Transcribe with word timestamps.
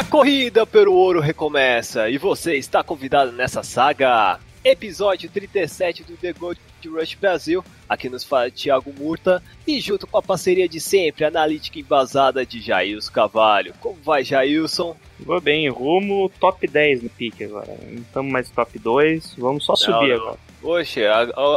A 0.00 0.04
corrida 0.04 0.64
pelo 0.64 0.94
ouro 0.94 1.20
recomeça 1.20 2.08
e 2.08 2.16
você 2.16 2.56
está 2.56 2.82
convidado 2.82 3.32
nessa 3.32 3.62
saga. 3.62 4.40
Episódio 4.64 5.28
37 5.28 6.04
do 6.04 6.16
The 6.16 6.32
Gold 6.32 6.58
Rush 6.86 7.14
Brasil. 7.16 7.62
Aqui 7.86 8.08
nos 8.08 8.24
fala 8.24 8.50
Thiago 8.50 8.94
Murta 8.98 9.42
e 9.66 9.78
junto 9.78 10.06
com 10.06 10.16
a 10.16 10.22
parceria 10.22 10.66
de 10.66 10.80
sempre, 10.80 11.26
analítica 11.26 11.78
embasada 11.78 12.46
de 12.46 12.62
Jailson 12.62 13.12
Cavalho. 13.12 13.74
Como 13.78 13.98
vai, 14.02 14.24
Jailson? 14.24 14.96
Vou 15.18 15.38
bem, 15.38 15.68
rumo 15.68 16.30
top 16.40 16.66
10 16.66 17.02
no 17.02 17.10
pique 17.10 17.44
agora. 17.44 17.76
Não 17.86 18.00
estamos 18.00 18.32
mais 18.32 18.48
top 18.48 18.78
2, 18.78 19.34
vamos 19.36 19.66
só 19.66 19.76
subir 19.76 20.16
não. 20.16 20.16
agora. 20.16 20.38
Poxa, 20.62 21.10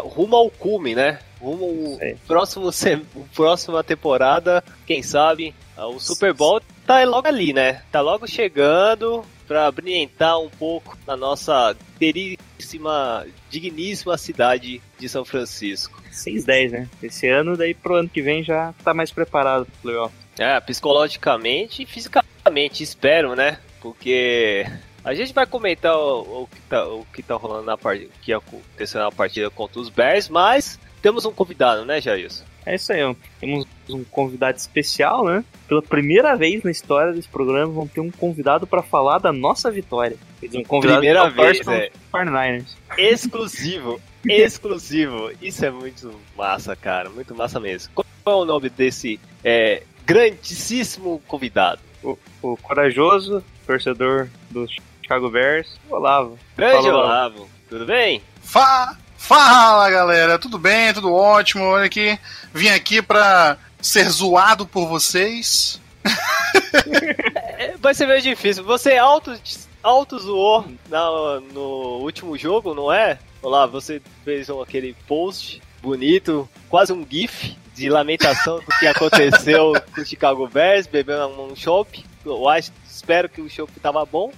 rumo 0.04 0.36
ao 0.36 0.50
cume, 0.50 0.94
né? 0.94 1.18
Rumo 1.44 1.98
Sei. 1.98 2.16
próximo, 2.26 2.72
próxima 3.36 3.84
temporada, 3.84 4.64
quem 4.88 5.04
sabe, 5.04 5.54
ah, 5.76 5.88
o 5.88 6.00
Super 6.00 6.34
Bowl 6.34 6.62
tá 6.88 7.04
logo 7.04 7.28
ali, 7.28 7.52
né? 7.52 7.82
Tá 7.92 8.00
logo 8.00 8.26
chegando 8.26 9.26
pra 9.46 9.70
brilhantar 9.70 10.40
um 10.40 10.50
pouco 10.50 10.98
na 11.06 11.18
nossa 11.18 11.76
queridíssima, 12.00 13.26
digníssima 13.50 14.18
cidade 14.18 14.82
de 14.98 15.10
São 15.10 15.26
Francisco. 15.26 16.02
6-10, 16.12 16.72
né? 16.72 16.90
Esse 17.02 17.28
ano, 17.28 17.58
daí 17.58 17.74
pro 17.74 17.96
ano 17.96 18.10
que 18.10 18.22
vem 18.22 18.42
já 18.42 18.74
tá 18.84 18.94
mais 18.94 19.12
preparado 19.12 19.66
pro 19.66 19.82
playoff. 19.82 20.16
É, 20.40 20.60
psicologicamente 20.62 21.84
e 21.84 21.86
fisicamente, 21.86 22.82
espero, 22.82 23.36
né? 23.36 23.60
Porque 23.82 24.66
a 25.04 25.14
gente 25.14 25.34
vai 25.34 25.46
comentar 25.46 25.98
o, 25.98 26.44
o 26.44 26.48
que, 26.48 26.62
tá, 26.62 26.88
o 26.88 27.06
que 27.14 27.22
tá 27.22 27.36
rolando 27.36 27.66
na 27.66 27.78
partida, 27.78 28.10
que 28.22 28.32
aconteceu 28.32 29.02
na 29.02 29.12
partida 29.12 29.50
contra 29.50 29.80
os 29.82 29.90
Bears, 29.90 30.30
mas 30.30 30.80
temos 31.04 31.26
um 31.26 31.32
convidado, 31.34 31.84
né, 31.84 32.00
Jailson? 32.00 32.46
É 32.66 32.76
isso 32.76 32.94
aí, 32.94 33.04
ó. 33.04 33.14
temos 33.42 33.68
um 33.90 34.06
convidado 34.06 34.58
especial, 34.58 35.26
né? 35.26 35.44
Pela 35.68 35.82
primeira 35.82 36.34
vez 36.34 36.64
na 36.64 36.72
história 36.72 37.12
desse 37.12 37.28
programa, 37.28 37.74
vamos 37.74 37.92
ter 37.92 38.00
um 38.00 38.10
convidado 38.10 38.66
pra 38.66 38.82
falar 38.82 39.20
da 39.20 39.34
nossa 39.34 39.70
vitória. 39.70 40.16
Quer 40.40 40.48
dizer, 40.48 40.60
um 40.60 40.64
convidado 40.64 41.00
Primeira 41.00 41.30
torce 41.30 41.64
vez, 41.64 41.68
é. 41.68 41.92
os 41.94 42.12
49ers. 42.12 42.76
Exclusivo, 42.98 44.02
exclusivo. 44.26 45.32
Isso 45.42 45.66
é 45.66 45.70
muito 45.70 46.18
massa, 46.38 46.74
cara, 46.74 47.10
muito 47.10 47.36
massa 47.36 47.60
mesmo. 47.60 47.92
Qual 47.94 48.40
é 48.40 48.44
o 48.44 48.46
nome 48.46 48.70
desse 48.70 49.20
é, 49.44 49.84
grandíssimo 50.06 51.22
convidado? 51.28 51.82
O, 52.02 52.18
o 52.42 52.58
corajoso 52.58 53.44
torcedor 53.68 54.30
do 54.50 54.66
Chicago 55.02 55.30
Bears, 55.30 55.78
Olavo. 55.90 56.40
Grande 56.56 56.88
Fala, 56.88 56.98
Olavo, 56.98 57.50
tudo 57.70 57.86
bem? 57.86 58.22
Fa 58.42 58.98
Fala 59.24 59.90
galera, 59.90 60.38
tudo 60.38 60.60
bem? 60.60 60.94
Tudo 60.94 61.14
ótimo? 61.14 61.64
Olha 61.64 61.86
aqui, 61.86 62.20
vim 62.54 62.68
aqui 62.68 63.02
pra 63.02 63.58
ser 63.82 64.10
zoado 64.10 64.68
por 64.68 64.86
vocês. 64.86 65.80
É, 67.58 67.78
vai 67.80 67.94
ser 67.94 68.06
meio 68.06 68.22
difícil. 68.22 68.66
Você 68.66 68.98
auto, 68.98 69.34
auto 69.82 70.20
zoou 70.20 70.66
na, 70.90 71.40
no 71.54 72.02
último 72.02 72.38
jogo, 72.38 72.76
não 72.76 72.92
é? 72.92 73.18
Olá, 73.42 73.66
você 73.66 74.02
fez 74.26 74.50
aquele 74.50 74.94
post 75.08 75.62
bonito, 75.82 76.48
quase 76.70 76.92
um 76.92 77.08
gif 77.10 77.56
de 77.74 77.90
lamentação 77.90 78.60
do 78.60 78.78
que 78.78 78.88
aconteceu 78.88 79.72
com 79.96 80.02
o 80.02 80.06
Chicago 80.06 80.46
Bears, 80.50 80.86
bebendo 80.86 81.30
um 81.42 81.56
chopp. 81.56 82.04
Eu 82.26 82.50
acho, 82.50 82.74
espero 82.86 83.30
que 83.30 83.40
o 83.40 83.50
chopp 83.50 83.72
tava 83.80 84.06
bom. 84.06 84.34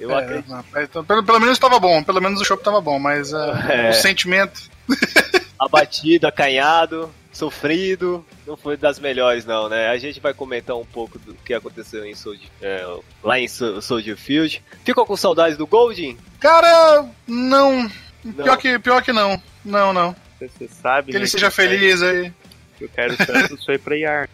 Eu 0.00 0.10
É, 0.10 0.24
acredito. 0.24 0.50
rapaz, 0.50 0.88
então, 0.88 1.04
pelo, 1.04 1.22
pelo 1.22 1.38
menos 1.38 1.54
estava 1.54 1.78
bom, 1.78 2.02
pelo 2.02 2.20
menos 2.20 2.40
o 2.40 2.44
show 2.44 2.56
tava 2.56 2.80
bom, 2.80 2.98
mas 2.98 3.32
ah, 3.34 3.66
É. 3.68 3.90
o 3.90 3.92
sentimento. 3.92 4.62
abatido, 5.58 6.26
acanhado, 6.26 7.12
sofrido, 7.32 8.24
não 8.46 8.56
foi 8.56 8.76
das 8.76 8.98
melhores 8.98 9.44
não, 9.44 9.68
né? 9.68 9.88
A 9.88 9.98
gente 9.98 10.18
vai 10.20 10.32
comentar 10.32 10.76
um 10.76 10.84
pouco 10.86 11.18
do 11.18 11.34
que 11.34 11.52
aconteceu 11.54 12.04
em 12.04 12.14
Soldier, 12.14 12.48
é, 12.62 12.84
lá 13.22 13.38
em 13.38 13.46
Sol- 13.46 13.80
Soldier 13.80 14.16
Field. 14.16 14.62
Ficou 14.84 15.04
com 15.06 15.16
saudades 15.16 15.56
do 15.58 15.66
Golding? 15.66 16.16
Cara, 16.40 17.04
não. 17.26 17.90
Não. 18.24 18.44
Pior 18.44 18.56
que, 18.56 18.78
pior 18.78 19.02
que 19.02 19.12
não. 19.12 19.40
Não, 19.64 19.92
não. 19.92 20.16
Você 20.40 20.68
sabe, 20.68 21.10
Que 21.10 21.16
ele 21.18 21.24
né, 21.24 21.30
seja 21.30 21.50
feliz 21.50 22.02
aí. 22.02 22.32
Que 22.80 22.86
o 22.86 22.88
Cairo 22.88 23.14
Santos 23.16 23.64
foi 23.64 23.76
pra 23.76 23.94
IAR. 23.96 24.28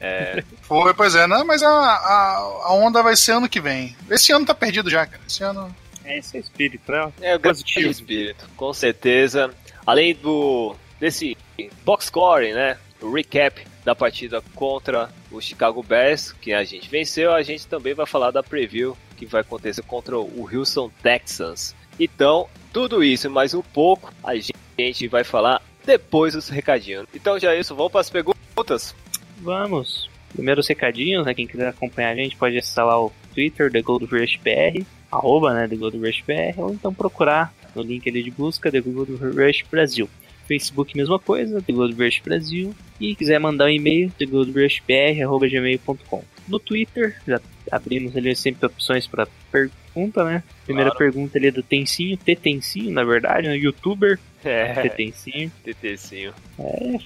É, 0.00 0.42
Foi, 0.62 0.92
pois 0.92 1.14
é, 1.14 1.26
não, 1.28 1.44
mas 1.44 1.62
a, 1.62 1.68
a, 1.68 2.36
a 2.64 2.74
onda 2.74 3.02
vai 3.02 3.14
ser 3.14 3.32
ano 3.32 3.48
que 3.48 3.60
vem. 3.60 3.96
Esse 4.10 4.32
ano 4.32 4.44
tá 4.44 4.54
perdido 4.54 4.90
já, 4.90 5.06
cara. 5.06 5.22
Esse 5.28 5.44
ano. 5.44 5.74
Esse 6.04 6.36
é 6.36 6.40
o 6.40 6.42
espírito, 6.42 6.90
né? 6.90 7.12
é 7.22 7.36
o 7.36 7.38
grande 7.38 7.60
Positivo. 7.60 7.90
espírito, 7.90 8.46
com 8.56 8.72
certeza. 8.74 9.54
Além 9.86 10.14
do 10.14 10.74
desse 11.00 11.36
box 11.84 12.06
score, 12.06 12.52
né? 12.52 12.76
O 13.00 13.12
recap 13.12 13.64
da 13.84 13.94
partida 13.94 14.42
contra 14.54 15.08
o 15.30 15.40
Chicago 15.40 15.82
Bears, 15.82 16.32
que 16.32 16.52
a 16.52 16.64
gente 16.64 16.88
venceu, 16.90 17.32
a 17.32 17.42
gente 17.42 17.66
também 17.66 17.94
vai 17.94 18.06
falar 18.06 18.30
da 18.30 18.42
preview 18.42 18.96
que 19.16 19.24
vai 19.24 19.42
acontecer 19.42 19.82
contra 19.82 20.18
o 20.18 20.48
Houston 20.52 20.90
Texans. 21.02 21.74
Então, 21.98 22.48
tudo 22.72 23.04
isso 23.04 23.26
e 23.28 23.30
mais 23.30 23.54
um 23.54 23.62
pouco 23.62 24.12
a 24.22 24.34
gente 24.34 25.06
vai 25.08 25.22
falar 25.22 25.62
depois 25.84 26.34
dos 26.34 26.48
recadinhos. 26.48 27.06
Então, 27.14 27.38
já 27.38 27.54
é 27.54 27.60
isso, 27.60 27.74
vamos 27.74 27.92
para 27.92 28.00
as 28.00 28.10
perguntas. 28.10 28.94
Vamos. 29.40 30.08
Primeiros 30.32 30.66
recadinhos, 30.66 31.24
né? 31.26 31.34
Quem 31.34 31.46
quiser 31.46 31.68
acompanhar 31.68 32.10
a 32.10 32.16
gente 32.16 32.36
pode 32.36 32.56
acessar 32.58 32.86
lá 32.86 33.00
o 33.00 33.12
Twitter, 33.34 33.70
The 33.70 33.82
Gold 33.82 34.06
Rush 34.06 34.38
BR, 34.42 34.84
arroba, 35.10 35.54
né, 35.54 35.68
The 35.68 35.76
Gold 35.76 35.98
Rush 35.98 36.22
BR, 36.26 36.58
ou 36.58 36.72
então 36.72 36.92
procurar 36.92 37.54
no 37.74 37.82
link 37.82 38.08
ali 38.08 38.22
de 38.22 38.30
busca, 38.30 38.70
The 38.70 38.80
Gold 38.80 39.12
Rush 39.16 39.64
Brasil. 39.70 40.08
Facebook, 40.46 40.96
mesma 40.96 41.18
coisa, 41.18 41.60
The 41.62 41.72
Gold 41.72 41.94
Rush 42.02 42.20
Brasil. 42.24 42.74
E 43.00 43.14
quiser 43.14 43.38
mandar 43.40 43.66
um 43.66 43.70
e-mail, 43.70 44.10
thegoldrushbr.gmail.com. 44.18 46.24
No 46.48 46.58
Twitter, 46.58 47.16
já 47.26 47.40
abrimos 47.70 48.14
ali 48.16 48.34
sempre 48.36 48.66
opções 48.66 49.06
para 49.06 49.26
pergunta, 49.50 50.22
né? 50.24 50.42
Primeira 50.66 50.90
Claro. 50.90 51.04
pergunta 51.12 51.38
ali 51.38 51.46
é 51.48 51.50
do 51.50 51.62
Tencinho, 51.62 52.16
Tetencinho, 52.18 52.92
na 52.92 53.02
verdade, 53.04 53.48
né? 53.48 53.56
Youtuber 53.56 54.18
É, 54.44 54.74
Tetencinho. 54.82 55.50
TTcinho. 55.64 56.34
É, 56.58 56.96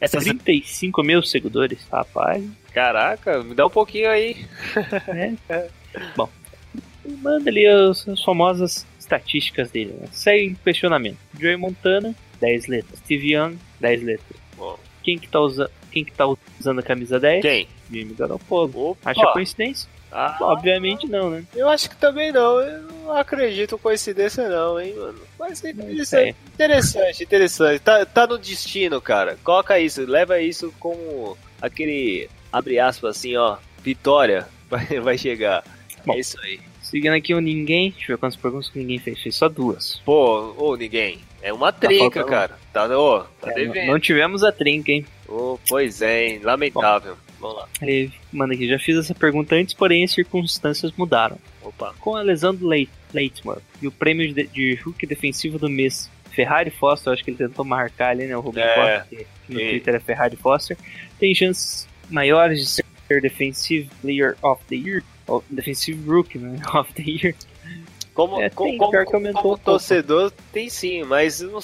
Essas- 0.00 0.24
35 0.24 1.02
mil 1.02 1.22
seguidores, 1.22 1.78
rapaz. 1.90 2.44
Caraca, 2.72 3.42
me 3.42 3.54
dá 3.54 3.66
um 3.66 3.70
pouquinho 3.70 4.10
aí. 4.10 4.44
É. 5.48 5.68
Bom, 6.16 6.28
manda 7.22 7.48
ali 7.48 7.66
as, 7.66 8.06
as 8.08 8.22
famosas 8.22 8.86
estatísticas 8.98 9.70
dele. 9.70 9.94
Né? 10.00 10.08
Segue 10.12 10.44
em 10.46 10.54
questionamento. 10.54 11.18
Joey 11.38 11.56
Montana, 11.56 12.14
10 12.40 12.66
letras. 12.66 12.98
Steve 13.00 13.32
Young, 13.34 13.56
10 13.80 14.02
letras. 14.02 14.40
Bom, 14.56 14.78
Quem 15.02 15.18
que 15.18 15.28
tá, 15.28 15.40
usa, 15.40 15.70
quem 15.90 16.04
que 16.04 16.12
tá 16.12 16.26
usando 16.60 16.80
a 16.80 16.82
camisa 16.82 17.18
10? 17.18 17.42
Quem? 17.42 17.68
Jimmy 17.90 18.14
Garoppolo. 18.14 18.90
Opa. 18.90 19.10
Acha 19.10 19.32
coincidência? 19.32 19.88
Ah, 20.10 20.36
Obviamente 20.40 21.06
não, 21.06 21.30
né? 21.30 21.44
Eu 21.54 21.68
acho 21.68 21.90
que 21.90 21.96
também 21.96 22.32
não. 22.32 22.60
Eu 22.60 22.82
não 22.82 23.12
acredito 23.12 23.74
em 23.74 23.78
coincidência 23.78 24.48
não, 24.48 24.80
hein, 24.80 24.94
mano. 24.96 25.18
Mas 25.38 25.62
é- 25.64 26.04
sei. 26.04 26.24
é 26.30 26.34
interessante, 26.54 27.22
interessante. 27.24 27.80
Tá, 27.80 28.04
tá 28.06 28.26
no 28.26 28.38
destino, 28.38 29.00
cara. 29.00 29.36
Coloca 29.44 29.78
isso, 29.78 30.04
leva 30.06 30.40
isso 30.40 30.72
como 30.80 31.36
aquele, 31.60 32.28
abre 32.52 32.78
aspas 32.78 33.16
assim, 33.18 33.36
ó, 33.36 33.56
vitória 33.82 34.46
vai, 34.68 34.86
vai 35.00 35.18
chegar. 35.18 35.62
Bom. 36.04 36.14
É 36.14 36.18
isso 36.20 36.38
aí. 36.42 36.60
Seguindo 36.82 37.12
aqui 37.14 37.34
o 37.34 37.40
ninguém. 37.40 37.90
Deixa 37.90 38.12
eu 38.12 38.16
ver 38.16 38.20
quantas 38.20 38.36
perguntas 38.36 38.70
que 38.70 38.78
ninguém 38.78 38.98
fez. 38.98 39.20
Fez 39.20 39.34
só 39.36 39.48
duas. 39.48 40.00
Pô, 40.06 40.54
ô, 40.56 40.74
ninguém. 40.74 41.20
É 41.42 41.52
uma 41.52 41.70
trinca, 41.70 41.98
faltando- 42.04 42.26
cara. 42.26 42.58
Tá, 42.72 42.84
ô, 42.98 43.20
tá 43.40 43.50
É, 43.50 43.54
devendo. 43.54 43.86
não 43.92 44.00
tivemos 44.00 44.42
a 44.42 44.50
trinca, 44.50 44.90
hein? 44.90 45.04
Ô, 45.28 45.58
pois 45.68 46.00
é, 46.00 46.28
hein. 46.28 46.40
Lamentável. 46.42 47.16
Vamos 47.40 47.56
lá. 47.56 47.68
Ele 47.80 48.12
manda 48.32 48.54
aqui. 48.54 48.66
Já 48.68 48.78
fiz 48.78 48.96
essa 48.96 49.14
pergunta 49.14 49.54
antes, 49.54 49.74
porém 49.74 50.02
as 50.04 50.10
circunstâncias 50.12 50.92
mudaram. 50.96 51.38
Opa. 51.62 51.94
Com 52.00 52.16
a 52.16 52.22
lesão 52.22 52.54
do 52.54 52.66
Leit- 52.66 52.90
Leitmore 53.14 53.60
e 53.80 53.86
o 53.86 53.92
prêmio 53.92 54.32
de, 54.34 54.46
de 54.48 54.74
Hulk 54.84 55.06
defensivo 55.06 55.58
do 55.58 55.68
mês, 55.68 56.10
Ferrari 56.32 56.70
Foster, 56.70 57.12
acho 57.12 57.24
que 57.24 57.30
ele 57.30 57.38
tentou 57.38 57.64
marcar 57.64 58.10
ali, 58.10 58.26
né? 58.26 58.36
O 58.36 58.40
Rubem 58.40 58.62
É. 58.64 58.74
Costa, 58.74 59.06
que 59.08 59.26
no 59.48 59.60
E- 59.60 59.68
Twitter 59.70 59.94
é 59.94 60.00
Ferrari 60.00 60.36
Foster, 60.36 60.76
tem 61.18 61.34
chances 61.34 61.88
maiores 62.10 62.60
de 62.60 62.66
ser 62.66 62.84
Defensive 63.22 63.88
Player 64.02 64.36
of 64.42 64.62
the 64.68 64.76
Year, 64.76 65.02
ou 65.26 65.42
Defensive 65.48 66.08
Rookie, 66.08 66.38
né? 66.38 66.58
Of 66.74 66.92
the 66.92 67.02
Year. 67.02 67.34
Como, 68.12 68.40
É, 68.40 68.50
como, 68.50 68.76
como, 68.76 69.04
como 69.04 69.54
um 69.54 69.58
torcedor, 69.58 70.32
tem 70.52 70.68
sim, 70.68 71.04
mas 71.04 71.40
não 71.40 71.60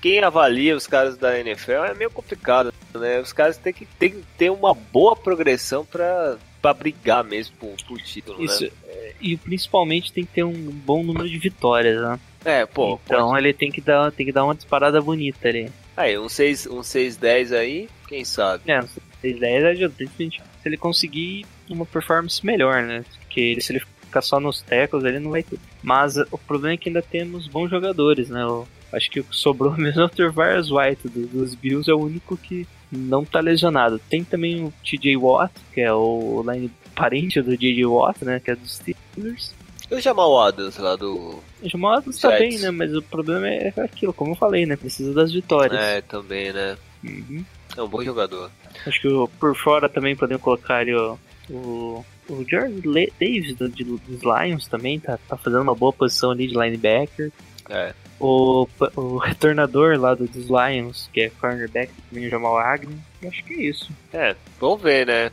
quem 0.00 0.20
avalia 0.20 0.74
os 0.74 0.86
caras 0.86 1.18
da 1.18 1.38
NFL 1.38 1.84
é 1.84 1.94
meio 1.94 2.10
complicado, 2.10 2.72
né? 2.94 3.20
Os 3.20 3.32
caras 3.32 3.56
têm 3.56 3.72
que, 3.72 3.84
têm 3.98 4.10
que 4.10 4.24
ter 4.36 4.50
uma 4.50 4.72
boa 4.74 5.16
progressão 5.16 5.84
pra, 5.84 6.36
pra 6.62 6.72
brigar 6.72 7.24
mesmo 7.24 7.56
por, 7.56 7.74
por 7.86 7.98
título, 8.00 8.42
Isso, 8.44 8.64
né? 8.64 8.70
é, 8.88 9.12
e 9.20 9.36
principalmente 9.36 10.12
tem 10.12 10.24
que 10.24 10.32
ter 10.32 10.44
um 10.44 10.52
bom 10.52 11.02
número 11.02 11.28
de 11.28 11.38
vitórias, 11.38 12.00
né? 12.00 12.20
É, 12.44 12.64
pô, 12.66 12.98
então 13.04 13.36
ele 13.36 13.52
tem 13.52 13.70
que 13.70 13.80
dar, 13.80 14.12
tem 14.12 14.24
que 14.24 14.32
dar 14.32 14.44
uma 14.44 14.54
disparada 14.54 15.00
bonita 15.00 15.48
ali. 15.48 15.70
Aí, 15.96 16.16
um 16.16 16.28
6, 16.28 16.66
um 16.68 16.80
6-10 16.80 17.52
aí, 17.52 17.88
quem 18.06 18.24
sabe? 18.24 18.62
É, 18.70 18.80
6-10 19.24 19.64
ajuda, 19.66 19.94
principalmente 19.96 20.40
se 20.62 20.68
ele 20.68 20.76
conseguir 20.76 21.44
uma 21.68 21.84
performance 21.84 22.44
melhor, 22.46 22.82
né? 22.84 23.04
Porque 23.20 23.40
ele, 23.40 23.60
se 23.60 23.72
ele 23.72 23.80
ficar 23.80 24.22
só 24.22 24.38
nos 24.38 24.62
tecos, 24.62 25.04
ele 25.04 25.18
não 25.18 25.32
vai 25.32 25.42
ter. 25.42 25.58
Mas 25.82 26.16
o 26.16 26.38
problema 26.38 26.74
é 26.74 26.76
que 26.76 26.88
ainda 26.88 27.02
temos 27.02 27.48
bons 27.48 27.68
jogadores, 27.68 28.28
né? 28.30 28.42
Eu 28.42 28.66
acho 28.92 29.10
que 29.10 29.18
o 29.20 29.24
que 29.24 29.34
sobrou 29.36 29.72
mesmo 29.76 30.00
é 30.00 30.04
o 30.04 30.08
Tervarius 30.08 30.70
White 30.70 31.08
do- 31.08 31.26
dos 31.26 31.54
Bills, 31.56 31.90
é 31.90 31.94
o 31.94 31.98
único 32.00 32.36
que 32.36 32.66
não 32.90 33.24
tá 33.24 33.40
lesionado. 33.40 34.00
Tem 34.10 34.24
também 34.24 34.64
o 34.64 34.72
TJ 34.84 35.16
Watt, 35.16 35.52
que 35.72 35.80
é 35.80 35.92
o 35.92 36.42
line 36.50 36.70
parente 36.94 37.40
do 37.42 37.56
JJ 37.56 37.84
Watt, 37.86 38.24
né? 38.24 38.40
Que 38.40 38.50
é 38.52 38.56
dos 38.56 38.76
Steelers. 38.76 39.54
E 39.90 39.94
o 39.94 40.00
Jamal 40.00 40.38
Adams 40.40 40.76
lá 40.78 40.96
do. 40.96 41.14
O 41.62 41.68
Jamal 41.68 41.94
Adams 41.94 42.18
tá 42.18 42.28
bem, 42.38 42.58
né? 42.58 42.70
Mas 42.70 42.94
o 42.94 43.00
problema 43.02 43.48
é 43.48 43.72
aquilo, 43.78 44.12
como 44.12 44.32
eu 44.32 44.36
falei, 44.36 44.66
né? 44.66 44.76
Precisa 44.76 45.14
das 45.14 45.32
vitórias. 45.32 45.80
É, 45.80 46.00
também, 46.02 46.52
né? 46.52 46.76
Uhum. 47.02 47.44
É 47.76 47.82
um 47.82 47.88
bom 47.88 48.02
jogador. 48.02 48.50
Acho 48.86 49.00
que 49.00 49.08
por 49.38 49.54
fora 49.56 49.88
também 49.88 50.14
podemos 50.16 50.42
colocar 50.42 50.76
ali 50.78 50.94
o, 50.94 51.18
o, 51.48 52.04
o 52.28 52.44
Jordan 52.48 52.80
Le- 52.84 53.12
Davis 53.20 53.54
do, 53.56 53.68
de- 53.68 53.84
dos 53.84 54.20
Lions 54.22 54.66
também, 54.66 54.98
tá, 55.00 55.18
tá 55.28 55.36
fazendo 55.36 55.62
uma 55.62 55.74
boa 55.74 55.92
posição 55.92 56.30
ali 56.32 56.46
de 56.48 56.54
linebacker. 56.54 57.30
É. 57.70 57.94
O, 58.20 58.66
o 58.96 59.16
retornador 59.18 59.98
lá 59.98 60.14
do, 60.14 60.26
dos 60.26 60.46
Lions, 60.48 61.08
que 61.12 61.20
é 61.20 61.30
cornerback, 61.30 61.92
também 62.10 62.26
o 62.26 62.30
Jamal 62.30 62.58
Agnew. 62.58 62.98
Acho 63.26 63.44
que 63.44 63.54
é 63.54 63.62
isso. 63.62 63.90
É, 64.12 64.34
vamos 64.60 64.82
ver, 64.82 65.06
né? 65.06 65.30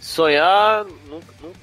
Sonhar 0.00 0.84
não, 1.08 1.20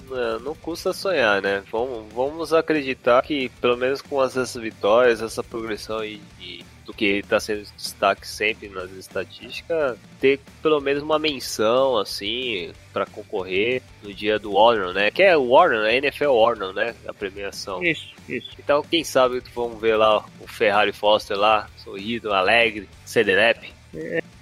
não, 0.10 0.18
é, 0.18 0.40
não 0.40 0.56
custa 0.56 0.94
sonhar, 0.94 1.42
né? 1.42 1.62
Vamos, 1.72 2.12
vamos 2.14 2.54
acreditar 2.54 3.22
que, 3.22 3.50
pelo 3.62 3.78
menos 3.78 4.02
com 4.02 4.24
essas 4.24 4.56
vitórias, 4.56 5.22
essa 5.22 5.44
progressão 5.44 6.00
aí 6.00 6.22
de- 6.40 6.66
do 6.92 6.94
que 6.94 7.20
está 7.20 7.40
sendo 7.40 7.64
destaque 7.78 8.28
sempre 8.28 8.68
nas 8.68 8.92
estatísticas, 8.92 9.98
ter 10.20 10.40
pelo 10.62 10.82
menos 10.82 11.02
uma 11.02 11.18
menção, 11.18 11.98
assim, 11.98 12.72
para 12.92 13.06
concorrer 13.06 13.82
no 14.04 14.14
dia 14.14 14.38
do 14.38 14.52
Warner, 14.52 14.94
né? 14.94 15.10
Que 15.10 15.24
é 15.24 15.38
o 15.38 15.48
Warner, 15.48 15.82
né? 15.82 15.98
NFL 15.98 16.32
Warner, 16.32 16.74
né? 16.74 16.94
A 17.08 17.14
premiação. 17.14 17.82
Isso, 17.82 18.14
isso. 18.28 18.52
Então, 18.60 18.84
quem 18.84 19.04
sabe 19.04 19.42
vamos 19.56 19.80
ver 19.80 19.96
lá 19.96 20.24
o 20.40 20.48
Ferrari 20.48 20.92
Foster 20.92 21.38
lá, 21.38 21.70
sorrido, 21.78 22.34
alegre, 22.34 22.88
CDNEP. 23.06 23.74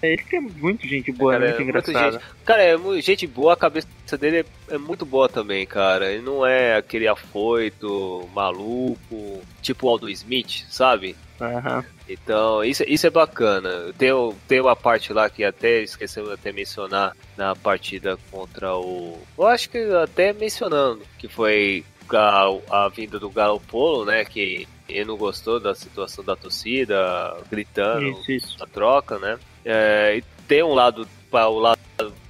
Ele 0.02 0.24
tem 0.30 0.42
muito 0.42 0.88
gente 0.88 1.12
boa, 1.12 1.34
Cara, 1.34 1.46
é 1.46 1.50
é 1.50 1.54
muito 1.56 1.74
muita 1.74 1.92
engraçado. 1.92 2.22
Cara, 2.46 2.64
é 2.64 3.02
gente 3.02 3.28
boa, 3.28 3.54
a 3.54 3.58
cabeça 3.58 3.88
dele 4.20 4.46
é, 4.70 4.76
é 4.76 4.78
muito 4.78 5.06
boa 5.06 5.28
também, 5.28 5.66
cara. 5.66 6.12
Ele 6.12 6.22
não 6.22 6.46
é 6.46 6.78
aquele 6.78 7.08
afoito, 7.08 8.28
maluco, 8.34 9.42
tipo 9.62 9.88
o 9.88 9.90
Aldo 9.90 10.10
Smith, 10.10 10.66
sabe? 10.70 11.16
Aham. 11.40 11.84
Então, 12.08 12.64
isso, 12.64 12.84
isso 12.88 13.08
é 13.08 13.10
bacana. 13.10 13.94
Tem, 13.98 14.10
tem 14.48 14.62
uma 14.62 14.76
parte 14.76 15.14
lá 15.14 15.30
que 15.30 15.44
até 15.44 15.82
esquecemos 15.82 16.30
de 16.30 16.36
até 16.36 16.52
mencionar 16.52 17.16
na 17.38 17.56
partida 17.56 18.18
contra 18.32 18.76
o. 18.76 19.20
Eu 19.38 19.48
acho 19.48 19.70
que 19.70 19.78
até 19.94 20.34
mencionando, 20.34 21.02
que 21.18 21.28
foi 21.28 21.86
a, 22.12 22.86
a 22.86 22.90
vinda 22.90 23.20
do 23.20 23.30
Galo 23.30 23.60
Polo, 23.60 24.06
né? 24.06 24.26
Que 24.26 24.68
ele 24.88 25.06
não 25.06 25.18
gostou 25.18 25.60
da 25.60 25.76
situação 25.76 26.24
da 26.24 26.36
torcida, 26.36 27.38
gritando 27.50 28.08
Isso, 28.08 28.32
isso. 28.32 28.64
a 28.64 28.66
troca, 28.66 29.20
né? 29.20 29.38
É, 29.64 30.18
e 30.18 30.24
tem 30.48 30.64
um 30.64 30.74
lado 30.74 31.08
para 31.30 31.48
o 31.48 31.60
lado, 31.60 31.80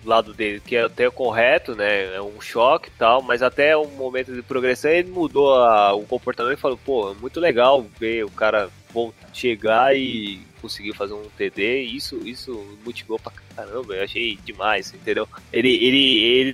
lado 0.09 0.33
dele 0.33 0.59
que 0.65 0.75
é 0.75 0.83
até 0.83 1.09
correto, 1.09 1.75
né? 1.75 2.15
É 2.15 2.21
um 2.21 2.41
choque 2.41 2.89
e 2.89 2.97
tal, 2.97 3.21
mas 3.21 3.41
até 3.41 3.77
um 3.77 3.87
momento 3.91 4.33
de 4.33 4.41
progressão 4.41 4.91
ele 4.91 5.09
mudou 5.09 5.53
a- 5.55 5.93
o 5.93 6.05
comportamento 6.05 6.57
e 6.57 6.61
falou, 6.61 6.77
pô, 6.83 7.11
é 7.11 7.13
muito 7.15 7.39
legal 7.39 7.85
ver 7.99 8.25
o 8.25 8.31
cara 8.31 8.69
chegar 9.33 9.95
e 9.95 10.41
conseguir 10.61 10.93
fazer 10.93 11.13
um 11.13 11.23
TD, 11.37 11.81
isso 11.83 12.17
isso 12.27 12.77
motivou 12.83 13.17
pra 13.19 13.31
caramba, 13.55 13.95
eu 13.95 14.03
achei 14.03 14.37
demais, 14.43 14.93
entendeu? 14.93 15.27
Ele 15.53 15.69
ele 15.75 16.17
ele 16.17 16.53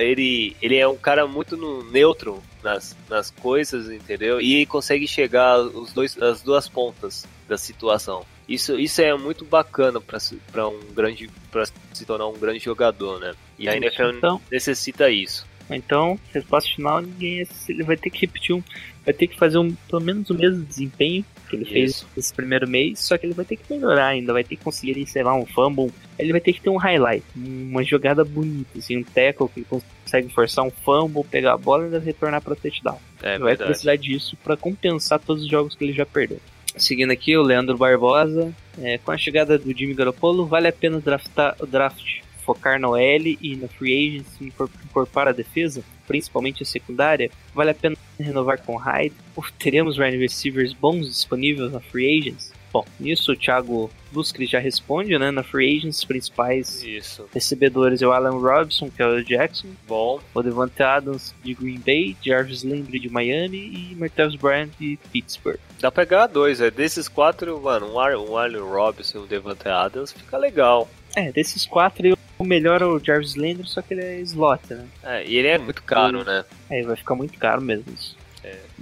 ele 0.00 0.56
ele 0.62 0.76
é 0.76 0.88
um 0.88 0.96
cara 0.96 1.26
muito 1.26 1.56
no, 1.56 1.82
neutro 1.90 2.42
nas, 2.62 2.96
nas 3.08 3.30
coisas, 3.30 3.90
entendeu? 3.90 4.40
E 4.40 4.64
consegue 4.66 5.06
chegar 5.06 5.58
os 5.60 5.92
dois 5.92 6.20
as 6.22 6.40
duas 6.42 6.68
pontas 6.68 7.26
da 7.48 7.58
situação. 7.58 8.24
Isso, 8.48 8.78
isso 8.78 9.00
é 9.00 9.16
muito 9.16 9.44
bacana 9.44 10.00
para 10.00 10.68
um 10.68 10.80
grande 10.94 11.30
para 11.50 11.64
se 11.92 12.04
tornar 12.04 12.26
um 12.26 12.38
grande 12.38 12.58
jogador, 12.58 13.18
né? 13.18 13.34
E 13.58 13.68
a 13.68 13.76
NFL 13.76 14.10
Então, 14.16 14.40
necessita 14.50 15.10
isso. 15.10 15.46
Então, 15.70 16.18
resposta 16.32 16.70
final, 16.74 17.00
ninguém 17.00 17.46
ele 17.68 17.82
vai 17.84 17.96
ter 17.96 18.10
que 18.10 18.20
repetir 18.20 18.54
um. 18.54 18.62
Vai 19.04 19.14
ter 19.14 19.26
que 19.26 19.38
fazer 19.38 19.58
um, 19.58 19.72
pelo 19.88 20.02
menos 20.02 20.28
o 20.30 20.34
mesmo 20.34 20.62
desempenho 20.62 21.24
que 21.48 21.56
ele 21.56 21.64
fez 21.64 21.90
Isso. 21.90 22.08
esse 22.16 22.32
primeiro 22.32 22.66
mês, 22.66 23.00
só 23.00 23.18
que 23.18 23.26
ele 23.26 23.34
vai 23.34 23.44
ter 23.44 23.56
que 23.56 23.72
melhorar 23.72 24.08
ainda, 24.08 24.32
vai 24.32 24.42
ter 24.42 24.56
que 24.56 24.64
conseguir, 24.64 25.06
sei 25.06 25.22
lá, 25.22 25.34
um 25.34 25.44
fumble. 25.44 25.92
Ele 26.18 26.32
vai 26.32 26.40
ter 26.40 26.54
que 26.54 26.60
ter 26.60 26.70
um 26.70 26.76
highlight, 26.76 27.24
uma 27.36 27.82
jogada 27.84 28.24
bonita, 28.24 28.78
assim, 28.78 28.96
um 28.96 29.04
tackle 29.04 29.48
que 29.48 29.60
ele 29.60 29.66
consegue 29.68 30.32
forçar 30.32 30.64
um 30.64 30.70
fumble, 30.70 31.24
pegar 31.24 31.52
a 31.52 31.58
bola 31.58 31.86
e 31.86 31.98
retornar 31.98 32.40
para 32.40 32.54
touchdown. 32.54 32.98
É 33.22 33.34
ele 33.34 33.38
vai 33.40 33.48
verdade. 33.50 33.70
precisar 33.70 33.96
disso 33.96 34.36
para 34.42 34.56
compensar 34.56 35.18
todos 35.18 35.44
os 35.44 35.50
jogos 35.50 35.74
que 35.74 35.84
ele 35.84 35.92
já 35.92 36.06
perdeu. 36.06 36.40
Seguindo 36.76 37.10
aqui, 37.12 37.36
o 37.36 37.42
Leandro 37.42 37.76
Barbosa. 37.76 38.52
É, 38.80 38.98
com 38.98 39.12
a 39.12 39.16
chegada 39.16 39.56
do 39.58 39.76
Jimmy 39.76 39.94
Garoppolo, 39.94 40.46
vale 40.46 40.66
a 40.66 40.72
pena 40.72 40.98
draftar 41.00 41.54
o 41.60 41.66
draft, 41.66 42.20
focar 42.44 42.80
no 42.80 42.96
L 42.96 43.38
e 43.40 43.54
na 43.56 43.68
free 43.68 44.08
agency 44.08 44.44
incor- 44.46 44.68
incorporar 44.84 45.28
a 45.28 45.32
defesa, 45.32 45.82
principalmente 46.08 46.62
a 46.64 46.66
secundária? 46.66 47.30
Vale 47.54 47.70
a 47.70 47.74
pena 47.74 47.96
renovar 48.18 48.60
com 48.62 48.76
Hyde? 48.76 49.14
Ou 49.36 49.44
teremos 49.58 49.96
wide 49.98 50.16
receivers 50.16 50.72
bons 50.72 51.06
disponíveis 51.06 51.70
na 51.70 51.78
free 51.80 52.18
agents? 52.18 52.52
Bom, 52.72 52.84
nisso 52.98 53.30
o 53.30 53.36
Thiago 53.36 53.88
Buscri 54.10 54.46
já 54.46 54.58
responde, 54.58 55.16
né? 55.16 55.30
Na 55.30 55.44
free 55.44 55.76
agents, 55.76 55.98
os 55.98 56.04
principais 56.04 56.82
Isso. 56.82 57.24
recebedores 57.32 58.02
é 58.02 58.06
o 58.08 58.10
Alan 58.10 58.32
Robinson, 58.32 58.90
que 58.90 59.00
é 59.00 59.06
o 59.06 59.22
Jackson, 59.22 59.68
Bom, 59.86 60.20
o 60.34 60.42
Devante 60.42 60.82
Adams 60.82 61.32
de 61.44 61.54
Green 61.54 61.78
Bay, 61.78 62.16
Jarvis 62.20 62.64
Landry 62.64 62.98
de 62.98 63.08
Miami 63.08 63.58
e 63.58 63.94
Martavis 63.94 64.34
Bryant 64.34 64.70
de 64.80 64.98
Pittsburgh. 65.12 65.60
Dá 65.84 65.90
pra 65.90 66.04
pegar 66.06 66.26
dois, 66.26 66.62
é 66.62 66.70
desses 66.70 67.08
quatro, 67.08 67.60
mano, 67.60 67.92
um, 67.92 68.00
Ar- 68.00 68.16
um 68.16 68.38
Allen 68.38 68.60
Robinson 68.62 69.18
e 69.18 69.20
um 69.20 69.26
Devante 69.26 69.68
Adams 69.68 70.12
fica 70.12 70.38
legal. 70.38 70.88
É, 71.14 71.30
desses 71.30 71.66
quatro, 71.66 72.16
o 72.38 72.44
melhor 72.44 72.80
é 72.80 72.86
o 72.86 72.98
Jarvis 72.98 73.34
Landry, 73.36 73.66
só 73.66 73.82
que 73.82 73.92
ele 73.92 74.02
é 74.02 74.20
slot, 74.20 74.62
né? 74.72 74.86
É, 75.02 75.26
e 75.26 75.36
ele 75.36 75.48
é 75.48 75.58
muito 75.58 75.82
caro, 75.82 76.24
né? 76.24 76.44
Aí 76.70 76.82
vai 76.82 76.96
ficar 76.96 77.14
muito 77.14 77.38
caro 77.38 77.60
mesmo 77.60 77.84
isso. 77.92 78.16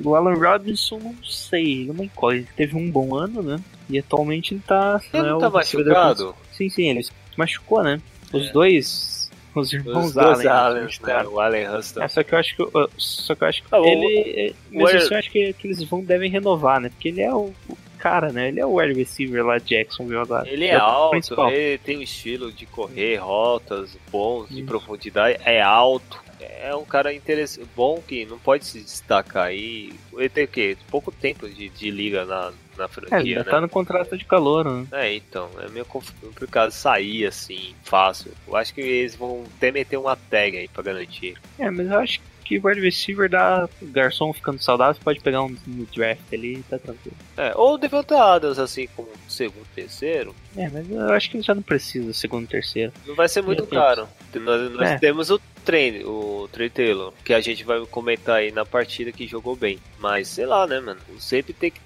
O 0.03 0.15
Alan 0.15 0.35
Robinson, 0.35 0.99
não 0.99 1.15
sei, 1.23 1.83
ele 1.83 1.91
é 1.91 1.93
uma 1.93 2.05
incógnita. 2.05 2.49
Ele 2.57 2.57
Teve 2.57 2.77
um 2.77 2.91
bom 2.91 3.15
ano, 3.15 3.43
né? 3.43 3.61
E 3.89 3.99
atualmente 3.99 4.55
ele 4.55 4.63
tá. 4.67 5.01
Ele 5.13 5.27
é 5.27 5.29
não 5.29 5.37
o 5.37 5.41
tá 5.41 5.51
machucado? 5.51 6.35
Sim, 6.53 6.69
sim, 6.69 6.89
ele 6.89 7.03
se 7.03 7.13
machucou, 7.37 7.83
né? 7.83 8.01
Os 8.33 8.49
É. 8.49 8.53
dois. 8.53 9.12
Os 9.55 9.73
irmãos 9.73 10.07
Os 10.07 10.19
Allen. 10.19 10.47
Allens, 10.49 10.97
se 10.97 11.03
né? 11.07 11.23
O 11.25 11.39
Allen 11.41 11.69
Huston. 11.69 12.03
É, 12.03 12.09
só 12.09 12.23
que 12.23 12.35
eu 12.35 12.39
acho 12.39 12.57
que. 12.57 12.65
Só 12.97 13.35
que 13.35 13.45
eu 13.45 13.49
acho 13.49 13.63
que 13.63 13.69
Ah, 13.71 13.81
o- 13.81 13.85
ele. 13.85 14.31
é- 14.49 14.53
o 14.79 14.83
Mas 14.83 15.03
isso 15.03 15.13
eu 15.15 15.19
acho 15.19 15.31
que, 15.31 15.53
que 15.53 15.67
eles 15.67 15.83
vão, 15.85 16.03
devem 16.03 16.31
renovar, 16.31 16.81
né? 16.81 16.89
Porque 16.89 17.09
ele 17.09 17.21
é 17.21 17.33
o, 17.35 17.53
o 17.69 17.77
cara, 18.03 18.33
né? 18.33 18.49
Ele 18.49 18.59
é 18.59 18.67
o 18.67 18.75
wide 18.81 18.99
receiver 18.99 19.45
lá 19.47 19.59
de 19.59 19.67
Jacksonville 19.77 20.19
agora. 20.21 20.49
Ele 20.49 20.67
é 20.67 20.77
o 20.77 20.81
alto, 20.81 21.11
principal. 21.13 21.51
ele 21.53 21.79
tem 21.79 21.99
um 21.99 22.03
estilo 22.03 22.51
de 22.53 22.67
correr, 22.67 23.17
rotas 23.17 23.97
bons, 24.11 24.49
de 24.49 24.59
Isso. 24.59 24.67
profundidade, 24.67 25.39
é 25.45 25.63
alto. 25.63 26.21
É 26.41 26.75
um 26.75 26.85
cara 26.85 27.15
interessante, 27.15 27.69
bom 27.77 28.03
que 28.07 28.27
não 28.27 28.37
pode 28.37 28.65
se 28.67 28.81
destacar 28.81 29.45
aí. 29.47 29.93
Ele 30.13 30.29
tem 30.29 30.45
o 30.45 30.49
quê? 30.49 30.77
Pouco 30.91 31.13
tempo 31.13 31.49
de, 31.49 31.69
de 31.69 31.91
liga 31.91 32.25
na, 32.25 32.53
na 32.77 32.85
É, 32.85 32.87
ele 32.87 32.89
franquia, 32.89 33.39
né? 33.39 33.45
tá 33.45 33.61
no 33.61 33.69
contrato 33.69 34.19
de 34.19 34.25
calor, 34.25 34.65
né? 34.65 34.87
É, 34.91 35.15
então, 35.15 35.49
é 35.61 35.69
meio 35.69 35.85
complicado 35.85 36.73
sair 36.73 37.27
assim, 37.27 37.77
fácil. 37.85 38.33
Eu 38.49 38.57
acho 38.57 38.75
que 38.75 38.81
eles 38.81 39.15
vão 39.15 39.45
até 39.57 39.71
meter 39.71 39.97
uma 39.97 40.17
tag 40.17 40.59
aí 40.59 40.67
pra 40.67 40.83
garantir. 40.83 41.37
É, 41.61 41.71
mas 41.71 41.89
eu 41.89 41.99
acho 42.01 42.19
que 42.19 42.32
wide 42.59 42.81
receiver 42.81 43.29
dá. 43.29 43.69
O 43.81 43.87
garçom 43.87 44.33
ficando 44.33 44.59
saudável, 44.63 44.95
você 44.95 45.01
pode 45.01 45.21
pegar 45.21 45.43
um 45.43 45.57
no 45.67 45.87
draft 45.87 46.21
ali 46.33 46.55
e 46.59 46.63
tá 46.63 46.79
tranquilo. 46.79 47.17
É, 47.37 47.53
ou 47.57 47.79
Devonta 47.79 48.17
Adams, 48.23 48.59
assim, 48.59 48.89
como 48.97 49.09
segundo, 49.29 49.67
terceiro, 49.75 50.35
É, 50.57 50.69
mas 50.69 50.91
eu 50.91 51.13
acho 51.13 51.31
que 51.31 51.41
já 51.43 51.55
não 51.55 51.63
precisa, 51.63 52.13
segundo, 52.13 52.47
terceiro. 52.47 52.93
não 53.07 53.15
vai 53.15 53.29
ser 53.29 53.43
muito 53.43 53.67
caro. 53.67 54.09
Nós, 54.35 54.73
nós 54.73 54.91
É. 54.91 54.99
temos 54.99 55.31
o 55.31 55.41
Trey, 55.65 56.05
o 56.05 56.49
Trey 56.51 56.69
Taylor, 56.69 57.13
que 57.25 57.33
a 57.33 57.41
gente 57.41 57.63
vai 57.65 57.81
comentar 57.87 58.37
aí 58.37 58.51
na 58.51 58.65
partida 58.67 59.13
que 59.13 59.27
jogou 59.29 59.55
bem. 59.55 59.79
Mas 60.01 60.27
sei 60.29 60.45
lá, 60.47 60.67
né, 60.67 60.81
mano? 60.81 61.01
Sempre 61.19 61.53
tem 61.53 61.71
que. 61.71 61.81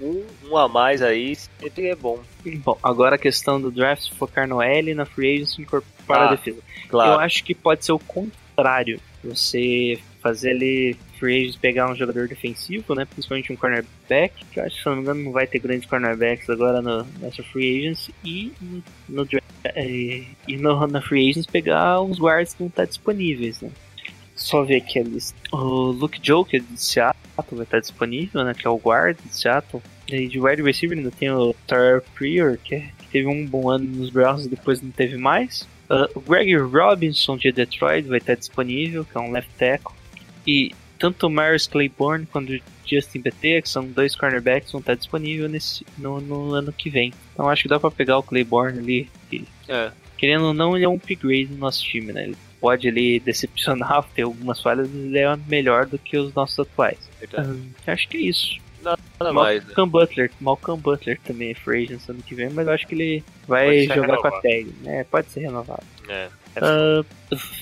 Um, 0.00 0.24
um, 0.50 0.56
a 0.56 0.66
mais 0.66 1.02
aí 1.02 1.36
sempre 1.36 1.88
é 1.88 1.94
bom. 1.94 2.18
Bom, 2.64 2.78
agora 2.82 3.16
a 3.16 3.18
questão 3.18 3.60
do 3.60 3.70
draft, 3.70 4.10
focar 4.14 4.48
no 4.48 4.62
L, 4.62 4.94
na 4.94 5.04
free 5.04 5.34
agency, 5.36 5.60
incorporar 5.60 6.22
Ah, 6.22 6.28
a 6.28 6.30
defesa. 6.36 6.56
Eu 6.84 6.88
Claro. 6.88 7.20
acho 7.20 7.44
que 7.44 7.54
pode 7.54 7.84
ser 7.84 7.92
o 7.92 7.98
contrário. 7.98 8.98
Você 9.22 9.98
fazer 10.28 10.50
ali 10.50 10.96
free 11.18 11.40
agents 11.40 11.56
pegar 11.56 11.90
um 11.90 11.96
jogador 11.96 12.28
defensivo, 12.28 12.94
né? 12.94 13.04
Principalmente 13.04 13.52
um 13.52 13.56
cornerback. 13.56 14.44
Que 14.52 14.60
eu 14.60 14.64
acho 14.64 14.76
que, 14.76 14.82
se 14.82 14.88
não 14.88 14.96
me 14.96 15.02
engano, 15.02 15.24
não 15.24 15.32
vai 15.32 15.46
ter 15.46 15.58
grandes 15.58 15.88
cornerbacks 15.88 16.48
agora 16.50 16.82
no, 16.82 17.04
nessa 17.20 17.42
free 17.42 17.78
agents. 17.78 18.10
E, 18.24 18.52
no, 19.08 19.26
eh, 19.64 20.24
e 20.46 20.56
no, 20.56 20.86
na 20.86 21.00
free 21.00 21.30
agents 21.30 21.46
pegar 21.46 22.00
os 22.00 22.18
guards 22.18 22.54
que 22.54 22.62
não 22.62 22.68
estão 22.68 22.84
disponíveis, 22.84 23.60
né? 23.60 23.70
só 24.38 24.62
ver 24.62 24.84
a 24.96 25.00
lista. 25.00 25.36
O 25.52 25.90
Luke 25.90 26.20
que 26.20 26.56
é 26.56 26.60
de 26.60 26.80
Seattle, 26.80 27.18
vai 27.52 27.64
estar 27.64 27.80
disponível, 27.80 28.44
né? 28.44 28.54
Que 28.54 28.66
é 28.66 28.70
o 28.70 28.76
guard 28.76 29.16
de 29.24 29.36
Seattle. 29.36 29.82
E 30.06 30.28
de 30.28 30.40
wide 30.40 30.62
receiver 30.62 30.96
ainda 30.96 31.10
tem 31.10 31.30
o 31.30 31.54
Tar 31.66 32.02
Prior, 32.14 32.56
que, 32.56 32.76
é, 32.76 32.90
que 32.98 33.08
teve 33.08 33.26
um 33.26 33.44
bom 33.44 33.68
ano 33.68 33.84
nos 33.84 34.10
Browns 34.10 34.46
e 34.46 34.48
depois 34.48 34.80
não 34.80 34.90
teve 34.90 35.16
mais. 35.16 35.68
Uh, 35.90 36.08
o 36.14 36.20
Greg 36.20 36.54
Robinson 36.56 37.36
de 37.36 37.50
Detroit 37.50 38.06
vai 38.06 38.18
estar 38.18 38.34
disponível, 38.34 39.04
que 39.04 39.16
é 39.16 39.20
um 39.20 39.32
left 39.32 39.50
tackle. 39.58 39.97
E 40.48 40.74
tanto 40.98 41.26
o 41.26 41.30
Myers 41.30 41.66
Claiborne 41.66 42.26
quanto 42.26 42.52
o 42.52 42.60
Justin 42.84 43.20
BT, 43.20 43.62
que 43.62 43.68
são 43.68 43.86
dois 43.86 44.16
cornerbacks, 44.16 44.72
vão 44.72 44.80
estar 44.80 44.94
disponíveis 44.94 45.50
nesse, 45.50 45.86
no, 45.98 46.20
no 46.20 46.54
ano 46.54 46.72
que 46.72 46.88
vem. 46.90 47.12
Então 47.34 47.48
acho 47.48 47.62
que 47.62 47.68
dá 47.68 47.78
para 47.78 47.90
pegar 47.90 48.18
o 48.18 48.22
Claiborne 48.22 48.78
ali. 48.78 49.08
Que, 49.30 49.44
É. 49.68 49.92
querendo 50.16 50.46
ou 50.46 50.54
não, 50.54 50.74
ele 50.74 50.84
é 50.84 50.88
um 50.88 50.94
upgrade 50.96 51.48
no 51.52 51.58
nosso 51.58 51.82
time, 51.84 52.12
né? 52.12 52.24
Ele 52.24 52.36
pode 52.60 52.88
ali 52.88 53.20
decepcionar, 53.20 54.02
ter 54.14 54.22
algumas 54.22 54.60
falhas, 54.60 54.88
mas 54.90 55.04
ele 55.04 55.18
é 55.18 55.36
melhor 55.46 55.86
do 55.86 55.98
que 55.98 56.16
os 56.16 56.32
nossos 56.34 56.58
atuais. 56.58 56.98
Verdade. 57.20 57.48
Hum, 57.50 57.70
acho 57.86 58.08
que 58.08 58.16
é 58.16 58.20
isso. 58.20 58.58
Nada 58.82 59.32
mais, 59.32 59.60
né? 59.60 59.66
Malcolm 59.66 59.90
Butler. 59.90 60.30
Malcolm 60.40 60.80
Butler 60.80 61.20
também 61.24 61.50
é 61.50 61.54
free 61.54 61.84
agent 61.84 62.00
ano 62.08 62.22
que 62.22 62.34
vem, 62.34 62.48
mas 62.50 62.66
eu 62.66 62.72
acho 62.72 62.86
que 62.86 62.94
ele 62.94 63.24
vai 63.46 63.84
jogar 63.86 64.16
com 64.18 64.28
a 64.28 64.30
renovado. 64.30 64.42
tag. 64.42 64.74
né? 64.82 65.04
pode 65.04 65.30
ser 65.30 65.40
renovado. 65.40 65.82
É. 66.08 66.28
Ah, 66.56 67.04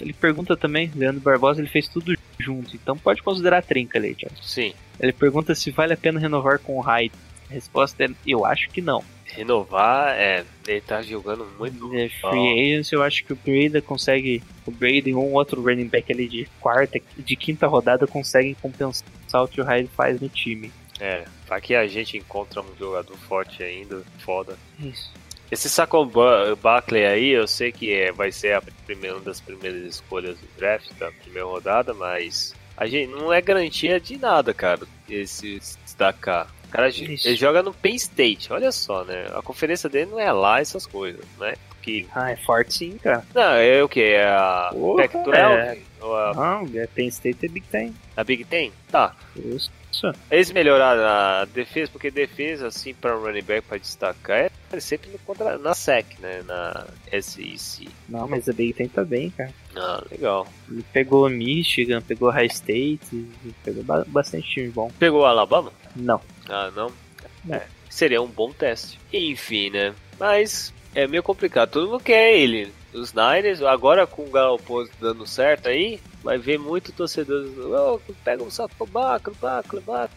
ele 0.01 0.13
pergunta 0.13 0.57
também, 0.57 0.91
Leandro 0.95 1.21
Barbosa, 1.21 1.61
ele 1.61 1.69
fez 1.69 1.89
tudo 1.89 2.15
junto, 2.39 2.77
então 2.77 2.97
pode 2.97 3.23
considerar 3.23 3.63
trinca 3.63 3.99
ali, 3.99 4.15
Thiago. 4.15 4.37
Sim. 4.43 4.73
Ele 4.99 5.13
pergunta 5.13 5.55
se 5.55 5.71
vale 5.71 5.93
a 5.93 5.97
pena 5.97 6.21
renovar 6.21 6.59
com 6.59 6.77
o 6.77 6.81
Hyde. 6.81 7.15
A 7.51 7.55
resposta 7.55 8.05
é: 8.05 8.09
eu 8.27 8.45
acho 8.45 8.69
que 8.71 8.81
não. 8.81 9.05
Renovar, 9.25 10.15
é. 10.17 10.45
Ele 10.67 10.81
tá 10.81 11.03
jogando 11.03 11.47
muito. 11.59 11.95
É, 11.95 12.09
free 12.09 12.53
agents, 12.53 12.93
eu 12.93 13.03
acho 13.03 13.25
que 13.25 13.33
o 13.33 13.37
Brady 13.37 13.81
consegue. 13.83 14.43
O 14.65 14.71
Brady 14.71 15.11
e 15.11 15.15
um 15.15 15.33
outro 15.35 15.63
running 15.63 15.89
back 15.89 16.13
ali 16.13 16.27
de 16.27 16.49
quarta, 16.61 17.01
de 17.17 17.37
quinta 17.37 17.67
rodada 17.67 18.07
conseguem 18.07 18.55
compensar 18.55 19.05
o 19.35 19.49
que 19.49 19.61
o 19.61 19.65
Hyde 19.65 19.91
faz 19.95 20.21
no 20.21 20.29
time. 20.29 20.73
É. 20.99 21.25
Aqui 21.51 21.75
a 21.75 21.87
gente 21.87 22.17
encontra 22.17 22.63
um 22.63 22.77
jogador 22.79 23.17
forte 23.19 23.63
ainda, 23.63 24.03
foda. 24.19 24.57
Isso. 24.81 25.13
Esse 25.51 25.69
Saquon 25.71 26.07
Ba- 26.07 26.57
Barkley 26.61 27.05
aí, 27.07 27.29
eu 27.31 27.47
sei 27.47 27.71
que 27.73 27.93
é, 27.93 28.11
vai 28.13 28.33
ser 28.33 28.55
a 28.55 28.63
primeira, 28.85 29.17
uma 29.17 29.25
das 29.25 29.41
primeiras 29.41 29.83
escolhas 29.83 30.37
do 30.39 30.47
draft 30.59 30.91
da 30.99 31.11
primeira 31.13 31.47
rodada, 31.47 31.95
mas 31.95 32.55
a 32.77 32.87
gente 32.87 33.11
não 33.13 33.33
é 33.33 33.41
garantia 33.41 34.01
de 34.01 34.17
nada, 34.19 34.53
cara, 34.53 34.81
esse 35.09 35.59
se 35.61 35.79
destacar. 35.85 36.49
O 36.67 36.69
cara 36.69 36.89
ele 36.89 37.17
joga 37.37 37.63
no 37.63 37.73
Penn 37.73 37.95
State, 37.95 38.53
olha 38.53 38.73
só, 38.73 39.05
né? 39.05 39.29
A 39.35 39.41
conferência 39.41 39.89
dele 39.89 40.11
não 40.11 40.19
é 40.19 40.31
lá 40.33 40.61
essas 40.61 40.85
coisas, 40.85 41.25
né? 41.39 41.55
Que 41.81 42.05
Ah, 42.13 42.33
é 42.33 42.37
forte 42.37 42.75
sim, 42.75 42.99
cara. 42.99 43.25
não, 43.33 43.53
é 43.53 43.81
o 43.85 43.89
que? 43.89 44.03
É 44.03 44.27
a 44.27 44.71
Porra, 44.73 45.09
Pac-12? 45.09 45.35
é. 45.37 45.79
Ou 46.01 46.17
a, 46.17 46.35
Não, 46.35 46.69
é 46.81 46.87
Penn 46.89 47.07
State 47.07 47.47
é 47.47 47.49
Big 47.49 47.67
Ten. 47.69 47.95
a 48.17 48.25
Big 48.25 48.45
Ten? 48.45 48.73
Tá. 48.91 49.15
Isso. 49.37 49.71
Eles 50.31 50.51
melhoraram 50.53 51.03
a 51.05 51.45
defesa, 51.47 51.91
porque 51.91 52.11
defesa, 52.11 52.67
assim, 52.69 52.93
para 52.95 53.15
running 53.15 53.43
back 53.43 53.67
para 53.67 53.79
destacar, 53.79 54.51
é 54.73 54.81
sempre 54.81 55.11
no 55.11 55.19
contra, 55.21 55.57
na 55.59 55.75
SEC, 55.75 56.19
né? 56.21 56.43
Na 56.47 56.87
SEC. 57.21 57.89
Não, 58.09 58.27
mas 58.29 58.49
a 58.49 58.53
Big 58.53 58.73
Ten 58.73 58.89
tá 58.89 59.05
bem, 59.05 59.31
cara. 59.31 59.53
Ah, 59.75 60.03
legal. 60.11 60.47
Ele 60.71 60.85
pegou 60.93 61.29
Michigan, 61.29 62.01
pegou 62.03 62.31
High 62.31 62.47
State, 62.47 63.27
pegou 63.65 63.83
ba- 63.85 64.05
bastante 64.07 64.49
time 64.49 64.69
bom. 64.69 64.91
Pegou 64.99 65.25
Alabama? 65.25 65.73
Não. 65.95 66.21
Ah, 66.49 66.71
não? 66.75 66.91
Não. 67.45 67.57
É, 67.57 67.67
seria 67.89 68.21
um 68.21 68.27
bom 68.29 68.51
teste. 68.53 68.99
Enfim, 69.13 69.71
né? 69.71 69.95
Mas 70.19 70.73
é 70.95 71.07
meio 71.07 71.23
complicado. 71.23 71.71
Todo 71.71 71.91
mundo 71.91 72.03
quer 72.03 72.35
ele. 72.37 72.73
Os 72.93 73.13
Niners, 73.13 73.61
agora 73.63 74.07
com 74.07 74.23
o 74.25 74.31
Galopos 74.31 74.89
dando 74.99 75.27
certo 75.27 75.69
aí, 75.69 76.01
vai 76.27 76.39
ver 76.39 76.59
muito 76.59 76.91
torcedor. 76.91 77.47
Oh, 77.57 78.01
pega 78.25 78.43
um 78.43 78.51
saco 78.51 78.85
baco, 78.85 79.33
baco, 79.41 79.81
baco. 79.81 80.13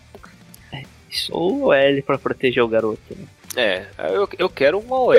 Isso, 1.08 1.32
ou 1.32 1.66
o 1.66 1.74
L 1.74 2.02
pra 2.02 2.18
proteger 2.18 2.64
o 2.64 2.68
garoto, 2.68 3.16
né? 3.16 3.26
É, 3.56 3.86
eu, 4.16 4.28
eu 4.38 4.50
quero 4.50 4.80
um 4.80 4.92
OL. 4.92 5.14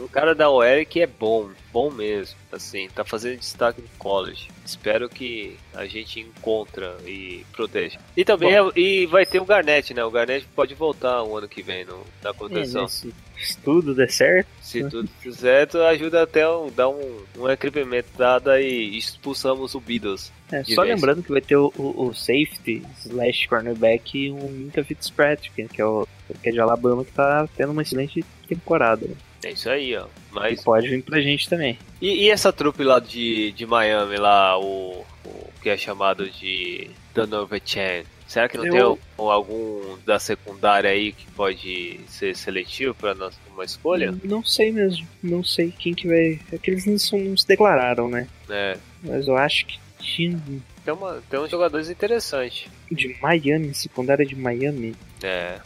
Um 0.00 0.08
cara 0.08 0.34
da 0.34 0.48
OL 0.50 0.84
que 0.88 1.00
é 1.00 1.06
bom, 1.06 1.50
bom 1.72 1.90
mesmo. 1.90 2.36
Assim, 2.52 2.88
tá 2.94 3.04
fazendo 3.04 3.38
destaque 3.38 3.80
no 3.80 3.88
college. 3.98 4.48
Espero 4.64 5.08
que 5.08 5.56
a 5.74 5.86
gente 5.86 6.20
encontra 6.20 6.96
e 7.06 7.44
proteja. 7.52 7.98
E 8.16 8.24
também 8.24 8.54
é- 8.54 8.70
e 8.76 9.06
vai 9.06 9.24
ter 9.26 9.40
o 9.40 9.44
Garnett, 9.44 9.92
né? 9.94 10.04
O 10.04 10.10
Garnett 10.10 10.46
pode 10.54 10.74
voltar 10.74 11.22
o 11.22 11.36
ano 11.36 11.48
que 11.48 11.62
vem 11.62 11.84
no, 11.84 12.04
na 12.22 12.30
É, 12.30 12.32
contenção. 12.32 12.82
né, 12.82 12.88
se 12.88 13.14
se 13.40 13.56
tudo 13.58 13.94
der 13.94 14.10
certo, 14.10 14.48
Se 14.60 14.82
tudo 14.88 15.08
der 15.24 15.32
certo, 15.32 15.78
ajuda 15.78 16.22
até 16.22 16.46
um, 16.46 16.70
dar 16.70 16.88
um, 16.90 17.22
um 17.38 17.48
equipamento 17.48 18.08
dado 18.18 18.54
e 18.58 18.98
expulsamos 18.98 19.74
o 19.74 19.80
Beatles. 19.80 20.30
é, 20.52 20.62
só 20.64 20.82
vez. 20.82 20.94
lembrando 20.94 21.22
que 21.22 21.30
vai 21.32 21.40
ter 21.40 21.56
o, 21.56 21.72
o- 21.78 22.08
o 22.08 22.14
safety 22.14 22.82
slash 23.06 23.48
cornerback 23.48 24.18
e 24.18 24.30
o 24.30 24.36
Minka 24.50 24.84
Fitzpatrick, 24.84 25.68
que 25.68 25.80
é, 25.80 25.84
o, 25.86 26.06
que 26.42 26.48
é 26.50 26.52
de 26.52 26.60
Alabama, 26.60 27.02
que 27.04 27.12
tá 27.12 27.48
tendo 27.56 27.72
uma 27.72 27.80
excelente 27.82 28.22
temporada. 28.46 29.06
É 29.44 29.50
isso 29.52 29.70
aí, 29.70 29.96
ó. 29.96 30.04
E 30.04 30.08
Mas. 30.34 30.62
pode 30.62 30.88
vir 30.88 31.02
pra 31.02 31.20
gente 31.20 31.48
também. 31.48 31.78
E, 32.00 32.24
e 32.26 32.30
essa 32.30 32.52
trupe 32.52 32.82
lá 32.84 32.98
de, 33.00 33.52
de 33.52 33.64
Miami, 33.66 34.16
lá, 34.16 34.58
o, 34.58 35.04
o 35.24 35.50
que 35.62 35.68
é 35.70 35.76
chamado 35.76 36.28
de 36.30 36.90
Donovan 37.14 37.58
Chan? 37.64 38.02
Será 38.28 38.48
que 38.48 38.56
não 38.56 38.66
Eu- 38.66 38.70
tem 38.72 38.80
al- 39.18 39.30
algum 39.30 39.98
da 40.06 40.18
secundária 40.20 40.88
aí 40.90 41.12
que 41.12 41.26
pode 41.32 41.98
ser 42.06 42.36
seletivo 42.36 42.94
para 42.94 43.14
nós 43.14 43.34
uma 43.52 43.64
escolha? 43.64 44.14
Não 44.22 44.44
sei 44.44 44.70
mesmo, 44.70 45.06
não 45.22 45.42
sei 45.42 45.72
quem 45.76 45.94
que 45.94 46.06
vai. 46.06 46.38
É 46.52 46.58
que 46.58 46.70
eles 46.70 46.86
não, 46.86 46.96
são- 46.98 47.18
não 47.18 47.36
se 47.36 47.46
declararam, 47.48 48.08
né? 48.08 48.28
É. 48.48 48.76
Mas 49.02 49.26
eu 49.26 49.36
acho 49.36 49.66
que 49.66 49.78
tinha 49.98 50.40
Tem, 50.84 50.94
uma, 50.94 51.20
tem 51.28 51.40
uns 51.40 51.50
jogadores 51.50 51.90
interessantes. 51.90 52.68
de 52.92 53.16
Miami, 53.20 53.74
secundária 53.74 54.24
de 54.24 54.36
Miami. 54.36 54.94
É. 55.22 55.58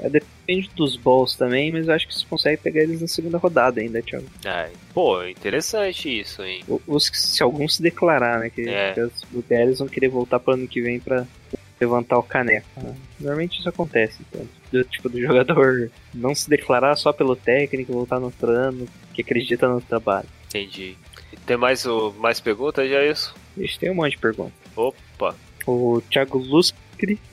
É, 0.00 0.08
depende 0.08 0.68
dos 0.74 0.96
balls 0.96 1.36
também, 1.36 1.70
mas 1.72 1.86
eu 1.86 1.94
acho 1.94 2.06
que 2.08 2.14
você 2.14 2.26
consegue 2.28 2.60
pegar 2.60 2.82
eles 2.82 3.00
na 3.00 3.06
segunda 3.06 3.38
rodada 3.38 3.80
ainda, 3.80 4.02
Thiago. 4.02 4.26
Ai, 4.44 4.70
pô, 4.92 5.22
interessante 5.24 6.20
isso, 6.20 6.42
hein? 6.42 6.62
O- 6.68 6.80
Os, 6.86 7.10
se 7.14 7.42
algum 7.42 7.66
se 7.68 7.80
declarar, 7.80 8.40
né? 8.40 8.50
Que, 8.50 8.68
É. 8.68 8.92
que 8.92 9.00
os- 9.00 9.22
o 9.32 9.42
Darius 9.48 9.78
vão 9.78 9.88
querer 9.88 10.08
voltar 10.08 10.40
pro 10.40 10.54
ano 10.54 10.66
que 10.66 10.82
vem 10.82 10.98
pra 10.98 11.24
levantar 11.80 12.18
o 12.18 12.22
caneco. 12.22 12.66
né? 12.76 12.94
Normalmente 13.20 13.58
isso 13.60 13.68
acontece, 13.68 14.18
então. 14.28 14.46
Do, 14.72 14.82
tipo, 14.84 15.08
do 15.08 15.18
jogador 15.22 15.90
não 16.12 16.34
se 16.34 16.50
declarar 16.50 16.96
só 16.96 17.12
pelo 17.12 17.36
técnico, 17.36 17.92
voltar 17.92 18.18
no 18.18 18.32
ano, 18.42 18.86
que 19.12 19.22
acredita 19.22 19.68
no 19.68 19.80
trabalho. 19.80 20.28
Entendi. 20.48 20.96
Tem 21.46 21.56
mais, 21.56 21.84
mais 22.18 22.40
perguntas, 22.40 22.88
já 22.90 22.96
é 22.98 23.10
isso? 23.10 23.34
A 23.56 23.60
gente 23.60 23.78
tem 23.78 23.90
um 23.90 23.94
monte 23.94 24.12
de 24.12 24.18
perguntas. 24.18 24.52
Opa. 24.76 25.34
O 25.66 26.02
Thiago 26.10 26.38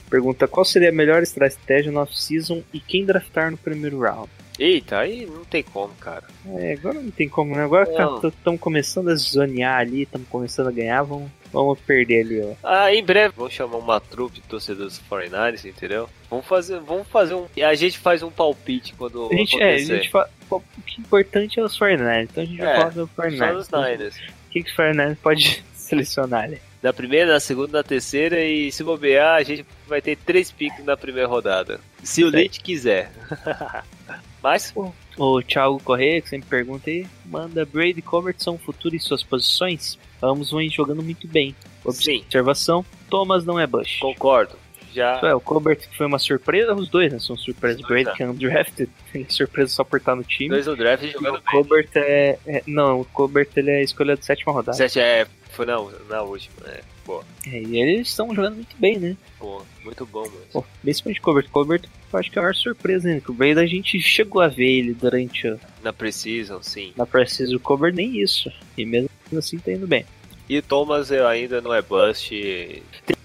Pergunta 0.10 0.48
qual 0.48 0.66
seria 0.66 0.90
a 0.90 0.94
melhor 0.94 1.22
estratégia 1.24 1.92
no 1.92 2.00
off-season 2.02 2.62
e 2.74 2.80
quem 2.80 3.06
draftar 3.06 3.50
no 3.52 3.58
primeiro 3.58 4.00
round. 4.00 4.30
Eita, 4.60 5.00
aí 5.00 5.26
não 5.26 5.44
tem 5.46 5.64
como, 5.64 5.94
cara. 5.96 6.24
É, 6.58 6.74
agora 6.74 7.00
não 7.02 7.10
tem 7.10 7.28
como, 7.28 7.56
né? 7.56 7.64
Agora 7.64 7.88
estamos 8.28 8.60
começando 8.60 9.10
a 9.10 9.16
zonear 9.16 9.80
ali, 9.80 10.04
estamos 10.04 10.28
começando 10.28 10.68
a 10.68 10.72
ganhar, 10.72 11.02
vamos, 11.02 11.32
vamos 11.52 11.80
perder 11.80 12.26
ali, 12.26 12.42
ó. 12.42 12.54
Ah, 12.64 12.94
em 12.94 13.04
breve 13.04 13.34
vamos 13.36 13.54
chamar 13.54 13.78
uma 13.78 14.00
trupe 14.00 14.36
de 14.36 14.42
torcedores 14.42 15.02
49ers, 15.10 15.66
entendeu? 15.66 16.08
Vamos 16.30 16.46
fazer, 16.46 16.80
vamos 16.80 17.08
fazer 17.08 17.34
um. 17.34 17.48
A 17.66 17.74
gente 17.74 17.98
faz 17.98 18.22
um 18.22 18.30
palpite 18.30 18.94
quando 18.96 19.30
A 19.32 19.36
gente, 19.36 19.60
é, 19.60 19.64
a 19.64 19.68
acontecer. 19.70 19.96
gente 19.96 20.10
fala, 20.12 20.30
o 20.52 20.60
que 20.86 20.98
é 20.98 21.02
importante 21.02 21.60
é 21.60 21.64
os 21.64 21.80
49ers, 21.80 22.24
então 22.30 22.44
a 22.44 22.46
gente 22.46 22.58
vai 22.60 22.72
É, 22.72 22.76
falar 22.78 22.90
do 22.90 23.10
Só 23.16 23.22
49ers. 23.24 23.54
nos 23.54 23.70
Niners. 23.72 24.16
O 24.18 24.50
que, 24.52 24.64
que 24.64 24.70
os 24.70 24.76
49ers 24.78 25.18
pode 25.24 25.64
selecionar 25.74 26.44
ali? 26.44 26.62
Na 26.82 26.92
primeira, 26.92 27.34
na 27.34 27.40
segunda, 27.40 27.78
na 27.78 27.84
terceira 27.84 28.44
e 28.44 28.72
se 28.72 28.84
bobear, 28.84 29.36
a 29.36 29.44
gente 29.44 29.66
vai 29.88 30.02
ter 30.02 30.16
três 30.18 30.52
picks 30.52 30.84
na 30.84 30.98
primeira 30.98 31.28
rodada. 31.28 31.80
Se 32.04 32.24
o. 32.24 32.30
Leite 32.30 32.60
quiser. 32.60 33.12
Mas, 34.42 34.74
O 35.18 35.42
Thiago 35.44 35.80
Correia, 35.84 36.20
que 36.20 36.30
sempre 36.30 36.50
pergunta 36.50 36.90
aí, 36.90 37.06
manda 37.26 37.64
Brady 37.64 38.00
e 38.00 38.02
são 38.44 38.58
futuro 38.58 38.96
em 38.96 39.00
suas 39.00 39.22
posições? 39.22 40.00
Ambos 40.22 40.52
ir 40.62 40.70
jogando 40.70 41.04
muito 41.04 41.28
bem. 41.28 41.56
sim, 41.92 42.22
Observação, 42.22 42.84
Thomas 43.10 43.46
não 43.46 43.60
é 43.60 43.68
Bush. 43.68 44.00
concordo. 44.00 44.56
Já. 44.94 45.20
É, 45.24 45.34
o 45.34 45.40
Colbert 45.40 45.80
foi 45.96 46.06
uma 46.06 46.20
surpresa, 46.20 46.74
os 46.74 46.90
dois, 46.90 47.14
né? 47.14 47.20
São 47.20 47.38
surpresas. 47.38 47.82
Brady 47.82 48.06
né? 48.06 48.14
que 48.16 48.24
é 48.24 48.28
undrafted, 48.30 48.90
tem 49.14 49.26
surpresa 49.30 49.72
só 49.72 49.84
por 49.84 49.98
estar 50.00 50.16
no 50.16 50.24
time. 50.24 50.50
Dois 50.50 50.68
no 50.68 50.76
draft 50.76 51.04
E 51.04 51.12
jogando 51.12 51.38
o 51.38 51.42
Colbert 51.44 51.90
é, 51.96 52.38
é- 52.46 52.64
Não, 52.68 53.02
o 53.02 53.06
Colbert 53.06 53.48
ele 53.56 53.72
é 53.72 53.84
escolha 53.84 54.18
de 54.18 54.26
sétima 54.26 54.52
rodada. 54.52 54.76
Sete 54.78 55.00
é. 55.00 55.28
Foi 55.52 55.66
na, 55.66 55.76
na 56.10 56.22
última, 56.22 56.68
né? 56.68 56.80
Pô, 57.06 57.24
É, 57.48 57.62
e 57.62 57.80
eles 57.82 58.08
estão 58.10 58.34
jogando 58.34 58.56
muito 58.56 58.76
bem, 58.78 58.98
né? 59.00 59.18
pô, 59.40 59.62
muito 59.84 60.06
bom, 60.06 60.22
mano. 60.22 60.42
Pô, 60.54 60.64
principalmente 60.82 61.20
Colbert. 61.22 61.50
Colbert, 61.50 61.82
eu 62.14 62.20
acho 62.20 62.32
que 62.32 62.38
é 62.38 62.40
a 62.40 62.44
maior 62.44 62.56
surpresa 62.56 63.10
ainda. 63.10 63.22
Que 63.22 63.32
o 63.32 63.34
Brady 63.34 63.60
a 63.60 63.66
gente 63.66 64.00
chegou 64.00 64.42
a 64.42 64.48
ver 64.48 64.70
ele 64.70 64.94
durante 64.94 65.48
a, 65.48 65.58
Na 65.84 65.92
Precision, 65.92 66.60
sim. 66.62 66.94
na 66.96 67.06
Precision. 67.06 67.58
O 67.58 67.60
Colbert 67.60 67.94
nem 67.94 68.22
isso. 68.22 68.52
E 68.78 68.86
mesmo 68.86 69.10
assim 69.36 69.58
tá 69.58 69.72
indo 69.72 69.88
bem. 69.88 70.06
E 70.48 70.58
o 70.58 70.62
Thomas 70.62 71.10
eu 71.12 71.26
ainda 71.28 71.62
não 71.62 71.74
é 71.74 71.82
bust. 71.82 72.34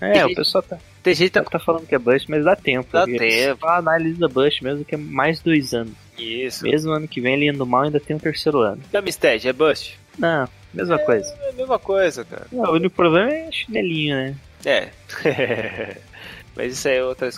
É, 0.00 0.24
o 0.24 0.34
pessoal 0.34 0.62
tá, 0.62 0.78
Tem 1.02 1.14
gente 1.14 1.30
que 1.30 1.34
tá, 1.34 1.42
tá 1.42 1.58
falando 1.58 1.86
que 1.86 1.94
é 1.94 1.98
Bush, 1.98 2.26
mas 2.28 2.44
dá 2.44 2.54
tempo. 2.54 2.88
Dá 2.92 3.04
tempo. 3.04 3.66
A 3.66 3.78
análise 3.78 4.18
da 4.18 4.28
Bush 4.28 4.60
mesmo, 4.60 4.84
que 4.84 4.94
é 4.94 4.98
mais 4.98 5.40
dois 5.40 5.74
anos. 5.74 5.92
Isso. 6.16 6.62
Mesmo 6.64 6.92
ano 6.92 7.08
que 7.08 7.20
vem 7.20 7.34
ele 7.34 7.48
indo 7.48 7.66
mal, 7.66 7.82
ainda 7.82 7.98
tem 7.98 8.14
um 8.14 8.18
terceiro 8.20 8.60
ano. 8.60 8.80
E 8.92 8.96
a 8.96 9.02
Misted, 9.02 9.44
é 9.48 9.52
bust? 9.52 9.98
Não, 10.18 10.48
Mesma 10.76 10.98
coisa. 10.98 11.34
É 11.42 11.48
a 11.50 11.52
mesma 11.52 11.78
coisa, 11.78 12.24
cara. 12.24 12.46
Não, 12.52 12.70
o 12.70 12.74
único 12.74 12.94
problema 12.94 13.32
é 13.32 13.50
chinelinho, 13.50 14.14
né? 14.16 14.34
É. 14.64 14.88
Mas 16.56 16.72
isso 16.72 16.88
aí 16.88 16.96
é 16.96 17.04
outra, 17.04 17.28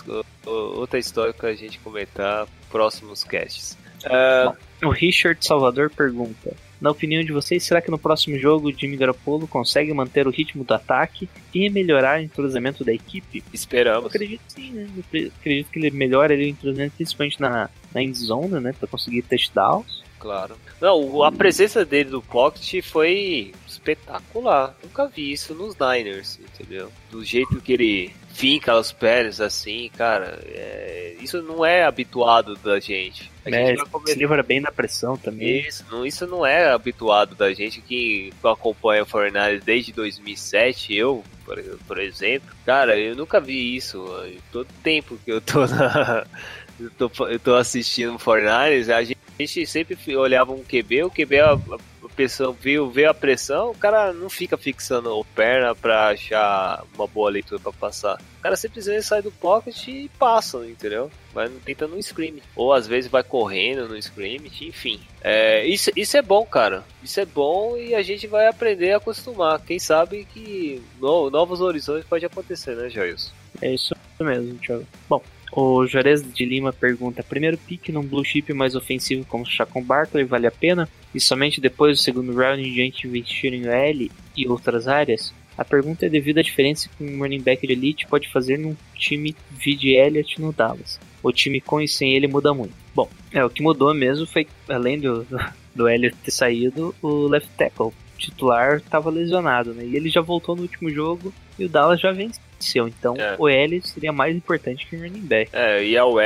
outra 0.45 0.97
história 0.99 1.33
pra 1.33 1.53
gente 1.53 1.77
comentar 1.79 2.47
próximos 2.71 3.23
casts. 3.23 3.77
Ah, 4.05 4.53
O 4.83 4.89
Richard 4.89 5.45
Salvador 5.45 5.89
pergunta: 5.89 6.53
Na 6.79 6.89
opinião 6.89 7.21
de 7.21 7.33
vocês, 7.33 7.63
será 7.63 7.81
que 7.81 7.91
no 7.91 7.97
próximo 7.99 8.37
jogo 8.39 8.69
o 8.69 8.71
Jimmy 8.73 8.95
Garoppolo 8.95 9.45
consegue 9.45 9.93
manter 9.93 10.25
o 10.25 10.29
ritmo 10.31 10.63
do 10.63 10.73
ataque 10.73 11.27
e 11.53 11.69
melhorar 11.69 12.19
o 12.19 12.23
entrosamento 12.23 12.85
da 12.85 12.93
equipe? 12.93 13.39
Eu 13.39 13.43
esperamos. 13.53 14.05
acredito 14.05 14.41
sim, 14.47 14.71
né? 14.71 14.87
Eu 14.95 15.03
acre- 15.05 15.31
acredito 15.37 15.69
que 15.69 15.79
ele 15.79 15.91
melhora 15.91 16.33
ali 16.33 16.45
o 16.45 16.49
entrosamento, 16.49 16.93
principalmente 16.95 17.41
na, 17.41 17.69
na 17.93 18.01
end 18.01 18.17
zone, 18.17 18.57
né? 18.61 18.73
Pra 18.77 18.87
conseguir 18.87 19.21
touchdowns. 19.23 20.01
Claro. 20.19 20.57
Não, 20.81 21.23
a 21.23 21.31
presença 21.31 21.85
dele 21.85 22.09
no 22.09 22.21
pocket 22.21 22.83
foi 22.85 23.53
espetacular. 23.67 24.75
Nunca 24.83 25.07
vi 25.07 25.31
isso 25.31 25.53
nos 25.53 25.75
Niners, 25.79 26.39
entendeu? 26.39 26.91
Do 27.09 27.23
jeito 27.23 27.61
que 27.61 27.73
ele 27.73 28.13
finca 28.33 28.77
os 28.77 28.91
pés 28.91 29.41
assim, 29.41 29.89
cara. 29.97 30.39
é, 30.47 31.15
isso 31.21 31.41
não 31.41 31.65
é 31.65 31.83
habituado 31.83 32.55
da 32.57 32.79
gente. 32.79 33.31
A 33.45 33.49
Né? 33.49 33.67
gente 33.75 33.89
vai 33.89 34.01
Se 34.07 34.15
livra 34.19 34.43
bem 34.43 34.61
da 34.61 34.71
pressão 34.71 35.17
também. 35.17 35.61
Isso 35.67 35.85
não, 35.89 36.05
isso 36.05 36.27
não 36.27 36.45
é 36.45 36.69
habituado 36.71 37.35
da 37.35 37.53
gente 37.53 37.81
que 37.81 38.31
acompanha 38.43 39.03
o 39.03 39.05
Fortnite 39.05 39.63
desde 39.65 39.91
2007, 39.93 40.93
eu, 40.95 41.23
por, 41.45 41.57
por 41.87 41.99
exemplo. 41.99 42.49
Cara, 42.65 42.97
eu 42.97 43.15
nunca 43.15 43.39
vi 43.39 43.75
isso. 43.75 44.05
Todo 44.51 44.67
tempo 44.83 45.17
que 45.23 45.31
eu 45.31 45.41
tô 45.41 45.65
na. 45.65 46.25
Eu 46.79 46.89
tô, 46.91 47.27
eu 47.27 47.37
tô 47.37 47.55
assistindo 47.55 48.17
Fortnite, 48.17 48.89
a 48.89 49.03
gente, 49.03 49.17
a 49.39 49.45
gente 49.45 49.65
sempre 49.65 49.97
olhava 50.17 50.51
um 50.51 50.63
QB, 50.63 51.03
o 51.05 51.09
QB, 51.09 51.39
a, 51.39 51.53
a 51.53 52.09
pessoa 52.15 52.51
viu, 52.51 52.89
vê 52.89 53.05
a 53.05 53.13
pressão, 53.13 53.71
o 53.71 53.75
cara 53.75 54.11
não 54.11 54.29
fica 54.29 54.57
fixando 54.57 55.09
a 55.17 55.23
perna 55.33 55.73
pra 55.73 56.09
achar 56.09 56.83
uma 56.93 57.07
boa 57.07 57.29
leitura 57.29 57.59
pra 57.61 57.71
passar. 57.71 58.19
O 58.39 58.41
cara 58.41 58.57
simplesmente 58.57 59.03
sai 59.03 59.21
do 59.21 59.31
pocket 59.31 59.87
e 59.87 60.09
passa, 60.19 60.57
entendeu? 60.65 61.09
Vai 61.33 61.47
tentando 61.63 61.95
um 61.95 62.01
scream. 62.01 62.35
Ou 62.55 62.73
às 62.73 62.85
vezes 62.87 63.09
vai 63.09 63.23
correndo 63.23 63.87
no 63.87 64.01
scream, 64.01 64.43
enfim. 64.61 64.99
É, 65.21 65.65
isso, 65.65 65.89
isso 65.95 66.17
é 66.17 66.21
bom, 66.21 66.45
cara. 66.45 66.83
Isso 67.01 67.19
é 67.21 67.25
bom 67.25 67.77
e 67.77 67.95
a 67.95 68.01
gente 68.01 68.27
vai 68.27 68.47
aprender 68.47 68.91
a 68.91 68.97
acostumar. 68.97 69.61
Quem 69.61 69.79
sabe 69.79 70.25
que 70.33 70.81
no- 70.99 71.29
novos 71.29 71.61
horizontes 71.61 72.05
pode 72.07 72.25
acontecer, 72.25 72.75
né, 72.75 72.89
Jailson? 72.89 73.31
É 73.61 73.73
isso 73.73 73.93
mesmo, 74.19 74.57
Thiago. 74.57 74.85
Bom, 75.07 75.21
o 75.51 75.85
Juarez 75.85 76.21
de 76.21 76.45
Lima 76.45 76.71
pergunta: 76.71 77.23
primeiro 77.23 77.57
pick 77.57 77.89
num 77.89 78.03
blue 78.03 78.23
chip 78.23 78.53
mais 78.53 78.75
ofensivo 78.75 79.25
como 79.25 79.45
Chacon 79.45 79.83
Barkley 79.83 80.23
vale 80.23 80.47
a 80.47 80.51
pena? 80.51 80.89
E 81.13 81.19
somente 81.19 81.59
depois 81.59 81.97
do 81.97 82.03
segundo 82.03 82.33
round 82.33 82.61
em 82.61 82.73
diante 82.73 83.07
investir 83.07 83.53
em 83.53 83.67
L 83.67 84.11
e 84.35 84.47
outras 84.47 84.87
áreas? 84.87 85.33
A 85.59 85.65
pergunta 85.65 86.05
é 86.05 86.09
devido 86.09 86.37
à 86.37 86.41
diferença 86.41 86.87
que 86.87 87.03
um 87.03 87.19
running 87.19 87.41
back 87.41 87.67
de 87.67 87.73
elite 87.73 88.07
pode 88.07 88.29
fazer 88.29 88.57
num 88.57 88.77
time 88.95 89.35
vide 89.51 89.89
Elliott 89.89 90.39
no 90.39 90.53
Dallas. 90.53 90.97
O 91.21 91.33
time 91.33 91.59
com 91.59 91.81
e 91.81 91.87
sem 91.87 92.15
ele 92.15 92.27
muda 92.27 92.53
muito. 92.53 92.73
Bom, 92.95 93.09
é 93.33 93.43
o 93.43 93.49
que 93.49 93.61
mudou 93.61 93.93
mesmo 93.93 94.25
foi, 94.25 94.47
além 94.69 94.97
do, 94.97 95.27
do, 95.75 95.89
Elliott 95.89 96.15
ter 96.23 96.31
saído, 96.31 96.95
o 97.01 97.27
left 97.27 97.49
tackle 97.57 97.91
titular 98.19 98.77
estava 98.77 99.09
lesionado, 99.09 99.73
né? 99.73 99.83
E 99.85 99.95
ele 99.95 100.09
já 100.09 100.21
voltou 100.21 100.55
no 100.55 100.61
último 100.63 100.89
jogo 100.89 101.33
e 101.57 101.65
o 101.65 101.69
Dallas 101.69 101.99
já 101.99 102.11
venceu. 102.11 102.87
Então 102.87 103.15
É. 103.17 103.35
o 103.39 103.47
L 103.47 103.81
seria 103.81 104.11
mais 104.11 104.35
importante 104.35 104.85
que 104.85 104.95
o 104.95 104.99
running 104.99 105.21
back. 105.25 105.49
É, 105.55 105.83
e 105.83 105.97
a 105.97 106.05
OL, 106.05 106.19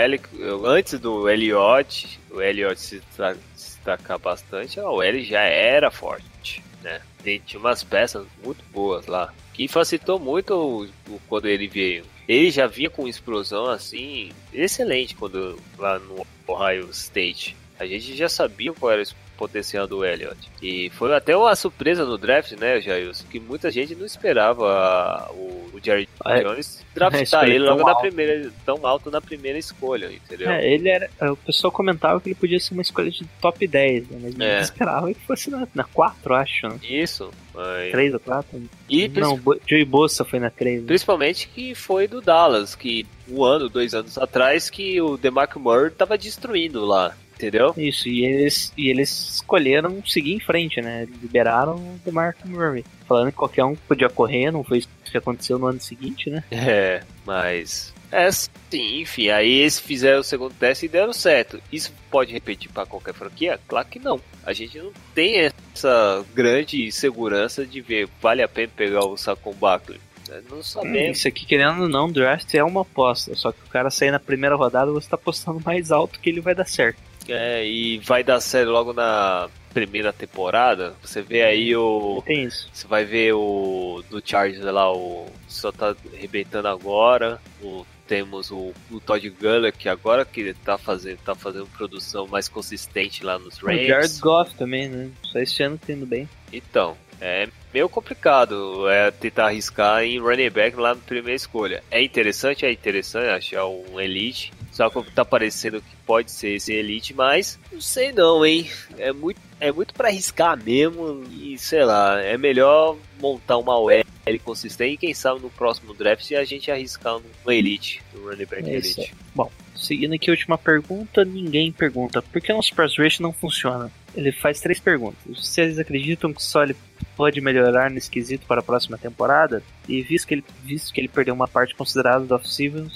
antes 0.66 1.00
do 1.00 1.30
Elliott, 1.30 2.20
o 2.32 2.42
Elliott 2.42 2.80
se 2.82 3.00
destaca- 3.00 3.40
se 3.56 3.76
destacar 3.78 4.20
bastante, 4.20 4.80
a 4.80 4.90
OL 4.90 5.20
já 5.24 5.42
era 5.42 5.92
forte, 5.92 6.64
né? 6.82 7.02
Tem- 7.24 7.40
Tinha 7.46 7.60
umas 7.60 7.84
peças 7.84 8.26
muito 8.44 8.64
boas 8.74 9.06
lá, 9.08 9.34
que 9.54 9.68
facilitou 9.68 10.20
muito 10.20 10.54
o- 10.54 10.84
o- 11.10 11.22
quando 11.30 11.48
ele 11.48 11.68
veio. 11.68 12.04
Ele 12.28 12.50
já 12.52 12.68
vinha 12.68 12.90
com 12.90 13.08
explosão 13.08 13.66
assim, 13.66 14.32
excelente 14.54 15.14
quando 15.16 15.60
lá 15.78 16.00
no 16.00 16.26
Ohio 16.48 16.90
State. 16.92 17.56
A 17.80 17.86
gente 17.86 18.16
já 18.16 18.30
sabia 18.30 18.72
qual 18.74 18.92
era 18.94 19.02
o 19.02 19.04
potencial 19.48 19.86
do 19.86 20.06
Elliott. 20.06 20.38
E 20.62 20.90
foi 20.92 21.14
até 21.14 21.36
uma 21.36 21.56
surpresa 21.56 22.06
no 22.06 22.18
draft, 22.18 22.54
né, 22.54 22.80
Jailson? 22.80 23.26
Que 23.30 23.40
muita 23.40 23.70
gente 23.70 23.94
não 23.96 24.06
esperava 24.06 25.30
o, 25.34 25.70
o 25.74 25.80
Jerry 25.84 26.08
É, 26.26 26.42
Jones 26.44 26.84
draftar 26.96 27.46
ele 27.50 27.60
logo 27.60 27.84
na 27.84 27.90
alto. 27.92 28.02
primeira, 28.02 28.52
tão 28.66 28.86
alto 28.86 29.10
na 29.12 29.20
primeira 29.20 29.58
escolha, 29.58 30.12
entendeu? 30.12 30.50
É, 30.50 30.66
ele 30.74 30.88
era. 30.90 31.10
O 31.22 31.36
pessoal 31.36 31.72
comentava 31.72 32.22
que 32.22 32.30
ele 32.30 32.36
podia 32.36 32.60
ser 32.60 32.74
uma 32.74 32.82
escolha 32.82 33.10
de 33.12 33.26
top 33.42 33.68
10, 33.68 34.08
né? 34.10 34.20
Mas 34.22 34.40
É. 34.40 34.60
esperava 34.62 35.14
que 35.14 35.20
fosse 35.22 35.50
na, 35.50 35.68
na 35.74 35.84
4, 35.84 36.34
acho, 36.36 36.68
né? 36.68 36.78
Isso. 36.84 37.30
mas- 37.54 37.92
3 37.92 38.14
ou 38.14 38.20
4? 38.20 38.62
E 38.90 39.08
Não, 39.10 39.40
Joey 39.68 39.86
Bossa 39.86 40.24
foi 40.24 40.40
na 40.40 40.50
3. 40.50 40.82
Né? 40.82 40.88
Principalmente 40.88 41.48
que 41.50 41.76
foi 41.76 42.08
do 42.08 42.22
Dallas, 42.22 42.76
que 42.76 43.06
um 43.28 43.44
ano, 43.44 43.68
dois 43.70 43.94
anos 43.94 44.18
atrás, 44.18 44.70
que 44.70 45.02
o 45.02 45.18
DeMarco 45.18 45.60
Murray 45.60 45.90
tava 45.92 46.18
destruindo 46.18 46.84
lá, 46.86 47.16
entendeu? 47.44 47.74
Isso, 47.78 48.08
e 48.08 48.26
eles, 48.26 48.74
e 48.78 48.90
eles 48.90 49.36
escolheram 49.36 50.04
seguir 50.06 50.34
em 50.34 50.40
frente, 50.40 50.82
né? 50.82 51.08
Liberaram 51.22 51.76
o 51.76 52.00
DeMarco 52.04 52.48
Murray. 52.48 52.86
Falando 53.08 53.32
que 53.32 53.38
qualquer 53.38 53.66
um 53.66 53.76
podia 53.76 54.10
correr, 54.10 54.52
não 54.52 54.64
foi 54.64 54.80
isso 54.80 54.90
que 55.12 55.18
aconteceu 55.18 55.60
no 55.60 55.68
ano 55.68 55.80
seguinte, 55.80 56.30
né? 56.30 56.44
É, 56.50 57.04
mas. 57.26 57.94
É, 58.12 58.32
sim, 58.32 59.02
enfim, 59.02 59.30
aí 59.30 59.60
eles 59.60 59.80
fizeram 59.80 60.20
o 60.20 60.24
segundo 60.24 60.54
teste 60.54 60.86
e 60.86 60.90
deram 60.90 61.14
certo. 61.14 61.60
Isso 61.72 61.92
pode 62.10 62.32
repetir 62.32 62.72
para 62.72 62.86
qualquer 62.86 63.14
franquia? 63.14 63.60
Claro 63.68 63.88
que 63.88 64.00
não. 64.00 64.20
A 64.46 64.54
gente 64.54 64.78
não 64.78 64.92
tem 65.16 65.52
essa 65.74 66.24
grande 66.34 66.92
segurança 66.92 67.66
de 67.66 67.82
ver 67.82 68.08
vale 68.22 68.42
a 68.44 68.48
pena 68.48 68.72
pegar 68.76 69.06
o 69.06 69.18
Saquon 69.18 69.54
Barkley. 69.54 70.00
Nós 70.30 70.44
Não 70.50 70.58
Hum, 70.60 70.64
sabemos. 70.64 71.18
Isso 71.18 71.28
aqui, 71.28 71.46
querendo 71.46 71.84
ou 71.84 71.90
não, 71.90 72.12
draft 72.12 72.54
é 72.54 72.64
uma 72.64 72.82
aposta. 72.82 73.36
Só 73.36 73.52
que 73.52 73.64
o 73.64 73.70
cara 73.70 73.90
sair 73.90 74.12
na 74.12 74.20
primeira 74.20 74.56
rodada, 74.56 74.92
você 74.92 75.10
tá 75.10 75.16
apostando 75.16 75.62
mais 75.64 75.92
alto 75.92 76.20
que 76.20 76.30
ele 76.30 76.42
vai 76.42 76.56
dar 76.56 76.66
certo. 76.66 76.98
É, 77.28 77.66
e 77.66 77.98
vai 78.00 78.24
dar 78.24 78.40
certo 78.40 78.70
logo 78.70 78.94
na 78.94 79.50
primeira 79.74 80.14
temporada. 80.14 80.94
Você 81.02 81.22
vê 81.22 81.44
aí 81.44 81.76
o. 81.76 82.22
Tem 82.26 82.44
isso. 82.44 82.70
Você 82.72 82.88
vai 82.88 83.04
ver 83.04 83.34
o 83.34 84.04
do 84.10 84.22
Chargers 84.24 84.64
lá, 84.64 84.92
o 84.92 85.28
só 85.48 85.72
tá 85.72 85.96
arrebentando 86.14 86.68
agora. 86.68 87.40
O, 87.62 87.86
temos 88.08 88.52
o, 88.52 88.74
o 88.92 89.00
Todd 89.00 89.28
Gurley 89.30 89.72
que 89.72 89.88
agora 89.88 90.26
que 90.26 90.54
tá 90.54 90.78
fazendo, 90.78 91.18
tá 91.20 91.34
fazendo 91.34 91.66
produção 91.68 92.28
mais 92.28 92.50
consistente 92.50 93.24
lá 93.24 93.40
nos 93.40 93.58
O 93.58 93.68
Jared 93.68 93.92
Rams. 93.92 94.20
Goff 94.20 94.56
também, 94.56 94.90
né? 94.90 95.10
Só 95.24 95.40
esse 95.40 95.64
ano 95.64 95.78
tá 95.78 95.94
indo 95.94 96.06
bem. 96.06 96.28
Então, 96.52 96.98
é 97.22 97.48
meio 97.74 97.90
complicado 97.90 98.88
é 98.88 99.10
tentar 99.10 99.48
arriscar 99.48 100.04
em 100.04 100.20
running 100.20 100.50
back 100.50 100.78
lá 100.78 100.94
na 100.94 101.02
primeira 101.02 101.36
escolha. 101.36 101.84
É 101.90 102.02
interessante, 102.02 102.66
é 102.66 102.72
interessante 102.72 103.30
achar 103.30 103.66
um 103.66 104.00
elite. 104.00 104.54
Só 104.72 104.90
que 104.90 105.12
tá 105.12 105.24
parecendo 105.24 105.82
que 105.82 105.96
pode 106.06 106.32
ser 106.32 106.56
esse 106.56 106.74
elite, 106.74 107.14
mas 107.14 107.60
não 107.72 107.80
sei 107.80 108.12
não, 108.12 108.44
hein? 108.44 108.70
É 108.98 109.12
muito, 109.12 109.40
é 109.60 109.72
muito 109.72 109.94
para 109.94 110.08
arriscar 110.08 110.58
mesmo 110.58 111.24
e 111.32 111.58
sei 111.60 111.86
lá, 111.86 112.20
é 112.20 112.38
melhor 112.38 112.98
montar 113.20 113.58
uma 113.58 113.78
OL 113.78 114.04
consistente 114.44 114.94
e 114.94 114.98
quem 114.98 115.14
sabe 115.14 115.42
no 115.42 115.50
próximo 115.50 115.94
draft 115.94 116.32
a 116.32 116.44
gente 116.44 116.72
arriscar 116.72 117.18
um 117.18 117.52
elite, 117.52 118.02
um 118.16 118.30
running 118.30 118.46
back 118.46 118.68
É 118.68 118.74
elite. 118.76 119.14
Bom, 119.36 119.52
seguindo 119.84 120.14
aqui 120.14 120.30
a 120.30 120.34
última 120.34 120.58
pergunta, 120.58 121.24
ninguém 121.26 121.72
pergunta 121.72 122.22
por 122.22 122.42
que 122.42 122.52
nosso 122.54 122.74
pass 122.74 122.98
rush 122.98 123.20
não 123.20 123.34
funciona? 123.34 123.92
Ele 124.16 124.32
faz 124.32 124.60
três 124.60 124.80
perguntas. 124.80 125.18
Vocês 125.28 125.80
acreditam 125.80 126.34
que 126.34 126.42
só 126.42 126.64
ele 126.64 126.76
pode 127.16 127.42
melhorar 127.42 127.90
no 127.90 127.98
esquisito 127.98 128.46
para 128.46 128.60
a 128.60 128.64
próxima 128.64 128.98
temporada? 128.98 129.64
E 129.88 130.02
visto 130.02 130.28
que 130.28 130.36
ele, 130.36 130.44
visto 130.64 130.94
que 130.94 131.02
ele 131.02 131.08
perdeu 131.08 131.34
uma 131.34 131.48
parte 131.48 131.76
considerável 131.76 132.28
do 132.28 132.36
off-season 132.36 132.88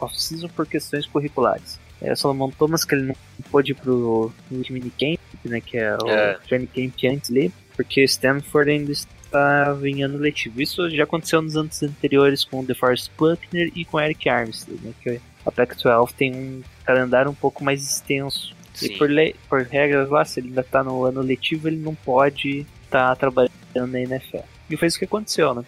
off 0.00 0.48
por 0.54 0.66
questões 0.66 1.06
curriculares. 1.06 1.78
É, 2.00 2.12
o 2.12 2.16
Solomon 2.16 2.50
Thomas, 2.50 2.84
que 2.84 2.94
ele 2.94 3.06
não 3.06 3.16
pôde 3.50 3.72
ir 3.72 3.74
pro 3.74 4.32
no 4.50 4.64
minicamp, 4.70 5.18
né, 5.44 5.60
que 5.60 5.78
é 5.78 5.96
o 5.96 6.08
É. 6.08 6.38
training 6.46 6.66
camp 6.66 7.14
antes 7.14 7.30
ali, 7.30 7.52
porque 7.76 8.02
Stanford 8.02 8.70
ainda 8.70 8.92
estava 8.92 9.88
em 9.88 10.02
ano 10.02 10.18
letivo. 10.18 10.60
Isso 10.60 10.90
já 10.90 11.04
aconteceu 11.04 11.40
nos 11.40 11.56
anos 11.56 11.82
anteriores 11.82 12.44
com 12.44 12.60
o 12.60 12.64
DeForest 12.66 13.10
Buckner 13.16 13.70
e 13.74 13.84
com 13.84 14.00
Eric 14.00 14.28
Armstead, 14.28 14.78
né, 14.82 14.92
que 15.02 15.20
a 15.44 15.50
Pac-12 15.52 16.12
tem 16.12 16.34
um 16.34 16.62
calendário 16.84 17.30
um 17.30 17.34
pouco 17.34 17.62
mais 17.64 17.82
extenso. 17.82 18.54
Sim. 18.72 18.86
E 18.86 18.98
por, 18.98 19.08
lei, 19.08 19.34
por 19.48 19.62
regras 19.62 20.08
lá, 20.10 20.24
se 20.24 20.40
ele 20.40 20.48
ainda 20.48 20.62
tá 20.64 20.82
no 20.82 21.04
ano 21.04 21.20
letivo, 21.20 21.68
ele 21.68 21.76
não 21.76 21.94
pode 21.94 22.66
estar 22.84 23.14
trabalhando 23.16 23.50
na 23.74 24.00
NFL. 24.00 24.38
E 24.70 24.76
foi 24.76 24.88
isso 24.88 24.98
que 24.98 25.04
aconteceu, 25.04 25.54
né? 25.54 25.62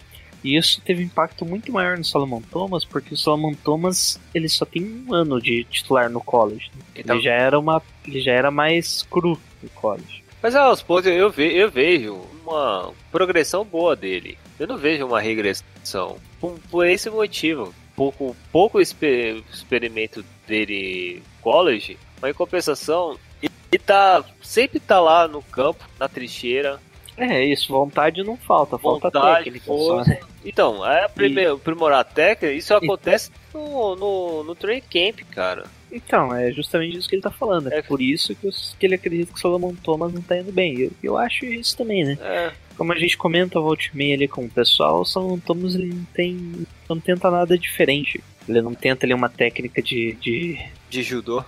E 0.45 0.57
isso 0.57 0.81
teve 0.81 1.03
um 1.03 1.07
impacto 1.07 1.45
muito 1.45 1.73
maior 1.73 1.97
no 1.99 2.05
Solomon 2.05 2.41
Thomas, 2.41 2.85
porque 2.85 3.15
o 3.15 3.17
Solomon 3.17 3.55
Thomas 3.55 4.21
ele 4.35 4.49
só 4.49 4.65
tem 4.65 4.83
um 5.09 5.13
ano 5.15 5.41
de 5.41 5.65
titular 5.65 6.09
no 6.11 6.21
college. 6.21 6.71
né? 6.75 6.83
Então- 6.97 7.17
Ele 7.17 7.25
já 7.25 7.33
era 7.33 7.59
uma, 7.59 7.83
ele 8.07 8.21
já 8.21 8.33
era 8.33 8.51
mais 8.51 9.03
cru 9.11 9.39
no 9.63 9.69
college. 9.71 10.23
Mas 10.43 10.55
aos 10.55 10.83
poucos 10.83 11.07
eu, 11.07 11.31
ve- 11.31 11.53
eu 11.55 11.71
vejo 11.71 12.21
uma 12.45 12.93
progressão 13.11 13.65
boa 13.65 13.97
dele. 13.97 14.39
Eu 14.59 14.67
não 14.69 14.77
vejo 14.77 15.05
uma 15.07 15.21
regressão. 15.21 16.19
Por, 16.41 16.59
por 16.71 16.87
esse 16.87 17.11
motivo. 17.11 17.75
Pouco, 17.97 18.37
pouco 18.53 18.81
exper- 18.81 19.43
experimento 19.51 20.23
dele 20.47 21.23
college, 21.41 21.99
mas 22.21 22.31
em 22.31 22.35
compensação, 22.35 23.19
ele 23.43 23.83
tá, 23.85 24.23
sempre 24.43 24.79
tá 24.79 25.01
lá 25.01 25.27
no 25.27 25.41
campo, 25.43 25.83
na 25.99 26.07
trincheira, 26.07 26.79
É 27.17 27.43
isso, 27.43 27.73
vontade 27.73 28.23
não 28.23 28.37
falta, 28.37 28.77
falta 28.77 29.09
Vontade, 29.09 29.45
técnica 29.45 29.65
força. 29.65 30.05
só, 30.05 30.11
né? 30.11 30.21
Então, 30.45 30.87
é 30.87 31.05
aprimorar 31.51 32.01
a 32.01 32.05
técnica, 32.05 32.53
isso 32.53 32.75
acontece 32.75 33.31
no, 33.55 33.97
no, 33.97 34.45
no 34.45 34.55
training 34.55 34.83
camp, 34.83 35.21
cara. 35.31 35.65
Então, 35.91 36.35
é 36.35 36.51
justamente 36.53 36.97
isso 36.97 37.09
que 37.09 37.15
ele 37.15 37.23
tá 37.23 37.31
falando. 37.31 37.73
É, 37.73 37.79
É. 37.79 37.83
por 37.83 38.01
isso 38.03 38.35
que, 38.35 38.47
os- 38.47 38.75
que 38.79 38.85
ele 38.87 38.95
acredita 38.97 39.33
que 39.33 39.39
o 39.39 39.41
Solomon 39.41 39.75
Thomas 39.75 40.13
não 40.13 40.21
tá 40.21 40.37
indo 40.39 40.53
bem. 40.53 40.79
Eu, 40.79 40.91
eu 41.03 41.17
acho 41.17 41.45
isso 41.47 41.77
também, 41.77 42.05
né? 42.05 42.19
É, 42.21 42.53
Como 42.77 42.93
a 42.93 42.99
gente 42.99 43.17
comenta 43.17 43.59
volta 43.61 43.85
e 43.93 43.97
meia 43.97 44.15
ali 44.15 44.29
com 44.29 44.45
o 44.45 44.51
pessoal, 44.51 45.01
o 45.01 45.05
Solomon 45.05 45.39
Thomas 45.39 45.75
ele 45.75 45.87
não 45.95 46.05
tem. 46.13 46.67
não 46.89 47.01
tenta 47.01 47.31
nada 47.31 47.57
diferente. 47.57 48.23
Ele 48.49 48.61
não 48.61 48.75
tenta 48.75 49.07
ali 49.07 49.15
uma 49.15 49.29
técnica 49.29 49.81
de. 49.83 50.13
de 50.21 50.59
de 50.91 51.03
judô. 51.03 51.43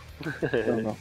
não, 0.66 0.82
não. 0.82 0.96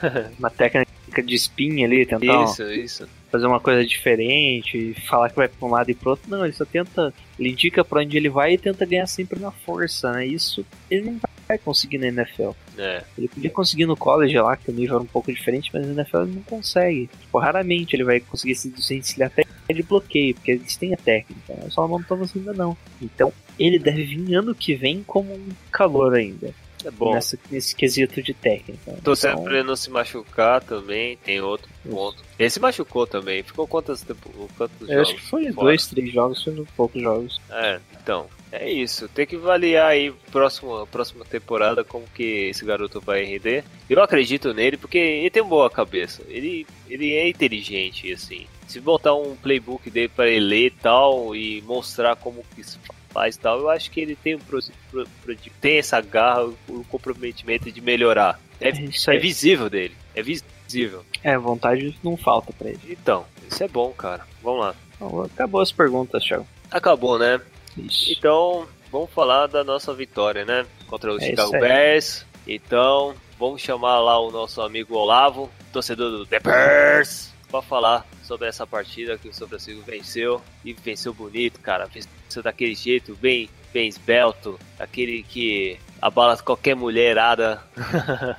uma 0.38 0.48
técnica 0.50 0.88
de 1.22 1.34
spin 1.34 1.84
ali, 1.84 2.06
tentar 2.06 2.44
Isso, 2.44 2.62
isso. 2.72 3.08
fazer 3.30 3.46
uma 3.46 3.60
coisa 3.60 3.84
diferente, 3.84 4.94
falar 5.08 5.28
que 5.30 5.36
vai 5.36 5.48
pra 5.48 5.66
um 5.66 5.70
lado 5.70 5.90
e 5.90 5.94
pro 5.94 6.10
outro. 6.10 6.30
Não, 6.30 6.44
ele 6.44 6.52
só 6.54 6.64
tenta. 6.64 7.12
Ele 7.38 7.50
indica 7.50 7.84
pra 7.84 8.00
onde 8.00 8.16
ele 8.16 8.28
vai 8.28 8.54
e 8.54 8.58
tenta 8.58 8.86
ganhar 8.86 9.06
sempre 9.06 9.38
na 9.40 9.50
força, 9.50 10.12
né? 10.12 10.26
Isso 10.26 10.64
ele 10.90 11.02
não 11.10 11.12
vai 11.18 11.30
conseguir 11.56 11.96
na 11.98 12.08
NFL. 12.08 12.50
É. 12.76 13.02
Ele 13.16 13.28
podia 13.28 13.50
conseguir 13.50 13.86
no 13.86 13.96
college 13.96 14.36
lá, 14.38 14.56
que 14.56 14.70
o 14.70 14.74
nível 14.74 14.96
era 14.96 15.04
um 15.04 15.06
pouco 15.06 15.32
diferente, 15.32 15.70
mas 15.72 15.86
na 15.86 15.92
NFL 16.02 16.22
ele 16.22 16.34
não 16.34 16.42
consegue. 16.42 17.08
Tipo, 17.20 17.38
raramente 17.38 17.96
ele 17.96 18.04
vai 18.04 18.20
conseguir 18.20 18.54
se 18.56 18.68
desvencilhar 18.68 19.32
até 19.32 19.44
de 19.72 19.82
bloqueio, 19.82 20.34
porque 20.34 20.52
eles 20.52 20.76
têm 20.76 20.92
a 20.92 20.96
técnica. 20.96 21.54
né? 21.54 21.64
O 21.66 21.70
Solomon 21.70 22.02
Thomas 22.02 22.36
ainda 22.36 22.52
não. 22.52 22.76
Então, 23.00 23.32
ele 23.58 23.78
deve 23.78 24.04
vir 24.04 24.34
ano 24.34 24.54
que 24.54 24.74
vem 24.74 25.02
como 25.02 25.32
um 25.32 25.48
calor 25.70 26.14
ainda. 26.14 26.52
É 26.84 26.90
bom. 26.90 27.12
Nessa, 27.12 27.38
nesse 27.50 27.74
quesito 27.74 28.22
de 28.22 28.32
técnica. 28.32 28.92
Torcendo 29.02 29.32
Então, 29.32 29.44
pra 29.44 29.54
ele 29.54 29.66
não 29.66 29.74
se 29.74 29.90
machucar 29.90 30.62
também, 30.62 31.16
tem 31.16 31.40
outro 31.40 31.68
ponto. 31.88 32.22
Ele 32.38 32.50
se 32.50 32.60
machucou 32.60 33.06
também, 33.06 33.42
ficou 33.42 33.66
quantas 33.66 34.02
tempo, 34.02 34.30
quantos 34.56 34.88
eu 34.88 35.00
acho 35.00 35.10
jogos? 35.10 35.24
que 35.24 35.28
foi 35.28 35.52
fora? 35.52 35.66
dois, 35.66 35.86
três 35.86 36.12
jogos, 36.12 36.44
foi 36.44 36.66
poucos 36.76 37.02
jogos. 37.02 37.40
É, 37.50 37.80
então, 38.00 38.26
é 38.52 38.70
isso. 38.70 39.08
Tem 39.08 39.26
que 39.26 39.36
avaliar 39.36 39.88
aí 39.90 40.12
próximo, 40.32 40.86
próxima 40.86 41.24
temporada 41.24 41.84
como 41.84 42.04
que 42.14 42.48
esse 42.50 42.64
garoto 42.64 43.00
vai 43.00 43.24
render. 43.24 43.64
Eu 43.88 44.02
acredito 44.02 44.52
nele 44.54 44.76
porque 44.76 44.98
ele 44.98 45.30
tem 45.30 45.42
uma 45.42 45.48
boa 45.50 45.70
cabeça. 45.70 46.22
Ele, 46.28 46.66
ele 46.88 47.14
é 47.14 47.28
inteligente, 47.28 48.12
assim. 48.12 48.46
Se 48.66 48.80
botar 48.80 49.14
um 49.14 49.34
playbook 49.36 49.90
dele 49.90 50.08
para 50.08 50.28
ele 50.28 50.40
ler 50.44 50.66
e 50.66 50.70
tal 50.70 51.34
e 51.34 51.62
mostrar 51.62 52.16
como 52.16 52.44
que 52.54 52.62
se 52.62 52.78
faz 53.10 53.36
e 53.36 53.38
tal, 53.38 53.60
eu 53.60 53.70
acho 53.70 53.90
que 53.90 54.00
ele 54.00 54.14
tem, 54.14 54.34
um 54.34 54.38
pro, 54.38 54.58
pro- 54.90 55.06
pro- 55.22 55.36
tem 55.60 55.78
essa 55.78 56.00
garra, 56.00 56.44
o 56.68 56.84
comprometimento 56.90 57.72
de 57.72 57.80
melhorar. 57.80 58.38
É, 58.60 58.68
É 58.68 59.14
é 59.14 59.18
visível 59.18 59.70
dele, 59.70 59.94
é 60.14 60.22
visível. 60.22 61.04
É, 61.24 61.38
vontade 61.38 61.96
não 62.04 62.16
falta 62.16 62.52
pra 62.52 62.68
ele. 62.68 62.80
Então, 62.90 63.24
isso 63.50 63.62
é 63.64 63.68
bom, 63.68 63.90
cara. 63.92 64.26
Vamos 64.42 64.60
lá. 64.60 64.74
Então, 64.96 65.22
acabou 65.22 65.60
as 65.62 65.72
perguntas, 65.72 66.22
Thiago. 66.22 66.46
Acabou, 66.70 67.18
né? 67.18 67.40
Isso. 67.86 68.12
Então, 68.12 68.66
vamos 68.90 69.10
falar 69.10 69.46
da 69.46 69.62
nossa 69.62 69.92
vitória, 69.94 70.44
né? 70.44 70.66
Contra 70.86 71.12
o 71.12 71.18
É 71.18 71.20
Chicago. 71.20 71.50
Bears. 71.52 72.26
Então, 72.46 73.14
vamos 73.38 73.60
chamar 73.60 74.00
lá 74.00 74.18
o 74.18 74.30
nosso 74.30 74.60
amigo 74.62 74.96
Olavo, 74.96 75.50
torcedor 75.72 76.10
do 76.10 76.26
The 76.26 76.40
Bears, 76.40 77.32
para 77.50 77.62
falar 77.62 78.06
sobre 78.22 78.48
essa 78.48 78.66
partida 78.66 79.18
que 79.18 79.28
o 79.28 79.32
São 79.32 79.48
Francisco 79.48 79.82
venceu. 79.82 80.42
E 80.64 80.72
venceu 80.72 81.12
bonito, 81.12 81.60
cara. 81.60 81.86
Venceu 81.86 82.42
daquele 82.42 82.74
jeito, 82.74 83.16
bem, 83.16 83.48
bem 83.72 83.88
esbelto. 83.88 84.58
Aquele 84.78 85.22
que 85.22 85.78
abala 86.00 86.36
qualquer 86.38 86.74
mulherada 86.74 87.62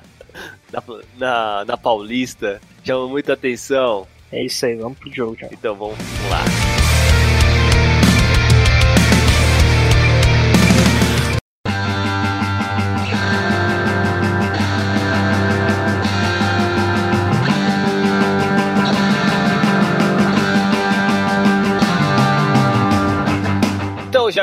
na, 0.72 0.82
na, 1.16 1.64
na 1.64 1.76
Paulista. 1.76 2.60
Chama 2.84 3.08
muita 3.08 3.32
atenção. 3.34 4.06
É 4.32 4.44
isso 4.44 4.64
aí, 4.64 4.76
vamos 4.76 4.98
pro 4.98 5.12
jogo, 5.12 5.36
Thiago. 5.36 5.54
Então, 5.54 5.74
vamos 5.74 5.98
lá. 6.30 6.59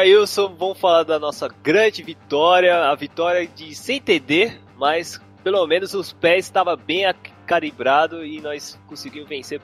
Jailson, 0.07 0.55
vamos 0.57 0.79
falar 0.79 1.03
da 1.03 1.19
nossa 1.19 1.49
grande 1.61 2.01
vitória, 2.01 2.85
a 2.85 2.95
vitória 2.95 3.45
de 3.45 3.75
sem 3.75 3.99
TD, 3.99 4.53
mas 4.77 5.19
pelo 5.43 5.67
menos 5.67 5.93
os 5.93 6.13
pés 6.13 6.45
estavam 6.45 6.77
bem 6.77 7.03
calibrados 7.45 8.25
e 8.25 8.39
nós 8.39 8.79
conseguimos 8.87 9.27
vencer 9.27 9.59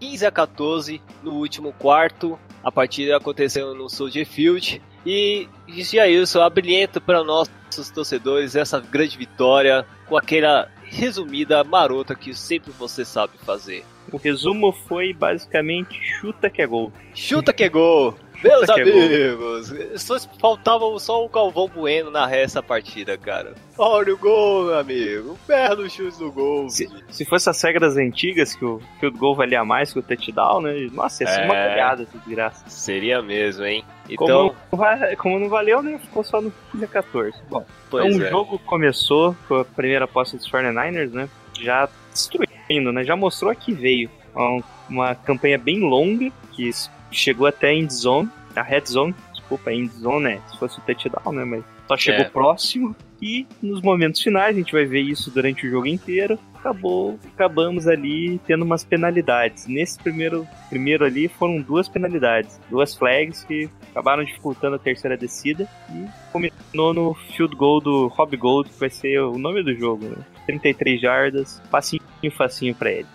15 0.00 0.26
a 0.26 0.32
14 0.32 1.00
no 1.22 1.34
último 1.34 1.72
quarto. 1.72 2.36
A 2.64 2.72
partida 2.72 3.16
aconteceu 3.16 3.72
no 3.72 3.88
Soldier 3.88 4.26
Field 4.26 4.82
e 5.06 5.48
Jailson 5.68 6.40
abrilhenta 6.40 7.00
para 7.00 7.22
nossos 7.22 7.88
torcedores 7.94 8.56
essa 8.56 8.80
grande 8.80 9.16
vitória 9.16 9.86
com 10.08 10.16
aquela 10.16 10.68
resumida 10.82 11.62
marota 11.62 12.16
que 12.16 12.34
sempre 12.34 12.72
você 12.72 13.04
sabe 13.04 13.38
fazer. 13.38 13.84
O 14.10 14.16
resumo 14.16 14.72
foi 14.72 15.12
basicamente 15.12 16.00
chuta 16.02 16.50
que 16.50 16.60
é 16.60 16.66
gol. 16.66 16.92
Chuta 17.14 17.52
que 17.52 17.62
é 17.62 17.68
gol! 17.68 18.16
Meus 18.48 18.68
é 18.68 18.84
gol. 18.84 19.02
amigos, 19.02 20.02
só 20.02 20.18
faltava 20.40 20.98
só 20.98 21.24
o 21.24 21.28
Calvão 21.28 21.68
Bueno 21.68 22.10
na 22.10 22.30
essa 22.34 22.62
partida, 22.62 23.16
cara. 23.18 23.54
Olha 23.76 24.14
o 24.14 24.18
gol, 24.18 24.66
meu 24.66 24.78
amigo. 24.78 25.38
Belo 25.48 25.88
chute 25.90 26.18
do 26.18 26.30
gol. 26.30 26.68
Se, 26.70 26.88
se 27.10 27.24
fosse 27.24 27.50
as 27.50 27.60
regras 27.62 27.96
antigas, 27.96 28.54
que 28.54 28.64
o, 28.64 28.80
que 29.00 29.06
o 29.06 29.12
gol 29.12 29.34
valia 29.34 29.64
mais 29.64 29.92
que 29.92 29.98
o 29.98 30.02
touchdown, 30.02 30.60
né? 30.60 30.88
Nossa, 30.92 31.24
ia 31.24 31.28
ser 31.28 31.44
uma 31.44 31.56
É. 31.56 31.68
cagada 31.70 32.04
de 32.04 32.12
desgraça. 32.18 32.68
Seria 32.68 33.20
mesmo, 33.22 33.64
hein? 33.64 33.84
Como, 34.16 34.30
Então, 34.30 34.54
va- 34.70 35.16
como 35.16 35.38
não 35.38 35.48
valeu, 35.48 35.82
né? 35.82 35.98
Ficou 35.98 36.22
só 36.22 36.40
no 36.40 36.52
15 36.72 36.84
a 36.84 36.88
14. 36.88 37.36
Bom, 37.48 37.64
pois 37.90 38.06
então 38.14 38.24
é. 38.24 38.28
o 38.28 38.30
jogo 38.30 38.58
começou 38.60 39.34
com 39.48 39.56
a 39.56 39.64
primeira 39.64 40.06
posse 40.06 40.36
dos 40.36 40.48
49ers, 40.50 41.10
né? 41.12 41.28
Já 41.60 41.88
destruindo, 42.12 42.92
né? 42.92 43.02
Já 43.04 43.16
mostrou 43.16 43.54
que 43.54 43.72
veio. 43.72 44.10
Uma, 44.34 44.64
uma 44.90 45.14
campanha 45.14 45.56
bem 45.56 45.78
longa, 45.80 46.28
que 46.52 46.68
chegou 47.14 47.46
até 47.46 47.68
a 47.68 47.74
end 47.74 47.92
zone, 47.92 48.28
a 48.54 48.62
red 48.62 48.84
zone, 48.86 49.14
desculpa, 49.32 49.70
a 49.70 49.74
end 49.74 49.92
zone, 49.94 50.24
né? 50.24 50.40
Se 50.50 50.58
fosse 50.58 50.78
o 50.78 50.82
touchdown, 50.82 51.32
né? 51.32 51.44
Mas 51.44 51.64
só 51.86 51.96
chegou 51.96 52.22
É. 52.22 52.24
próximo. 52.28 52.94
E 53.22 53.46
nos 53.62 53.80
momentos 53.80 54.20
finais, 54.20 54.54
a 54.54 54.58
gente 54.58 54.72
vai 54.72 54.84
ver 54.84 55.00
isso 55.00 55.30
durante 55.30 55.66
o 55.66 55.70
jogo 55.70 55.86
inteiro. 55.86 56.38
Acabou, 56.54 57.18
acabamos 57.34 57.86
ali 57.86 58.38
tendo 58.46 58.64
umas 58.64 58.84
penalidades. 58.84 59.66
Nesse 59.66 59.98
primeiro, 59.98 60.46
primeiro 60.68 61.04
ali 61.04 61.28
foram 61.28 61.60
duas 61.60 61.88
penalidades, 61.88 62.58
duas 62.70 62.94
flags 62.94 63.44
que 63.44 63.68
acabaram 63.90 64.24
dificultando 64.24 64.76
a 64.76 64.78
terceira 64.78 65.16
descida 65.16 65.68
e 65.90 66.06
culminou 66.32 66.92
no 66.94 67.14
field 67.14 67.54
goal 67.54 67.80
do 67.80 68.08
Rob 68.08 68.36
Gold, 68.36 68.68
que 68.70 68.80
vai 68.80 68.90
ser 68.90 69.20
o 69.20 69.38
nome 69.38 69.62
do 69.62 69.74
jogo, 69.74 70.04
né? 70.06 70.16
33 70.46 71.00
jardas, 71.00 71.62
facinho, 71.70 72.02
facinho 72.32 72.74
pra 72.74 72.90
ele. 72.90 73.06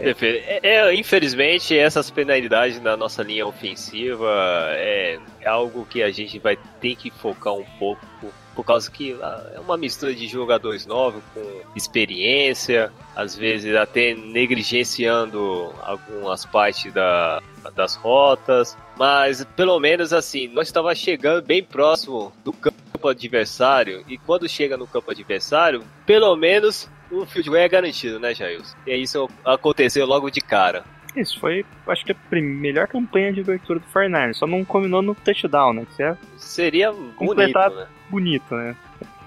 É, 0.00 0.60
é, 0.62 0.94
infelizmente, 0.94 1.76
essas 1.76 2.10
penalidades 2.10 2.80
na 2.80 2.96
nossa 2.96 3.22
linha 3.22 3.46
ofensiva 3.46 4.28
é, 4.72 5.18
é 5.40 5.48
algo 5.48 5.86
que 5.86 6.02
a 6.02 6.10
gente 6.10 6.38
vai 6.38 6.56
ter 6.80 6.96
que 6.96 7.10
focar 7.10 7.54
um 7.54 7.64
pouco, 7.78 8.04
por, 8.54 8.64
causa 8.64 8.90
que 8.90 9.16
é 9.52 9.60
uma 9.60 9.76
mistura 9.76 10.14
de 10.14 10.26
jogadores 10.26 10.86
novos 10.86 11.22
com 11.34 11.42
experiência, 11.74 12.90
às 13.14 13.36
vezes 13.36 13.74
até 13.74 14.14
negligenciando 14.14 15.72
algumas 15.82 16.44
partes 16.46 16.92
da, 16.92 17.42
das 17.74 17.96
rotas, 17.96 18.76
mas 18.96 19.44
pelo 19.56 19.78
menos 19.78 20.12
assim, 20.12 20.48
nós 20.48 20.68
estávamos 20.68 20.98
chegando 20.98 21.44
bem 21.44 21.62
próximo 21.62 22.32
do 22.44 22.52
campo 22.52 23.08
adversário, 23.08 24.04
e 24.08 24.16
quando 24.16 24.48
chega 24.48 24.76
no 24.76 24.86
campo 24.86 25.10
adversário, 25.10 25.84
pelo 26.06 26.34
menos 26.34 26.88
o 27.10 27.24
field 27.26 27.48
goal 27.48 27.60
é 27.62 27.68
garantido, 27.68 28.18
né, 28.18 28.34
Jailson? 28.34 28.76
E 28.86 28.94
isso 28.94 29.28
aconteceu 29.44 30.06
logo 30.06 30.30
de 30.30 30.40
cara. 30.40 30.84
Isso 31.14 31.40
foi, 31.40 31.64
acho 31.88 32.04
que 32.04 32.12
a 32.12 32.16
melhor 32.40 32.86
campanha 32.88 33.32
de 33.32 33.40
abertura 33.40 33.78
do 33.78 33.86
49 33.86 34.34
só 34.34 34.46
não 34.46 34.64
combinou 34.64 35.00
no 35.00 35.14
touchdown, 35.14 35.72
né? 35.72 35.86
Que 35.96 36.02
é 36.02 36.16
Seria 36.36 36.92
bonito, 36.92 37.14
Completar- 37.14 37.70
né? 37.70 37.86
bonito, 38.10 38.54
né? 38.54 38.76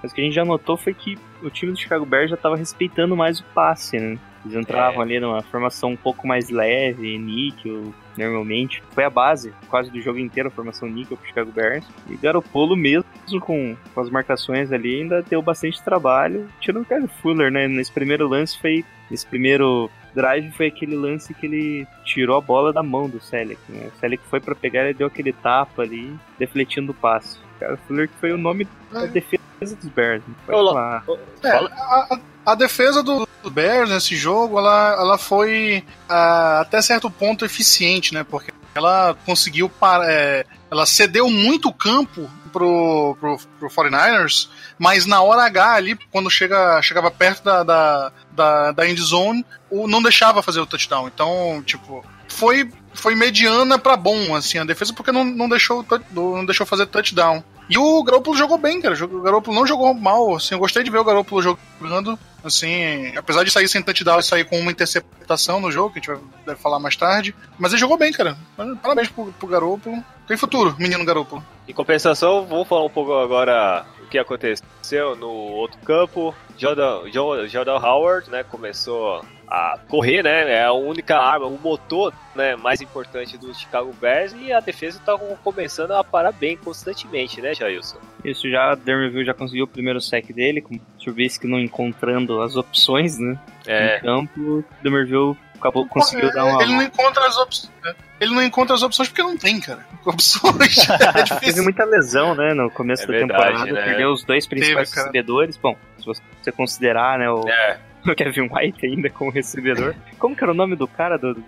Mas 0.01 0.11
o 0.11 0.15
que 0.15 0.21
a 0.21 0.23
gente 0.23 0.33
já 0.35 0.45
notou 0.45 0.77
foi 0.77 0.93
que 0.93 1.17
o 1.41 1.49
time 1.49 1.71
do 1.71 1.79
Chicago 1.79 2.05
Bears 2.05 2.29
já 2.29 2.35
estava 2.35 2.55
respeitando 2.55 3.15
mais 3.17 3.39
o 3.39 3.43
passe, 3.55 3.97
né? 3.99 4.19
Eles 4.45 4.55
entravam 4.57 5.01
É. 5.01 5.03
ali 5.03 5.19
numa 5.19 5.41
formação 5.41 5.89
um 5.91 5.97
pouco 5.97 6.27
mais 6.27 6.49
leve, 6.49 7.17
níquel, 7.17 7.93
normalmente. 8.27 8.83
Foi 8.91 9.03
a 9.03 9.09
base 9.09 9.53
quase 9.67 9.89
do 9.91 10.01
jogo 10.01 10.19
inteiro, 10.19 10.49
a 10.49 10.51
formação 10.51 10.89
níquel 10.89 11.17
pro 11.17 11.27
Chicago 11.27 11.51
Bears. 11.51 11.85
E 12.09 12.15
Garopolo 12.15 12.75
mesmo, 12.75 13.05
com, 13.41 13.75
com 13.93 14.01
as 14.01 14.09
marcações 14.09 14.71
ali, 14.71 15.01
ainda 15.01 15.21
deu 15.21 15.41
bastante 15.41 15.83
trabalho. 15.83 16.47
Tirando 16.59 16.83
o 16.83 16.85
Kyle 16.85 17.07
Fuller, 17.21 17.51
né? 17.51 17.67
Nesse 17.67 17.91
primeiro 17.91 18.27
lance 18.27 18.59
foi... 18.59 18.83
Nesse 19.09 19.25
primeiro 19.25 19.89
drive 20.13 20.51
foi 20.51 20.67
aquele 20.67 20.95
lance 20.95 21.33
que 21.33 21.45
ele 21.45 21.87
tirou 22.05 22.37
a 22.37 22.41
bola 22.41 22.71
da 22.71 22.83
mão 22.83 23.09
do 23.09 23.19
Selleck, 23.19 23.59
né? 23.69 23.89
O 23.93 23.99
Selleck 23.99 24.23
foi 24.29 24.39
para 24.39 24.53
pegar 24.53 24.89
e 24.89 24.93
deu 24.93 25.07
aquele 25.07 25.33
tapa 25.33 25.81
ali, 25.81 26.15
defletindo 26.37 26.91
o 26.91 26.95
passe. 26.95 27.39
Kyle 27.57 27.77
Fuller 27.87 28.07
que 28.07 28.15
foi 28.15 28.31
o 28.31 28.37
nome 28.37 28.67
da 28.91 29.05
defesa 29.05 29.48
dos 29.75 29.89
Bears. 29.91 30.23
né? 30.27 30.33
Lo- 30.47 30.71
falar. 30.71 31.03
É, 31.43 31.49
a, 31.51 32.15
a- 32.15 32.19
a 32.45 32.55
defesa 32.55 33.03
do, 33.03 33.27
Bears 33.51 33.89
nesse 33.89 34.15
jogo, 34.15 34.57
ela, 34.57 34.93
ela 34.99 35.17
foi 35.17 35.83
ah, 36.07 36.61
até 36.61 36.81
certo 36.81 37.09
ponto 37.11 37.45
eficiente, 37.45 38.13
né? 38.13 38.23
Porque 38.23 38.51
ela 38.73 39.15
conseguiu 39.25 39.69
é, 40.09 40.45
ela 40.71 40.85
cedeu 40.85 41.29
muito 41.29 41.71
campo 41.73 42.29
pro, 42.51 43.15
pro, 43.19 43.37
pro 43.59 43.69
49ers, 43.69 44.49
mas 44.79 45.05
na 45.05 45.21
hora 45.21 45.43
H 45.43 45.73
ali, 45.73 45.95
quando 46.11 46.29
chega, 46.31 46.81
chegava 46.81 47.11
perto 47.11 47.43
da, 47.43 47.61
da, 47.63 48.11
da, 48.31 48.71
da 48.71 48.87
end 48.89 48.99
zone, 49.01 49.45
o, 49.69 49.87
não 49.87 50.01
deixava 50.01 50.41
fazer 50.41 50.59
o 50.59 50.65
touchdown. 50.65 51.07
Então, 51.07 51.61
tipo, 51.65 52.03
foi, 52.27 52.71
foi 52.93 53.13
mediana 53.15 53.77
para 53.77 53.95
bom, 53.95 54.35
assim, 54.35 54.57
a 54.57 54.63
defesa, 54.63 54.93
porque 54.93 55.11
não, 55.11 55.23
não, 55.23 55.47
deixou, 55.47 55.85
não 56.11 56.45
deixou 56.45 56.65
fazer 56.65 56.87
touchdown. 56.87 57.43
E 57.69 57.77
o 57.77 58.03
Garoppolo 58.03 58.35
jogou 58.35 58.57
bem, 58.57 58.81
cara. 58.81 58.95
O 59.05 59.21
Garoppolo 59.21 59.55
não 59.55 59.67
jogou 59.67 59.93
mal, 59.93 60.35
assim, 60.35 60.55
eu 60.55 60.59
gostei 60.59 60.83
de 60.83 60.89
ver 60.89 60.97
o 60.97 61.03
Garoppolo 61.03 61.41
jogando, 61.41 62.17
assim, 62.43 63.15
apesar 63.15 63.43
de 63.43 63.51
sair 63.51 63.67
sem 63.67 63.83
touchdown 63.83 64.19
e 64.19 64.23
sair 64.23 64.43
com 64.43 64.59
uma 64.59 64.71
interceptação 64.71 65.59
no 65.59 65.71
jogo, 65.71 65.93
que 65.93 65.99
a 65.99 66.01
gente 66.01 66.07
vai 66.07 66.31
deve 66.47 66.59
falar 66.59 66.79
mais 66.79 66.95
tarde, 66.95 67.35
mas 67.59 67.71
ele 67.71 67.79
jogou 67.79 67.97
bem, 67.97 68.11
cara. 68.11 68.35
Parabéns 68.81 69.09
pro, 69.09 69.31
pro 69.33 69.47
Garoppolo. 69.47 70.03
Tem 70.27 70.35
futuro, 70.35 70.75
menino 70.79 71.05
Garoppolo. 71.05 71.45
Em 71.67 71.73
compensação, 71.73 72.45
vamos 72.47 72.67
falar 72.67 72.85
um 72.85 72.89
pouco 72.89 73.13
agora 73.13 73.85
que 74.09 74.17
aconteceu 74.17 75.15
no 75.15 75.29
outro 75.29 75.79
campo. 75.81 76.35
Jordan, 76.57 77.09
Jordan 77.47 77.77
Howard, 77.77 78.29
né, 78.29 78.43
começou 78.43 79.23
a 79.47 79.79
correr, 79.87 80.21
né? 80.21 80.51
É 80.53 80.65
a 80.65 80.73
única 80.73 81.17
arma, 81.17 81.47
o 81.47 81.57
motor 81.57 82.13
né, 82.35 82.55
mais 82.55 82.81
importante 82.81 83.37
do 83.37 83.53
Chicago 83.53 83.93
Bears 83.99 84.33
e 84.39 84.53
a 84.53 84.59
defesa 84.59 84.99
está 84.99 85.17
começando 85.43 85.91
a 85.91 86.03
parar 86.03 86.31
bem 86.31 86.55
constantemente, 86.55 87.41
né, 87.41 87.53
Jailson? 87.53 87.97
Isso 88.23 88.49
já, 88.49 88.75
Dermerville 88.75 89.25
já 89.25 89.33
conseguiu 89.33 89.65
o 89.65 89.67
primeiro 89.67 89.99
sec 89.99 90.31
dele, 90.33 90.61
com 90.61 90.75
o 90.75 90.79
Trubisky 91.01 91.47
não 91.47 91.59
encontrando 91.59 92.41
as 92.41 92.55
opções, 92.55 93.17
né? 93.17 93.39
É. 93.65 93.97
No 93.97 94.03
campo, 94.03 94.65
Dermerville 94.83 95.35
acabou, 95.55 95.87
conseguiu 95.87 96.31
dar 96.31 96.45
uma... 96.45 96.61
Ele 96.61 96.73
não 96.73 96.83
encontra 96.83 97.25
as 97.25 97.37
opções. 97.37 97.71
né? 97.83 97.95
Ele 98.19 98.33
não 98.33 98.43
encontra 98.43 98.75
as 98.75 98.83
opções 98.83 99.07
porque 99.09 99.21
não 99.23 99.37
tem, 99.37 99.59
cara. 99.59 99.85
Opções. 100.05 100.77
É 100.89 100.97
Teve 101.23 101.23
difícil. 101.39 101.63
muita 101.63 101.85
lesão, 101.85 102.35
né, 102.35 102.53
no 102.53 102.69
começo 102.69 103.03
É 103.03 103.05
da 103.07 103.11
verdade, 103.13 103.43
temporada, 103.53 103.71
né? 103.73 103.85
perdeu 103.85 104.11
os 104.11 104.23
dois 104.23 104.45
principais 104.47 104.89
Teve, 104.89 105.01
recebedores. 105.01 105.57
Bom, 105.57 105.75
se 105.99 106.05
você 106.05 106.51
considerar, 106.51 107.17
né, 107.19 107.29
o, 107.29 107.47
É, 107.47 107.77
o 108.05 108.15
Kevin 108.15 108.49
White 108.51 108.85
ainda 108.85 109.09
como 109.09 109.31
recebedor. 109.31 109.95
Como 110.17 110.35
que 110.35 110.43
era 110.43 110.51
o 110.51 110.55
nome 110.55 110.75
do 110.75 110.87
cara 110.87 111.17
do, 111.17 111.33
do? 111.33 111.43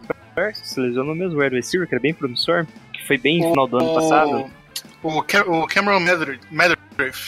Se 0.54 0.80
lesionou 0.80 1.14
mesmo, 1.14 1.38
o 1.40 1.44
wide 1.44 1.56
receiver, 1.56 1.88
que 1.88 1.94
era 1.94 2.02
bem 2.02 2.14
promissor, 2.14 2.66
que 2.94 3.06
foi 3.06 3.18
bem 3.18 3.42
no 3.42 3.50
final 3.50 3.68
do 3.68 3.78
ano 3.78 3.94
passado. 3.94 4.52
O, 5.04 5.18
o, 5.20 5.24
Ca- 5.24 5.44
o 5.46 5.68
Cameron 5.68 6.00
Medriff. 6.00 6.40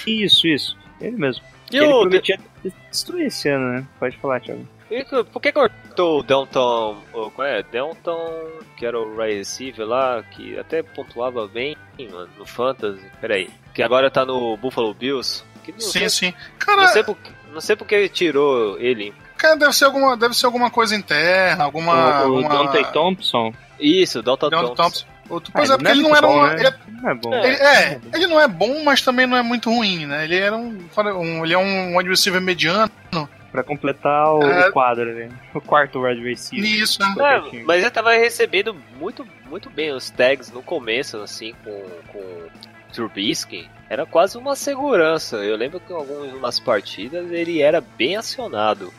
Isso, 0.08 0.48
isso. 0.48 0.78
Ele 1.02 1.18
mesmo. 1.18 1.44
E 1.72 1.78
ele 1.78 1.88
o- 1.88 2.02
prometia 2.02 2.40
destruir 2.90 3.26
esse 3.28 3.50
ano, 3.50 3.74
né? 3.74 3.86
Pode 4.00 4.18
falar, 4.18 4.40
Thiago. 4.40 4.66
Que- 5.04 5.24
por 5.24 5.42
que 5.42 5.52
cortou 5.52 6.20
o 6.20 6.24
Downton, 6.24 6.98
o- 7.14 7.32
qual 7.32 7.48
é? 7.48 7.64
Downton, 7.64 8.48
que 8.78 8.86
era 8.86 9.00
o 9.00 9.16
receiver 9.18 9.86
lá, 9.88 10.22
que 10.32 10.58
até 10.60 10.84
pontuava 10.84 11.48
bem 11.48 11.76
mano, 12.12 12.30
no 12.38 12.46
Fantasy, 12.46 13.02
peraí, 13.22 13.50
que 13.74 13.82
agora 13.82 14.12
tá 14.12 14.26
no 14.26 14.56
Buffalo 14.58 14.94
Bills. 14.94 15.44
Que 15.64 15.72
não, 15.72 15.80
Sim, 15.80 15.92
sei, 15.92 16.10
sim. 16.10 16.26
não 16.28 16.58
Cara, 16.60 16.88
sei 16.88 17.04
por, 17.04 17.18
não 17.54 17.62
sei 17.62 17.76
por 17.76 17.88
que 17.88 18.10
tirou 18.10 18.78
ele. 18.80 19.14
cara, 19.38 19.56
deve 19.56 19.74
ser 19.74 19.86
alguma, 19.86 20.18
deve 20.18 20.34
ser 20.34 20.46
alguma 20.46 20.70
coisa 20.70 20.96
interna, 20.96 21.64
alguma. 21.64 21.94
o 22.26 22.34
o 22.34 22.38
alguma... 22.46 22.72
Dante 22.72 22.92
Thompson. 22.92 23.54
Isso, 23.80 24.22
Deontay 24.22 24.50
Thompson. 24.50 24.76
Thompson. 24.76 25.06
Outro- 25.30 25.54
Pois 25.54 25.72
Ah, 25.72 25.76
é, 25.76 25.78
porque 25.78 25.92
ele 25.92 26.02
não 26.02 26.10
muito 26.10 26.18
era 26.26 26.28
bom, 26.28 26.40
um. 26.40 26.48
né? 26.48 26.56
ele- 26.60 27.02
Não 27.02 27.10
é 27.10 27.16
bom. 27.16 27.34
ele- 27.34 27.56
é, 27.56 28.02
ele 28.14 28.28
não 28.28 28.40
é 28.42 28.48
bom, 28.48 28.84
mas 28.84 29.02
também 29.02 29.26
não 29.26 29.38
é 29.38 29.42
muito 29.42 29.70
ruim, 29.72 30.06
né? 30.06 30.26
Ele 30.26 30.38
era 30.38 30.56
um. 30.56 30.78
um- 31.18 31.46
ele 31.46 31.54
é 31.54 31.58
um 31.58 31.98
wide 31.98 32.10
receiver 32.10 32.42
mediano. 32.42 32.92
Pra 33.54 33.64
completar 33.64 34.34
o 34.34 34.44
É. 34.44 34.70
quadro, 34.72 35.14
né? 35.14 35.30
O 35.54 35.62
quarto 35.62 36.02
wide 36.02 36.22
receiver. 36.22 36.68
Isso, 36.70 37.00
né? 37.00 37.14
É, 37.54 37.64
mas 37.64 37.82
ele 37.84 37.92
tava 37.92 38.12
recebendo 38.14 38.76
muito, 39.00 39.26
muito 39.48 39.70
bem 39.70 39.92
os 39.94 40.10
tags 40.10 40.52
no 40.52 40.62
começo, 40.62 41.18
assim, 41.18 41.54
com, 41.64 41.86
com 42.12 42.48
Trubisky. 42.92 43.70
Era 43.90 44.06
quase 44.08 44.38
uma 44.40 44.56
segurança. 44.56 45.38
Eu 45.38 45.56
lembro 45.56 45.80
que 45.80 45.94
em 45.94 45.96
algumas 45.96 46.60
partidas 46.60 47.32
ele 47.32 47.62
era 47.62 47.80
bem 47.80 48.18
acionado. 48.18 48.92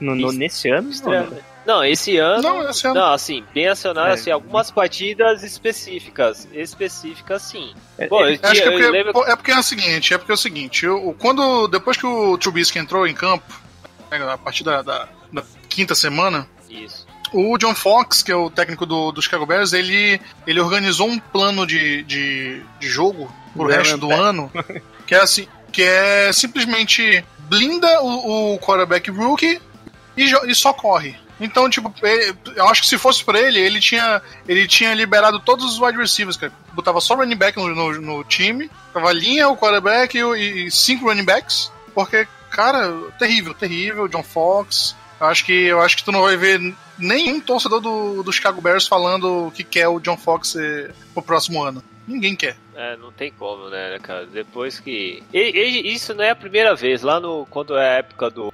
No, 0.00 0.14
no- 0.14 0.32
nesse 0.32 0.70
ano, 0.70 0.88
não, 1.02 1.10
né? 1.30 1.38
Não, 1.72 1.84
esse 1.84 2.16
ano. 2.16 2.42
Não, 2.42 2.68
esse 2.70 2.86
ano- 2.86 2.94
Não, 3.00 3.12
assim, 3.12 3.44
bem 3.54 3.68
acionado, 3.68 4.08
É. 4.08 4.12
assim, 4.14 4.30
algumas 4.30 4.70
partidas 4.70 5.42
específicas. 5.42 6.48
Específicas, 6.52 7.42
sim. 7.42 7.72
É, 7.98 8.08
Bom, 8.08 8.20
eu, 8.26 8.38
Acho 8.42 8.62
que 8.62 8.68
é 8.68 8.70
porque, 8.70 8.90
lembro. 8.90 9.24
é 9.26 9.36
porque 9.36 9.50
é 9.52 9.58
o 9.58 9.62
seguinte, 9.62 10.14
é 10.14 10.18
porque 10.18 10.32
é 10.32 10.34
o 10.34 10.38
seguinte, 10.38 10.84
eu, 10.84 11.14
quando 11.18 11.68
depois 11.68 11.96
que 11.96 12.06
o 12.06 12.36
Trubisky 12.38 12.78
entrou 12.78 13.06
em 13.06 13.14
campo, 13.14 13.60
né, 14.10 14.18
a 14.32 14.38
partir 14.38 14.64
da, 14.64 14.82
da- 14.82 15.08
da 15.32 15.42
quinta 15.68 15.94
semana, 15.94 16.46
Isso. 16.68 17.06
o 17.32 17.56
John 17.58 17.74
Fox, 17.74 18.22
que 18.22 18.32
é 18.32 18.36
o 18.36 18.50
técnico 18.50 18.84
do, 18.84 19.12
do 19.12 19.22
Chicago 19.22 19.46
Bears, 19.46 19.72
ele, 19.72 20.20
ele 20.46 20.60
organizou 20.60 21.08
um 21.08 21.18
plano 21.18 21.66
de, 21.66 22.02
de, 22.02 22.62
de 22.80 22.88
jogo 22.88 23.32
pro 23.54 23.66
resto 23.68 23.96
do 23.98 24.10
ano, 24.10 24.50
que 25.06 25.14
é 25.14 25.20
assim, 25.20 25.46
que 25.72 25.82
é 25.82 26.32
simplesmente 26.32 27.24
blinda 27.48 28.00
o, 28.02 28.54
o 28.54 28.58
quarterback 28.58 29.10
rookie 29.10 29.60
e, 30.16 30.32
e 30.50 30.54
só 30.54 30.72
corre. 30.72 31.14
Então, 31.40 31.68
tipo, 31.70 31.92
ele- 32.02 32.36
eu 32.54 32.68
acho 32.68 32.82
que 32.82 32.88
se 32.88 32.98
fosse 32.98 33.24
pra 33.24 33.40
ele, 33.40 33.58
ele 33.58 33.80
tinha, 33.80 34.20
ele 34.46 34.66
tinha 34.68 34.92
liberado 34.94 35.40
todos 35.40 35.64
os 35.64 35.80
wide 35.80 35.96
receivers, 35.98 36.36
cara. 36.36 36.52
Botava 36.74 37.00
só 37.00 37.14
running 37.14 37.36
back 37.36 37.56
no, 37.58 37.68
no, 37.74 38.00
no 38.00 38.24
time, 38.24 38.70
tava 38.92 39.12
linha, 39.12 39.48
o 39.48 39.56
quarterback 39.56 40.18
e, 40.18 40.66
e 40.66 40.70
cinco 40.70 41.06
running 41.08 41.24
backs, 41.24 41.72
porque, 41.94 42.26
cara, 42.50 42.92
terrível, 43.18 43.54
terrível, 43.54 44.06
John 44.08 44.22
Fox. 44.22 44.94
Eu 45.20 45.26
acho 45.26 45.44
que, 45.44 45.52
eu 45.52 45.80
acho 45.82 45.96
que 45.98 46.04
tu 46.04 46.12
não 46.12 46.22
vai 46.22 46.36
ver 46.36 46.58
nenhum 46.98 47.40
torcedor 47.40 47.80
do, 47.80 48.22
do 48.22 48.32
Chicago 48.32 48.60
Bears 48.60 48.86
falando 48.88 49.52
que 49.54 49.62
quer 49.64 49.86
o 49.88 50.00
John 50.00 50.16
Fox 50.16 50.56
eh, 50.56 50.90
pro 51.12 51.22
próximo 51.22 51.62
ano. 51.62 51.82
Ninguém 52.08 52.34
quer. 52.34 52.56
É, 52.74 52.96
não 52.96 53.12
tem 53.12 53.30
como, 53.30 53.68
né, 53.68 53.98
cara? 54.02 54.24
Depois 54.26 54.80
que. 54.80 55.22
E- 55.32 55.38
e- 55.38 55.92
isso 55.92 56.14
não 56.14 56.24
é 56.24 56.30
a 56.30 56.34
primeira 56.36 56.74
vez. 56.74 57.02
Lá 57.02 57.20
no. 57.20 57.44
Quando 57.50 57.76
é 57.76 57.86
a 57.88 57.98
época 57.98 58.30
do. 58.30 58.50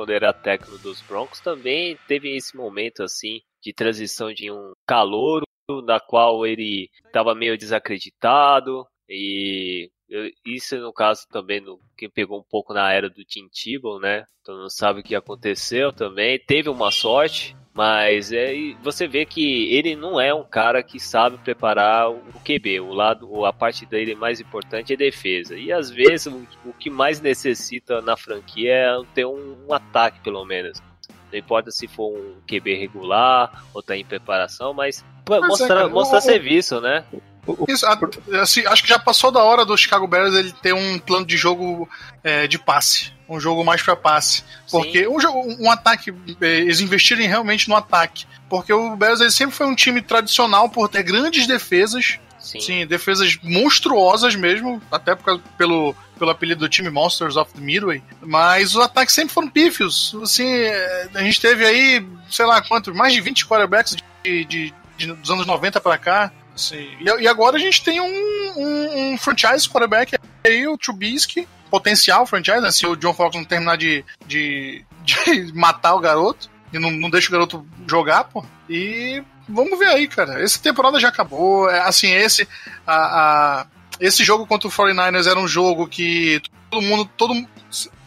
Quando 0.00 0.12
era 0.14 0.32
técnico 0.32 0.78
dos 0.78 1.02
Broncos, 1.02 1.40
também 1.40 1.94
teve 2.08 2.34
esse 2.34 2.56
momento 2.56 3.02
assim 3.02 3.42
de 3.62 3.70
transição 3.70 4.32
de 4.32 4.50
um 4.50 4.72
calor 4.86 5.42
na 5.84 6.00
qual 6.00 6.46
ele 6.46 6.88
estava 7.04 7.34
meio 7.34 7.58
desacreditado 7.58 8.86
e 9.06 9.90
eu- 10.08 10.30
isso 10.46 10.78
no 10.78 10.90
caso 10.90 11.26
também 11.30 11.60
no, 11.60 11.78
quem 11.98 12.08
pegou 12.08 12.40
um 12.40 12.44
pouco 12.48 12.72
na 12.72 12.90
era 12.90 13.10
do 13.10 13.22
Tim 13.26 13.46
Tebow, 13.52 14.00
né? 14.00 14.24
Então 14.40 14.56
não 14.56 14.70
sabe 14.70 15.00
o 15.00 15.02
que 15.02 15.14
aconteceu 15.14 15.92
também. 15.92 16.42
Teve 16.46 16.70
uma 16.70 16.90
sorte, 16.90 17.54
mas 17.80 18.30
é, 18.30 18.52
você 18.82 19.08
vê 19.08 19.24
que 19.24 19.74
ele 19.74 19.96
não 19.96 20.20
é 20.20 20.34
um 20.34 20.44
cara 20.44 20.82
que 20.82 21.00
sabe 21.00 21.38
preparar 21.38 22.10
o 22.10 22.20
QB. 22.44 22.78
O 22.80 22.92
lado, 22.92 23.46
a 23.46 23.54
parte 23.54 23.86
dele 23.86 24.14
mais 24.14 24.38
importante 24.38 24.92
é 24.92 24.96
defesa. 24.98 25.56
E 25.56 25.72
às 25.72 25.88
vezes 25.90 26.26
o, 26.26 26.46
o 26.66 26.74
que 26.74 26.90
mais 26.90 27.22
necessita 27.22 28.02
na 28.02 28.18
franquia 28.18 28.70
é 28.70 29.02
ter 29.14 29.24
um, 29.24 29.56
um 29.66 29.72
ataque 29.72 30.20
pelo 30.20 30.44
menos. 30.44 30.78
Não 31.32 31.38
importa 31.38 31.70
se 31.70 31.88
for 31.88 32.12
um 32.14 32.34
QB 32.46 32.74
regular 32.74 33.64
ou 33.72 33.82
tá 33.82 33.96
em 33.96 34.04
preparação, 34.04 34.74
mas 34.74 35.02
Mas 35.26 35.42
é, 35.42 35.46
mostrar, 35.46 35.68
cara, 35.68 35.88
mostrar 35.88 36.18
o- 36.18 36.20
serviço, 36.20 36.82
né? 36.82 37.02
Isso, 37.66 37.86
a- 37.86 37.98
assim, 38.42 38.66
acho 38.66 38.82
que 38.82 38.90
já 38.90 38.98
passou 38.98 39.30
da 39.32 39.42
hora 39.42 39.64
do 39.64 39.74
Chicago 39.74 40.06
Bears 40.06 40.34
ele 40.34 40.52
ter 40.52 40.74
um 40.74 40.98
plano 40.98 41.24
de 41.24 41.38
jogo 41.38 41.88
eh, 42.22 42.46
de 42.46 42.58
passe. 42.58 43.10
Um 43.30 43.38
jogo 43.40 43.64
mais 43.64 43.80
pra 43.80 43.94
passe. 43.94 44.42
Porque 44.70 45.06
um, 45.06 45.20
jogo- 45.20 45.56
um 45.60 45.70
ataque, 45.70 46.12
eh, 46.40 46.58
eles 46.58 46.80
investirem 46.80 47.28
realmente 47.28 47.68
no 47.68 47.76
ataque. 47.76 48.26
Porque 48.48 48.72
o 48.72 48.96
Bears 48.96 49.20
ele 49.20 49.30
sempre 49.30 49.54
foi 49.54 49.66
um 49.66 49.74
time 49.74 50.02
tradicional 50.02 50.68
por 50.68 50.88
ter 50.88 51.04
grandes 51.04 51.46
defesas. 51.46 52.18
Sim. 52.40 52.60
Sim, 52.60 52.86
defesas 52.86 53.38
monstruosas 53.42 54.34
mesmo, 54.34 54.82
até 54.90 55.14
por 55.14 55.24
causa, 55.24 55.42
pelo, 55.56 55.94
pelo 56.18 56.30
apelido 56.30 56.60
do 56.60 56.68
time 56.68 56.90
Monsters 56.90 57.36
of 57.36 57.52
the 57.52 57.60
Midway. 57.60 58.02
Mas 58.20 58.74
os 58.74 58.80
ataques 58.82 59.14
sempre 59.14 59.32
foram 59.32 59.48
pífios. 59.48 60.16
Assim, 60.22 60.48
eh, 60.48 61.08
a 61.14 61.22
gente 61.22 61.40
teve 61.40 61.64
aí, 61.64 62.04
sei 62.30 62.46
lá 62.46 62.60
quanto, 62.62 62.92
mais 62.94 63.12
de 63.12 63.20
20 63.20 63.46
quarterbacks 63.46 63.94
de, 64.24 64.44
de- 64.44 64.74
de- 64.96 65.12
dos 65.12 65.30
anos 65.30 65.46
90 65.46 65.80
pra 65.80 65.96
cá. 65.98 66.32
Assim. 66.60 66.88
E, 67.20 67.26
agora 67.28 67.56
a 67.56 67.60
gente 67.60 67.82
tem 67.82 68.00
um, 68.00 68.06
um- 68.56 69.12
um 69.14 69.18
franchise 69.18 69.68
quarterback 69.68 70.16
aí, 70.44 70.66
o 70.68 70.76
Trubisky, 70.78 71.46
potencial 71.70 72.26
franchise, 72.26 72.60
né? 72.60 72.70
Se 72.70 72.86
o 72.86 72.96
John 72.96 73.14
Fox 73.14 73.36
não 73.36 73.44
terminar 73.44 73.76
de, 73.76 74.04
de, 74.26 74.84
de 75.04 75.52
matar 75.54 75.94
o 75.94 76.00
garoto 76.00 76.50
e 76.72 76.78
não, 76.78 76.90
não 76.90 77.10
deixa 77.10 77.28
o 77.28 77.32
garoto 77.32 77.66
jogar, 77.88 78.24
pô. 78.24 78.44
E 78.68 79.22
vamos 79.48 79.78
ver 79.78 79.88
aí, 79.88 80.06
cara. 80.06 80.42
Essa 80.42 80.58
temporada 80.60 81.00
já 81.00 81.08
acabou. 81.08 81.68
É, 81.70 81.80
Assim, 81.80 82.10
esse, 82.12 82.46
a, 82.86 82.94
a- 83.62 83.66
esse 83.98 84.24
jogo 84.24 84.46
contra 84.46 84.66
o 84.68 84.70
49ers 84.70 85.26
era 85.30 85.38
um 85.38 85.48
jogo 85.48 85.86
que 85.86 86.40
todo 86.70 86.82
mundo, 86.82 87.04
todo 87.16 87.34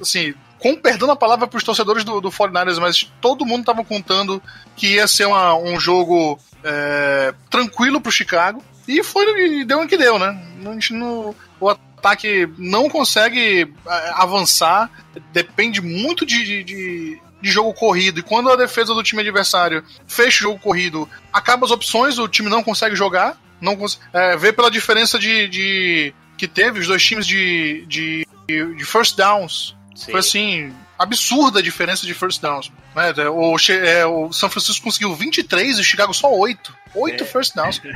assim, 0.01 0.33
com 0.63 0.77
perdão 0.77 1.11
a 1.11 1.15
palavra 1.15 1.45
para 1.45 1.57
os 1.57 1.63
torcedores 1.63 2.05
do, 2.05 2.21
do 2.21 2.29
49ers, 2.31 2.79
mas 2.79 3.11
todo 3.19 3.45
mundo 3.45 3.65
tava 3.65 3.83
contando 3.83 4.41
que 4.77 4.93
ia 4.93 5.05
ser 5.09 5.25
uma- 5.27 5.53
um 5.57 5.77
jogo 5.77 6.39
é, 6.63 7.33
tranquilo 7.49 7.99
pro 7.99 8.09
Chicago. 8.09 8.63
E 8.87 9.03
foi, 9.03 9.25
e 9.59 9.65
deu 9.65 9.81
o 9.81 9.87
que 9.87 9.97
deu, 9.97 10.17
né? 10.17 10.41
A 10.65 10.71
gente 10.71 10.93
não, 10.93 11.35
o 11.59 11.67
ataque 11.69 12.49
não 12.57 12.89
consegue 12.89 13.73
é, 13.85 14.11
avançar, 14.15 14.89
depende 15.33 15.81
muito 15.81 16.25
de, 16.25 16.41
de, 16.43 16.63
de, 16.63 17.21
de 17.41 17.51
jogo 17.51 17.73
corrido. 17.73 18.21
E 18.21 18.23
quando 18.23 18.49
a 18.49 18.55
defesa 18.55 18.93
do 18.93 19.03
time 19.03 19.21
adversário 19.21 19.83
fecha 20.07 20.37
o 20.39 20.51
jogo 20.51 20.59
corrido, 20.59 21.09
acaba 21.33 21.65
as 21.65 21.71
opções, 21.71 22.17
o 22.17 22.27
time 22.29 22.49
não 22.49 22.63
consegue 22.63 22.95
jogar. 22.95 23.37
Não 23.59 23.75
cons 23.75 23.99
é, 24.13 24.37
vê 24.37 24.53
pela 24.53 24.71
diferença 24.71 25.19
de, 25.19 25.49
de 25.49 26.13
que 26.37 26.47
teve 26.47 26.79
os 26.79 26.87
dois 26.87 27.03
times 27.03 27.27
de, 27.27 27.85
de, 27.87 28.25
de 28.47 28.85
first 28.85 29.17
downs. 29.17 29.75
Sim. 29.95 30.11
Foi 30.11 30.19
assim, 30.19 30.73
absurda 30.97 31.59
a 31.59 31.61
diferença 31.61 32.05
de 32.05 32.13
first 32.13 32.41
downs. 32.41 32.71
Né? 32.95 33.29
O, 33.29 33.55
é, 33.69 34.05
o 34.05 34.31
São 34.31 34.49
Francisco 34.49 34.83
conseguiu 34.83 35.13
23 35.13 35.77
e 35.77 35.81
o 35.81 35.83
Chicago 35.83 36.13
só 36.13 36.33
8. 36.33 36.75
8 36.95 37.25
first 37.25 37.55
downs. 37.55 37.81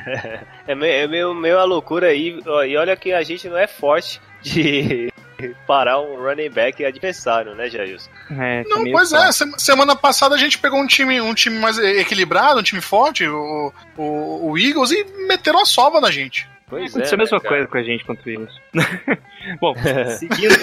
É 0.68 0.76
meio, 0.76 0.94
é 0.94 1.08
meio, 1.08 1.34
meio 1.34 1.58
a 1.58 1.64
loucura 1.64 2.08
aí. 2.08 2.40
E 2.68 2.78
olha 2.78 2.96
que 2.96 3.14
a 3.14 3.24
gente 3.24 3.48
não 3.48 3.58
é 3.58 3.68
forte 3.68 4.20
de 4.42 5.12
parar 5.66 6.00
um 6.00 6.18
running 6.18 6.50
back 6.50 6.84
adversário, 6.84 7.56
né, 7.56 7.70
Jailson? 7.70 8.10
É, 8.32 8.64
tá 8.64 8.70
Não, 8.70 8.92
pois 8.92 9.14
é. 9.14 9.32
Semana 9.58 9.96
passada 9.96 10.36
a 10.36 10.38
gente 10.38 10.58
pegou 10.58 10.80
um 10.80 10.88
time, 10.88 11.22
um 11.22 11.34
time 11.34 11.58
mais 11.58 11.78
equilibrado, 11.78 12.60
um 12.60 12.64
time 12.64 12.82
forte, 12.82 13.26
o, 13.28 13.72
o, 13.98 14.52
o 14.52 14.58
Eagles, 14.58 14.92
e 14.92 15.06
meteram 15.28 15.62
a 15.62 15.66
sova 15.66 16.02
na 16.02 16.12
gente. 16.12 16.48
Pois 16.69 16.91
Aconteceu 16.91 17.15
a 17.15 17.17
né, 17.17 17.23
mesma 17.23 17.39
cara? 17.39 17.56
coisa 17.56 17.67
com 17.69 17.77
a 17.77 17.84
gente 17.84 18.03
contra 18.03 18.27
o 18.27 18.30
Eagles. 18.30 18.53
Bom, 19.62 19.73
seguindo, 20.19 20.56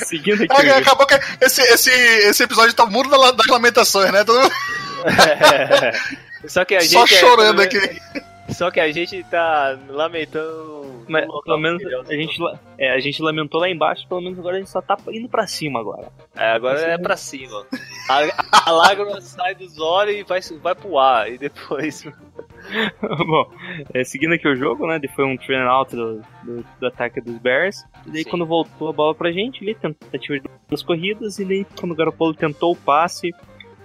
seguindo 0.06 0.42
aqui. 0.44 0.70
Ah, 0.70 0.78
Acabou 0.78 1.06
que 1.06 1.14
esse, 1.40 1.60
esse, 1.60 1.90
esse 1.90 2.42
episódio 2.42 2.74
tá 2.74 2.84
o 2.84 2.90
muro 2.90 3.10
da- 3.10 3.30
das 3.32 3.46
lamentações, 3.46 4.10
né? 4.10 4.24
Todo 4.24 4.40
Só 6.48 6.64
que 6.64 6.74
a 6.76 6.80
só 6.80 7.04
gente 7.06 7.14
é- 7.14 7.18
chorando 7.18 7.60
é- 7.62 7.66
aqui. 7.66 7.78
Só 8.50 8.70
que 8.70 8.80
a 8.80 8.90
gente 8.90 9.22
tá 9.24 9.78
lamentando. 9.88 10.81
Mas 11.08 11.26
pelo 11.44 11.58
menos 11.58 11.82
a 12.08 12.14
gente, 12.14 12.38
é, 12.78 12.92
a 12.92 13.00
gente 13.00 13.22
lamentou 13.22 13.60
lá 13.60 13.68
embaixo, 13.68 14.06
pelo 14.08 14.20
menos 14.20 14.38
agora 14.38 14.56
a 14.56 14.58
gente 14.58 14.70
só 14.70 14.80
tá 14.80 14.96
indo 15.10 15.28
pra 15.28 15.46
cima 15.46 15.80
agora. 15.80 16.08
É, 16.36 16.52
agora 16.52 16.80
é 16.80 16.98
pra 16.98 17.16
cima. 17.16 17.64
A, 18.08 18.70
a 18.70 18.72
lágrima 18.72 19.20
sai 19.20 19.54
dos 19.54 19.78
olhos 19.78 20.16
e 20.16 20.22
vai, 20.22 20.40
vai 20.60 20.74
pro 20.74 20.98
ar. 20.98 21.30
E 21.30 21.38
depois. 21.38 22.04
Bom, 23.26 23.50
é, 23.92 24.04
seguindo 24.04 24.34
aqui 24.34 24.48
o 24.48 24.56
jogo, 24.56 24.86
né? 24.86 25.00
Foi 25.14 25.24
um 25.24 25.36
train 25.36 25.62
out 25.62 25.94
do, 25.94 26.22
do, 26.42 26.64
do 26.80 26.86
ataque 26.86 27.20
dos 27.20 27.36
Bears. 27.38 27.84
E 28.06 28.10
daí 28.10 28.24
Sim. 28.24 28.30
quando 28.30 28.46
voltou 28.46 28.88
a 28.88 28.92
bola 28.92 29.14
pra 29.14 29.32
gente, 29.32 29.62
ele 29.62 29.74
tentativa 29.74 30.38
de 30.38 30.48
duas 30.68 30.82
corridas, 30.82 31.38
e 31.38 31.44
daí 31.44 31.66
quando 31.78 31.92
o 31.92 31.94
Garoppolo 31.94 32.34
tentou 32.34 32.72
o 32.72 32.76
passe, 32.76 33.30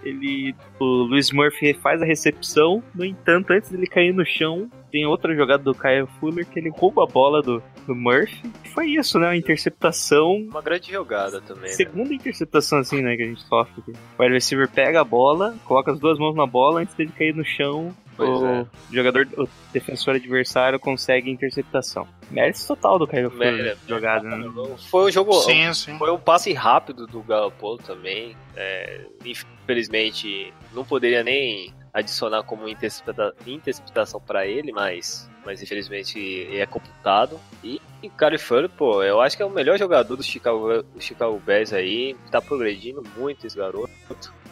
ele. 0.08 0.56
O 0.80 0.86
Luiz 0.86 1.32
Murphy 1.32 1.74
faz 1.74 2.02
a 2.02 2.06
recepção. 2.06 2.84
No 2.93 3.06
entanto, 3.06 3.52
antes 3.52 3.70
dele 3.70 3.88
cair 3.88 4.13
no 4.13 4.26
chão, 4.26 4.70
tem 4.91 5.06
outra 5.06 5.36
jogada 5.36 5.63
do 5.63 5.74
Kyle 5.74 6.08
Fuller 6.20 6.46
que 6.46 6.60
ele 6.60 6.70
rouba 6.70 7.04
a 7.04 7.08
bola 7.08 7.41
do, 7.41 7.62
do 7.86 7.96
Murphy. 7.96 8.41
E 8.63 8.70
foi 8.70 8.88
isso, 8.88 9.20
né? 9.20 9.28
Uma 9.28 9.36
interceptação 9.36 10.36
Uma 10.50 10.62
grande 10.62 10.91
jogada 10.91 11.41
também. 11.41 11.63
Né? 11.63 11.70
Segunda 11.70 12.13
interceptação 12.13 12.80
assim, 12.80 13.02
né, 13.02 13.15
que 13.15 13.24
a 13.24 13.28
gente 13.28 13.41
sofre. 13.43 13.84
O 14.17 14.22
wide 14.22 14.34
receiver 14.34 14.70
pega 14.70 15.02
a 15.02 15.04
bola, 15.04 15.56
coloca 15.65 15.91
as 15.91 16.00
duas 16.00 16.17
mãos 16.17 16.36
na 16.36 16.46
bola 16.46 16.82
antes 16.82 16.96
dele 16.96 17.12
cair 17.17 17.36
no 17.36 17.46
chão. 17.46 17.93
Pois 18.17 18.30
o 18.41 18.45
é. 18.47 18.65
jogador, 18.91 19.27
o 19.38 19.47
defensor 19.71 20.15
adversário 20.15 20.80
consegue 20.80 21.30
interceptação. 21.30 22.08
Mérito 22.32 22.67
total 22.67 22.97
do 22.99 23.08
Caio 23.08 23.30
Fuller 23.30 23.53
Mérito. 23.53 23.80
jogada, 23.88 24.27
né? 24.27 24.49
Foi 24.89 25.06
um 25.08 25.12
jogo. 25.12 25.34
Sim, 25.43 25.71
sim. 25.73 25.97
Foi 25.97 26.12
um 26.12 26.17
passe 26.19 26.51
rápido 26.51 27.08
do 27.08 27.21
Garoppolo 27.21 27.77
também. 27.77 28.36
É, 28.56 29.01
infelizmente, 29.23 30.53
não 30.73 30.84
poderia 30.84 31.23
nem 31.23 31.73
adicionar 31.93 32.43
como 32.43 32.67
intercepta- 32.67 33.34
interceptação 33.45 34.19
pra 34.21 34.45
ele, 34.45 34.71
mas, 34.71 35.30
mas 35.45 35.62
infelizmente 35.63 36.47
é 36.56 36.65
computado. 36.65 37.39
E 37.63 37.82
o 38.03 38.10
Kyle 38.10 38.38
Fuller, 38.38 38.69
pô, 38.69 39.01
eu 39.03 39.19
acho 39.19 39.36
que 39.36 39.41
é 39.41 39.45
o 39.45 39.49
melhor 39.49 39.77
jogador 39.80 40.15
do 40.15 40.21
Chicago, 40.23 40.84
do 40.84 41.01
Chicago 41.01 41.41
Bears 41.43 41.73
aí. 41.73 42.15
Tá 42.30 42.41
progredindo 42.41 43.03
muito 43.17 43.47
esse 43.47 43.58
garoto. 43.58 43.89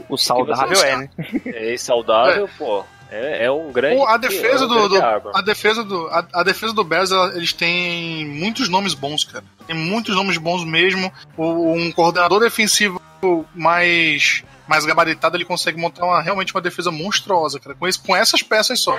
O 0.09 0.17
saudável 0.17 0.75
você- 0.75 0.87
é, 0.87 0.97
né? 0.97 1.09
É 1.45 1.77
saudável, 1.77 2.49
pô. 2.57 2.83
É, 3.11 3.45
é 3.45 3.51
um 3.51 3.71
grande. 3.71 4.01
A 4.07 4.17
defesa 4.17 4.65
é 4.65 4.67
do, 4.67 4.89
do- 4.89 4.95
a 5.35 5.41
defesa 5.41 5.83
do 5.83 6.07
a, 6.07 6.25
a 6.33 6.43
defesa 6.43 6.73
do 6.73 6.83
Bears 6.83 7.11
ela- 7.11 7.35
eles 7.35 7.53
têm 7.53 8.25
muitos 8.25 8.67
nomes 8.69 8.93
bons 8.93 9.23
cara. 9.23 9.43
Tem 9.67 9.75
muitos 9.75 10.15
nomes 10.15 10.37
bons 10.37 10.63
mesmo. 10.65 11.11
O, 11.37 11.73
um 11.73 11.91
coordenador 11.91 12.39
defensivo 12.39 12.99
mais 13.53 14.43
mais 14.67 14.83
gabaritado 14.85 15.37
ele 15.37 15.45
consegue 15.45 15.79
montar 15.79 16.05
uma, 16.05 16.21
realmente 16.21 16.53
uma 16.53 16.61
defesa 16.61 16.89
monstruosa 16.91 17.59
cara. 17.59 17.75
Com, 17.75 17.87
esse, 17.87 17.99
com 17.99 18.15
essas 18.15 18.41
peças 18.41 18.79
só 18.81 18.97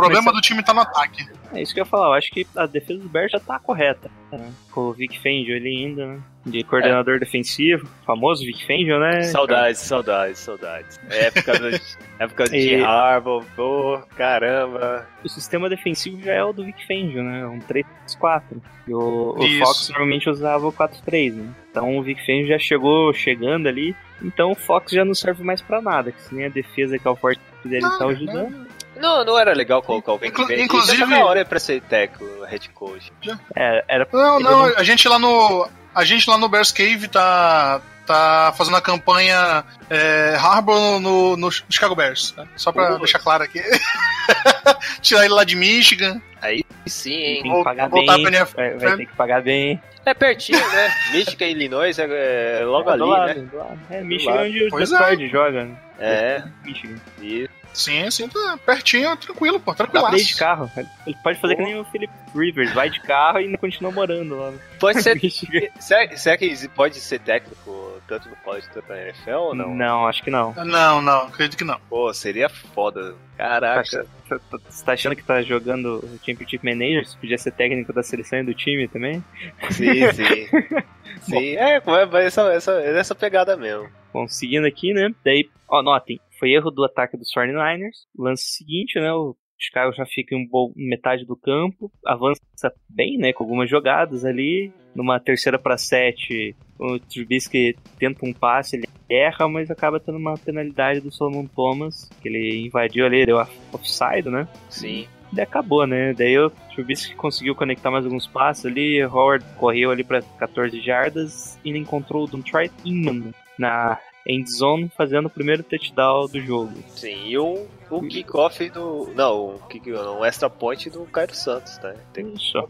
problema 0.00 0.24
Mas- 0.26 0.34
do 0.34 0.40
time 0.40 0.62
tá 0.62 0.72
no 0.74 0.80
ataque 0.80 1.26
É 1.52 1.62
isso 1.62 1.72
que 1.74 1.80
eu 1.80 1.84
ia 1.84 1.90
falar. 1.90 2.06
Eu 2.08 2.12
acho 2.14 2.30
que 2.30 2.46
a 2.56 2.66
defesa 2.66 3.00
do 3.00 3.08
Bears 3.08 3.32
já 3.32 3.40
tá 3.40 3.58
correta. 3.58 4.10
né? 4.32 4.52
Com 4.70 4.82
o 4.82 4.92
Vic 4.92 5.16
Fangio 5.18 5.56
ali 5.56 5.84
ainda, 5.86 6.06
né? 6.06 6.20
De 6.46 6.62
coordenador 6.64 7.18
defensivo. 7.18 7.88
Famoso 8.06 8.44
Vic 8.44 8.64
Fangio, 8.66 8.98
né? 9.00 9.22
Saudades, 9.24 9.80
saudades, 9.80 10.38
saudades. 10.38 11.00
Época, 11.10 11.58
do, 11.58 11.68
época 12.20 12.44
de 12.44 12.56
E- 12.76 12.82
Harbaugh, 12.84 13.44
pô, 13.56 14.00
caramba. 14.16 15.06
o 15.24 15.28
sistema 15.28 15.68
defensivo 15.68 16.22
já 16.22 16.32
é 16.32 16.44
o 16.44 16.52
do 16.52 16.64
Vic 16.64 16.86
Fangio, 16.86 17.22
né? 17.22 17.44
Um 17.46 17.58
3-4. 17.58 18.42
E 18.86 18.94
o, 18.94 19.34
o. 19.36 19.58
Fox 19.58 19.88
normalmente 19.90 20.30
usava 20.30 20.66
o 20.66 20.72
4-3, 20.72 21.34
né? 21.34 21.52
Então 21.70 21.98
o 21.98 22.02
Vic 22.02 22.20
Fangio 22.24 22.46
já 22.46 22.58
chegou 22.58 23.12
chegando 23.12 23.68
ali. 23.68 23.94
Então 24.22 24.52
o 24.52 24.54
Fox 24.54 24.92
já 24.92 25.04
não 25.04 25.14
serve 25.14 25.42
mais 25.42 25.60
pra 25.60 25.82
nada. 25.82 26.12
Que 26.12 26.22
se 26.22 26.34
nem 26.34 26.46
a 26.46 26.48
defesa 26.48 26.98
que 26.98 27.06
é 27.06 27.10
o 27.10 27.16
forte 27.16 27.40
dele 27.64 27.82
Não, 27.82 27.98
tá 27.98 28.06
ajudando. 28.06 28.66
Não, 29.00 29.24
não 29.24 29.38
era 29.38 29.52
legal 29.52 29.82
colocar 29.82 30.12
alguém 30.12 30.28
Inclu- 30.28 30.46
que 30.46 30.54
vem. 30.54 30.64
inclusive- 30.64 31.04
na 31.06 31.24
hora 31.24 31.44
pra 31.44 31.58
ser 31.58 31.80
técnico, 31.82 32.44
head 32.44 32.68
coach. 32.70 33.10
É, 33.56 33.84
era 33.88 34.06
não 34.12 34.38
não 34.40 34.68
não- 34.68 34.76
a 34.76 34.82
gente 34.82 35.08
lá 35.08 35.18
no 35.18 35.68
a 35.94 36.04
gente 36.04 36.28
lá 36.30 36.36
no 36.38 36.48
Bears 36.48 36.70
Cave 36.70 37.08
tá 37.08 37.80
tá 38.06 38.52
fazendo 38.58 38.76
a 38.76 38.80
campanha 38.80 39.64
é, 39.88 40.36
Harbour 40.38 40.98
no, 41.00 41.36
no 41.36 41.50
Chicago 41.50 41.94
Bears 41.94 42.34
né? 42.36 42.46
só 42.56 42.72
pra 42.72 42.96
deixar 42.96 43.20
claro 43.20 43.44
aqui 43.44 43.60
tirar 45.00 45.24
ele 45.24 45.34
lá 45.34 45.44
de 45.44 45.56
Michigan 45.56 46.20
Aí 46.42 46.64
sim, 46.86 47.12
hein? 47.12 47.42
tem 47.42 47.52
que 47.58 47.64
pagar 47.64 47.88
voltar 47.88 48.16
bem. 48.16 48.24
Vai, 48.24 48.70
vai 48.78 48.96
ter 48.96 49.06
que 49.06 49.14
pagar 49.14 49.42
bem. 49.42 49.80
É 50.06 50.14
pertinho, 50.14 50.58
né? 50.70 50.90
Michigan 51.12 51.44
e 51.44 51.50
Illinois 51.50 51.98
é, 51.98 52.60
é 52.60 52.64
logo 52.64 52.88
É, 52.88 52.92
ali, 52.94 53.02
lado, 53.02 53.26
né? 53.28 53.34
do 53.34 53.56
lado. 53.58 53.78
É, 53.90 54.00
Michigan 54.00 54.40
onde 54.42 54.64
o 54.64 54.70
Detroit 54.78 55.28
joga, 55.28 55.64
né? 55.66 55.76
É, 55.98 56.42
Michigan. 56.64 56.96
e 57.20 57.46
Sim, 57.72 58.10
sim, 58.10 58.28
tá 58.28 58.58
pertinho, 58.66 59.16
tranquilo, 59.16 59.60
pô, 59.60 59.70
Dá 59.72 59.76
pra 59.76 59.86
tranquilaço. 59.86 60.16
ir 60.16 60.24
de 60.24 60.36
carro. 60.36 60.70
Ele 60.76 61.16
pode 61.22 61.40
fazer 61.40 61.56
que 61.56 61.62
nem 61.62 61.78
o 61.78 61.84
Philip 61.84 62.12
Rivers, 62.34 62.72
vai 62.72 62.90
de 62.90 63.00
carro 63.00 63.38
e 63.40 63.44
ainda 63.44 63.56
continua 63.58 63.92
morando 63.92 64.36
lá. 64.36 64.50
no 64.50 64.58
pode 64.78 65.02
ser. 65.02 65.18
Será, 65.78 66.16
será 66.16 66.36
que 66.36 66.68
pode 66.70 66.96
ser 67.00 67.20
técnico 67.20 68.00
tanto 68.08 68.28
no 68.28 68.36
college 68.36 68.68
quanto 68.72 68.88
na 68.88 69.00
NFL 69.02 69.30
ou 69.30 69.54
não? 69.54 69.74
Não, 69.74 70.06
acho 70.06 70.22
que 70.22 70.30
não. 70.30 70.52
Não, 70.54 71.00
não, 71.00 71.22
acredito 71.28 71.56
que 71.56 71.64
não. 71.64 71.78
Pô, 71.88 72.12
seria 72.12 72.48
foda. 72.48 73.14
Caraca. 73.36 74.04
Tá- 74.28 74.38
tá- 74.50 74.58
Você 74.68 74.84
tá 74.84 74.92
achando 74.92 75.16
que 75.16 75.22
tá 75.22 75.40
jogando 75.42 76.00
o 76.04 76.18
Championship 76.24 76.64
Manager? 76.64 77.06
Você 77.06 77.16
podia 77.18 77.38
ser 77.38 77.52
técnico 77.52 77.92
da 77.92 78.02
seleção 78.02 78.40
e 78.40 78.44
do 78.44 78.54
time 78.54 78.88
também? 78.88 79.24
Sim, 79.70 80.12
sim. 80.12 80.48
sim, 81.22 81.56
é, 81.56 81.80
vai 81.80 82.04
vai 82.06 82.26
essa, 82.26 82.42
essa, 82.52 82.72
essa 82.82 83.14
pegada 83.14 83.56
mesmo. 83.56 83.88
Bom, 84.12 84.26
seguindo 84.28 84.66
aqui, 84.66 84.92
né? 84.92 85.10
Daí, 85.24 85.48
ó, 85.68 85.82
notem, 85.82 86.20
foi 86.40 86.50
erro 86.50 86.70
do 86.72 86.84
ataque 86.84 87.16
dos 87.16 87.28
49ers. 87.32 88.06
Lance 88.18 88.42
seguinte, 88.56 88.98
né? 88.98 89.12
O 89.12 89.36
Chicago 89.58 89.92
já 89.94 90.06
fica 90.06 90.34
em 90.34 90.48
metade 90.76 91.26
do 91.26 91.36
campo, 91.36 91.92
avança 92.04 92.40
bem, 92.88 93.18
né? 93.18 93.32
Com 93.32 93.44
algumas 93.44 93.68
jogadas 93.70 94.24
ali. 94.24 94.72
Numa 94.94 95.20
terceira 95.20 95.56
para 95.58 95.76
sete, 95.78 96.56
o 96.76 96.98
Trubisky 96.98 97.76
tenta 97.98 98.26
um 98.26 98.32
passe, 98.32 98.74
ele 98.76 98.88
erra, 99.08 99.48
mas 99.48 99.70
acaba 99.70 100.00
tendo 100.00 100.18
uma 100.18 100.34
penalidade 100.34 101.00
do 101.00 101.12
Solomon 101.12 101.46
Thomas, 101.46 102.08
que 102.20 102.28
ele 102.28 102.66
invadiu 102.66 103.06
ali, 103.06 103.24
deu 103.24 103.38
a- 103.38 103.48
offside, 103.72 104.28
né? 104.28 104.48
Sim. 104.68 105.06
Daí 105.32 105.44
acabou, 105.44 105.86
né? 105.86 106.12
Daí 106.12 106.36
o 106.38 106.50
Trubisky 106.74 107.14
conseguiu 107.14 107.54
conectar 107.54 107.88
mais 107.90 108.04
alguns 108.04 108.26
passos 108.26 108.66
ali. 108.66 109.00
Howard 109.04 109.44
correu 109.58 109.92
ali 109.92 110.02
para 110.02 110.22
14 110.22 110.80
jardas 110.80 111.56
e 111.64 111.70
encontrou 111.70 112.24
o 112.24 112.26
Detroit 112.26 112.72
Inman 112.84 113.32
na 113.56 113.96
end 114.26 114.50
zone 114.50 114.90
fazendo 114.96 115.26
o 115.26 115.30
primeiro 115.30 115.62
touchdown 115.62 116.26
do 116.26 116.40
jogo. 116.40 116.72
Sim, 116.88 117.26
e 117.26 117.38
o, 117.38 117.66
o 117.90 118.02
kickoff 118.06 118.68
do. 118.70 119.10
Não, 119.14 119.56
o 119.56 119.58
kick, 119.68 119.90
extra 120.26 120.48
point 120.50 120.88
do 120.90 121.04
Cairo 121.06 121.34
Santos, 121.34 121.78
né? 121.78 121.94
Tem 122.12 122.32
Isso. 122.34 122.62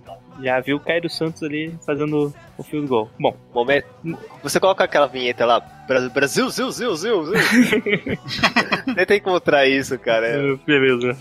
Já 0.42 0.60
viu 0.60 0.76
o 0.76 0.80
Cairo 0.80 1.10
Santos 1.10 1.42
ali 1.42 1.74
fazendo 1.84 2.32
o 2.56 2.62
field 2.62 2.86
goal. 2.86 3.10
Bom, 3.18 3.36
momento. 3.52 3.86
Você 4.42 4.58
coloca 4.60 4.84
aquela 4.84 5.06
vinheta 5.06 5.44
lá, 5.44 5.60
Bra- 5.60 6.08
Brasil, 6.08 6.48
Zil, 6.48 6.70
Zil, 6.70 6.94
Zil, 6.96 7.24
Zil. 7.26 7.34
Tenta 8.94 9.14
encontrar 9.16 9.66
isso, 9.66 9.98
cara. 9.98 10.26
É- 10.26 10.56
beleza. 10.64 11.16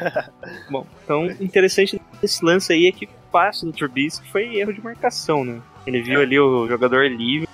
Bom, 0.70 0.86
então 1.04 1.26
interessante 1.40 2.00
desse 2.20 2.44
lance 2.44 2.72
aí 2.72 2.86
é 2.86 2.92
que 2.92 3.06
o 3.06 3.08
passe 3.32 3.64
do 3.64 3.72
Trubisky 3.72 4.28
foi 4.30 4.56
erro 4.56 4.72
de 4.72 4.80
marcação, 4.82 5.44
né? 5.44 5.60
Ele 5.86 6.02
viu 6.02 6.20
ali 6.20 6.38
o 6.38 6.66
jogador 6.66 7.06
livre, 7.08 7.45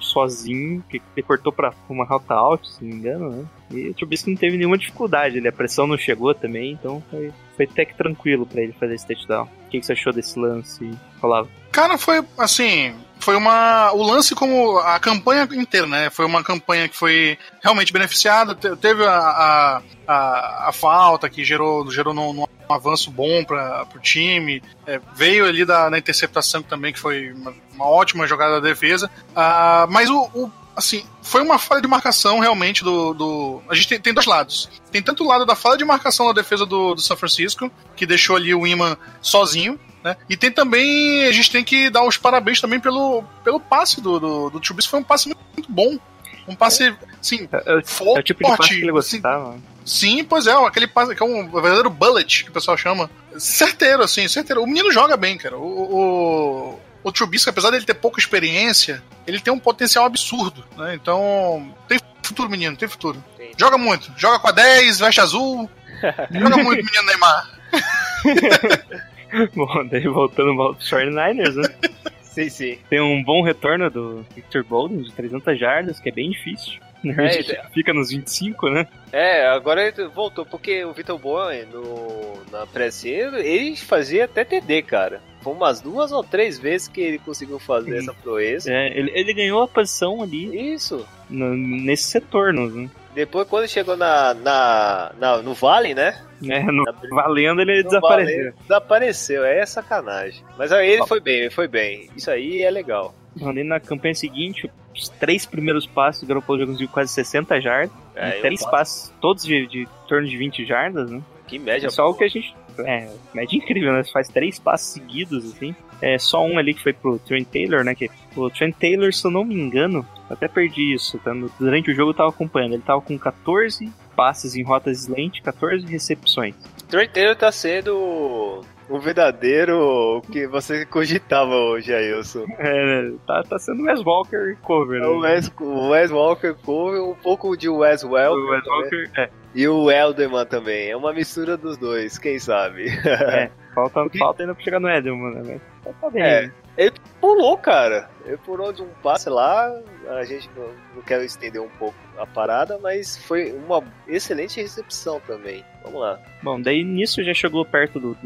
sozinho, 0.00 0.82
que 0.90 1.00
cortou 1.22 1.52
pra 1.52 1.72
uma 1.88 2.04
rota 2.04 2.34
out, 2.34 2.68
se 2.68 2.84
não 2.84 2.90
me 2.90 2.96
engano, 2.96 3.30
né? 3.30 3.44
E 3.70 3.88
o 3.88 3.94
Trubisky 3.94 4.30
não 4.30 4.36
teve 4.36 4.56
nenhuma 4.56 4.78
dificuldade, 4.78 5.38
ele, 5.38 5.48
a 5.48 5.52
pressão 5.52 5.86
não 5.86 5.96
chegou 5.96 6.34
também, 6.34 6.72
então 6.72 7.02
foi, 7.10 7.32
foi 7.56 7.64
até 7.66 7.84
que 7.84 7.94
tranquilo 7.94 8.46
pra 8.46 8.62
ele 8.62 8.72
fazer 8.72 8.94
esse 8.94 9.06
touchdown. 9.06 9.48
O 9.66 9.70
que, 9.70 9.80
que 9.80 9.86
você 9.86 9.92
achou 9.92 10.12
desse 10.12 10.38
lance, 10.38 10.90
Olavo? 11.22 11.48
Cara, 11.72 11.98
foi 11.98 12.24
assim. 12.38 12.94
Foi 13.24 13.36
uma. 13.36 13.90
O 13.92 14.02
lance 14.02 14.34
como 14.34 14.76
a 14.78 15.00
campanha 15.00 15.48
inteira, 15.52 15.86
né? 15.86 16.10
Foi 16.10 16.26
uma 16.26 16.44
campanha 16.44 16.86
que 16.88 16.96
foi 16.96 17.38
realmente 17.62 17.90
beneficiada. 17.90 18.54
te- 18.54 18.76
Teve 18.76 19.02
a, 19.06 19.16
a, 19.18 19.82
a, 20.06 20.68
a 20.68 20.72
falta 20.72 21.30
que 21.30 21.42
gerou, 21.42 21.90
gerou 21.90 22.12
num, 22.12 22.34
num 22.34 22.44
avanço 22.68 23.10
bom 23.10 23.42
para 23.42 23.86
o 23.94 23.98
time. 23.98 24.62
É, 24.86 25.00
veio 25.14 25.46
ali 25.46 25.64
da, 25.64 25.88
da 25.88 25.96
interceptação 25.98 26.62
também, 26.62 26.92
que 26.92 27.00
foi 27.00 27.32
uma, 27.32 27.54
uma 27.74 27.86
ótima 27.86 28.26
jogada 28.26 28.60
da 28.60 28.68
defesa. 28.68 29.10
Ah, 29.34 29.86
mas 29.88 30.10
o, 30.10 30.28
o- 30.34 30.52
assim, 30.76 31.02
foi 31.22 31.40
uma 31.40 31.58
falha 31.58 31.80
de 31.80 31.88
marcação 31.88 32.40
realmente 32.40 32.84
do. 32.84 33.14
do 33.14 33.62
a 33.70 33.74
gente 33.74 33.88
tem, 33.88 33.98
tem 33.98 34.12
dois 34.12 34.26
lados. 34.26 34.68
Tem 34.92 35.02
tanto 35.02 35.24
o 35.24 35.26
lado 35.26 35.46
da 35.46 35.56
falha 35.56 35.78
de 35.78 35.84
marcação 35.86 36.26
da 36.26 36.32
defesa 36.34 36.66
do, 36.66 36.94
do 36.94 37.00
São 37.00 37.16
Francisco, 37.16 37.70
que 37.96 38.04
deixou 38.04 38.36
ali 38.36 38.54
o 38.54 38.66
Iman 38.66 38.98
sozinho. 39.22 39.80
Né? 40.04 40.14
E 40.28 40.36
tem 40.36 40.52
também. 40.52 41.24
A 41.26 41.32
gente 41.32 41.50
tem 41.50 41.64
que 41.64 41.88
dar 41.88 42.04
os 42.04 42.18
parabéns 42.18 42.60
também 42.60 42.78
pelo, 42.78 43.24
pelo 43.42 43.58
passe 43.58 44.02
do, 44.02 44.20
do, 44.20 44.50
do. 44.50 44.84
Foi 44.84 45.00
um 45.00 45.02
passe 45.02 45.26
muito, 45.28 45.40
muito 45.56 45.72
bom. 45.72 45.98
Um 46.46 46.54
passe, 46.54 46.94
sim, 47.22 47.48
É, 47.50 47.78
é 47.78 47.82
forte. 47.82 48.18
é 48.18 48.20
o 48.20 48.22
tipo 48.22 48.44
de 48.44 48.56
passe 48.56 48.68
que 48.68 48.82
ele 48.82 48.92
gostava. 48.92 49.56
Sim, 49.82 50.22
pois 50.24 50.46
é, 50.46 50.52
aquele 50.52 50.86
passe 50.86 51.14
que 51.14 51.22
é 51.22 51.26
um 51.26 51.50
verdadeiro 51.50 51.88
bullet, 51.88 52.44
que 52.44 52.50
o 52.50 52.52
pessoal 52.52 52.76
chama. 52.76 53.10
Certeiro, 53.38 54.02
assim, 54.02 54.28
certeiro. 54.28 54.62
O 54.62 54.66
menino 54.66 54.92
joga 54.92 55.16
bem, 55.16 55.38
cara. 55.38 55.56
O, 55.56 55.62
o, 55.62 56.80
o 57.02 57.12
Trubisky, 57.12 57.48
apesar 57.48 57.70
dele 57.70 57.86
ter 57.86 57.94
pouca 57.94 58.20
experiência, 58.20 59.02
ele 59.26 59.40
tem 59.40 59.52
um 59.52 59.58
potencial 59.58 60.04
absurdo, 60.04 60.62
né? 60.76 60.94
Então, 60.94 61.74
tem 61.88 61.98
futuro, 62.22 62.50
menino, 62.50 62.76
tem 62.76 62.88
futuro. 62.88 63.22
Tem. 63.38 63.52
Joga 63.58 63.78
muito. 63.78 64.12
Joga 64.18 64.38
com 64.38 64.48
a 64.48 64.52
10, 64.52 64.98
veste 64.98 65.20
azul. 65.22 65.68
joga 66.30 66.56
muito, 66.58 66.84
menino 66.84 67.04
Neymar. 67.06 67.50
Bom, 69.54 69.86
daí 69.86 70.06
voltando 70.06 70.56
para 70.56 70.70
os 70.78 70.90
49ers, 70.90 71.54
né? 71.54 71.74
Sim, 72.34 72.48
sim. 72.48 72.78
Tem 72.90 73.00
um 73.00 73.22
bom 73.22 73.44
retorno 73.44 73.88
do 73.88 74.26
Victor 74.34 74.64
Bolden 74.64 75.02
de 75.02 75.12
300 75.12 75.56
jardas, 75.56 76.00
que 76.00 76.08
é 76.08 76.12
bem 76.12 76.30
difícil. 76.32 76.80
Normalmente 77.04 77.52
É, 77.52 77.62
fica 77.72 77.94
nos 77.94 78.10
25, 78.10 78.68
né? 78.70 78.88
É, 79.12 79.46
agora 79.46 79.86
ele 79.86 80.08
voltou, 80.08 80.44
porque 80.44 80.84
o 80.84 80.92
Vitor 80.92 81.16
Bowen 81.16 81.64
no, 81.66 82.42
na 82.50 82.66
pré-season, 82.66 83.36
ele 83.36 83.76
fazia 83.76 84.24
até 84.24 84.44
TD, 84.44 84.82
cara. 84.82 85.20
Foi 85.42 85.52
umas 85.52 85.80
duas 85.80 86.10
ou 86.10 86.24
três 86.24 86.58
vezes 86.58 86.88
que 86.88 87.00
ele 87.00 87.18
conseguiu 87.20 87.60
fazer 87.60 87.98
essa 87.98 88.12
proeza. 88.14 88.72
É, 88.72 88.88
ele, 88.98 89.12
ele 89.14 89.32
ganhou 89.32 89.62
a 89.62 89.68
posição 89.68 90.20
ali 90.20 90.72
Isso. 90.74 91.06
no- 91.30 91.54
nesses 91.56 92.12
retornos, 92.12 92.74
né? 92.74 92.90
Depois, 93.14 93.46
quando 93.46 93.68
chegou 93.68 93.96
na, 93.96 94.34
na, 94.34 95.12
na- 95.20 95.36
no 95.42 95.54
Vale, 95.54 95.94
né? 95.94 96.20
É, 96.54 96.64
valendo 97.10 97.60
ele 97.60 97.82
desapareceu. 97.82 98.52
Desapareceu, 98.62 99.44
é 99.44 99.64
sacanagem. 99.66 100.44
Mas 100.56 100.72
aí 100.72 100.90
ele 100.90 101.06
foi 101.06 101.20
bem, 101.20 101.40
ele 101.40 101.50
foi 101.50 101.68
bem. 101.68 102.08
Isso 102.16 102.30
aí 102.30 102.62
é 102.62 102.70
legal. 102.70 103.14
Mandei 103.36 103.64
na 103.64 103.80
campanha 103.80 104.14
seguinte, 104.14 104.70
os 104.94 105.08
três 105.08 105.44
primeiros 105.44 105.86
passos, 105.86 106.22
o 106.22 106.26
Garoppolo 106.26 106.66
conseguiu 106.66 106.88
quase 106.88 107.12
60 107.12 107.60
jardas. 107.60 107.90
É, 108.14 108.40
três 108.40 108.64
passos, 108.64 109.12
todos 109.20 109.44
de, 109.44 109.66
de 109.66 109.88
torno 110.08 110.28
de 110.28 110.36
20 110.36 110.64
jardas, 110.64 111.10
né? 111.10 111.20
Que 111.46 111.58
média. 111.58 111.88
É 111.88 111.90
só 111.90 112.08
o 112.08 112.14
que 112.14 112.24
a 112.24 112.28
gente. 112.28 112.54
É, 112.78 113.08
média 113.32 113.56
incrível, 113.56 113.92
né? 113.92 114.02
Você 114.02 114.12
faz 114.12 114.28
três 114.28 114.58
passos 114.58 114.92
seguidos, 114.92 115.52
assim. 115.52 115.74
É 116.00 116.18
só 116.18 116.44
um 116.44 116.58
ali 116.58 116.74
que 116.74 116.82
foi 116.82 116.92
pro 116.92 117.18
Trent 117.18 117.46
Taylor, 117.48 117.84
né? 117.84 117.94
Que 117.94 118.10
o 118.36 118.50
Trent 118.50 118.74
Taylor, 118.76 119.12
se 119.12 119.26
eu 119.26 119.30
não 119.30 119.44
me 119.44 119.54
engano, 119.54 120.06
até 120.28 120.48
perdi 120.48 120.94
isso. 120.94 121.18
Tá? 121.18 121.32
Durante 121.58 121.90
o 121.90 121.94
jogo 121.94 122.10
eu 122.10 122.14
tava 122.14 122.30
acompanhando. 122.30 122.74
Ele 122.74 122.82
tava 122.82 123.00
com 123.00 123.18
14 123.18 123.90
passes 124.16 124.54
em 124.54 124.62
rotas 124.62 125.00
slant, 125.00 125.40
14 125.42 125.86
recepções. 125.86 126.54
Trent 126.88 127.10
Taylor 127.10 127.36
tá 127.36 127.50
sendo 127.50 128.62
o 128.88 128.98
verdadeiro 128.98 130.22
que 130.30 130.46
você 130.46 130.84
cogitava 130.84 131.54
hoje, 131.54 131.92
Ailson. 131.92 132.44
É, 132.58 133.12
tá, 133.26 133.42
tá 133.42 133.58
sendo 133.58 133.84
Wes 133.84 134.02
Walker 134.04 134.56
cover, 134.62 135.00
né? 135.00 135.06
O 135.06 135.20
Wes, 135.20 135.52
o 135.60 135.88
Wes 135.90 136.10
Walker 136.10 136.54
Cove, 136.64 136.98
um 136.98 137.14
pouco 137.14 137.56
de 137.56 137.68
Wes 137.68 138.04
Welker. 138.04 138.44
O 138.44 138.50
Wes. 138.50 138.66
Walker, 138.66 139.10
é, 139.16 139.30
E 139.54 139.66
o 139.66 139.90
Elderman 139.90 140.46
também. 140.46 140.90
É 140.90 140.96
uma 140.96 141.12
mistura 141.12 141.56
dos 141.56 141.76
dois, 141.78 142.18
quem 142.18 142.38
sabe? 142.38 142.88
é. 142.88 143.50
Falta, 143.74 144.06
falta 144.18 144.42
ainda 144.42 144.54
pra 144.54 144.64
chegar 144.64 144.80
no 144.80 144.88
Edelman, 144.88 145.42
né? 145.42 145.60
Mas 145.84 145.96
tá 146.00 146.10
bem. 146.10 146.22
É. 146.22 146.42
né? 146.76 146.90
Pulou, 147.20 147.56
cara. 147.56 148.10
Ele 148.24 148.36
pulou 148.36 148.72
de 148.72 148.82
um 148.82 148.88
passe 149.02 149.30
lá. 149.30 149.72
A 150.08 150.24
gente 150.24 150.50
não, 150.56 150.68
não 150.94 151.02
quer 151.02 151.22
estender 151.24 151.60
um 151.60 151.68
pouco 151.68 151.96
a 152.18 152.26
parada, 152.26 152.78
mas 152.82 153.16
foi 153.16 153.52
uma 153.52 153.82
excelente 154.08 154.60
recepção 154.60 155.20
também. 155.20 155.64
Vamos 155.82 156.00
lá. 156.00 156.20
Bom, 156.42 156.60
daí 156.60 156.84
nisso 156.84 157.22
já 157.22 157.32
chegou 157.32 157.64
perto 157.64 158.00
do, 158.00 158.16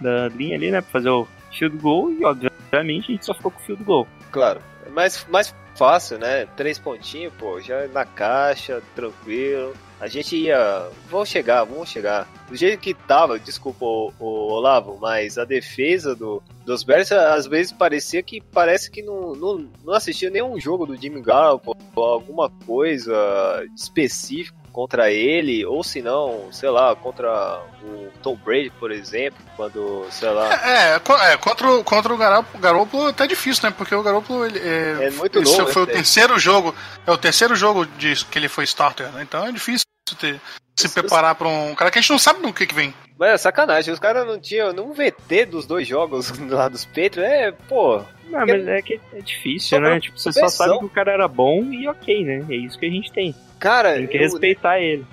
da 0.00 0.28
linha 0.28 0.56
ali, 0.56 0.70
né? 0.70 0.80
Pra 0.80 0.90
fazer 0.90 1.10
o 1.10 1.26
field 1.52 1.76
goal 1.78 2.10
e, 2.10 2.24
obviamente, 2.24 3.10
a 3.10 3.12
gente 3.12 3.24
só 3.24 3.34
ficou 3.34 3.50
com 3.50 3.60
o 3.60 3.62
field 3.62 3.84
goal. 3.84 4.08
Claro. 4.30 4.60
É 4.84 4.90
mais, 4.90 5.26
mais 5.28 5.54
fácil, 5.74 6.18
né? 6.18 6.46
Três 6.56 6.78
pontinhos, 6.78 7.32
pô, 7.34 7.60
já 7.60 7.86
na 7.88 8.04
caixa, 8.04 8.82
tranquilo. 8.94 9.74
A 10.00 10.08
gente 10.08 10.36
ia. 10.36 10.88
Vamos 11.10 11.28
chegar, 11.28 11.64
vamos 11.64 11.88
chegar. 11.88 12.28
Do 12.48 12.56
jeito 12.56 12.80
que 12.80 12.92
tava, 12.92 13.38
desculpa, 13.38 13.84
o, 13.84 14.12
o 14.18 14.26
Olavo, 14.52 14.98
mas 15.00 15.38
a 15.38 15.44
defesa 15.44 16.14
do, 16.14 16.42
dos 16.64 16.82
Bears 16.82 17.10
às 17.10 17.46
vezes 17.46 17.72
parecia 17.72 18.22
que 18.22 18.40
parece 18.40 18.90
que 18.90 19.02
não, 19.02 19.34
não, 19.34 19.68
não 19.84 19.94
assistia 19.94 20.30
nenhum 20.30 20.60
jogo 20.60 20.86
do 20.86 20.96
Jimmy 20.96 21.22
Garoppolo 21.22 21.76
alguma 21.96 22.50
coisa 22.66 23.64
específica 23.74 24.65
contra 24.76 25.10
ele, 25.10 25.64
ou 25.64 25.82
se 25.82 26.02
não, 26.02 26.52
sei 26.52 26.68
lá, 26.68 26.94
contra 26.94 27.62
o 27.82 28.12
Tom 28.22 28.36
Brady, 28.36 28.68
por 28.78 28.92
exemplo, 28.92 29.42
quando, 29.56 30.06
sei 30.10 30.28
lá. 30.28 30.52
É, 30.52 30.98
co- 30.98 31.16
é, 31.16 31.34
contra, 31.38 31.70
o- 31.72 31.82
contra 31.82 32.12
o 32.12 32.16
Garoppolo, 32.18 32.62
Garoppolo 32.62 33.06
é 33.06 33.10
até 33.10 33.26
difícil, 33.26 33.64
né? 33.66 33.74
Porque 33.74 33.94
o 33.94 34.02
Garoppolo 34.02 34.44
ele, 34.44 34.58
é, 34.58 35.06
É 35.06 35.10
muito 35.12 35.40
novo, 35.40 35.66
foi 35.68 35.82
o 35.82 35.86
esse- 35.86 35.94
terceiro 35.94 36.38
jogo, 36.38 36.74
é 37.06 37.10
o 37.10 37.16
terceiro 37.16 37.56
jogo 37.56 37.86
de, 37.86 38.22
que 38.26 38.38
ele 38.38 38.50
foi 38.50 38.64
starter, 38.64 39.10
né? 39.12 39.22
Então 39.22 39.46
é 39.46 39.50
difícil 39.50 39.86
ter, 40.20 40.38
se 40.78 40.90
preparar 40.90 41.34
pra 41.36 41.48
um 41.48 41.74
cara 41.74 41.90
que 41.90 41.98
a 41.98 42.02
gente 42.02 42.10
não 42.10 42.18
sabe 42.18 42.42
no 42.42 42.52
que 42.52 42.66
que 42.66 42.74
vem. 42.74 42.92
Mas 43.18 43.30
é 43.30 43.38
sacanagem, 43.38 43.94
os 43.94 43.98
caras 43.98 44.26
não 44.26 44.38
tinham 44.38 44.74
nenhum 44.74 44.92
VT 44.92 45.46
dos 45.46 45.64
dois 45.64 45.88
jogos 45.88 46.30
lá 46.50 46.68
dos 46.68 46.84
Patriots. 46.84 47.16
É, 47.18 47.50
pô. 47.50 48.02
Não, 48.30 48.40
mas 48.46 48.66
é 48.68 48.82
que 48.82 49.00
é 49.14 49.20
difícil, 49.20 49.80
né? 49.80 50.00
Tipo, 50.00 50.18
você 50.18 50.32
só 50.32 50.48
sabe 50.48 50.78
que 50.78 50.84
o 50.84 50.88
cara 50.88 51.12
era 51.12 51.28
bom 51.28 51.64
e 51.72 51.86
ok, 51.88 52.24
né? 52.24 52.44
É 52.50 52.54
isso 52.56 52.78
que 52.78 52.86
a 52.86 52.90
gente 52.90 53.10
tem. 53.12 53.34
Cara, 53.58 53.94
Tem 53.94 54.06
que 54.06 54.16
eu- 54.16 54.22
respeitar 54.22 54.80
ele. 54.80 55.04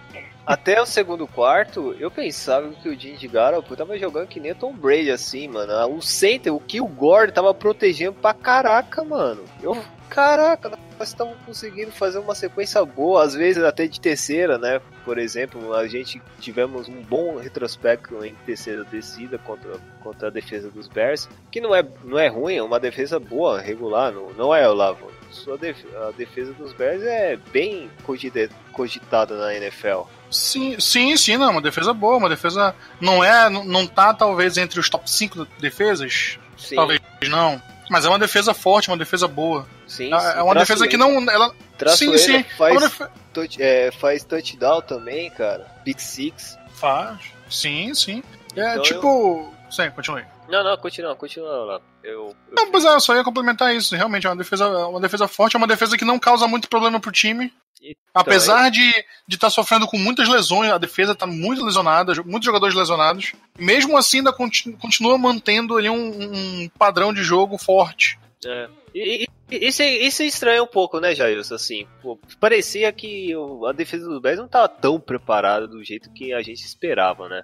Até 0.45 0.81
o 0.81 0.85
segundo 0.85 1.25
quarto, 1.25 1.95
eu 1.97 2.11
pensava 2.11 2.69
que 2.69 2.89
o 2.89 2.99
Jim 2.99 3.15
de 3.15 3.27
Garoppolo 3.29 3.77
tava 3.77 3.97
jogando 3.97 4.27
que 4.27 4.41
nem 4.41 4.53
Tom 4.53 4.73
Brady, 4.73 5.09
assim, 5.09 5.47
mano. 5.47 5.73
O 5.95 6.01
center, 6.01 6.53
o 6.53 6.59
Kill 6.59 6.85
Gord 6.85 7.31
tava 7.31 7.53
protegendo 7.53 8.13
pra 8.13 8.33
caraca, 8.33 9.03
mano. 9.05 9.45
Eu, 9.61 9.81
caraca, 10.09 10.69
nós 10.69 11.07
estamos 11.07 11.35
conseguindo 11.45 11.91
fazer 11.91 12.19
uma 12.19 12.35
sequência 12.35 12.83
boa, 12.83 13.23
às 13.23 13.33
vezes 13.33 13.63
até 13.63 13.87
de 13.87 14.01
terceira, 14.01 14.57
né? 14.57 14.81
Por 15.05 15.17
exemplo, 15.17 15.73
a 15.73 15.87
gente 15.87 16.21
tivemos 16.41 16.89
um 16.89 17.01
bom 17.01 17.37
retrospecto 17.37 18.23
em 18.25 18.35
terceira 18.45 18.83
descida 18.83 19.37
contra, 19.37 19.79
contra 20.01 20.27
a 20.27 20.31
defesa 20.31 20.69
dos 20.69 20.89
Bears, 20.89 21.29
que 21.49 21.61
não 21.61 21.73
é, 21.73 21.85
não 22.03 22.19
é 22.19 22.27
ruim, 22.27 22.57
é 22.57 22.63
uma 22.63 22.81
defesa 22.81 23.17
boa, 23.17 23.61
regular, 23.61 24.11
não, 24.11 24.31
não 24.33 24.53
é, 24.53 24.67
Olavo? 24.67 25.09
Sua 25.31 25.55
a 25.55 26.11
defesa 26.11 26.53
dos 26.53 26.73
Bears 26.73 27.01
é 27.01 27.37
bem 27.51 27.89
cogitada 28.03 29.35
na 29.35 29.55
NFL. 29.55 30.03
Sim, 30.33 30.79
sim, 30.79 31.15
sim, 31.15 31.37
não, 31.37 31.51
uma 31.51 31.61
defesa 31.61 31.93
boa, 31.93 32.17
uma 32.17 32.27
defesa 32.29 32.75
não 32.99 33.23
é, 33.23 33.49
não, 33.49 33.85
tá 33.87 34.13
talvez 34.13 34.57
entre 34.57 34.79
os 34.79 34.89
top 34.89 35.09
5 35.09 35.47
defesas, 35.59 36.37
Sim, 36.57 36.75
talvez 36.75 36.99
não, 37.29 37.61
mas 37.89 38.03
é 38.05 38.09
uma 38.09 38.19
defesa 38.19 38.53
forte, 38.53 38.89
uma 38.89 38.97
defesa 38.97 39.27
boa. 39.27 39.67
sim, 39.87 40.13
É- 40.13 40.19
sim. 40.19 40.27
é 40.39 40.41
uma 40.43 40.55
defesa 40.55 40.87
que 40.87 40.97
não, 40.97 41.29
ela, 41.29 41.53
sim, 41.95 42.17
sim, 42.17 42.37
é 42.37 42.43
faz, 42.57 42.81
defe- 42.81 43.07
touch- 43.33 43.61
é, 43.61 43.91
faz 43.91 44.23
touchdown 44.23 44.81
também, 44.81 45.29
cara. 45.29 45.65
Pick 45.85 45.99
six. 45.99 46.57
faz, 46.75 47.19
sim, 47.49 47.93
sim. 47.93 48.23
É 48.55 48.71
Então 48.71 48.83
tipo, 48.83 49.53
sim, 49.73 49.89
continue. 49.91 50.23
Não, 50.47 50.63
não, 50.63 50.77
continua, 50.77 51.15
continua 51.15 51.65
lá. 51.65 51.81
Eu, 52.03 52.11
eu- 52.29 52.35
Não, 52.55 52.71
pois 52.71 52.85
é, 52.85 52.89
eu 52.89 52.99
só 52.99 53.15
ia 53.15 53.23
complementar 53.23 53.75
isso. 53.75 53.95
Realmente, 53.95 54.25
é 54.27 54.29
uma 54.29 54.35
defesa, 54.35 54.67
uma 54.87 54.99
defesa 55.01 55.27
forte, 55.27 55.55
é 55.55 55.57
uma 55.57 55.67
defesa 55.67 55.97
que 55.97 56.05
não 56.05 56.17
causa 56.19 56.47
muito 56.47 56.69
problema 56.69 56.99
pro 56.99 57.11
time. 57.11 57.51
Então, 57.81 57.95
Apesar 58.13 58.69
de 58.71 58.81
estar 58.87 59.03
de 59.27 59.37
tá 59.37 59.49
sofrendo 59.49 59.85
com 59.87 59.97
muitas 59.97 60.29
lesões, 60.29 60.71
a 60.71 60.77
defesa 60.77 61.11
está 61.11 61.27
muito 61.27 61.65
lesionada, 61.65 62.13
muitos 62.23 62.45
jogadores 62.45 62.73
lesionados. 62.75 63.33
Mesmo 63.59 63.97
assim, 63.97 64.19
ainda 64.19 64.31
conti- 64.31 64.71
continua 64.73 65.17
mantendo 65.17 65.75
ali 65.75 65.89
um, 65.89 66.63
um 66.63 66.69
padrão 66.79 67.11
de 67.13 67.21
jogo 67.23 67.57
forte. 67.57 68.17
É. 68.45 68.69
E, 68.95 69.25
e- 69.51 69.67
isso, 69.67 69.81
é- 69.81 69.97
isso 69.97 70.23
estranha 70.23 70.63
um 70.63 70.67
pouco, 70.67 70.99
né, 71.01 71.13
Jailson? 71.13 71.55
Assim, 71.55 71.85
pô, 72.01 72.17
parecia 72.39 72.91
que 72.93 73.33
a 73.67 73.71
defesa 73.73 74.07
do 74.07 74.21
Bears 74.21 74.37
não 74.37 74.45
estava 74.45 74.69
tão 74.69 74.97
preparada 74.99 75.67
do 75.67 75.83
jeito 75.83 76.11
que 76.13 76.31
a 76.33 76.41
gente 76.41 76.63
esperava, 76.63 77.27
né? 77.27 77.43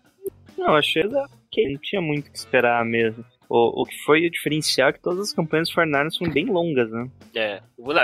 Não, 0.60 0.76
achei 0.76 1.03
que 1.49 1.70
não 1.70 1.80
tinha 1.80 2.01
muito 2.01 2.28
o 2.28 2.32
que 2.32 2.38
esperar 2.38 2.84
mesmo. 2.86 3.24
O, 3.49 3.82
o 3.82 3.86
que 3.86 3.97
foi 4.03 4.28
o 4.28 4.30
diferencial 4.30 4.89
é 4.89 4.93
que 4.93 4.99
todas 4.99 5.30
as 5.30 5.34
campanhas 5.34 5.70
do 5.70 5.76
49ers 5.76 6.18
foram 6.18 6.32
bem 6.32 6.45
longas, 6.45 6.91
né? 6.91 7.10
É. 7.34 7.62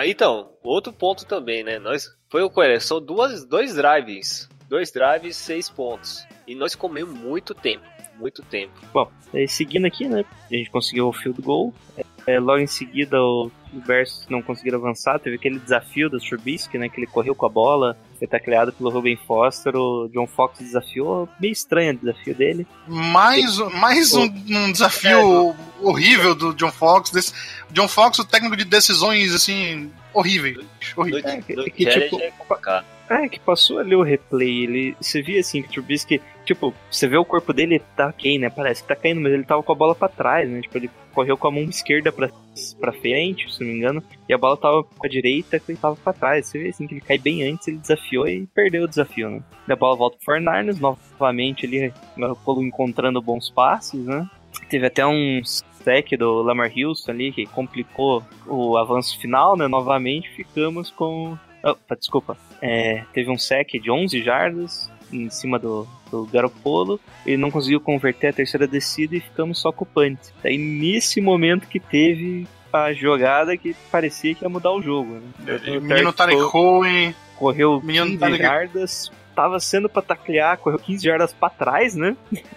Então, 0.07 0.51
outro 0.63 0.91
ponto 0.91 1.25
também, 1.25 1.63
né? 1.63 1.77
Nós 1.77 2.07
foi 2.29 2.41
o 2.41 2.49
coelho, 2.49 2.81
são 2.81 2.99
duas, 2.99 3.45
dois 3.45 3.75
drives, 3.75 4.49
dois 4.67 4.91
drives, 4.91 5.35
seis 5.35 5.69
pontos. 5.69 6.25
E 6.47 6.55
nós 6.55 6.73
comemos 6.73 7.13
muito 7.13 7.53
tempo, 7.53 7.85
muito 8.17 8.41
tempo. 8.43 8.73
Bom, 8.91 9.11
daí 9.31 9.47
seguindo 9.47 9.85
aqui, 9.85 10.07
né? 10.07 10.25
A 10.49 10.55
gente 10.55 10.71
conseguiu 10.71 11.07
o 11.07 11.13
field 11.13 11.41
goal. 11.41 11.73
É, 11.95 12.03
é, 12.33 12.39
logo 12.39 12.59
em 12.59 12.67
seguida 12.67 13.21
o, 13.21 13.51
Bears 13.85 14.25
não 14.29 14.41
conseguiram 14.41 14.79
avançar, 14.79 15.19
teve 15.19 15.35
aquele 15.35 15.59
desafio 15.59 16.09
do 16.09 16.19
Trubisky, 16.19 16.77
né, 16.77 16.89
que 16.89 16.99
ele 16.99 17.07
correu 17.07 17.35
com 17.35 17.45
a 17.45 17.49
bola, 17.49 17.97
foi 18.18 18.28
tacleado 18.28 18.72
pelo 18.74 18.89
Ruben 18.89 19.18
Foster, 19.28 19.76
o 19.76 20.07
John 20.13 20.26
Fox 20.28 20.59
desafiou, 20.59 21.28
meio 21.39 21.51
estranho 21.51 21.93
o 21.93 21.97
desafio 21.97 22.34
dele. 22.36 22.68
Mais, 22.88 23.57
mais 23.80 24.13
um, 24.13 24.24
um 24.24 24.72
desafio 24.72 25.55
horrível 25.82 26.34
do 26.34 26.53
John 26.53 26.72
Fox. 26.72 27.09
Desse, 27.11 27.34
John 27.72 27.88
Fox, 27.88 28.20
o 28.20 28.26
técnico 28.26 28.55
de 28.55 28.63
decisões, 28.66 29.34
assim, 29.34 29.91
horríveis. 30.13 30.57
No, 30.57 30.63
horríveis. 30.95 31.26
É, 31.26 31.41
que- 31.41 31.72
que 31.72 31.86
tipo- 31.86 32.20
é. 32.20 32.32
É, 33.09 33.30
que 33.30 33.39
passou 33.39 33.78
ali 33.78 33.95
o 33.95 34.01
replay, 34.01 34.63
ele, 34.63 34.97
você 34.99 35.22
via 35.22 35.39
assim 35.39 35.61
que 35.61 35.68
o 35.68 35.72
Trubisky, 35.74 36.20
tipo, 36.45 36.73
você 36.89 37.07
vê 37.07 37.17
o 37.17 37.25
corpo 37.25 37.51
dele 37.51 37.81
tá 37.95 38.07
ok, 38.07 38.37
né, 38.37 38.49
parece 38.49 38.81
que 38.81 38.87
tá 38.87 38.95
caindo, 38.95 39.19
mas 39.19 39.33
ele 39.33 39.43
tava 39.43 39.63
com 39.63 39.71
a 39.71 39.75
bola 39.75 39.95
pra 39.95 40.07
trás, 40.07 40.49
né, 40.49 40.61
tipo, 40.61 40.77
ele 40.77 40.89
correu 41.13 41.37
com 41.37 41.47
a 41.47 41.51
mão 41.51 41.63
esquerda 41.63 42.11
pra, 42.11 42.29
pra 42.79 42.93
frente, 42.93 43.51
se 43.51 43.61
não 43.61 43.71
me 43.71 43.77
engano, 43.77 44.03
e 44.29 44.33
a 44.33 44.37
bola 44.37 44.55
tava 44.55 44.83
com 44.83 45.05
a 45.05 45.09
direita 45.09 45.59
que 45.59 45.71
ele 45.71 45.79
tava 45.79 45.95
pra 45.95 46.13
trás, 46.13 46.47
você 46.47 46.59
vê 46.59 46.69
assim 46.69 46.87
que 46.87 46.93
ele 46.93 47.01
cai 47.01 47.17
bem 47.17 47.43
antes, 47.43 47.67
ele 47.67 47.77
desafiou 47.77 48.27
e 48.27 48.45
perdeu 48.47 48.83
o 48.83 48.87
desafio, 48.87 49.29
né. 49.29 49.43
E 49.67 49.71
a 49.71 49.75
bola 49.75 49.95
volta 49.95 50.17
pro 50.17 50.33
Fernandes, 50.33 50.79
novamente 50.79 51.65
ali, 51.65 51.87
o 52.15 52.19
Garoppolo 52.19 52.63
encontrando 52.63 53.21
bons 53.21 53.49
passes, 53.49 54.05
né, 54.05 54.29
teve 54.69 54.85
até 54.85 55.05
um 55.05 55.41
sec 55.43 56.11
do 56.17 56.41
Lamar 56.41 56.71
Houston 56.75 57.11
ali, 57.11 57.31
que 57.31 57.45
complicou 57.45 58.23
o 58.47 58.77
avanço 58.77 59.19
final, 59.19 59.57
né, 59.57 59.67
novamente 59.67 60.29
ficamos 60.29 60.91
com... 60.91 61.37
Opa, 61.63 61.95
desculpa. 61.95 62.37
É, 62.61 63.03
teve 63.11 63.31
um 63.31 63.39
sec 63.39 63.71
de 63.81 63.89
11 63.89 64.21
jardas 64.21 64.91
em 65.24 65.30
cima 65.30 65.57
do, 65.59 65.88
do 66.11 66.26
Garoppolo. 66.26 66.99
Ele 67.26 67.38
não 67.38 67.49
conseguiu 67.51 67.80
converter 67.80 68.28
a 68.28 68.34
terceira 68.34 68.68
descida 68.68 69.16
e 69.16 69.20
ficamos 69.22 69.59
só 69.59 69.72
com 69.72 69.84
o 69.84 69.88
punt. 69.88 70.20
Daí 70.43 70.57
nesse 70.57 71.20
momento 71.22 71.68
que 71.68 71.80
teve 71.80 72.47
a 72.74 72.91
jogada 72.93 73.55
que 73.55 73.74
parecia 73.91 74.36
que 74.36 74.43
ia 74.43 74.49
mudar 74.49 74.72
o 74.72 74.82
jogo. 74.82 75.22
Né? 75.39 75.59
O 75.68 75.82
Menino 75.82 76.11
Tarek 76.11 76.16
Tarek 76.16 76.41
co- 76.41 76.49
Cohen. 76.51 77.16
correu 77.38 77.82
menino 77.82 78.05
15 78.07 78.18
Tarek- 78.18 78.41
jardas, 78.41 79.11
tava 79.36 79.59
sendo 79.59 79.88
pra 79.89 80.01
taclear, 80.01 80.57
correu 80.57 80.80
15 80.80 81.03
jardas 81.03 81.34
pra 81.34 81.49
trás, 81.49 81.95
né? 81.95 82.16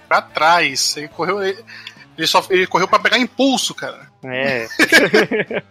pra 0.09 0.21
trás. 0.23 0.97
Ele 0.97 1.09
correu. 1.09 1.41
Ele, 1.43 2.27
só, 2.27 2.45
ele 2.51 2.67
correu 2.67 2.89
pra 2.89 2.99
pegar 2.99 3.17
impulso, 3.19 3.73
cara. 3.75 4.09
É. 4.25 4.67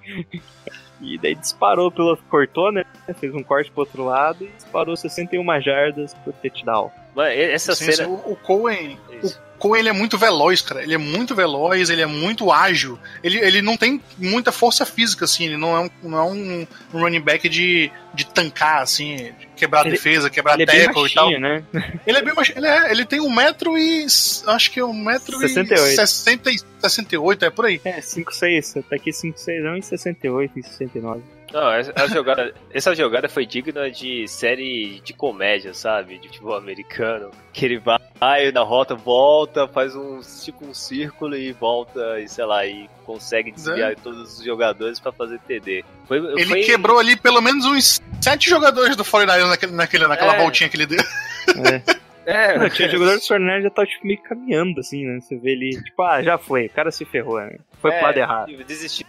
e 1.02 1.18
daí 1.18 1.36
disparou 1.36 1.92
pelo. 1.92 2.18
cortou, 2.30 2.72
né? 2.72 2.84
Fez 3.20 3.34
um 3.34 3.44
corte 3.44 3.72
pro 3.72 3.82
outro 3.82 4.04
lado 4.04 4.44
e 4.44 4.48
disparou 4.48 4.96
61 4.96 5.62
jardas 5.62 6.14
pro 6.16 6.34
touchdown. 6.34 6.92
Essa 7.24 7.72
Assim, 7.74 7.92
cena. 7.92 8.08
o, 8.08 8.34
o 8.34 8.36
Cohen. 8.36 8.98
Isso. 9.24 9.40
O 9.56 9.60
Cohen 9.60 9.80
ele 9.80 9.90
é 9.90 9.94
muito 9.94 10.20
veloz, 10.20 10.62
cara. 10.62 10.84
Ele 10.84 10.94
é 10.94 11.00
muito 11.00 11.34
veloz, 11.34 11.90
ele 11.90 12.02
é 12.04 12.06
muito 12.06 12.52
ágil. 12.52 13.00
Ele, 13.24 13.40
ele 13.40 13.60
não 13.62 13.76
tem 13.76 14.00
muita 14.16 14.52
força 14.52 14.86
física, 14.86 15.26
assim. 15.26 15.46
Ele 15.46 15.58
não 15.58 15.76
é 15.76 15.80
um, 15.80 15.90
não 16.04 16.18
é 16.20 16.24
um, 16.24 16.68
running 16.94 17.22
back 17.22 17.50
de, 17.50 17.92
de 18.14 18.26
tancar, 18.28 18.84
assim, 18.84 19.16
de 19.16 19.48
quebrar 19.56 19.82
Ele- 19.82 19.96
defesa, 19.96 20.30
quebrar 20.30 20.62
é 20.62 20.66
tackle 20.66 21.08
e 21.08 21.14
tal. 21.14 21.32
né? 21.40 21.64
Ele 22.06 22.18
é 22.20 22.22
bem 22.22 22.36
baixinho. 22.36 22.60
Ele, 22.60 22.68
é, 22.68 22.92
ele 22.92 23.04
tem 23.04 23.20
um 23.20 23.34
metro 23.34 23.76
e. 23.76 24.06
acho 24.46 24.72
que 24.72 24.80
é 24.80 24.86
um 24.86 24.94
metro 24.94 25.40
68. 25.40 25.88
e 25.92 25.96
60, 25.96 26.52
e 26.52 26.60
68, 26.82 27.46
é 27.46 27.50
por 27.50 27.66
aí. 27.66 27.82
É, 27.84 28.00
5-6, 28.00 28.84
tá 28.88 28.96
aqui 28.96 29.10
5-6 29.10 29.64
não, 29.64 29.76
e 29.76 29.82
68 29.82 30.60
e 30.60 30.64
69. 30.64 31.24
Não, 31.54 31.72
essa 31.72 32.08
jogada, 32.10 32.54
essa 32.72 32.94
jogada 32.96 33.30
foi 33.30 33.46
digna 33.46 33.90
de 33.90 34.28
série 34.28 35.00
de 35.04 35.14
comédia, 35.14 35.74
sabe? 35.74 36.18
De 36.18 36.28
futebol 36.28 36.56
americano. 36.56 37.32
Que 37.54 37.66
ele 37.66 37.80
vai 37.80 38.52
na 38.52 38.62
rota, 38.62 38.96
volta, 38.96 39.68
faz 39.68 39.96
um 39.96 40.20
tipo 40.44 40.66
um 40.66 40.74
círculo 40.74 41.36
e 41.36 41.52
volta, 41.54 42.20
e 42.20 42.28
sei 42.28 42.46
lá, 42.46 42.66
e 42.66 42.90
consegue 43.06 43.52
desviar 43.52 43.96
todos 43.96 44.38
os 44.40 44.44
jogadores 44.44 45.00
pra 45.00 45.12
fazer 45.12 45.40
TD. 45.40 45.86
Foi, 46.08 46.18
Ele 46.18 46.46
foi- 46.46 46.62
quebrou 46.64 47.00
ali 47.00 47.16
pelo 47.16 47.42
menos 47.42 47.66
uns 47.66 48.02
sete 48.22 48.50
jogadores 48.50 48.96
do 48.96 49.04
49ers 49.06 49.48
naquele, 49.50 49.72
naquele, 49.72 50.08
naquela 50.08 50.36
É. 50.36 50.38
voltinha 50.42 50.70
que 50.70 50.76
ele 50.76 50.86
deu. 50.86 51.00
É. 51.66 51.82
É, 52.30 52.58
Não, 52.60 52.70
tinha 52.70 52.90
jogador 52.90 53.16
do 53.16 53.22
Fortnite 53.26 53.62
já 53.64 53.70
tava 53.70 53.88
tipo, 53.88 54.06
meio 54.06 54.22
caminhando, 54.22 54.82
assim, 54.82 55.06
né? 55.06 55.18
Você 55.22 55.38
vê 55.38 55.52
ele, 55.52 55.82
tipo, 55.82 56.04
ah, 56.04 56.22
já 56.22 56.38
foi, 56.38 56.66
o 56.66 56.70
cara 56.70 56.92
se 56.92 57.06
ferrou, 57.06 57.40
né? 57.40 57.56
Foi 57.82 57.90
pro 57.90 58.00
É, 58.02 58.04
lado 58.04 58.18
errado. 58.18 58.64
Desistiu. 58.66 59.06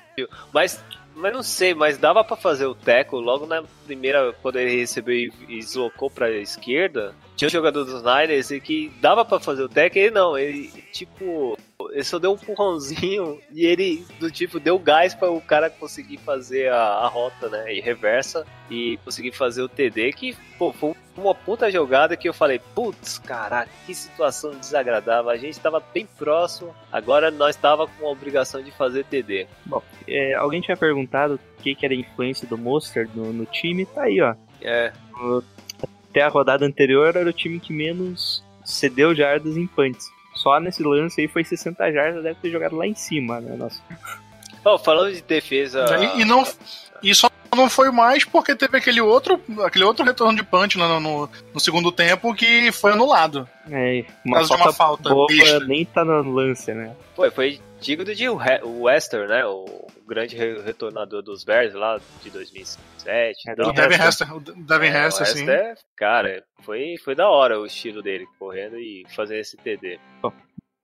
Mas, 0.55 0.81
mas 1.19 1.33
não 1.33 1.43
sei, 1.43 1.75
mas 1.75 1.99
dava 1.99 2.25
pra 2.25 2.37
fazer 2.37 2.67
o 2.67 2.75
teco 2.75 3.17
logo 3.19 3.47
na 3.47 3.63
primeira, 3.85 4.33
quando 4.41 4.57
ele 4.57 4.81
recebeu 4.81 5.15
e 5.15 5.31
deslocou 5.49 6.11
pra 6.11 6.31
esquerda. 6.31 7.15
Tinha 7.39 7.47
um 7.47 7.53
jogador 7.53 7.85
dos 7.85 8.03
Niners 8.03 8.51
e 8.51 8.61
que 8.61 8.93
dava 9.01 9.25
pra 9.25 9.39
fazer 9.39 9.63
o 9.63 9.69
teco 9.69 9.97
e 9.97 10.01
ele 10.01 10.11
não. 10.11 10.37
Ele, 10.37 10.67
tipo, 10.93 11.57
ele 11.93 12.03
só 12.03 12.19
deu 12.19 12.33
um 12.33 12.35
empurrãozinho 12.35 13.39
e 13.53 13.65
ele, 13.65 14.05
do 14.19 14.29
tipo, 14.29 14.59
deu 14.59 14.77
gás 14.77 15.15
pra 15.15 15.31
o 15.31 15.41
cara 15.41 15.71
conseguir 15.71 16.17
fazer 16.17 16.69
a, 16.69 16.77
a 16.77 17.07
rota, 17.07 17.49
né? 17.49 17.73
E 17.73 17.81
reversa 17.81 18.45
e 18.69 18.99
conseguir 19.05 19.31
fazer 19.31 19.63
o 19.63 19.69
TD, 19.69 20.13
que, 20.15 20.37
pô, 20.59 20.73
foi 20.73 20.97
uma 21.17 21.33
puta 21.33 21.71
jogada 21.71 22.17
que 22.17 22.29
eu 22.29 22.35
falei, 22.35 22.61
putz, 22.75 23.19
caraca, 23.19 23.71
que 23.87 23.95
situação 23.95 24.51
desagradável. 24.51 25.31
A 25.31 25.37
gente 25.37 25.61
tava 25.61 25.81
bem 25.95 26.09
próximo, 26.19 26.75
agora 26.91 27.31
nós 27.31 27.55
tava 27.55 27.87
com 27.87 28.09
a 28.09 28.11
obrigação 28.11 28.61
de 28.61 28.73
fazer 28.73 29.05
TD. 29.05 29.47
É, 30.09 30.35
alguém 30.35 30.61
tinha 30.61 30.77
perguntado 30.77 31.35
o 31.35 31.63
que, 31.63 31.73
que 31.77 31.87
era 31.87 31.95
a 31.95 31.99
influência 31.99 32.49
do 32.49 32.59
Monster 32.59 33.09
no, 33.15 33.33
no 33.33 33.47
time, 33.47 33.87
tá 33.87 34.03
aí, 34.03 34.21
ó. 34.21 34.35
É, 34.61 34.93
Até 36.19 36.27
a 36.27 36.29
rodada 36.29 36.67
anterior 36.67 37.15
era 37.17 37.29
o 37.29 37.33
time 37.33 37.61
que 37.61 37.73
menos 37.73 38.43
cedeu 38.65 39.15
jardas 39.15 39.57
em 39.57 39.67
punts. 39.67 40.11
Só 40.35 40.59
nesse 40.61 40.83
lance 40.83 41.21
aí 41.21 41.29
foi 41.29 41.45
60 41.45 41.93
jardas, 41.93 42.23
deve 42.23 42.37
ter 42.41 42.51
jogado 42.51 42.77
lá 42.77 42.87
em 42.87 42.95
cima, 42.95 43.41
né? 43.41 43.57
Nossa. 43.57 43.81
Ó, 44.65 44.79
falando 44.79 45.13
de 45.15 45.23
defesa. 45.23 45.85
E, 46.17 46.21
e 46.21 46.25
não, 46.25 46.45
e 47.03 47.15
só 47.15 47.29
não 47.57 47.69
foi 47.71 47.91
mais 47.91 48.25
porque 48.25 48.55
teve 48.55 48.77
aquele 48.77 49.01
outro, 49.01 49.41
aquele 49.65 49.85
outro 49.85 50.05
retorno 50.05 50.37
de 50.37 50.45
punch 50.45 50.77
no, 50.77 51.01
no, 51.01 51.29
no 51.55 51.61
segundo 51.61 51.91
tempo 51.91 52.35
que 52.35 52.71
foi 52.73 52.93
anulado. 52.93 53.49
É, 53.71 54.05
uma 54.25 54.43
de 54.45 54.47
uma 54.53 54.59
falta 54.59 54.73
falta 54.73 55.11
boba 55.11 55.61
nem 55.67 55.85
tá 55.85 56.05
no 56.05 56.31
lance, 56.33 56.73
né? 56.73 56.95
Foi, 57.17 57.31
foi 57.31 57.61
digno 57.81 58.05
de 58.05 58.25
He- 58.25 58.61
o 58.65 58.83
Wester, 58.83 59.27
né? 59.29 59.45
O 59.47 59.87
grande 60.09 60.37
re- 60.37 60.61
retornador 60.63 61.23
dos 61.23 61.45
Bears 61.45 61.75
lá 61.75 62.01
de 62.23 62.31
2007. 62.31 63.07
É, 63.09 63.31
e 63.53 63.55
do 63.55 63.69
O. 63.69 63.73
Devin 63.73 63.95
Hester. 63.95 64.07
Hester, 64.09 64.37
o 64.37 64.41
Devin 64.41 64.87
É, 64.87 65.07
Hester, 65.07 65.23
assim. 65.23 65.41
Hester, 65.43 65.75
cara, 65.97 66.43
foi, 66.63 66.97
foi 67.05 67.15
da 67.15 67.29
hora 67.29 67.61
o 67.61 67.67
estilo 67.67 68.03
dele, 68.03 68.27
correndo 68.39 68.77
e 68.79 69.05
fazendo 69.15 69.39
esse 69.41 69.57
TD. 69.57 69.99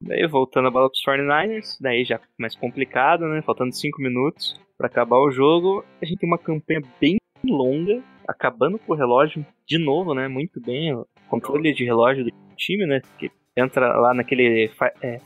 Daí 0.01 0.27
voltando 0.27 0.69
a 0.69 0.71
bola 0.71 0.89
pros 0.91 1.03
49ers, 1.03 1.77
daí 1.81 2.05
já 2.05 2.21
mais 2.39 2.55
complicado, 2.55 3.27
né? 3.27 3.41
Faltando 3.43 3.75
5 3.75 4.03
minutos 4.03 4.55
pra 4.77 4.87
acabar 4.87 5.17
o 5.19 5.31
jogo. 5.31 5.85
A 6.03 6.05
gente 6.05 6.19
tem 6.19 6.29
uma 6.29 6.39
campanha 6.39 6.81
bem 7.01 7.17
longa, 7.43 8.03
acabando 8.29 8.79
com 8.79 8.93
o 8.93 8.97
relógio 8.97 9.47
de 9.67 9.79
novo, 9.79 10.15
né? 10.15 10.29
Muito 10.29 10.61
bem, 10.61 10.95
o 10.95 11.07
controle 11.29 11.73
de 11.73 11.85
relógio 11.85 12.25
do 12.25 12.31
time, 12.57 12.85
né? 12.87 13.01
Que 13.19 13.31
entra 13.57 13.97
lá 13.99 14.13
naquele 14.13 14.69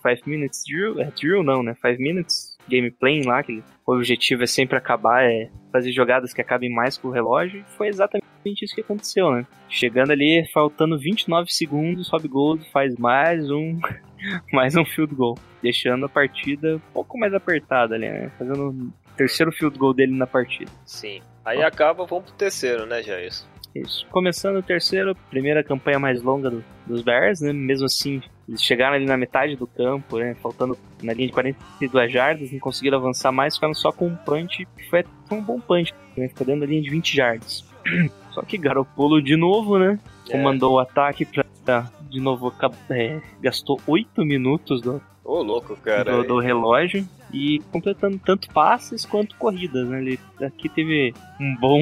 5 0.02 0.28
minutes 0.28 0.62
drill, 0.66 1.00
é 1.00 1.10
drill 1.10 1.42
não, 1.42 1.62
né? 1.62 1.74
5 1.74 2.00
minutes 2.00 2.57
gameplay 2.68 3.22
lá, 3.22 3.42
que 3.42 3.62
o 3.86 3.94
objetivo 3.94 4.42
é 4.42 4.46
sempre 4.46 4.76
acabar, 4.76 5.24
é 5.24 5.48
fazer 5.72 5.92
jogadas 5.92 6.32
que 6.32 6.40
acabem 6.40 6.70
mais 6.72 6.96
com 6.96 7.08
o 7.08 7.10
relógio. 7.10 7.60
E 7.60 7.76
foi 7.76 7.88
exatamente 7.88 8.26
isso 8.62 8.74
que 8.74 8.80
aconteceu, 8.80 9.30
né? 9.32 9.46
Chegando 9.68 10.10
ali, 10.12 10.46
faltando 10.52 10.98
29 10.98 11.52
segundos, 11.52 12.08
Rob 12.08 12.26
Gold 12.28 12.70
faz 12.70 12.94
mais 12.96 13.50
um 13.50 13.78
mais 14.52 14.74
um 14.76 14.84
field 14.84 15.14
goal, 15.14 15.38
deixando 15.62 16.06
a 16.06 16.08
partida 16.08 16.76
um 16.76 16.92
pouco 16.92 17.18
mais 17.18 17.32
apertada 17.34 17.94
ali, 17.94 18.08
né? 18.08 18.30
Fazendo 18.38 18.70
o 18.70 18.92
terceiro 19.16 19.50
field 19.52 19.78
goal 19.78 19.94
dele 19.94 20.16
na 20.16 20.26
partida. 20.26 20.70
Sim. 20.84 21.20
Aí 21.44 21.62
acaba, 21.62 22.04
vamos 22.06 22.26
pro 22.26 22.34
terceiro, 22.34 22.84
né, 22.86 23.02
Jair? 23.02 23.32
Isso. 23.74 24.06
Começando 24.10 24.56
o 24.56 24.62
terceiro, 24.62 25.14
primeira 25.30 25.62
campanha 25.62 25.98
mais 25.98 26.22
longa 26.22 26.50
do- 26.50 26.64
dos 26.86 27.02
Bears, 27.02 27.40
né? 27.40 27.52
Mesmo 27.52 27.86
assim, 27.86 28.20
eles 28.48 28.62
chegaram 28.62 28.96
ali 28.96 29.04
na 29.04 29.16
metade 29.16 29.56
do 29.56 29.66
campo, 29.66 30.18
né? 30.18 30.34
Faltando 30.42 30.76
na 31.02 31.12
linha 31.12 31.26
de 31.26 31.34
42 31.34 32.10
jardas, 32.10 32.50
não 32.50 32.58
conseguiram 32.58 32.98
avançar 32.98 33.30
mais, 33.30 33.54
ficaram 33.54 33.74
só 33.74 33.92
com 33.92 34.06
um 34.06 34.16
punch, 34.16 34.66
que 34.76 34.88
foi, 34.88 35.04
foi 35.28 35.38
um 35.38 35.42
bom 35.42 35.60
punch, 35.60 35.94
né? 36.16 36.28
Ficou 36.28 36.46
dentro 36.46 36.62
da 36.62 36.66
linha 36.66 36.82
de 36.82 36.90
20 36.90 37.14
jardas. 37.14 37.64
Só 38.32 38.42
que 38.42 38.56
Garoppolo 38.56 39.20
de 39.22 39.36
novo, 39.36 39.78
né? 39.78 39.98
É. 40.28 40.32
Comandou 40.32 40.74
o 40.74 40.78
ataque 40.78 41.24
pra. 41.24 41.90
De 42.08 42.20
novo, 42.20 42.50
é, 42.88 43.20
gastou 43.42 43.78
8 43.86 44.24
minutos 44.24 44.80
do, 44.80 45.02
Ô, 45.22 45.42
louco, 45.42 45.76
cara. 45.76 46.10
do, 46.10 46.24
do 46.24 46.38
relógio 46.38 47.06
e 47.32 47.60
completando 47.70 48.18
tanto 48.24 48.48
passes 48.52 49.04
quanto 49.04 49.36
corridas, 49.36 49.86
né? 49.88 50.00
Ele 50.00 50.18
aqui 50.42 50.68
teve 50.68 51.12
um 51.40 51.56
bom, 51.60 51.80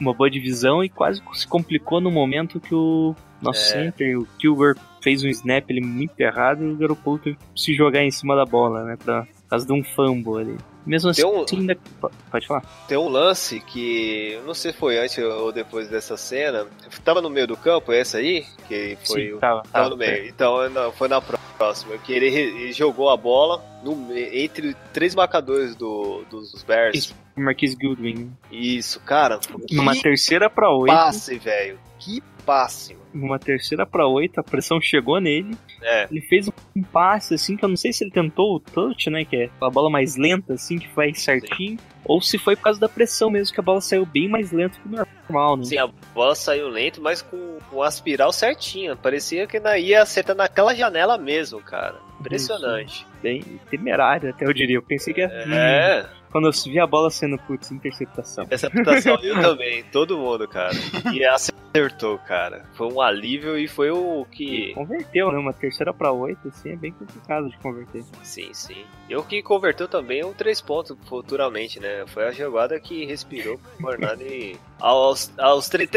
uma 0.00 0.14
boa 0.14 0.30
divisão 0.30 0.82
e 0.82 0.88
quase 0.88 1.22
se 1.34 1.46
complicou 1.46 2.00
no 2.00 2.10
momento 2.10 2.60
que 2.60 2.74
o 2.74 3.14
nosso 3.42 3.60
É. 3.60 3.82
center, 3.84 4.18
o 4.18 4.26
Kilgore, 4.38 4.78
fez 5.02 5.22
um 5.22 5.28
snap 5.28 5.68
ele 5.70 5.80
muito 5.80 6.18
errado 6.18 6.64
e 6.64 6.72
o 6.72 6.76
Garoppolo 6.76 7.18
teve 7.18 7.36
que 7.36 7.60
se 7.60 7.74
jogar 7.74 8.02
em 8.02 8.10
cima 8.10 8.34
da 8.34 8.44
bola, 8.44 8.82
né? 8.84 8.96
Pra, 8.96 9.22
por 9.22 9.48
causa 9.50 9.66
de 9.66 9.72
um 9.72 9.84
fumble 9.84 10.40
ali. 10.40 10.56
Mesmo 10.84 11.10
assim, 11.10 11.24
um- 11.24 11.44
ainda... 11.52 11.76
po- 12.00 12.10
Pode 12.30 12.46
falar. 12.46 12.62
Tem 12.88 12.96
um 12.96 13.08
lance 13.08 13.60
que, 13.60 14.38
não 14.46 14.54
sei 14.54 14.72
se 14.72 14.78
foi 14.78 14.98
antes 14.98 15.18
ou 15.18 15.52
depois 15.52 15.88
dessa 15.88 16.16
cena, 16.16 16.66
tava 17.04 17.20
no 17.20 17.28
meio 17.30 17.46
do 17.46 17.56
campo, 17.56 17.92
essa 17.92 18.18
aí, 18.18 18.44
que 18.68 18.96
foi 19.04 19.26
Sim, 19.26 19.32
o 19.34 19.38
tava, 19.38 19.62
Tava 19.62 19.70
tava, 19.72 19.90
no 19.90 19.96
meio. 19.96 20.26
Então 20.28 20.68
não, 20.70 20.90
foi 20.92 21.08
na 21.08 21.20
próxima. 21.20 21.45
Próximo. 21.56 21.98
Que 21.98 22.12
ele, 22.12 22.26
ele 22.26 22.72
jogou 22.72 23.10
a 23.10 23.16
bola 23.16 23.62
no, 23.82 24.16
entre 24.16 24.74
três 24.92 25.14
marcadores 25.14 25.74
do, 25.74 26.24
dos 26.30 26.62
Bears. 26.62 26.96
Isso. 26.96 27.26
Marquis 27.36 27.74
Goodwin. 27.74 28.32
Isso, 28.50 28.98
cara. 29.00 29.38
Numa 29.70 29.94
terceira 29.94 30.48
pra 30.48 30.70
oito. 30.70 30.92
passe, 30.92 31.38
velho. 31.38 31.78
Que 31.98 32.22
passe. 32.46 32.96
Numa 33.12 33.38
terceira 33.38 33.84
pra 33.84 34.06
oito, 34.06 34.38
a 34.38 34.42
pressão 34.42 34.80
chegou 34.80 35.20
nele. 35.20 35.56
É, 35.82 36.06
Ele 36.10 36.20
fez 36.20 36.48
um 36.76 36.82
passe, 36.82 37.34
assim, 37.34 37.56
que 37.56 37.64
eu 37.64 37.68
não 37.68 37.76
sei 37.76 37.92
se 37.92 38.04
ele 38.04 38.10
tentou 38.10 38.54
o 38.56 38.60
touch, 38.60 39.10
né? 39.10 39.24
Que 39.24 39.36
é 39.36 39.50
a 39.60 39.68
bola 39.70 39.90
mais 39.90 40.16
lenta, 40.16 40.54
assim, 40.54 40.78
que 40.78 40.88
vai 40.94 41.12
certinho. 41.14 41.78
Ou 42.04 42.20
se 42.20 42.38
foi 42.38 42.54
por 42.54 42.62
causa 42.62 42.78
da 42.78 42.88
pressão 42.88 43.28
mesmo, 43.30 43.52
que 43.52 43.60
a 43.60 43.62
bola 43.62 43.80
saiu 43.80 44.06
bem 44.06 44.28
mais 44.28 44.52
lenta 44.52 44.78
que 44.78 44.86
o 44.86 44.90
normal, 44.90 45.56
né? 45.56 45.64
sim, 45.64 45.76
a 45.78 45.88
bola 46.14 46.34
saiu 46.36 46.68
lento, 46.68 47.00
mas 47.02 47.20
com, 47.22 47.58
com 47.70 47.82
a 47.82 47.88
espiral 47.88 48.32
certinha. 48.32 48.94
Parecia 48.94 49.46
que 49.46 49.58
na- 49.58 49.78
ia 49.78 50.02
acertar 50.02 50.36
naquela 50.36 50.74
janela 50.74 51.18
mesmo, 51.18 51.60
cara. 51.60 51.96
Impressionante. 52.20 53.06
Bem 53.22 53.42
temerário, 53.70 54.30
até 54.30 54.46
eu 54.46 54.52
diria. 54.52 54.76
Eu 54.76 54.82
pensei 54.82 55.12
que 55.12 55.20
ia. 55.20 55.28
hum, 55.28 55.52
É, 55.54 56.06
quando 56.36 56.48
eu 56.48 56.52
vi 56.70 56.78
a 56.78 56.86
bola 56.86 57.08
sendo, 57.08 57.38
putz, 57.38 57.70
interceptação. 57.70 58.44
adaptação 58.44 59.18
eu 59.22 59.34
também, 59.40 59.82
todo 59.84 60.18
mundo, 60.18 60.46
cara. 60.46 60.74
E 61.10 61.24
acertou, 61.24 62.18
cara. 62.18 62.66
Foi 62.74 62.92
um 62.92 63.00
alívio 63.00 63.56
e 63.56 63.66
foi 63.66 63.90
o 63.90 64.26
que. 64.30 64.74
Converteu, 64.74 65.32
né? 65.32 65.38
Uma 65.38 65.54
terceira 65.54 65.94
pra 65.94 66.12
oito, 66.12 66.48
assim, 66.48 66.72
é 66.72 66.76
bem 66.76 66.92
complicado 66.92 67.48
de 67.48 67.56
converter. 67.56 68.04
Sim, 68.22 68.52
sim. 68.52 68.84
E 69.08 69.16
o 69.16 69.22
que 69.22 69.42
converteu 69.42 69.88
também 69.88 70.20
é 70.20 70.26
um 70.26 70.34
três 70.34 70.60
pontos 70.60 70.94
futuramente, 71.06 71.80
né? 71.80 72.04
Foi 72.08 72.26
a 72.26 72.32
jogada 72.32 72.78
que 72.78 73.06
respirou 73.06 73.58
pro 73.78 73.92
Hernani. 73.92 74.58
Aos, 74.78 75.32
aos 75.38 75.70
3, 75.70 75.88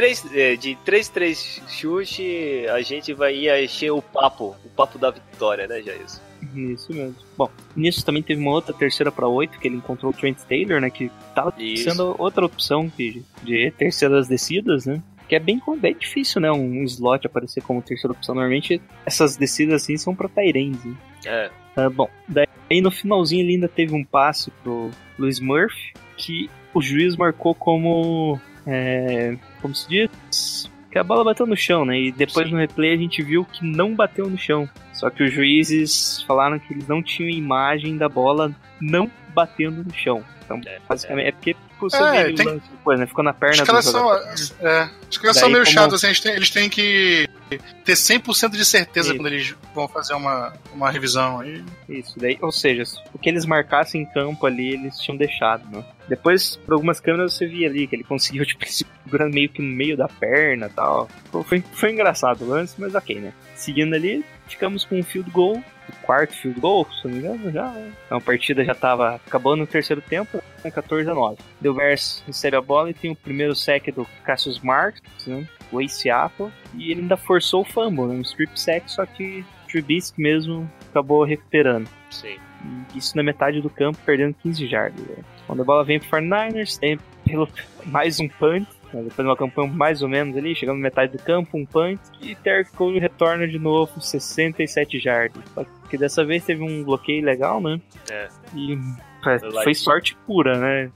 de 0.58 0.78
3-3 0.86 1.68
chute, 1.68 2.66
a 2.70 2.80
gente 2.82 3.14
vai 3.14 3.36
ir 3.36 3.62
encher 3.62 3.92
o 3.92 4.02
papo, 4.02 4.56
o 4.64 4.70
papo 4.70 4.98
da 4.98 5.12
vitória, 5.12 5.68
né, 5.68 5.82
Jair? 5.82 6.29
Isso 6.56 6.94
mesmo. 6.94 7.16
Bom, 7.38 7.50
nisso 7.76 8.06
também 8.06 8.24
teve 8.24 8.42
uma 8.42 8.52
outra 8.52 8.74
terceira 8.74 9.12
pra 9.12 9.28
oito, 9.28 9.60
que 9.60 9.68
ele 9.68 9.78
encontrou 9.78 10.12
o 10.12 10.16
Trent 10.16 10.38
Taylor, 10.48 10.80
né? 10.82 10.90
Que 10.90 11.12
tava 11.36 11.54
Isso. 11.58 11.84
sendo 11.90 12.16
outra 12.18 12.46
opção 12.46 12.92
de, 12.98 13.22
de 13.44 13.72
terceiras 13.78 14.28
descidas, 14.28 14.86
né? 14.86 15.02
Que 15.28 15.36
é 15.36 15.40
bem, 15.40 15.62
bem 15.80 15.96
difícil, 15.96 16.42
né? 16.42 16.52
Um 16.52 16.84
slot 16.84 17.28
aparecer 17.28 17.62
como 17.62 17.82
terceira 17.82 18.14
opção. 18.14 18.34
Normalmente 18.34 18.82
essas 19.06 19.38
descidas 19.38 19.84
assim 19.84 19.96
são 19.98 20.16
pra 20.16 20.28
Tyrants, 20.28 20.84
né? 20.84 20.96
É, 21.26 21.52
Ah, 21.76 21.90
bom, 21.90 22.10
daí 22.28 22.82
no 22.82 22.90
finalzinho 22.90 23.44
ele 23.44 23.54
ainda 23.54 23.68
teve 23.68 23.94
um 23.94 24.04
passe 24.04 24.50
pro 24.64 24.90
Luiz 25.18 25.40
Murphy, 25.40 25.94
que 26.18 26.50
o 26.74 26.82
juiz 26.82 27.16
marcou 27.16 27.54
como. 27.54 28.40
É, 28.66 29.38
como 29.62 29.76
se 29.76 29.88
diz? 29.90 30.70
Que 30.92 30.98
a 30.98 31.04
bola 31.04 31.24
bateu 31.24 31.46
no 31.46 31.56
chão, 31.56 31.86
né? 31.86 32.00
E 32.00 32.12
depois 32.12 32.48
Sim. 32.48 32.54
no 32.54 32.60
replay 32.60 32.94
a 32.94 32.98
gente 32.98 33.22
viu 33.22 33.46
que 33.46 33.64
não 33.66 33.94
bateu 33.96 34.28
no 34.30 34.38
chão. 34.38 34.68
Só 34.94 35.10
que 35.10 35.24
os 35.24 35.32
juízes 35.34 36.24
falaram 36.28 36.58
que 36.60 36.74
eles 36.74 36.88
não 36.88 37.02
tinham 37.02 37.30
imagem 37.30 37.96
da 37.98 38.10
bola 38.10 38.52
não 38.82 39.10
batendo 39.34 39.84
no 39.84 39.94
chão. 39.94 40.24
Então, 40.44 40.60
É, 40.66 40.80
basicamente, 40.90 41.28
é, 41.28 41.32
porque 41.32 41.56
você 41.80 41.96
É, 41.98 42.34
tem- 42.34 42.58
depois, 42.72 43.00
né? 43.00 43.06
Ficou 43.06 43.24
na 43.24 43.32
perna 43.34 43.54
Os 43.54 43.60
do 43.62 43.66
caras 43.68 43.86
são, 43.86 44.02
jogador. 44.02 44.26
é, 44.28 44.90
os 45.10 45.18
caras 45.20 45.36
Daí 45.36 45.42
são 45.42 45.50
meio 45.50 45.64
como- 45.64 45.74
chatos, 45.74 45.94
assim, 45.96 46.08
eles 46.08 46.20
têm, 46.20 46.34
eles 46.34 46.50
têm 46.50 46.70
que 46.70 47.30
ter 47.58 47.94
100% 47.94 48.52
de 48.52 48.66
certeza 48.66 49.10
Isso. 49.10 49.18
quando 49.18 49.28
eles 49.28 49.56
vão 49.74 49.88
fazer 49.88 50.14
uma, 50.14 50.54
uma 50.74 50.90
revisão. 50.92 51.40
aí 51.40 51.64
Isso, 51.88 52.20
daí, 52.20 52.38
ou 52.42 52.52
seja, 52.52 52.84
o 53.14 53.18
que 53.18 53.30
eles 53.30 53.46
marcassem 53.46 54.02
em 54.02 54.06
campo 54.06 54.46
ali, 54.46 54.74
eles 54.74 55.00
tinham 55.00 55.18
deixado, 55.18 55.66
né? 55.70 55.84
Depois, 56.08 56.56
por 56.58 56.74
algumas 56.74 57.00
câmeras, 57.00 57.34
você 57.34 57.46
via 57.46 57.68
ali 57.68 57.88
que 57.88 57.96
ele 57.96 58.04
conseguiu, 58.04 58.46
tipo, 58.46 58.66
se 58.66 58.86
segurando 59.10 59.34
meio 59.34 59.50
que 59.50 59.62
no 59.62 59.76
meio 59.76 59.98
da 59.98 60.08
perna 60.08 60.68
e 60.68 60.70
tal. 60.70 61.10
Foi, 61.46 61.64
foi 61.74 61.92
engraçado 61.92 62.44
o 62.44 62.48
lance, 62.48 62.76
mas 62.78 62.94
ok, 62.94 63.20
né? 63.20 63.34
Seguindo 63.56 63.96
ali, 63.96 64.24
ficamos 64.56 64.86
com 64.86 65.00
um 65.00 65.04
field 65.04 65.30
goal, 65.32 65.58
o 65.58 66.06
quarto 66.06 66.34
field 66.34 66.60
goal, 66.60 66.88
se 66.92 67.08
não 67.08 67.14
me 67.14 67.20
engano, 67.20 67.52
já. 67.52 67.68
né? 67.72 67.92
A 68.10 68.20
partida 68.20 68.64
já 68.64 68.76
tava 68.76 69.16
acabando 69.16 69.62
no 69.62 69.68
terceiro 69.68 70.02
tempo, 70.02 70.42
né? 70.64 70.70
14 70.72 71.10
a 71.10 71.14
9. 71.14 71.38
Deu 71.62 71.74
Bears 71.74 72.24
recebe 72.28 72.56
a 72.58 72.62
bola 72.62 72.90
e 72.90 72.94
tem 72.94 73.12
o 73.12 73.16
primeiro 73.16 73.56
sack 73.56 73.92
do 73.92 74.06
Cassius 74.24 74.60
Marks, 74.60 75.02
né? 75.28 75.48
O 75.72 75.80
Ace 75.82 76.02
Seattle, 76.02 76.52
e 76.76 76.92
ele 76.92 77.02
ainda 77.02 77.16
forçou 77.18 77.62
o 77.62 77.66
fumble, 77.66 78.06
né? 78.06 78.16
Um 78.16 78.22
strip 78.22 78.60
sack, 78.60 78.92
só 78.92 79.06
que 79.06 79.46
Trubisky 79.68 80.20
mesmo 80.22 80.70
acabou 80.90 81.24
recuperando. 81.24 81.88
sim. 82.10 82.38
E 82.94 82.98
Isso 82.98 83.16
na 83.16 83.24
metade 83.24 83.62
do 83.62 83.70
campo, 83.70 83.98
perdendo 84.06 84.34
15 84.44 84.68
jardas. 84.68 85.00
né? 85.08 85.24
Quando 85.48 85.62
a 85.62 85.66
bola 85.66 85.84
vem 85.86 85.98
pro 86.00 86.10
49ers, 86.10 86.78
tem 86.78 87.00
pelo, 87.24 87.48
mais 87.86 88.20
um 88.20 88.28
punt. 88.28 88.68
Né? 88.94 89.04
Depois 89.04 89.16
de 89.16 89.24
uma 89.24 89.36
campanha 89.36 89.72
mais 89.72 90.02
ou 90.02 90.10
menos 90.10 90.36
ali, 90.36 90.56
chegando 90.56 90.78
na 90.78 90.84
metade 90.84 91.12
do 91.12 91.24
campo, 91.24 91.58
um 91.58 91.66
punt. 91.66 92.00
E 92.22 92.36
Terry 92.36 92.66
Cole 92.76 93.00
retorna 93.00 93.48
de 93.48 93.60
novo, 93.60 94.00
67 94.02 95.00
jardas. 95.00 95.44
Só 95.54 95.66
que 95.90 95.98
dessa 95.98 96.26
vez 96.26 96.44
teve 96.44 96.64
um 96.64 96.84
bloqueio 96.84 97.24
legal, 97.24 97.62
né? 97.62 97.80
É. 98.10 98.28
E 98.56 98.78
é, 99.26 99.40
foi 99.40 99.68
it. 99.68 99.76
sorte 99.76 100.18
pura, 100.26 100.58
né? 100.58 100.92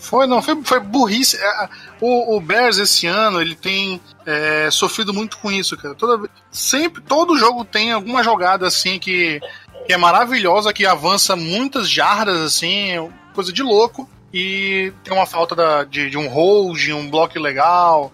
Foi, 0.00 0.26
não, 0.26 0.40
foi, 0.40 0.62
foi 0.64 0.80
burrice. 0.80 1.36
É, 1.36 1.68
O, 2.00 2.36
o 2.36 2.40
Bears 2.40 2.78
esse 2.78 3.06
ano, 3.06 3.40
ele 3.40 3.54
tem 3.54 4.00
é, 4.24 4.70
sofrido 4.70 5.12
muito 5.12 5.38
com 5.38 5.52
isso, 5.52 5.76
cara. 5.76 5.94
Toda, 5.94 6.28
sempre, 6.50 7.02
todo 7.02 7.36
jogo 7.36 7.64
tem 7.64 7.92
alguma 7.92 8.22
jogada 8.22 8.66
assim 8.66 8.98
que, 8.98 9.40
que 9.86 9.92
é 9.92 9.96
maravilhosa, 9.96 10.72
que 10.72 10.86
avança 10.86 11.36
muitas 11.36 11.88
jardas, 11.88 12.40
assim, 12.40 13.10
coisa 13.34 13.52
de 13.52 13.62
louco. 13.62 14.08
E 14.32 14.92
tem 15.04 15.12
uma 15.14 15.26
falta 15.26 15.54
da- 15.54 15.84
de, 15.84 16.10
de 16.10 16.18
um 16.18 16.28
hold, 16.28 16.88
um 16.90 17.08
bloco 17.08 17.38
legal, 17.38 18.12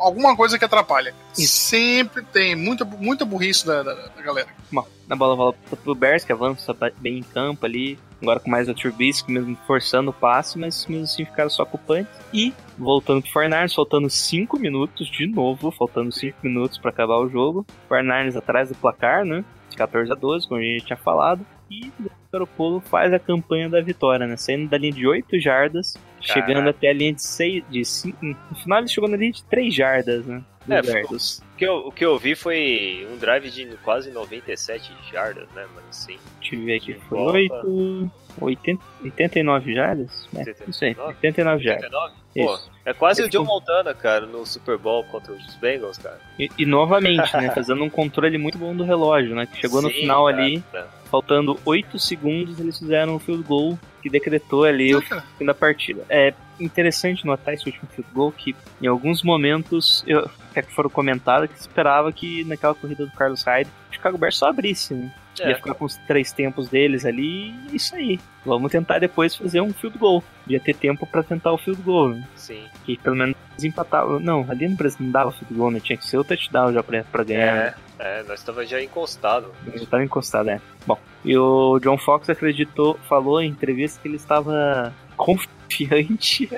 alguma 0.00 0.34
coisa 0.36 0.58
que 0.58 0.64
atrapalha. 0.64 1.14
Sempre 1.34 2.22
tem 2.24 2.54
muita, 2.56 2.84
muita 2.84 3.24
burrice 3.24 3.66
da, 3.66 3.82
da- 3.82 3.94
da 3.94 4.22
galera. 4.22 4.48
Bom, 4.72 4.86
na 5.06 5.16
bola 5.16 5.36
volta 5.36 5.58
pro 5.76 5.94
Bears, 5.94 6.24
que 6.24 6.32
avança 6.32 6.74
bem 6.98 7.18
em 7.18 7.22
campo 7.22 7.66
ali. 7.66 7.98
Agora 8.20 8.40
com 8.40 8.50
mais 8.50 8.68
o 8.68 8.74
Trubisky, 8.74 9.30
mesmo 9.30 9.56
forçando 9.64 10.10
o 10.10 10.12
passe, 10.12 10.58
mas 10.58 10.84
mesmo 10.86 11.04
assim 11.04 11.24
ficaram 11.24 11.48
só 11.50 11.64
com 11.64 11.76
o 11.76 11.80
punch. 11.80 12.08
E 12.32 12.52
voltando 12.76 13.22
pro 13.22 13.30
Fornars, 13.30 13.72
faltando 13.74 14.10
5 14.10 14.58
minutos 14.58 15.06
de 15.08 15.26
novo, 15.28 15.70
faltando 15.70 16.10
5 16.10 16.36
minutos 16.42 16.78
para 16.78 16.90
acabar 16.90 17.16
o 17.18 17.28
jogo. 17.28 17.64
Fornars 17.88 18.34
atrás 18.34 18.70
do 18.70 18.74
placar, 18.74 19.24
né? 19.24 19.44
De 19.70 19.76
14 19.76 20.10
a 20.10 20.16
12, 20.16 20.48
como 20.48 20.60
a 20.60 20.64
gente 20.64 20.84
tinha 20.86 20.96
falado. 20.96 21.46
E 21.70 21.92
o 22.00 22.10
Garoppolo 22.32 22.80
faz 22.80 23.12
a 23.12 23.18
campanha 23.18 23.68
da 23.68 23.80
vitória, 23.80 24.26
né? 24.26 24.36
Saindo 24.36 24.68
da 24.68 24.78
linha 24.78 24.92
de 24.92 25.06
8 25.06 25.38
jardas, 25.38 25.96
chegando 26.20 26.68
até 26.68 26.88
a 26.88 26.92
linha 26.92 27.12
de 27.12 27.22
6. 27.22 27.64
De 27.68 27.84
5, 27.84 28.24
no 28.24 28.56
final 28.56 28.78
ele 28.78 28.88
chegou 28.88 29.08
na 29.08 29.16
linha 29.16 29.32
de 29.32 29.44
3 29.44 29.74
jardas, 29.74 30.24
né? 30.26 30.42
É, 30.68 30.82
Bears. 30.82 31.38
O 31.54 31.56
que, 31.56 31.64
eu, 31.64 31.76
o 31.78 31.92
que 31.92 32.04
eu 32.04 32.18
vi 32.18 32.34
foi 32.34 33.08
um 33.10 33.16
drive 33.16 33.50
de 33.50 33.66
quase 33.82 34.10
97 34.10 34.92
jardas, 35.10 35.48
né, 35.54 35.66
mano? 35.74 35.86
Sim. 35.90 36.18
Deixa 36.40 36.54
eu 36.54 36.64
ver 36.64 36.76
aqui. 36.76 36.94
Foi 37.08 37.48
volta. 37.48 37.66
8. 37.66 38.10
80, 38.40 38.82
89 39.02 39.74
jardas? 39.74 40.28
É, 40.36 40.54
isso 40.68 40.84
aí, 40.84 40.90
89? 40.90 41.16
89 41.16 41.64
jardas. 41.64 41.84
89? 41.84 42.14
Pô, 42.34 42.54
Isso. 42.54 42.70
É 42.90 42.94
quase 42.94 43.20
o 43.22 43.24
Esse 43.24 43.32
Joe 43.32 43.44
foi- 43.44 43.54
Montana, 43.54 43.94
cara, 43.94 44.26
no 44.26 44.44
Super 44.46 44.78
Bowl 44.78 45.04
contra 45.04 45.32
os 45.32 45.54
Bengals, 45.56 45.98
cara. 45.98 46.18
E, 46.38 46.48
e 46.58 46.66
novamente, 46.66 47.36
né? 47.36 47.50
Fazendo 47.54 47.82
um 47.84 47.90
controle 47.90 48.36
muito 48.38 48.56
bom 48.58 48.74
do 48.74 48.84
relógio, 48.84 49.34
né? 49.34 49.46
Que 49.46 49.58
chegou 49.60 49.82
no 49.82 49.88
Sim, 49.88 49.94
final 50.00 50.26
cara. 50.26 50.36
ali, 50.38 50.62
faltando 51.10 51.58
8 51.64 51.98
segundos, 51.98 52.58
eles 52.60 52.78
fizeram 52.78 53.16
um 53.16 53.18
field 53.18 53.42
goal 53.44 53.78
que 54.02 54.08
decretou 54.08 54.64
ali 54.64 54.94
o 54.94 55.02
Cara, 55.02 55.24
fim 55.38 55.44
da 55.44 55.54
partida. 55.54 56.04
É 56.08 56.32
interessante 56.60 57.24
notar 57.26 57.54
esse 57.54 57.66
último 57.66 57.88
field 57.94 58.10
goal 58.12 58.32
que 58.32 58.54
em 58.80 58.86
alguns 58.86 59.22
momentos 59.22 60.02
eu 60.06 60.28
até 60.50 60.62
que 60.62 60.72
foram 60.72 60.88
comentados 60.90 61.48
que 61.50 61.58
esperava 61.58 62.12
que 62.12 62.44
naquela 62.44 62.74
corrida 62.74 63.04
do 63.06 63.12
Carlos 63.12 63.42
Hyde 63.44 63.70
o 63.90 63.94
Chicago 63.94 64.18
Bears 64.18 64.36
só 64.36 64.48
abrisse, 64.48 64.94
né? 64.94 65.12
É. 65.40 65.50
Ia 65.50 65.56
ficar 65.56 65.74
com 65.74 65.84
os 65.84 65.96
três 66.06 66.32
tempos 66.32 66.68
deles 66.68 67.04
ali 67.04 67.50
e 67.72 67.76
isso 67.76 67.94
aí. 67.94 68.18
Vamos 68.44 68.70
tentar 68.72 68.98
depois 68.98 69.34
fazer 69.36 69.60
um 69.60 69.72
field 69.72 69.98
goal. 69.98 70.22
Ia 70.46 70.58
ter 70.60 70.74
tempo 70.74 71.06
pra 71.06 71.22
tentar 71.22 71.52
o 71.52 71.58
field 71.58 71.82
goal, 71.82 72.10
né? 72.10 72.26
Sim. 72.34 72.62
Que 72.84 72.96
pelo 72.96 73.16
menos 73.16 73.36
empatava. 73.62 74.18
Não, 74.18 74.46
ali 74.48 74.68
no 74.68 74.76
Brasil 74.76 74.98
não 75.00 75.10
dava 75.10 75.32
field 75.32 75.54
goal, 75.54 75.70
né? 75.70 75.80
Tinha 75.80 75.96
que 75.96 76.06
ser 76.06 76.16
o 76.18 76.24
touchdown 76.24 76.72
já 76.72 76.82
pra, 76.82 77.04
pra 77.04 77.24
ganhar. 77.24 77.54
né? 77.54 77.74
É, 77.98 78.20
é, 78.20 78.22
nós 78.24 78.42
tava 78.42 78.64
já 78.64 78.82
encostado. 78.82 79.52
Ele 79.66 79.84
estava 79.84 80.02
encostado, 80.04 80.46
né? 80.46 80.60
Bom, 80.86 80.98
e 81.24 81.36
o 81.36 81.78
John 81.80 81.98
Fox 81.98 82.30
acreditou, 82.30 82.98
falou 83.08 83.40
em 83.42 83.48
entrevista 83.50 84.00
que 84.00 84.08
ele 84.08 84.16
estava 84.16 84.94
confiante. 85.16 86.48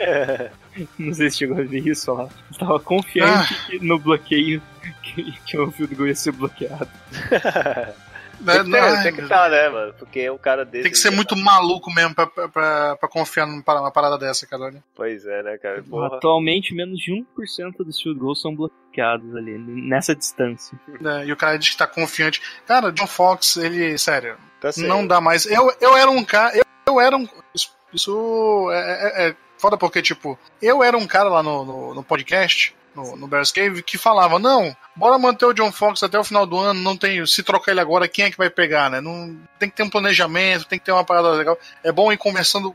Não 0.98 1.12
sei 1.12 1.30
se 1.30 1.38
chegou 1.38 1.58
a 1.58 1.62
ver 1.62 1.86
isso 1.86 2.12
lá. 2.12 2.28
Estava 2.50 2.78
confiante 2.78 3.54
Ah. 3.54 3.66
que 3.66 3.84
no 3.84 3.98
bloqueio 3.98 4.62
que, 5.02 5.32
que 5.44 5.58
o 5.58 5.70
field 5.72 5.94
goal 5.96 6.08
ia 6.08 6.14
ser 6.14 6.32
bloqueado. 6.32 6.88
né, 8.40 8.54
Tem 8.54 8.64
que, 8.64 8.70
ter, 8.70 8.78
ai, 8.80 9.02
tem 9.02 9.12
que 9.14 9.20
estar, 9.22 9.50
né, 9.50 9.68
mano? 9.68 9.94
Porque 9.98 10.30
um 10.30 10.38
cara 10.38 10.64
desse. 10.64 10.82
tem 10.84 10.92
que 10.92 10.98
ser 10.98 11.10
muito 11.10 11.36
maluco 11.36 11.92
mesmo 11.92 12.14
pra, 12.14 12.26
pra, 12.26 12.48
pra, 12.48 12.96
pra 12.96 13.08
confiar 13.08 13.46
numa 13.46 13.90
parada 13.90 14.18
dessa, 14.18 14.46
cara. 14.46 14.62
olha. 14.64 14.84
Pois 14.94 15.24
é, 15.26 15.42
né, 15.42 15.58
cara? 15.58 15.82
Porra. 15.82 16.16
Atualmente, 16.16 16.74
menos 16.74 16.98
de 17.00 17.12
1% 17.12 17.84
dos 17.84 18.00
field 18.00 18.18
goals 18.18 18.40
são 18.40 18.54
bloqueados 18.54 19.34
ali, 19.36 19.56
nessa 19.58 20.14
distância. 20.14 20.78
né, 21.00 21.26
E 21.26 21.32
o 21.32 21.36
cara 21.36 21.58
diz 21.58 21.70
que 21.70 21.76
tá 21.76 21.86
confiante. 21.86 22.40
Cara, 22.66 22.90
John 22.92 23.06
Fox, 23.06 23.56
ele, 23.56 23.96
sério, 23.98 24.36
Tá 24.60 24.72
certo. 24.72 24.88
não 24.88 25.06
dá 25.06 25.20
mais. 25.20 25.46
Eu, 25.46 25.72
eu 25.80 25.96
era 25.96 26.10
um 26.10 26.24
cara. 26.24 26.56
Eu, 26.56 26.64
eu 26.86 27.00
era 27.00 27.16
um. 27.16 27.26
Isso, 27.54 27.70
isso 27.92 28.68
é, 28.72 29.26
é- 29.26 29.28
é 29.30 29.36
foda 29.58 29.76
porque, 29.76 30.00
tipo, 30.02 30.38
eu 30.62 30.82
era 30.82 30.96
um 30.96 31.06
cara 31.06 31.28
lá 31.28 31.42
no, 31.42 31.64
no, 31.64 31.94
no 31.94 32.02
podcast 32.02 32.74
no, 32.94 33.16
no 33.16 33.28
Bears 33.28 33.52
Cave 33.52 33.82
que 33.82 33.98
falava: 33.98 34.38
não, 34.38 34.74
bora 34.96 35.18
manter 35.18 35.46
o 35.46 35.52
John 35.52 35.72
Fox 35.72 36.02
até 36.02 36.18
o 36.18 36.24
final 36.24 36.46
do 36.46 36.58
ano, 36.58 36.80
não 36.80 36.96
tem. 36.96 37.24
Se 37.26 37.42
trocar 37.42 37.72
ele 37.72 37.80
agora, 37.80 38.08
quem 38.08 38.24
é 38.24 38.30
que 38.30 38.38
vai 38.38 38.50
pegar, 38.50 38.90
né? 38.90 39.00
Não, 39.00 39.38
tem 39.58 39.68
que 39.68 39.76
ter 39.76 39.82
um 39.82 39.90
planejamento, 39.90 40.66
tem 40.66 40.78
que 40.78 40.84
ter 40.84 40.92
uma 40.92 41.04
parada 41.04 41.30
legal. 41.30 41.58
É 41.82 41.92
bom 41.92 42.12
ir 42.12 42.16
conversando 42.16 42.74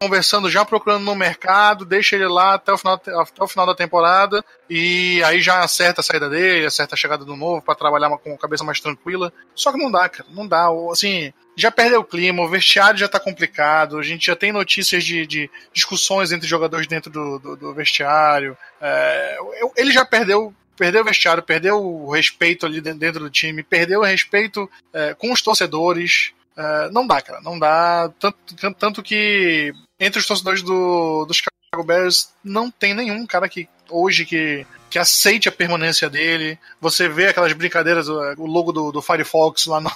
conversando 0.00 0.48
já 0.48 0.64
procurando 0.64 1.04
no 1.04 1.14
mercado, 1.14 1.84
deixa 1.84 2.16
ele 2.16 2.26
lá 2.26 2.54
até 2.54 2.72
o 2.72 2.78
final, 2.78 2.94
até 2.94 3.44
o 3.44 3.46
final 3.46 3.66
da 3.66 3.74
temporada 3.74 4.42
e 4.68 5.22
aí 5.24 5.42
já 5.42 5.60
acerta 5.60 6.00
a 6.00 6.04
saída 6.04 6.30
dele, 6.30 6.64
acerta 6.64 6.94
a 6.94 6.98
chegada 6.98 7.22
do 7.22 7.36
novo 7.36 7.60
para 7.60 7.74
trabalhar 7.74 8.08
com 8.16 8.32
a 8.32 8.38
cabeça 8.38 8.64
mais 8.64 8.80
tranquila. 8.80 9.30
Só 9.54 9.70
que 9.70 9.78
não 9.78 9.90
dá, 9.90 10.08
cara, 10.08 10.26
não 10.30 10.48
dá. 10.48 10.68
Assim, 10.90 11.30
já 11.54 11.70
perdeu 11.70 12.00
o 12.00 12.04
clima, 12.04 12.42
o 12.42 12.48
vestiário 12.48 12.98
já 12.98 13.08
tá 13.08 13.20
complicado, 13.20 13.98
a 13.98 14.02
gente 14.02 14.26
já 14.26 14.34
tem 14.34 14.52
notícias 14.52 15.04
de, 15.04 15.26
de 15.26 15.50
discussões 15.70 16.32
entre 16.32 16.48
jogadores 16.48 16.86
dentro 16.86 17.10
do, 17.10 17.38
do, 17.38 17.56
do 17.56 17.74
vestiário. 17.74 18.56
É, 18.80 19.36
ele 19.76 19.92
já 19.92 20.04
perdeu 20.04 20.54
perdeu 20.78 21.02
o 21.02 21.04
vestiário, 21.04 21.42
perdeu 21.42 21.76
o 21.76 22.10
respeito 22.10 22.64
ali 22.64 22.80
dentro 22.80 23.20
do 23.20 23.28
time, 23.28 23.62
perdeu 23.62 24.00
o 24.00 24.04
respeito 24.04 24.70
é, 24.94 25.12
com 25.12 25.30
os 25.30 25.42
torcedores. 25.42 26.32
É, 26.56 26.88
não 26.90 27.06
dá, 27.06 27.20
cara, 27.20 27.42
não 27.42 27.58
dá. 27.58 28.10
Tanto, 28.18 28.74
tanto 28.78 29.02
que 29.02 29.74
entre 30.00 30.18
os 30.18 30.26
torcedores 30.26 30.62
do, 30.62 31.24
do 31.26 31.34
Chicago 31.34 31.84
Bears 31.84 32.32
não 32.42 32.70
tem 32.70 32.94
nenhum 32.94 33.26
cara 33.26 33.48
que 33.48 33.68
hoje 33.88 34.24
que, 34.24 34.66
que 34.88 34.98
aceite 34.98 35.48
a 35.48 35.52
permanência 35.52 36.08
dele. 36.08 36.58
Você 36.80 37.08
vê 37.08 37.28
aquelas 37.28 37.52
brincadeiras, 37.52 38.08
o 38.08 38.46
logo 38.46 38.72
do, 38.72 38.90
do 38.90 39.02
Firefox 39.02 39.66
lá 39.66 39.80
no, 39.80 39.90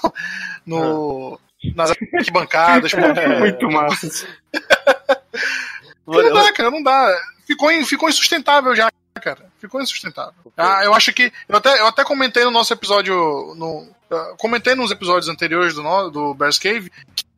no 0.67 1.41
nas 1.75 1.91
arquibancadas. 1.91 2.93
É 2.95 3.39
muito 3.39 3.71
massa. 3.71 4.29
não 6.07 6.33
dá, 6.33 6.53
cara, 6.53 6.71
não 6.71 6.83
dá. 6.83 7.19
Ficou, 7.47 7.71
ficou 7.85 8.09
insustentável 8.09 8.77
já, 8.77 8.91
cara. 9.23 9.51
Ficou 9.59 9.81
insustentável. 9.81 10.35
Ah, 10.57 10.85
eu 10.85 10.95
acho 10.95 11.13
que. 11.13 11.33
Eu 11.49 11.57
até, 11.57 11.81
eu 11.81 11.87
até 11.87 12.05
comentei 12.05 12.45
no 12.45 12.51
nosso 12.51 12.73
episódio. 12.73 13.15
No, 13.57 13.89
comentei 14.37 14.75
nos 14.75 14.91
episódios 14.91 15.29
anteriores 15.29 15.75
do, 15.75 16.11
do 16.11 16.35
Bears 16.35 16.59
Cave 16.59 16.91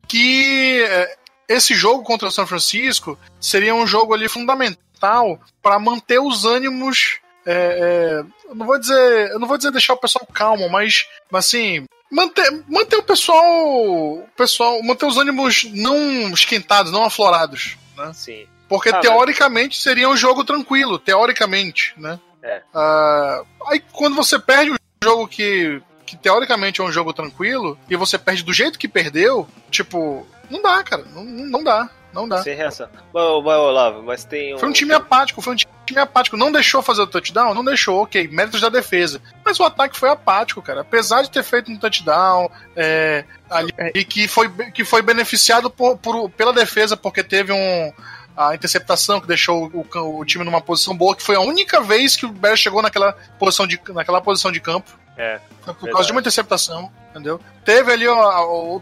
que 0.07 0.83
é, 0.83 1.17
esse 1.47 1.73
jogo 1.73 2.03
contra 2.03 2.27
o 2.27 2.31
São 2.31 2.45
Francisco 2.45 3.17
seria 3.39 3.73
um 3.73 3.87
jogo 3.87 4.13
ali 4.13 4.27
fundamental 4.27 5.39
para 5.61 5.79
manter 5.79 6.19
os 6.19 6.45
ânimos. 6.45 7.19
É, 7.45 7.53
é, 7.53 8.49
eu 8.49 8.55
não 8.55 8.65
vou 8.65 8.79
dizer, 8.79 9.31
eu 9.31 9.39
não 9.39 9.47
vou 9.47 9.57
dizer 9.57 9.71
deixar 9.71 9.93
o 9.93 9.97
pessoal 9.97 10.27
calmo, 10.33 10.69
mas, 10.69 11.07
mas 11.31 11.45
assim 11.45 11.85
manter, 12.11 12.63
manter 12.67 12.97
o 12.97 13.03
pessoal, 13.03 13.43
o 13.43 14.27
pessoal, 14.35 14.81
manter 14.83 15.05
os 15.05 15.17
ânimos 15.17 15.65
não 15.73 16.29
esquentados, 16.33 16.91
não 16.91 17.03
aflorados, 17.03 17.77
né? 17.95 18.11
Sim. 18.13 18.47
Porque 18.67 18.89
ah, 18.89 18.99
teoricamente 18.99 19.77
mas... 19.77 19.83
seria 19.83 20.09
um 20.09 20.17
jogo 20.17 20.43
tranquilo, 20.43 20.99
teoricamente, 20.99 21.93
né? 21.97 22.19
É. 22.43 22.61
Uh, 22.73 23.45
aí 23.67 23.79
quando 23.91 24.15
você 24.15 24.39
perde 24.39 24.71
um 24.71 24.75
jogo 25.03 25.27
que, 25.27 25.81
que 26.05 26.15
teoricamente 26.15 26.81
é 26.81 26.83
um 26.83 26.91
jogo 26.91 27.13
tranquilo 27.13 27.77
e 27.89 27.95
você 27.95 28.17
perde 28.17 28.43
do 28.43 28.53
jeito 28.53 28.79
que 28.79 28.87
perdeu, 28.87 29.47
tipo, 29.69 30.25
não 30.49 30.61
dá, 30.61 30.83
cara. 30.83 31.03
Não, 31.13 31.23
não 31.23 31.63
dá. 31.63 31.89
Não 32.13 32.27
dá. 32.27 32.41
Sem 32.41 32.55
reação. 32.55 32.87
Mas, 33.13 33.43
mas, 33.43 33.57
Olavo, 33.57 34.01
mas 34.01 34.23
tem 34.23 34.55
um... 34.55 34.57
Foi 34.57 34.69
um 34.69 34.71
time 34.71 34.93
apático, 34.93 35.41
foi 35.41 35.53
um 35.53 35.55
time 35.55 35.99
apático. 35.99 36.35
Não 36.35 36.51
deixou 36.51 36.81
fazer 36.81 37.01
o 37.01 37.07
touchdown? 37.07 37.53
Não 37.53 37.63
deixou, 37.63 38.01
ok. 38.01 38.27
Méritos 38.29 38.61
da 38.61 38.69
defesa. 38.69 39.21
Mas 39.45 39.59
o 39.59 39.63
ataque 39.63 39.97
foi 39.97 40.09
apático, 40.09 40.61
cara. 40.61 40.81
Apesar 40.81 41.21
de 41.21 41.29
ter 41.29 41.43
feito 41.43 41.71
um 41.71 41.77
touchdown, 41.77 42.49
é, 42.75 43.23
ali, 43.49 43.71
e 43.93 44.03
que 44.03 44.27
foi, 44.27 44.49
que 44.71 44.83
foi 44.83 45.01
beneficiado 45.01 45.69
por, 45.69 45.97
por, 45.97 46.29
pela 46.31 46.53
defesa, 46.53 46.97
porque 46.97 47.23
teve 47.23 47.51
um, 47.51 47.93
a 48.35 48.55
interceptação 48.55 49.19
que 49.19 49.27
deixou 49.27 49.69
o, 49.73 49.85
o, 50.19 50.25
time 50.25 50.43
numa 50.43 50.61
posição 50.61 50.95
boa, 50.95 51.15
que 51.15 51.23
foi 51.23 51.35
a 51.35 51.41
única 51.41 51.81
vez 51.81 52.15
que 52.15 52.25
o 52.25 52.29
Bears 52.29 52.59
chegou 52.59 52.81
naquela 52.81 53.13
posição 53.37 53.67
de, 53.67 53.79
naquela 53.89 54.21
posição 54.21 54.51
de 54.51 54.59
campo. 54.59 54.97
É. 55.17 55.39
Foi 55.61 55.73
por 55.73 55.81
verdade. 55.81 55.91
causa 55.91 56.05
de 56.05 56.11
uma 56.11 56.21
interceptação, 56.21 56.91
entendeu? 57.09 57.39
Teve 57.65 57.91
ali 57.91 58.07
ó, 58.07 58.75
o, 58.75 58.81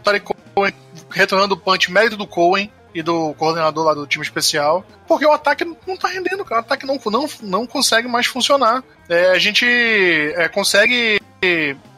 Cohen 0.54 0.74
retornando 1.10 1.54
o 1.54 1.58
punch, 1.58 1.90
mérito 1.90 2.16
do 2.16 2.26
Cohen 2.26 2.70
e 2.94 3.02
do 3.02 3.34
coordenador 3.34 3.84
lá 3.84 3.94
do 3.94 4.06
time 4.06 4.24
especial, 4.24 4.84
porque 5.06 5.26
o 5.26 5.32
ataque 5.32 5.64
não 5.64 5.96
tá 5.96 6.08
rendendo, 6.08 6.44
cara. 6.44 6.62
O 6.62 6.64
ataque 6.64 6.86
não, 6.86 6.98
não, 7.06 7.28
não 7.42 7.66
consegue 7.66 8.08
mais 8.08 8.26
funcionar. 8.26 8.82
É, 9.08 9.30
a 9.30 9.38
gente 9.38 9.66
é, 9.66 10.48
consegue 10.48 11.20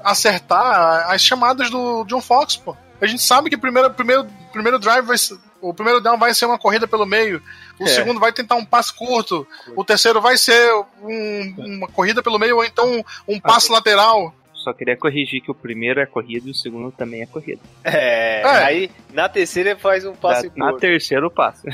acertar 0.03 1.11
as 1.11 1.23
chamadas 1.23 1.71
do 1.71 2.05
John 2.05 2.21
Fox, 2.21 2.57
pô. 2.57 2.77
A 3.01 3.07
gente 3.07 3.23
sabe 3.23 3.49
que 3.49 3.57
o 3.57 3.61
primeiro, 3.61 3.91
primeiro, 3.91 4.27
primeiro 4.53 4.79
drive 4.79 5.05
vai 5.05 5.17
ser, 5.17 5.39
o 5.61 5.73
primeiro 5.73 6.01
down 6.01 6.19
vai 6.19 6.35
ser 6.35 6.47
uma 6.47 6.59
corrida 6.59 6.87
pelo 6.87 7.07
meio, 7.07 7.41
o 7.79 7.85
é. 7.85 7.87
segundo 7.87 8.19
vai 8.19 8.33
tentar 8.33 8.57
um 8.57 8.65
passe 8.65 8.93
curto, 8.93 9.47
o 9.77 9.85
terceiro 9.85 10.21
vai 10.21 10.37
ser 10.37 10.73
um, 11.01 11.55
uma 11.57 11.89
corrida 11.89 12.23
pelo 12.23 12.39
meio 12.39 12.57
ou 12.57 12.65
então 12.65 13.05
um 13.27 13.39
passe 13.39 13.71
lateral. 13.71 14.35
Só 14.69 14.75
queria 14.75 14.99
corrigir 14.99 15.41
que 15.41 15.51
o 15.51 15.55
primeiro 15.55 15.99
é 15.99 16.05
corrida 16.05 16.47
e 16.47 16.51
o 16.51 16.55
segundo 16.55 16.93
também 16.93 17.23
é 17.23 17.27
corrida. 17.27 17.61
É, 17.83 18.43
é. 18.43 18.45
aí 18.45 18.91
na 19.13 19.29
terceira 19.29 19.77
faz 19.77 20.05
um 20.05 20.15
passe 20.15 20.47
na, 20.49 20.53
curto. 20.53 20.75
Na 20.75 20.79
terceira 20.79 21.27
o 21.27 21.31
passe. 21.31 21.67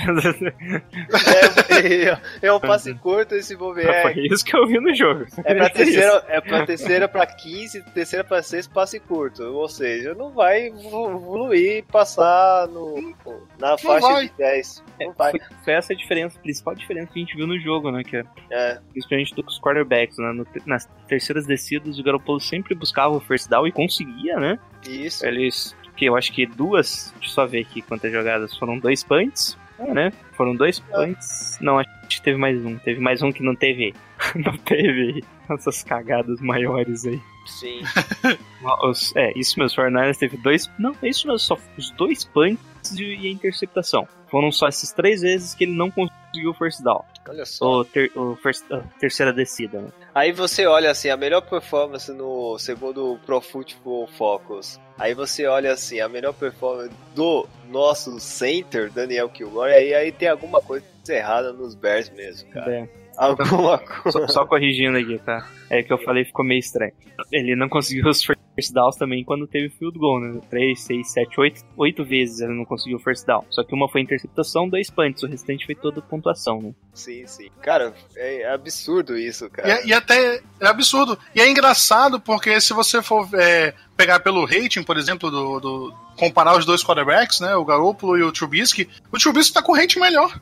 é, 2.42 2.46
é, 2.46 2.52
um 2.52 2.60
passe 2.60 2.94
curto 2.94 3.34
esse 3.34 3.56
bobear. 3.56 4.02
Foi 4.02 4.26
isso 4.26 4.44
que 4.44 4.56
eu 4.56 4.66
vi 4.66 4.78
no 4.78 4.94
jogo. 4.94 5.26
É 5.44 5.54
pra 5.54 5.70
terceira, 5.70 6.24
é 6.28 6.40
pra 6.40 6.66
terceira 6.66 7.08
pra 7.08 7.26
15, 7.26 7.82
terceira 7.92 8.24
pra 8.24 8.42
6, 8.42 8.68
passe 8.68 9.00
curto. 9.00 9.42
Ou 9.42 9.68
seja, 9.68 10.14
não 10.14 10.30
vai 10.30 10.68
evoluir 10.68 11.78
e 11.78 11.82
passar 11.82 12.68
no, 12.68 13.14
na 13.58 13.76
faixa 13.76 14.06
vai. 14.06 14.28
de 14.28 14.34
10. 14.36 14.84
Não 15.00 15.12
vai. 15.12 15.32
Foi, 15.32 15.40
foi, 15.64 15.72
essa 15.74 15.92
a 15.92 15.96
diferença, 15.96 16.38
a 16.38 16.42
principal 16.42 16.74
diferença 16.74 17.12
que 17.12 17.18
a 17.18 17.22
gente 17.22 17.36
viu 17.36 17.46
no 17.46 17.58
jogo, 17.58 17.90
né? 17.90 18.02
Que 18.04 18.18
é, 18.18 18.24
é. 18.50 18.78
Principalmente 18.92 19.34
dos 19.34 19.60
quarterbacks, 19.60 20.18
né? 20.18 20.32
No, 20.32 20.46
nas 20.66 20.88
terceiras 21.08 21.46
descidas, 21.46 21.98
o 21.98 22.02
Garoppolo 22.02 22.40
sempre 22.40 22.74
buscava 22.74 23.16
o 23.16 23.20
first 23.20 23.48
down 23.48 23.66
e 23.66 23.72
conseguia, 23.72 24.36
né? 24.38 24.58
Isso. 24.88 25.26
Eles, 25.26 25.74
que 25.96 26.04
eu 26.04 26.16
acho 26.16 26.32
que 26.32 26.46
duas, 26.46 27.12
deixa 27.16 27.30
eu 27.30 27.34
só 27.34 27.46
ver 27.46 27.60
aqui 27.60 27.82
quantas 27.82 28.12
jogadas, 28.12 28.56
foram 28.56 28.78
dois 28.78 29.02
punts, 29.02 29.56
é, 29.78 29.92
né? 29.92 30.12
Foram 30.32 30.54
dois 30.54 30.78
punts. 30.78 31.58
Não, 31.60 31.78
acho 31.78 31.88
que 32.08 32.22
teve 32.22 32.38
mais 32.38 32.64
um. 32.64 32.76
Teve 32.78 33.00
mais 33.00 33.22
um 33.22 33.32
que 33.32 33.42
não 33.42 33.54
teve. 33.54 33.94
não 34.36 34.56
teve 34.58 35.24
essas 35.50 35.82
cagadas 35.82 36.40
maiores 36.40 37.06
aí. 37.06 37.20
Sim. 37.46 37.80
Os, 38.84 39.14
é, 39.16 39.32
isso 39.36 39.58
mesmo, 39.58 39.72
o 39.72 39.82
49 39.82 40.18
teve 40.18 40.36
dois. 40.38 40.70
Não, 40.78 40.92
isso 41.02 41.26
mesmo, 41.26 41.38
só 41.38 41.58
os 41.76 41.90
dois 41.90 42.24
punts 42.24 42.73
e 42.92 43.26
a 43.26 43.30
interceptação. 43.30 44.06
Foram 44.30 44.50
só 44.50 44.66
essas 44.66 44.92
três 44.92 45.22
vezes 45.22 45.54
que 45.54 45.64
ele 45.64 45.76
não 45.76 45.90
conseguiu 45.90 46.50
o 46.50 46.54
first 46.54 46.82
down. 46.82 47.04
Olha 47.28 47.46
só. 47.46 47.80
O, 47.80 47.84
ter, 47.84 48.10
o 48.16 48.36
first, 48.36 48.64
terceira 48.98 49.32
descida, 49.32 49.80
né? 49.80 49.88
Aí 50.14 50.32
você 50.32 50.66
olha 50.66 50.90
assim, 50.90 51.08
a 51.08 51.16
melhor 51.16 51.40
performance 51.42 52.12
no 52.12 52.58
segundo 52.58 53.18
Pro 53.24 53.40
Football 53.40 54.06
Focus. 54.08 54.80
Aí 54.98 55.14
você 55.14 55.46
olha 55.46 55.72
assim, 55.72 56.00
a 56.00 56.08
melhor 56.08 56.34
performance 56.34 56.90
do 57.14 57.46
nosso 57.68 58.18
center, 58.20 58.90
Daniel 58.90 59.28
Kilgore, 59.28 59.72
aí, 59.72 59.94
aí 59.94 60.12
tem 60.12 60.28
alguma 60.28 60.60
coisa 60.60 60.84
errada 61.08 61.52
nos 61.52 61.74
Bears 61.74 62.10
mesmo, 62.10 62.48
cara. 62.50 62.72
É. 62.72 62.88
Alguma 63.16 63.78
coisa. 63.78 64.26
Só, 64.26 64.28
só, 64.28 64.46
corrigindo 64.46 64.98
aqui, 64.98 65.18
tá? 65.18 65.48
É 65.70 65.82
que 65.82 65.92
eu 65.92 65.98
falei 65.98 66.24
ficou 66.24 66.44
meio 66.44 66.58
estranho. 66.58 66.92
Ele 67.30 67.54
não 67.54 67.68
conseguiu 67.68 68.08
os 68.08 68.24
first 68.54 68.72
downs 68.72 68.96
também 68.96 69.24
quando 69.24 69.46
teve 69.46 69.68
field 69.68 69.98
goal, 69.98 70.20
né? 70.20 70.40
3, 70.48 70.80
6, 70.80 71.12
7, 71.12 71.40
8, 71.40 71.64
8 71.76 72.04
vezes 72.04 72.40
ele 72.40 72.54
não 72.54 72.64
conseguiu 72.64 72.98
first 72.98 73.26
down. 73.26 73.44
Só 73.50 73.62
que 73.62 73.74
uma 73.74 73.88
foi 73.88 74.00
interceptação, 74.00 74.68
dois 74.68 74.90
punts. 74.90 75.22
O 75.22 75.26
restante 75.26 75.66
foi 75.66 75.74
toda 75.74 76.00
pontuação, 76.00 76.60
né? 76.60 76.72
Sim, 76.92 77.26
sim. 77.26 77.48
Cara, 77.60 77.94
é 78.16 78.48
absurdo 78.50 79.16
isso, 79.16 79.48
cara. 79.50 79.82
E, 79.82 79.88
e 79.88 79.92
até 79.92 80.40
é 80.60 80.66
absurdo. 80.66 81.18
E 81.34 81.40
é 81.40 81.48
engraçado 81.48 82.20
porque 82.20 82.60
se 82.60 82.72
você 82.72 83.02
for 83.02 83.28
é, 83.34 83.74
pegar 83.96 84.20
pelo 84.20 84.44
rating, 84.44 84.82
por 84.82 84.96
exemplo, 84.96 85.30
do, 85.30 85.60
do, 85.60 85.94
comparar 86.16 86.56
os 86.56 86.64
dois 86.64 86.84
quarterbacks, 86.84 87.40
né? 87.40 87.54
O 87.56 87.64
Garoppolo 87.64 88.16
e 88.16 88.22
o 88.22 88.32
Trubisky, 88.32 88.88
o 89.12 89.18
Trubisky 89.18 89.54
tá 89.54 89.62
com 89.62 89.74
rating 89.74 90.00
melhor 90.00 90.40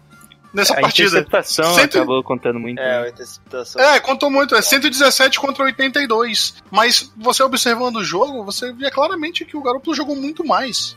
nessa 0.53 0.75
a 0.75 0.81
partida. 0.81 1.09
A 1.09 1.21
interceptação 1.21 1.75
Cento... 1.75 1.99
acabou 1.99 2.23
contando 2.23 2.59
muito. 2.59 2.79
É, 2.79 2.83
né? 2.83 3.07
a 3.07 3.09
interceptação. 3.09 3.83
É, 3.83 4.01
contou 4.01 4.31
muito. 4.31 4.55
É 4.55 4.63
117 4.63 5.39
contra 5.41 5.65
82. 5.65 6.63
Mas 6.71 7.13
você 7.17 7.43
observando 7.43 7.97
o 7.97 8.05
jogo, 8.05 8.45
você 8.45 8.73
via 8.73 8.91
claramente 8.91 9.45
que 9.45 9.57
o 9.57 9.63
Garoppolo 9.63 9.97
jogou 9.97 10.17
muito 10.17 10.45
mais. 10.45 10.97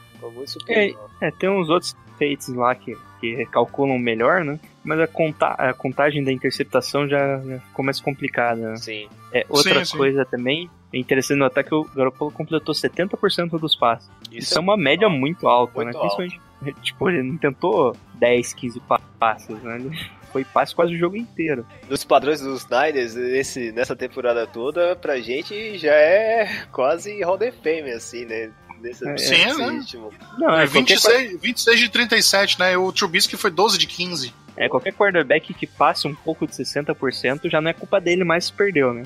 É, 0.67 0.93
é, 1.21 1.31
tem 1.31 1.49
uns 1.49 1.69
outros 1.69 1.95
feitos 2.17 2.47
lá 2.49 2.73
que, 2.73 2.97
que 3.19 3.45
calculam 3.47 3.99
melhor, 3.99 4.43
né? 4.43 4.59
Mas 4.83 4.99
a, 4.99 5.07
conta, 5.07 5.47
a 5.47 5.73
contagem 5.73 6.23
da 6.23 6.31
interceptação 6.31 7.07
já, 7.07 7.39
já 7.39 7.59
ficou 7.59 7.85
mais 7.85 7.99
complicada. 7.99 8.71
Né? 8.71 8.75
Sim. 8.77 9.09
É, 9.33 9.45
outra 9.49 9.83
sim, 9.83 9.97
coisa 9.97 10.23
sim. 10.23 10.29
também 10.31 10.69
é 10.93 10.97
interessante 10.97 11.37
notar 11.37 11.63
que 11.63 11.73
o 11.73 11.83
Garoppolo 11.83 12.31
completou 12.31 12.73
70% 12.73 13.59
dos 13.59 13.75
passes. 13.75 14.09
Isso, 14.31 14.37
Isso 14.37 14.57
é 14.57 14.61
uma 14.61 14.77
média 14.77 15.09
muito 15.09 15.47
alta, 15.47 15.75
muito 15.75 15.93
né? 15.93 15.99
Principalmente 15.99 16.39
Tipo, 16.73 17.09
ele 17.09 17.23
não 17.23 17.37
tentou 17.37 17.95
10, 18.15 18.53
15 18.53 18.81
passos, 19.19 19.61
né? 19.61 19.77
Ele 19.77 19.97
foi 20.31 20.43
passe 20.43 20.75
quase 20.75 20.93
o 20.93 20.97
jogo 20.97 21.15
inteiro. 21.15 21.65
Nos 21.89 22.03
padrões 22.03 22.41
dos 22.41 22.67
Niners, 22.67 23.15
esse, 23.15 23.71
nessa 23.71 23.95
temporada 23.95 24.45
toda, 24.45 24.95
pra 24.95 25.19
gente 25.19 25.77
já 25.77 25.93
é 25.93 26.65
quase 26.71 27.21
Hall 27.23 27.35
of 27.35 27.53
Fame, 27.63 27.91
assim, 27.91 28.25
né? 28.25 28.51
Nesse, 28.81 29.07
é, 29.07 29.17
Sim, 29.17 29.57
né? 29.57 29.79
ritmo. 29.79 30.11
Não, 30.37 30.53
é 30.53 30.65
26, 30.65 31.39
26 31.41 31.79
de 31.79 31.89
37, 31.89 32.59
né? 32.59 32.77
O 32.77 32.91
Trubisky 32.91 33.37
foi 33.37 33.49
12 33.49 33.77
de 33.77 33.87
15. 33.87 34.33
É, 34.57 34.69
qualquer 34.69 34.93
quarterback 34.93 35.53
que 35.53 35.67
passe 35.67 36.07
um 36.07 36.15
pouco 36.15 36.45
de 36.47 36.53
60% 36.53 37.49
já 37.49 37.59
não 37.59 37.69
é 37.69 37.73
culpa 37.73 37.99
dele, 37.99 38.23
mas 38.23 38.49
perdeu, 38.49 38.93
né? 38.93 39.03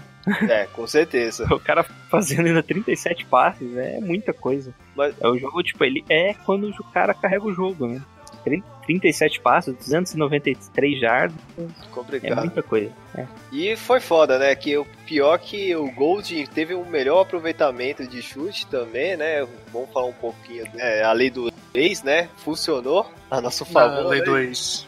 É, 0.49 0.65
com 0.65 0.85
certeza. 0.85 1.47
O 1.53 1.59
cara 1.59 1.83
fazendo 2.09 2.47
ainda 2.47 2.61
37 2.63 3.25
passes 3.25 3.75
é 3.77 3.99
muita 3.99 4.33
coisa. 4.33 4.73
Mas- 4.95 5.15
É 5.19 5.27
o 5.27 5.37
jogo, 5.37 5.61
tipo, 5.63 5.83
ele 5.83 6.03
é 6.09 6.33
quando 6.45 6.69
o 6.69 6.83
cara 6.91 7.13
carrega 7.13 7.45
o 7.45 7.53
jogo, 7.53 7.87
né? 7.87 8.01
30 8.43 8.79
37 8.89 9.39
passes, 9.41 9.75
293 9.75 10.99
jardas, 10.99 11.37
é 11.59 11.63
Complicado. 11.91 12.39
muita 12.39 12.63
coisa. 12.63 12.91
É. 13.15 13.25
E 13.51 13.75
foi 13.75 13.99
foda, 13.99 14.39
né? 14.39 14.55
Que 14.55 14.75
o 14.77 14.85
pior 15.05 15.37
que 15.37 15.75
o 15.75 15.91
Gold 15.91 16.47
teve 16.47 16.73
um 16.73 16.85
melhor 16.85 17.21
aproveitamento 17.21 18.07
de 18.07 18.19
chute 18.21 18.65
também, 18.65 19.15
né? 19.15 19.47
Vamos 19.71 19.91
falar 19.91 20.07
um 20.07 20.13
pouquinho. 20.13 20.65
É, 20.75 21.03
a 21.03 21.11
lei 21.11 21.29
do 21.29 21.51
ex, 21.71 22.01
né? 22.01 22.29
Funcionou 22.37 23.11
a 23.29 23.39
nosso 23.39 23.63
favor. 23.63 24.07
lei 24.07 24.19
né? 24.21 24.25
do 24.25 24.37
ex. 24.39 24.87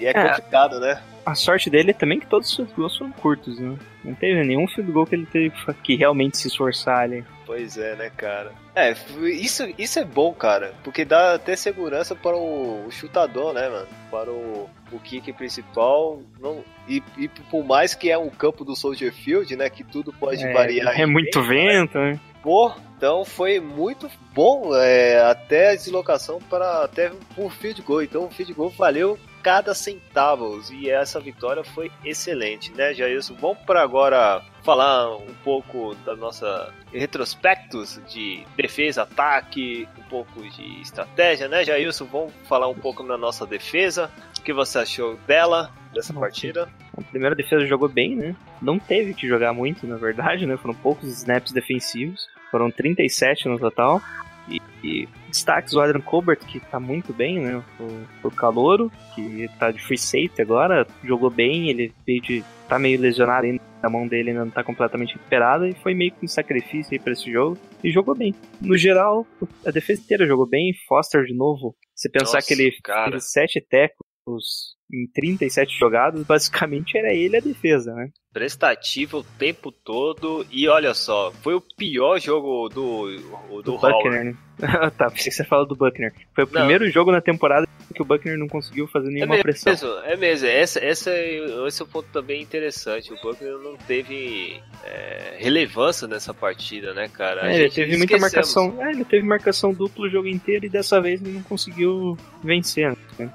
E 0.00 0.06
é 0.06 0.10
É. 0.10 0.28
complicado, 0.28 0.80
né? 0.80 1.00
A 1.26 1.34
sorte 1.34 1.68
dele 1.68 1.90
é 1.90 1.94
também 1.94 2.18
que 2.18 2.26
todos 2.26 2.48
os 2.48 2.56
seus 2.56 2.72
gols 2.72 2.96
foram 2.96 3.12
curtos, 3.12 3.58
né? 3.60 3.76
Não 4.02 4.14
teve 4.14 4.42
nenhum 4.42 4.66
field 4.66 4.90
goal 4.90 5.06
que 5.06 5.14
ele 5.14 5.26
teve 5.26 5.52
que 5.84 5.94
realmente 5.94 6.38
se 6.38 6.48
esforçar 6.48 7.00
ali. 7.00 7.22
Pois 7.46 7.76
é, 7.76 7.94
né, 7.96 8.10
cara? 8.16 8.52
É, 8.74 8.94
isso, 9.28 9.68
isso 9.76 9.98
é 9.98 10.04
bom, 10.04 10.32
cara, 10.32 10.72
porque 10.82 11.04
dá 11.04 11.34
até 11.34 11.54
segurança 11.54 12.14
para 12.16 12.36
o, 12.36 12.86
o 12.86 12.90
chutador, 12.90 13.52
né, 13.52 13.68
mano? 13.68 13.86
Para 14.10 14.30
o, 14.30 14.70
o 14.90 14.98
kick 14.98 15.32
principal. 15.34 16.20
Não, 16.40 16.64
e, 16.88 17.02
e 17.18 17.28
por 17.28 17.62
mais 17.64 17.94
que 17.94 18.10
é 18.10 18.16
um 18.16 18.30
campo 18.30 18.64
do 18.64 18.74
Soldier 18.74 19.12
Field, 19.12 19.54
né, 19.56 19.68
que 19.68 19.84
tudo 19.84 20.12
pode 20.14 20.42
É, 20.44 20.52
variar. 20.52 20.98
é 20.98 21.04
muito 21.06 21.42
vento, 21.42 21.98
né? 21.98 22.18
Pô, 22.42 22.72
então 22.96 23.24
foi 23.26 23.60
muito 23.60 24.08
bom 24.32 24.74
é, 24.74 25.20
até 25.22 25.70
a 25.72 25.74
deslocação 25.74 26.38
para 26.48 26.84
até 26.84 27.12
o 27.36 27.50
field 27.50 27.82
goal. 27.82 28.02
Então 28.02 28.24
o 28.24 28.30
field 28.30 28.54
goal 28.54 28.70
valeu 28.70 29.18
cada 29.42 29.74
centavo 29.74 30.60
e 30.72 30.90
essa 30.90 31.20
vitória 31.20 31.64
foi 31.64 31.90
excelente, 32.04 32.72
né, 32.72 32.92
Jailson? 32.94 33.34
Vamos 33.34 33.58
para 33.58 33.82
agora 33.82 34.42
falar 34.62 35.16
um 35.16 35.34
pouco 35.42 35.94
da 36.04 36.14
nossa 36.14 36.72
retrospectos 36.92 38.00
de 38.08 38.44
defesa, 38.56 39.02
ataque, 39.02 39.88
um 39.98 40.02
pouco 40.02 40.42
de 40.42 40.80
estratégia, 40.80 41.48
né, 41.48 41.64
Jailson? 41.64 42.04
Vamos 42.06 42.32
falar 42.48 42.68
um 42.68 42.74
pouco 42.74 43.02
na 43.02 43.16
nossa 43.16 43.46
defesa. 43.46 44.10
O 44.38 44.42
que 44.42 44.52
você 44.52 44.78
achou 44.78 45.16
dela, 45.26 45.70
dessa 45.92 46.12
partida? 46.12 46.68
A 46.96 47.02
primeira 47.02 47.34
defesa 47.34 47.66
jogou 47.66 47.88
bem, 47.88 48.16
né? 48.16 48.36
Não 48.60 48.78
teve 48.78 49.14
que 49.14 49.28
jogar 49.28 49.52
muito, 49.52 49.86
na 49.86 49.96
verdade, 49.96 50.46
né? 50.46 50.56
Foram 50.56 50.74
poucos 50.74 51.08
snaps 51.08 51.52
defensivos. 51.52 52.26
Foram 52.50 52.70
37 52.70 53.48
no 53.48 53.58
total. 53.58 54.02
E, 54.48 54.60
e 54.82 55.08
destaques 55.30 55.72
o 55.72 55.80
Adrian 55.80 56.00
Colbert, 56.00 56.38
que 56.38 56.60
tá 56.60 56.78
muito 56.78 57.12
bem, 57.12 57.40
né? 57.40 57.62
O, 57.78 58.28
o 58.28 58.30
Calouro, 58.30 58.90
que 59.14 59.48
tá 59.58 59.70
de 59.70 59.82
free 59.82 59.98
safety 59.98 60.42
agora, 60.42 60.86
jogou 61.02 61.30
bem, 61.30 61.70
ele 61.70 61.92
veio 62.06 62.20
de, 62.20 62.44
tá 62.68 62.78
meio 62.78 63.00
lesionado 63.00 63.46
ainda, 63.46 63.60
a 63.82 63.88
mão 63.88 64.06
dele 64.06 64.30
ainda 64.30 64.44
não 64.44 64.52
tá 64.52 64.62
completamente 64.62 65.14
recuperada, 65.14 65.68
e 65.68 65.74
foi 65.74 65.94
meio 65.94 66.12
que 66.12 66.24
um 66.24 66.28
sacrifício 66.28 66.92
aí 66.92 66.98
pra 66.98 67.12
esse 67.12 67.30
jogo, 67.32 67.56
e 67.82 67.90
jogou 67.90 68.14
bem. 68.14 68.34
No 68.60 68.76
geral, 68.76 69.26
a 69.64 69.70
defesa 69.70 70.02
inteira 70.02 70.26
jogou 70.26 70.46
bem, 70.46 70.74
Foster 70.86 71.24
de 71.24 71.34
novo, 71.34 71.74
você 71.94 72.08
pensar 72.08 72.38
Nossa, 72.38 72.46
que 72.46 72.54
ele 72.54 72.72
cara. 72.82 73.12
fez 73.12 73.30
7 73.30 73.66
tecos 73.68 74.79
em 74.92 75.06
37 75.12 75.78
jogadas, 75.78 76.22
basicamente 76.24 76.96
era 76.98 77.12
ele 77.12 77.36
a 77.36 77.40
defesa, 77.40 77.92
né? 77.94 78.10
prestativo 78.32 79.18
o 79.18 79.24
tempo 79.24 79.72
todo 79.72 80.46
e 80.52 80.68
olha 80.68 80.94
só, 80.94 81.32
foi 81.42 81.52
o 81.54 81.60
pior 81.60 82.20
jogo 82.20 82.68
do 82.68 83.08
do, 83.48 83.62
do. 83.62 83.78
Buckner, 83.78 84.24
né? 84.24 84.36
tá, 84.96 85.10
pensei 85.10 85.30
que 85.30 85.36
você 85.36 85.44
fala 85.44 85.66
do 85.66 85.74
Buckner. 85.74 86.12
Foi 86.32 86.44
o 86.44 86.46
Não. 86.46 86.52
primeiro 86.60 86.88
jogo 86.90 87.10
na 87.10 87.20
temporada 87.20 87.66
que 87.92 88.00
o 88.00 88.04
Buckner 88.04 88.38
não 88.38 88.46
conseguiu 88.46 88.86
fazer 88.86 89.08
É 89.08 89.10
nenhuma 89.10 89.38
pressão. 89.38 89.72
mesmo, 89.72 89.88
é 90.04 90.16
mesmo. 90.16 90.46
Essa, 90.46 90.78
essa, 90.78 91.10
é- 91.10 91.66
esse 91.66 91.82
é 91.82 91.84
um 91.84 91.88
ponto 91.88 92.08
também 92.12 92.40
interessante. 92.40 93.12
O 93.12 93.20
Buckner 93.20 93.58
não 93.58 93.76
teve 93.76 94.60
é, 94.84 95.34
relevância 95.38 96.06
nessa 96.06 96.32
partida, 96.32 96.94
né, 96.94 97.08
cara? 97.08 97.52
É, 97.52 97.62
ele 97.62 97.70
teve 97.70 97.96
muita 97.96 98.14
esquecemos. 98.16 98.54
marcação. 98.54 98.86
É, 98.86 98.92
ele 98.92 99.04
teve 99.04 99.26
marcação 99.26 99.72
dupla 99.74 100.06
o 100.06 100.08
jogo 100.08 100.28
inteiro 100.28 100.66
e 100.66 100.68
dessa 100.68 101.00
vez 101.00 101.20
ele 101.20 101.32
não 101.32 101.42
conseguiu 101.42 102.16
vencer. 102.44 102.96
Né? 103.18 103.28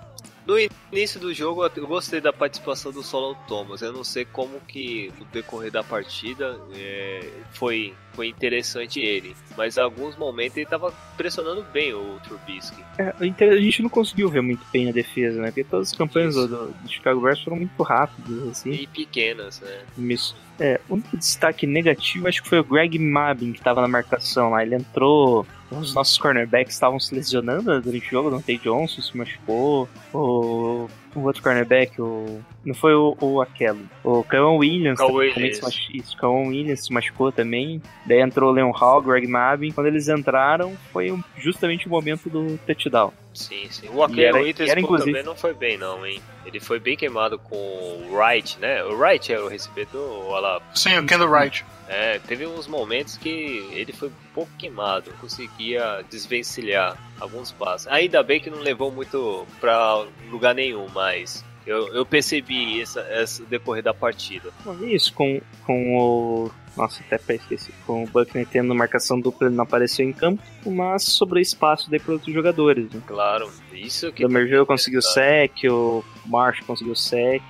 No 0.46 0.56
início 0.92 1.20
do 1.20 1.34
jogo, 1.34 1.66
eu 1.76 1.88
gostei 1.88 2.22
da 2.22 2.32
participação 2.32 2.92
do 2.92 3.02
Solon 3.02 3.34
Thomas. 3.48 3.82
Eu 3.82 3.92
não 3.92 4.04
sei 4.04 4.26
como 4.26 4.60
que 4.68 5.12
no 5.20 5.26
decorrer 5.26 5.72
da 5.72 5.84
partida 5.84 6.60
é, 6.74 7.28
foi, 7.54 7.94
foi 8.14 8.28
interessante 8.28 9.00
ele. 9.00 9.36
Mas 9.58 9.78
em 9.78 9.82
alguns 9.82 10.16
momentos 10.16 10.56
ele 10.58 10.68
tava 10.68 10.94
pressionando 11.18 11.64
bem 11.74 11.94
o 11.94 12.20
Trubisky. 12.24 12.84
É, 13.00 13.14
a 13.20 13.58
gente 13.58 13.82
não 13.82 13.90
conseguiu 13.90 14.30
ver 14.30 14.42
muito 14.42 14.64
bem 14.72 14.88
a 14.90 14.92
defesa, 14.92 15.42
né? 15.42 15.48
Porque 15.48 15.64
todas 15.64 15.92
as 15.92 15.98
campanhas 15.98 16.36
do, 16.36 16.48
do- 16.48 16.68
do 16.68 16.90
Chicago 16.90 17.22
Bears 17.22 17.42
foram 17.42 17.58
muito 17.58 17.82
rápidas, 17.82 18.48
assim. 18.50 18.72
E 18.72 18.86
pequenas, 18.88 19.60
né? 19.62 19.82
Isso. 19.98 20.36
É, 20.60 20.80
o 20.88 20.94
único 20.94 21.18
destaque 21.18 21.66
negativo 21.68 22.28
acho 22.28 22.42
que 22.44 22.48
foi 22.50 22.60
o 22.60 22.64
Greg 22.64 22.98
Mabin 23.00 23.52
que 23.52 23.62
tava 23.62 23.82
na 23.82 23.88
marcação 23.88 24.52
lá. 24.52 24.62
Ele 24.64 24.76
entrou. 24.76 25.46
Os 25.72 25.94
nossos 25.94 26.18
cornerbacks 26.18 26.74
estavam 26.74 27.00
se 27.00 27.14
lesionando 27.14 27.82
durante 27.82 28.08
o 28.08 28.10
jogo. 28.10 28.30
Dante 28.30 28.58
Johnson 28.58 29.02
se 29.02 29.18
machucou. 29.18 29.90
O, 30.14 30.88
o 31.16 31.20
outro 31.22 31.42
cornerback, 31.42 32.00
o. 32.02 32.40
Não 32.66 32.74
foi 32.74 32.96
o, 32.96 33.16
o 33.22 33.42
aquele. 33.42 33.86
O 34.04 34.24
Caon 34.24 34.58
Williams. 34.58 34.98
Também 35.00 35.16
Williams. 35.16 35.62
machu- 35.62 35.92
Isso, 35.94 36.18
Caon 36.18 36.48
Williams 36.48 36.84
se 36.86 36.92
machucou 36.94 37.32
também. 37.32 37.82
Daí 38.06 38.20
entrou 38.22 38.50
o 38.50 38.54
Leon 38.54 38.72
Hall, 38.72 39.02
Greg 39.02 39.28
Mabin. 39.28 39.72
Quando 39.72 39.88
eles 39.88 40.08
entraram, 40.10 40.76
foi 40.92 41.16
justamente 41.38 41.86
o 41.88 41.90
momento 41.92 42.30
do 42.30 42.58
touchdown. 42.66 43.14
Sim, 43.34 43.68
sim. 43.70 43.90
O 43.94 44.02
Akira 44.02 44.30
era- 44.30 44.38
Witherspoon 44.42 44.72
era, 44.72 44.80
inclusive- 44.80 45.12
também 45.12 45.24
não 45.26 45.36
foi 45.36 45.54
bem, 45.54 45.78
não, 45.78 46.06
hein? 46.06 46.20
Ele 46.46 46.60
foi 46.60 46.80
bem 46.80 46.96
queimado 46.98 47.38
com 47.38 47.56
o 47.56 48.16
Wright, 48.16 48.58
né? 48.60 48.84
O 48.86 48.96
Wright 48.98 49.32
era 49.32 49.44
o 49.44 49.50
recebedor, 49.50 50.26
olha 50.28 50.40
lá. 50.42 50.62
Sim, 50.74 50.98
o 51.00 51.06
Kendall 51.06 51.30
Wright. 51.30 51.66
É, 51.88 52.18
teve 52.20 52.48
uns 52.48 52.66
momentos 52.66 53.16
que 53.18 53.68
ele 53.72 53.92
foi 53.94 54.08
um 54.08 54.12
pouco 54.34 54.52
queimado, 54.58 55.12
conseguia 55.22 56.04
desvencilhar 56.10 56.98
alguns 57.20 57.52
passos. 57.52 57.88
Ainda 57.88 58.24
bem 58.24 58.40
que 58.40 58.50
não 58.50 58.60
levou 58.60 58.92
muito 58.92 59.46
pra 59.60 60.04
lugar 60.32 60.56
nenhum, 60.56 60.88
mas 60.96 61.44
eu, 61.66 61.94
eu 61.94 62.06
percebi 62.06 62.82
essa, 62.82 63.02
essa 63.02 63.44
decorrer 63.46 63.84
da 63.84 63.94
partida. 63.94 64.52
Isso, 64.82 65.14
com, 65.14 65.42
com 65.66 65.98
o. 65.98 66.52
Nossa, 66.78 67.02
até 67.10 67.36
esqueci. 67.36 67.72
Com 67.86 68.04
o 68.04 68.08
Buckner 68.08 68.46
tendo 68.46 68.76
marcação 68.76 69.20
dupla, 69.20 69.48
ele 69.48 69.56
não 69.56 69.64
apareceu 69.64 70.06
em 70.06 70.12
campo, 70.12 70.44
mas 70.66 71.04
sobrou 71.04 71.40
espaço 71.42 71.90
daí 71.90 72.00
para 72.00 72.14
outros 72.14 72.34
jogadores. 72.34 72.92
Né? 72.92 73.02
Claro, 73.08 73.50
isso 73.74 74.12
que. 74.12 74.24
O 74.24 74.28
Damerville 74.28 74.66
conseguiu 74.66 75.02
sec, 75.02 75.64
o 75.70 76.04
Marsh 76.26 76.60
conseguiu 76.62 76.96
sec, 76.96 77.42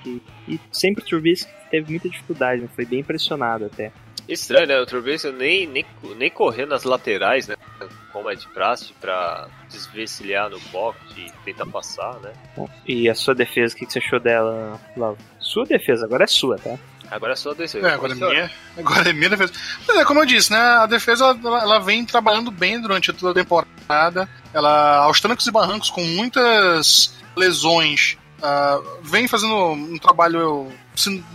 e 0.48 0.60
sempre 0.72 1.02
o 1.02 1.06
Trubisky 1.06 1.50
teve 1.70 1.90
muita 1.90 2.08
dificuldade, 2.08 2.62
né? 2.62 2.68
foi 2.74 2.86
bem 2.86 3.02
pressionado 3.02 3.66
até. 3.66 3.92
Estranho, 4.28 4.66
né? 4.66 4.80
O 4.80 4.86
Trubisky 4.86 5.30
nem, 5.30 5.66
nem, 5.66 5.84
nem 6.16 6.30
correu 6.30 6.66
nas 6.66 6.84
laterais, 6.84 7.46
né? 7.46 7.56
Como 8.12 8.30
é 8.30 8.34
de 8.34 8.48
praxe, 8.48 8.92
pra 9.00 9.46
desvencilhar 9.68 10.48
no 10.48 10.58
box 10.72 10.98
e 11.16 11.30
tentar 11.44 11.66
passar, 11.66 12.14
né? 12.20 12.32
E 12.86 13.08
a 13.08 13.14
sua 13.14 13.34
defesa, 13.34 13.74
o 13.74 13.78
que, 13.78 13.86
que 13.86 13.92
você 13.92 13.98
achou 13.98 14.18
dela, 14.18 14.80
Lau? 14.96 15.16
Sua 15.38 15.64
defesa, 15.64 16.06
agora 16.06 16.24
é 16.24 16.26
sua, 16.26 16.56
tá? 16.58 16.78
Agora 17.10 17.34
é 17.34 17.36
só 17.36 17.54
descer. 17.54 17.84
É, 17.84 17.90
agora 17.92 18.12
é 18.12 18.16
minha. 18.16 18.50
Agora 18.76 19.10
é 19.10 19.12
minha 19.12 19.30
defesa. 19.30 19.52
Mas 19.86 19.96
é 19.96 20.04
como 20.04 20.20
eu 20.20 20.26
disse, 20.26 20.50
né? 20.50 20.58
A 20.58 20.86
defesa 20.86 21.38
ela, 21.42 21.62
ela 21.62 21.78
vem 21.78 22.04
trabalhando 22.04 22.50
bem 22.50 22.80
durante 22.80 23.12
toda 23.12 23.30
a 23.30 23.44
temporada. 23.44 24.28
Ela, 24.52 24.98
aos 24.98 25.20
trancos 25.20 25.46
e 25.46 25.52
barrancos, 25.52 25.90
com 25.90 26.02
muitas 26.02 27.14
lesões, 27.36 28.18
ah, 28.42 28.80
vem 29.02 29.28
fazendo 29.28 29.54
um 29.54 29.98
trabalho, 29.98 30.72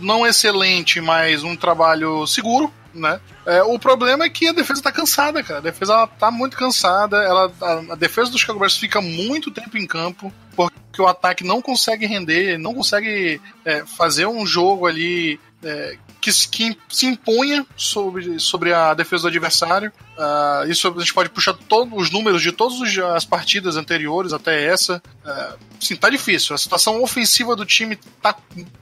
não 0.00 0.26
excelente, 0.26 1.00
mas 1.00 1.42
um 1.42 1.56
trabalho 1.56 2.26
seguro, 2.26 2.72
né? 2.94 3.20
É, 3.46 3.62
o 3.62 3.78
problema 3.78 4.24
é 4.24 4.30
que 4.30 4.48
a 4.48 4.52
defesa 4.52 4.82
tá 4.82 4.92
cansada, 4.92 5.42
cara. 5.42 5.58
A 5.58 5.62
defesa 5.62 5.92
ela 5.92 6.06
tá 6.06 6.30
muito 6.30 6.56
cansada. 6.56 7.16
Ela, 7.22 7.52
a, 7.60 7.92
a 7.92 7.96
defesa 7.96 8.30
do 8.30 8.38
Chicago 8.38 8.58
Bears 8.58 8.76
fica 8.76 9.00
muito 9.00 9.50
tempo 9.50 9.76
em 9.76 9.86
campo 9.86 10.32
porque 10.54 11.00
o 11.00 11.06
ataque 11.06 11.44
não 11.44 11.62
consegue 11.62 12.06
render, 12.06 12.58
não 12.58 12.74
consegue 12.74 13.40
é, 13.64 13.84
fazer 13.86 14.26
um 14.26 14.46
jogo 14.46 14.86
ali 14.86 15.40
é, 15.64 15.96
que, 16.22 16.32
se- 16.32 16.48
que 16.48 16.74
se 16.88 17.04
imponha 17.06 17.66
sobre, 17.76 18.38
sobre 18.38 18.72
a 18.72 18.94
defesa 18.94 19.22
do 19.24 19.28
adversário. 19.28 19.92
Ah, 20.16 20.64
isso 20.68 20.88
a 20.88 20.98
gente 21.00 21.12
pode 21.12 21.28
puxar 21.28 21.52
todos 21.52 21.92
os 22.00 22.10
números 22.10 22.40
de 22.40 22.52
todas 22.52 22.78
as 23.14 23.24
partidas 23.26 23.76
anteriores 23.76 24.32
até 24.32 24.64
essa. 24.64 25.02
Ah, 25.24 25.56
sim, 25.80 25.96
tá 25.96 26.08
difícil. 26.08 26.54
A 26.54 26.58
situação 26.58 27.02
ofensiva 27.02 27.54
do 27.56 27.66
time 27.66 27.96
tá 28.22 28.34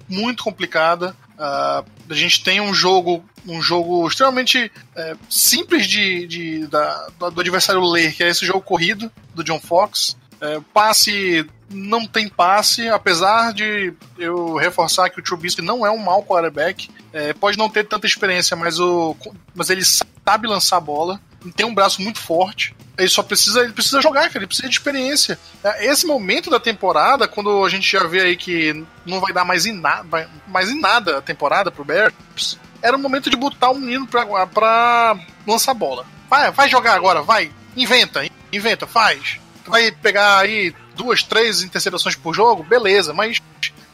muito 0.08 0.44
complicada. 0.44 1.16
Ah, 1.38 1.82
a 2.08 2.14
gente 2.14 2.44
tem 2.44 2.60
um 2.60 2.72
jogo 2.74 3.24
um 3.48 3.62
jogo 3.62 4.06
extremamente 4.06 4.70
é, 4.94 5.16
simples 5.30 5.86
de, 5.86 6.26
de- 6.26 6.66
da- 6.66 7.08
do 7.32 7.40
adversário 7.40 7.80
ler, 7.82 8.12
que 8.14 8.22
é 8.22 8.28
esse 8.28 8.44
jogo 8.44 8.60
corrido 8.60 9.10
do 9.34 9.42
John 9.42 9.58
Fox. 9.58 10.14
É, 10.40 10.60
passe 10.72 11.46
não 11.72 12.04
tem 12.04 12.28
passe, 12.28 12.88
apesar 12.88 13.52
de 13.52 13.92
eu 14.18 14.56
reforçar 14.56 15.08
que 15.08 15.20
o 15.20 15.22
Trubisky 15.22 15.62
não 15.62 15.86
é 15.86 15.90
um 15.90 15.98
mau 15.98 16.22
quarterback. 16.22 16.90
É, 17.12 17.32
pode 17.32 17.56
não 17.56 17.70
ter 17.70 17.84
tanta 17.84 18.06
experiência, 18.06 18.56
mas, 18.56 18.80
o, 18.80 19.16
mas 19.54 19.70
ele 19.70 19.82
sabe 19.84 20.48
lançar 20.48 20.78
a 20.78 20.80
bola. 20.80 21.20
Tem 21.54 21.64
um 21.64 21.74
braço 21.74 22.02
muito 22.02 22.18
forte. 22.18 22.74
Ele 22.98 23.08
só 23.08 23.22
precisa, 23.22 23.62
ele 23.62 23.72
precisa 23.72 24.02
jogar, 24.02 24.26
cara, 24.28 24.40
ele 24.40 24.46
precisa 24.46 24.68
de 24.68 24.74
experiência. 24.74 25.38
É, 25.62 25.86
Esse 25.86 26.06
momento 26.06 26.50
da 26.50 26.60
temporada, 26.60 27.28
quando 27.28 27.64
a 27.64 27.68
gente 27.68 27.90
já 27.90 28.04
vê 28.04 28.20
aí 28.20 28.36
que 28.36 28.84
não 29.06 29.20
vai 29.20 29.32
dar 29.32 29.44
mais 29.44 29.64
em 29.64 29.72
nada, 29.72 30.28
mais 30.48 30.68
em 30.70 30.80
nada 30.80 31.18
a 31.18 31.22
temporada 31.22 31.70
pro 31.70 31.84
Bears, 31.84 32.58
era 32.82 32.96
o 32.96 33.00
momento 33.00 33.30
de 33.30 33.36
botar 33.36 33.70
o 33.70 33.78
menino 33.78 34.06
pra, 34.06 34.46
pra 34.46 35.16
lançar 35.46 35.72
bola. 35.72 36.04
Vai, 36.28 36.50
vai 36.50 36.68
jogar 36.68 36.94
agora, 36.94 37.22
vai, 37.22 37.50
inventa, 37.76 38.22
inventa, 38.52 38.86
faz. 38.86 39.40
Vai 39.70 39.90
pegar 39.92 40.38
aí 40.38 40.74
duas, 40.94 41.22
três 41.22 41.62
interceptações 41.62 42.16
por 42.16 42.34
jogo, 42.34 42.62
beleza, 42.62 43.12
mas 43.12 43.40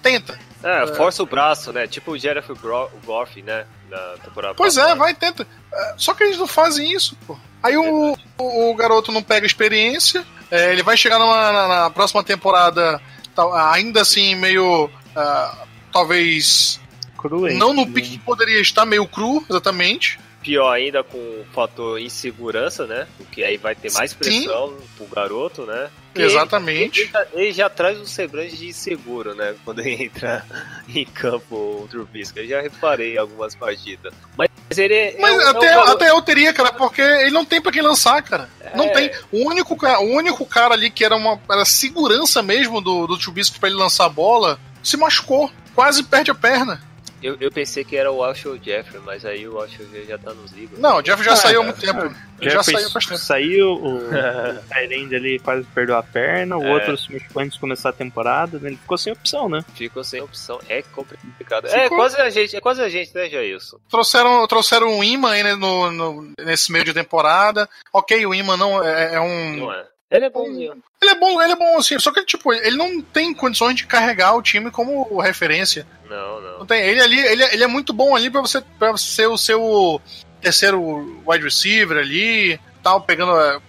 tenta. 0.02 0.38
É, 0.62 0.86
força 0.94 1.22
o 1.22 1.26
braço, 1.26 1.72
né? 1.72 1.86
Tipo 1.86 2.12
o 2.12 2.18
Jeff 2.18 2.52
Goff, 3.04 3.40
né? 3.42 3.64
Na 3.88 3.98
temporada 4.24 4.54
Pois 4.54 4.76
é, 4.76 4.80
passada. 4.80 4.98
vai, 4.98 5.14
tenta. 5.14 5.46
É, 5.72 5.94
Só 5.96 6.12
que 6.14 6.24
eles 6.24 6.38
não 6.38 6.46
fazem 6.46 6.90
isso, 6.92 7.16
pô. 7.26 7.36
Aí 7.62 7.76
o, 7.76 8.16
o, 8.38 8.70
o 8.70 8.74
garoto 8.74 9.12
não 9.12 9.22
pega 9.22 9.46
experiência, 9.46 10.24
é, 10.50 10.72
ele 10.72 10.82
vai 10.82 10.96
chegar 10.96 11.18
numa- 11.18 11.52
na, 11.52 11.68
na 11.68 11.90
próxima 11.90 12.22
temporada 12.24 13.00
tal- 13.34 13.54
ainda 13.54 14.00
assim 14.02 14.34
meio. 14.34 14.90
ah, 15.14 15.64
talvez. 15.92 16.80
Cruente, 17.16 17.56
não 17.58 17.72
no 17.72 17.84
né? 17.86 17.92
pique 17.92 18.10
que 18.10 18.18
poderia 18.18 18.60
estar, 18.60 18.84
meio 18.84 19.06
cru, 19.06 19.44
exatamente. 19.48 20.18
Pior 20.46 20.70
ainda 20.72 21.02
com 21.02 21.18
o 21.18 21.44
fator 21.52 22.00
insegurança, 22.00 22.86
né? 22.86 23.08
Porque 23.18 23.42
aí 23.42 23.56
vai 23.56 23.74
ter 23.74 23.90
mais 23.92 24.14
pressão 24.14 24.72
pro 24.96 25.06
garoto, 25.08 25.62
né? 25.66 25.88
Exatamente. 26.14 27.00
Ele, 27.00 27.08
ele 27.08 27.12
já- 27.12 27.26
ele 27.34 27.52
já 27.52 27.68
traz 27.68 27.98
um 28.00 28.06
semblante 28.06 28.56
de 28.56 28.68
inseguro, 28.68 29.34
né? 29.34 29.56
Quando 29.64 29.80
ele 29.80 30.04
entra 30.04 30.44
em 30.88 31.04
campo 31.04 31.56
o 31.56 31.88
Trubisky. 31.90 32.38
Eu 32.38 32.46
já 32.46 32.60
reparei 32.60 33.18
algumas 33.18 33.54
partidas. 33.56 34.14
Mas 34.38 34.48
ele 34.78 34.94
é. 34.94 35.16
Mas 35.20 35.32
é 35.34 35.36
um- 35.36 35.40
é 35.40 35.44
um 35.46 35.48
até, 35.50 35.74
até 35.74 36.10
eu 36.10 36.22
teria, 36.22 36.52
cara, 36.52 36.72
porque 36.72 37.02
ele 37.02 37.30
não 37.32 37.44
tem 37.44 37.60
pra 37.60 37.72
quem 37.72 37.82
lançar, 37.82 38.22
cara. 38.22 38.48
Não 38.74 38.84
É. 38.84 38.88
tem. 38.90 39.10
O 39.32 39.48
único, 39.48 39.74
o 39.84 40.04
único 40.16 40.46
cara 40.46 40.74
ali 40.74 40.90
que 40.90 41.04
era 41.04 41.16
uma 41.16 41.40
era 41.50 41.64
segurança 41.64 42.40
mesmo 42.42 42.80
do, 42.80 43.06
do 43.08 43.18
Trubisky 43.18 43.58
pra 43.58 43.68
ele 43.68 43.78
lançar 43.78 44.06
a 44.06 44.08
bola 44.08 44.58
se 44.82 44.96
machucou. 44.96 45.50
Quase 45.74 46.02
perde 46.04 46.30
a 46.30 46.34
perna. 46.34 46.80
Eu, 47.26 47.36
eu 47.40 47.50
pensei 47.50 47.84
que 47.84 47.96
era 47.96 48.10
o 48.12 48.22
Alshon 48.22 48.56
Jeffrey, 48.62 49.00
mas 49.04 49.24
aí 49.24 49.46
o 49.48 49.58
Alshon 49.58 49.84
já 50.06 50.16
tá 50.18 50.32
nos 50.32 50.52
livros. 50.52 50.78
Não, 50.78 50.98
o 50.98 51.02
Jeff 51.02 51.22
já 51.24 51.32
Ah, 51.32 51.36
saiu 51.36 51.60
há 51.60 51.64
é. 51.64 51.66
muito 51.66 51.80
tempo. 51.80 52.00
Ele 52.40 52.50
já 52.50 52.58
Jeffrey 52.58 52.76
saiu 52.76 52.90
faz 52.90 53.06
tempo. 53.06 53.18
saiu, 53.18 53.72
o 53.74 53.98
Tyrande 54.68 55.16
ali 55.16 55.38
quase 55.38 55.64
perdeu 55.74 55.96
a 55.96 56.02
perna, 56.02 56.56
o 56.56 56.64
É. 56.64 56.72
outro 56.74 56.96
se 56.98 57.12
machucou 57.12 57.42
antes 57.42 57.54
de 57.54 57.60
começar 57.60 57.88
a 57.88 57.92
temporada, 57.92 58.58
né? 58.58 58.68
ele 58.70 58.76
ficou 58.76 58.96
sem 58.98 59.12
opção, 59.12 59.48
né? 59.48 59.64
Ficou 59.74 60.04
sem 60.04 60.20
opção. 60.20 60.60
É 60.68 60.82
complicado. 60.82 61.66
Ficou. 61.68 61.80
É 61.82 61.88
quase 61.88 62.20
a 62.20 62.30
gente, 62.30 62.56
é 62.56 62.60
quase 62.60 62.82
a 62.82 62.88
gente, 62.88 63.14
né, 63.14 63.28
Jailson? 63.28 63.78
Trouxeram, 63.90 64.46
trouxeram 64.46 64.88
um 64.98 65.02
imã 65.02 65.30
aí 65.32 65.42
né, 65.42 65.54
no, 65.54 65.90
no- 65.90 66.32
nesse 66.40 66.70
meio 66.70 66.84
de 66.84 66.92
temporada. 66.94 67.68
Ok, 67.92 68.24
o 68.26 68.34
imã 68.34 68.56
não 68.56 68.82
é, 68.84 69.14
é 69.14 69.20
um. 69.20 69.56
Não 69.56 69.72
é? 69.72 69.84
Ele 70.10 70.24
é 70.24 70.30
bonzinho. 70.30 70.82
Ele 71.02 71.10
é 71.10 71.14
bom, 71.16 71.42
ele 71.42 71.52
é 71.52 71.56
bom 71.56 71.78
assim, 71.78 71.98
só 71.98 72.12
que 72.12 72.24
tipo, 72.24 72.52
ele 72.52 72.76
não 72.76 73.00
tem 73.02 73.34
condições 73.34 73.74
de 73.74 73.86
carregar 73.86 74.34
o 74.36 74.42
time 74.42 74.70
como 74.70 75.18
referência. 75.20 75.86
Não, 76.08 76.40
não. 76.40 76.58
Não 76.60 76.66
tem. 76.66 76.80
Ele 76.82 77.00
ali, 77.00 77.18
ele, 77.18 77.42
ele 77.44 77.64
é 77.64 77.66
muito 77.66 77.92
bom 77.92 78.14
ali 78.14 78.30
pra 78.30 78.40
você, 78.40 78.62
você 78.78 79.04
ser 79.06 79.26
o 79.26 79.36
seu 79.36 80.00
terceiro 80.40 81.20
wide 81.26 81.44
receiver 81.44 81.96
ali, 81.98 82.60
tal, 82.82 83.00
pegando 83.00 83.32
a- 83.32 83.60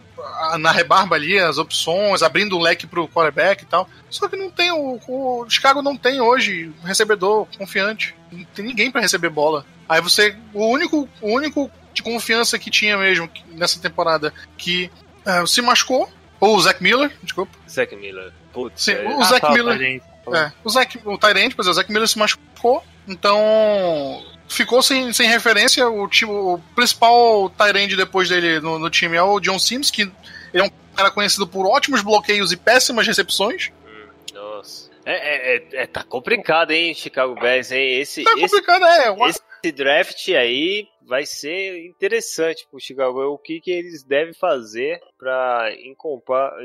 a- 0.51 0.57
na 0.59 0.71
rebarba 0.71 1.15
ali 1.15 1.39
as 1.39 1.57
opções, 1.57 2.21
abrindo 2.21 2.55
o 2.55 2.61
leque 2.61 2.85
pro 2.85 3.07
quarterback 3.07 3.63
e 3.63 3.65
tal. 3.65 3.89
Só 4.09 4.27
que 4.27 4.35
não 4.35 4.51
tem 4.51 4.71
o, 4.71 4.99
o 5.07 5.45
Chicago 5.49 5.81
não 5.81 5.97
tem 5.97 6.21
hoje 6.21 6.71
um 6.83 6.85
recebedor 6.85 7.47
confiante. 7.57 8.13
Não 8.31 8.43
tem 8.45 8.63
ninguém 8.65 8.91
pra 8.91 9.01
receber 9.01 9.29
bola. 9.29 9.65
Aí 9.89 10.01
você, 10.01 10.35
o 10.53 10.67
único, 10.67 11.09
o 11.21 11.31
único 11.33 11.71
de 11.93 12.03
confiança 12.03 12.59
que 12.59 12.69
tinha 12.69 12.95
mesmo 12.97 13.27
nessa 13.47 13.79
temporada 13.79 14.31
que 14.57 14.91
eh, 15.25 15.45
se 15.47 15.61
machucou, 15.61 16.07
ou 16.39 16.55
o 16.55 16.61
Zach 16.61 16.81
Miller, 16.81 17.11
desculpa. 17.23 17.51
Zack 17.69 17.95
Miller. 17.95 18.31
Putz, 18.53 18.83
Sim, 18.83 18.91
é- 18.93 19.07
o 19.07 19.23
Zach 19.23 19.41
tá, 19.41 19.51
Miller. 19.51 19.77
Tyrande. 19.77 20.03
É, 20.33 20.51
o 20.63 20.69
Zac, 20.69 20.99
o 21.05 21.17
Tyrant, 21.17 21.53
pois 21.55 21.67
é, 21.67 21.71
o 21.71 21.73
Zac 21.73 21.89
Miller 21.91 22.07
se 22.07 22.17
machucou, 22.19 22.83
então 23.07 24.23
ficou 24.47 24.81
sem, 24.83 25.11
sem 25.13 25.27
referência. 25.29 25.87
O, 25.87 26.07
time, 26.07 26.31
o 26.31 26.59
principal 26.75 27.49
Tyrant 27.51 27.95
depois 27.95 28.27
dele 28.29 28.59
no, 28.59 28.77
no 28.77 28.89
time 28.89 29.15
é 29.15 29.23
o 29.23 29.39
John 29.39 29.57
Sims, 29.59 29.89
que 29.89 30.01
ele 30.01 30.11
é 30.53 30.63
um 30.63 30.69
cara 30.95 31.11
conhecido 31.11 31.47
por 31.47 31.65
ótimos 31.65 32.01
bloqueios 32.01 32.51
e 32.51 32.57
péssimas 32.57 33.07
recepções. 33.07 33.69
Hum, 33.85 34.07
nossa. 34.33 34.89
É, 35.05 35.13
é, 35.13 35.55
é- 35.57 35.83
é- 35.83 35.87
tá 35.87 36.03
complicado, 36.03 36.71
hein, 36.71 36.93
Chicago 36.93 37.33
Bears, 37.35 37.71
hein? 37.71 37.99
Esse, 38.01 38.23
Tá 38.23 38.31
esse, 38.31 38.41
complicado, 38.41 38.83
é. 38.85 39.15
esse 39.29 39.71
draft 39.71 40.27
aí 40.29 40.89
vai 41.07 41.25
ser 41.25 41.85
interessante 41.85 42.67
pro 42.69 42.79
Chicago. 42.79 43.21
O 43.25 43.37
que, 43.37 43.59
que 43.61 43.71
eles 43.71 44.03
devem 44.03 44.33
fazer 44.33 44.99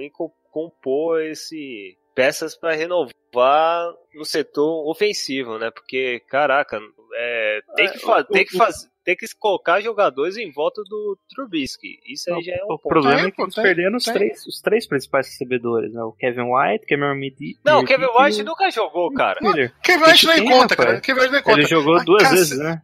encom- 0.00 0.32
compor 0.50 1.22
esse 1.22 1.96
peças 2.14 2.54
pra 2.56 2.74
renovar 2.74 3.92
no 4.14 4.24
setor 4.24 4.88
ofensivo, 4.90 5.58
né? 5.58 5.70
Porque, 5.70 6.20
caraca, 6.28 6.78
é, 7.14 7.60
tem 7.74 7.90
que, 7.90 7.98
fa- 7.98 8.24
tem 8.24 8.44
que 8.44 8.56
fazer. 8.56 8.90
Tem 9.04 9.16
que 9.16 9.26
colocar 9.36 9.80
jogadores 9.80 10.36
em 10.36 10.52
volta 10.52 10.80
do 10.88 11.18
Trubisky. 11.34 11.98
Isso 12.06 12.32
aí 12.32 12.40
já 12.42 12.52
é 12.52 12.62
um 12.62 12.66
O 12.66 12.68
ponto. 12.78 12.88
problema 12.88 13.16
Tem, 13.16 13.26
é 13.26 13.30
que 13.32 13.50
tem, 13.52 13.62
perderam 13.64 13.96
os 13.96 14.04
três, 14.04 14.46
os 14.46 14.60
três 14.60 14.86
principais 14.86 15.26
recebedores, 15.26 15.92
né? 15.92 16.00
O 16.04 16.12
Kevin 16.12 16.42
White, 16.42 16.86
Cameron 16.86 17.16
Midi. 17.16 17.56
Não, 17.64 17.80
o 17.80 17.84
Kevin 17.84 18.06
White 18.16 18.44
nunca 18.44 18.70
jogou, 18.70 19.12
cara. 19.12 19.40
Kevin 19.82 20.04
White 20.04 20.26
tem, 20.28 20.48
conta, 20.48 20.76
cara. 20.76 21.00
Kevin 21.00 21.20
White 21.20 21.32
nem 21.32 21.42
conta. 21.42 21.58
Ele 21.58 21.66
jogou 21.66 22.04
duas 22.04 22.30
vezes, 22.30 22.58
né? 22.60 22.80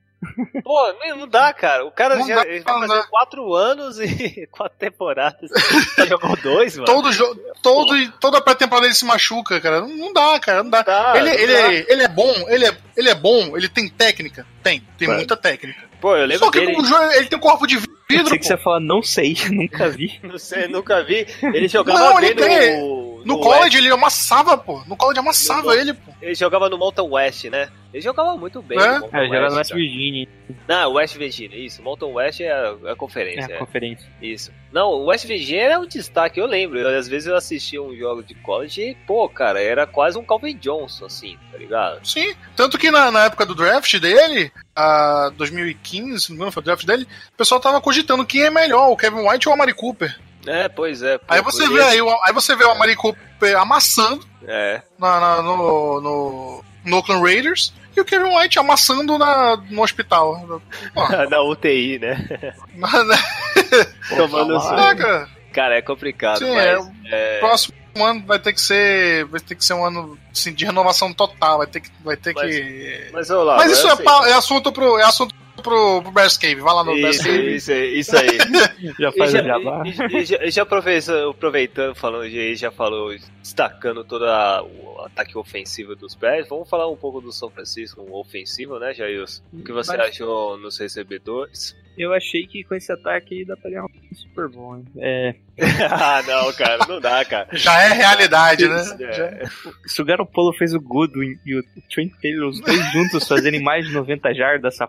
Pô, 0.64 0.92
não 1.16 1.28
dá, 1.28 1.52
cara. 1.52 1.84
O 1.84 1.92
cara 1.92 2.16
Não 2.16 2.26
já 2.26 2.36
dá, 2.36 2.46
ele 2.48 2.60
vai 2.60 2.74
fazer 2.80 2.94
dá. 2.94 3.06
quatro 3.08 3.54
anos 3.54 3.98
e 4.00 4.46
quatro 4.50 4.76
temporadas. 4.78 5.50
Só 5.94 6.06
jogou 6.06 6.36
dois, 6.36 6.74
mano. 6.76 6.86
Todo 6.86 7.12
jo- 7.12 7.36
todo, 7.62 8.12
toda 8.20 8.40
pré-temporada 8.40 8.86
ele 8.86 8.94
se 8.94 9.04
machuca, 9.04 9.60
cara. 9.60 9.80
Não, 9.82 9.88
não 9.88 10.12
dá, 10.12 10.38
cara. 10.40 10.62
Não 10.62 10.70
dá. 10.70 10.82
dá, 10.82 11.12
ele, 11.16 11.30
não 11.30 11.38
ele, 11.38 11.52
dá. 11.52 11.58
é, 11.72 11.86
ele 11.92 12.02
é 12.02 12.08
bom, 12.08 12.34
ele 12.48 12.66
é, 12.66 12.76
ele 12.96 13.08
é 13.08 13.14
bom, 13.14 13.56
ele 13.56 13.68
tem 13.68 13.88
técnica. 13.88 14.44
Tem, 14.62 14.80
tem 14.98 15.08
É. 15.10 15.14
muita 15.14 15.36
técnica. 15.36 15.86
Pô, 16.00 16.16
eu 16.16 16.26
lembro 16.26 16.44
Só 16.46 16.50
que 16.50 16.60
dele. 16.60 16.76
o 16.80 16.84
jogo, 16.84 17.02
ele 17.12 17.26
tem 17.28 17.38
um 17.38 17.42
corpo 17.42 17.66
de 17.66 17.78
vidro. 18.10 18.38
Que 18.38 18.46
você 18.46 18.54
ia 18.54 18.58
falar, 18.58 18.80
não 18.80 19.02
sei, 19.02 19.36
nunca 19.50 19.88
vi. 19.88 20.18
Não 20.22 20.38
sei, 20.38 20.66
nunca 20.68 21.02
vi. 21.04 21.26
Ele 21.42 21.68
jogava 21.68 21.98
Não, 21.98 22.18
ele 22.18 22.34
tem. 22.34 22.80
no. 22.80 23.08
No 23.18 23.34
no 23.34 23.40
college 23.40 23.64
West. 23.64 23.76
ele 23.76 23.90
amassava, 23.90 24.56
pô. 24.56 24.82
No 24.86 24.96
college 24.96 25.18
amassava 25.18 25.74
ele, 25.74 25.92
pô. 25.92 26.12
Ele 26.22 26.34
jogava 26.34 26.68
no 26.68 26.78
Mountain 26.78 27.08
West, 27.10 27.44
né? 27.44 27.68
Ele 27.92 28.02
jogava 28.02 28.36
muito 28.36 28.62
bem. 28.62 28.78
É? 28.78 28.98
no 28.98 29.06
É, 29.12 29.26
jogar 29.26 29.50
no 29.50 29.56
West 29.56 29.70
cara. 29.70 29.80
Virginia, 29.80 30.28
Não, 30.66 30.92
West 30.92 31.16
Virginia, 31.16 31.58
isso. 31.58 31.82
Mountain 31.82 32.12
West 32.12 32.40
é 32.40 32.50
a, 32.50 32.76
a 32.84 32.90
é 32.90 32.94
conferência. 32.94 33.46
a 33.52 33.56
é. 33.56 33.58
conferência. 33.58 34.08
Isso. 34.22 34.52
Não, 34.72 34.90
o 34.90 35.06
West 35.06 35.26
Virginia 35.26 35.62
era 35.62 35.80
um 35.80 35.86
destaque, 35.86 36.38
eu 36.38 36.46
lembro. 36.46 36.78
Eu, 36.78 36.98
às 36.98 37.08
vezes 37.08 37.26
eu 37.28 37.36
assistia 37.36 37.82
um 37.82 37.96
jogo 37.96 38.22
de 38.22 38.34
college 38.34 38.80
e, 38.80 38.94
pô, 39.06 39.28
cara, 39.28 39.60
era 39.60 39.86
quase 39.86 40.18
um 40.18 40.24
Calvin 40.24 40.56
Johnson, 40.56 41.06
assim, 41.06 41.38
tá 41.50 41.58
ligado? 41.58 42.06
Sim. 42.06 42.34
Tanto 42.54 42.78
que 42.78 42.90
na, 42.90 43.10
na 43.10 43.24
época 43.24 43.46
do 43.46 43.54
draft 43.54 43.98
dele, 43.98 44.52
a 44.76 45.30
2015, 45.36 46.20
se 46.20 46.28
não 46.28 46.34
me 46.34 46.36
engano, 46.36 46.52
foi 46.52 46.60
o 46.62 46.64
draft 46.64 46.84
dele, 46.84 47.04
o 47.04 47.36
pessoal 47.36 47.60
tava 47.60 47.80
cogitando 47.80 47.97
quem 48.26 48.42
é 48.42 48.50
melhor, 48.50 48.90
o 48.90 48.96
Kevin 48.96 49.26
White 49.28 49.48
ou 49.48 49.52
o 49.52 49.54
Amari 49.54 49.72
Cooper. 49.74 50.18
É, 50.46 50.68
pois 50.68 51.02
é. 51.02 51.18
Aí 51.28 51.42
você 51.42 51.68
vê 51.68 51.82
aí, 51.82 52.00
o- 52.00 52.24
aí 52.24 52.32
você 52.32 52.54
vê 52.56 52.64
o 52.64 52.70
Amari 52.70 52.96
Cooper 52.96 53.56
amassando 53.58 54.24
É. 54.46 54.80
na, 54.98 55.20
na- 55.20 55.42
no, 55.42 56.00
no, 56.00 56.64
no 56.84 56.96
Oakland 56.96 57.22
Raiders 57.22 57.72
e 57.96 58.00
o 58.00 58.04
Kevin 58.04 58.34
White 58.36 58.58
amassando 58.58 59.18
na, 59.18 59.56
no 59.70 59.82
hospital. 59.82 60.60
Na 61.30 61.42
UTI, 61.42 61.98
né? 61.98 62.28
na- 62.74 62.88
Tomando. 64.16 64.56
Ah, 64.56 64.94
cara, 64.94 65.28
Cara, 65.52 65.78
é 65.78 65.82
complicado, 65.82 66.38
Sim, 66.38 66.54
mas. 66.54 66.88
é, 67.10 67.38
próximo 67.40 67.74
ano 68.00 68.22
vai 68.26 68.38
ter 68.38 68.52
que 68.52 68.60
ser. 68.60 69.24
Vai 69.24 69.40
ter 69.40 69.54
que 69.56 69.64
ser 69.64 69.74
um 69.74 69.84
ano 69.84 70.16
assim, 70.30 70.52
de 70.52 70.64
renovação 70.64 71.12
total. 71.12 71.58
Vai 71.58 71.66
ter 71.66 71.80
que. 71.80 71.90
Vai 72.04 72.16
ter 72.16 72.32
Mas- 72.34 72.54
que... 72.54 73.10
Mas, 73.12 73.28
Lauro, 73.30 73.56
Mas 73.56 73.72
isso 73.72 73.88
é, 73.88 73.96
pa- 73.96 74.28
é 74.28 74.34
assunto 74.34 74.70
pro. 74.70 74.98
É 74.98 75.04
assunto 75.04 75.34
pro, 75.62 76.02
pro 76.02 76.10
Bears 76.12 76.36
Cave. 76.36 76.56
Vai 76.56 76.74
lá 76.74 76.84
no 76.84 76.94
Bears 76.94 77.16
Isso, 77.16 77.24
Cave. 77.24 77.54
isso, 77.54 77.72
isso 77.72 78.16
aí. 78.16 78.38
Já 78.98 79.12
faz 79.12 79.32
já, 79.32 79.42
o 79.42 79.44
jabá. 79.44 79.82
e- 79.84 80.16
e 80.18 80.24
já, 80.24 80.46
já 80.50 80.62
aproveitando, 80.62 81.30
aproveitando, 81.30 81.94
falando 81.94 82.28
de 82.30 82.54
já 82.56 82.70
falou, 82.70 83.14
destacando 83.42 84.04
todo 84.04 84.24
a- 84.26 84.62
o 84.62 85.00
ataque 85.04 85.36
ofensivo 85.36 85.94
dos 85.96 86.14
Bears, 86.14 86.48
vamos 86.48 86.68
falar 86.68 86.88
um 86.88 86.96
pouco 86.96 87.20
do 87.20 87.32
São 87.32 87.50
Francisco, 87.50 88.02
um 88.02 88.14
ofensivo, 88.14 88.78
né, 88.78 88.92
Jailson? 88.94 89.42
O 89.52 89.62
que 89.64 89.72
você 89.72 89.96
Mas- 89.96 90.10
achou 90.10 90.56
nos 90.58 90.78
recebedores? 90.78 91.76
Eu 91.98 92.14
achei 92.14 92.46
que 92.46 92.62
com 92.62 92.76
esse 92.76 92.92
ataque 92.92 93.44
dá 93.44 93.56
pra 93.56 93.70
ganhar 93.70 93.84
um 93.84 94.14
super 94.14 94.48
bom, 94.48 94.76
hein? 94.76 94.84
É, 94.96 95.34
ah, 95.90 96.22
não, 96.26 96.52
cara, 96.52 96.86
não 96.86 97.00
dá, 97.00 97.24
cara. 97.24 97.48
Já 97.56 97.82
é 97.82 97.92
realidade, 97.92 98.68
né? 98.68 98.82
É, 99.00 99.44
se 99.84 100.00
o 100.00 100.04
Garoppolo 100.04 100.52
fez 100.52 100.72
o 100.72 100.80
Goodwin 100.80 101.36
e 101.44 101.58
o 101.58 101.62
Trent 101.92 102.12
Taylor, 102.22 102.50
os 102.50 102.60
dois 102.60 102.80
juntos 102.92 103.26
fazerem 103.26 103.60
mais 103.60 103.86
de 103.86 103.92
90 103.92 104.32
jardas, 104.34 104.74
essa 104.74 104.88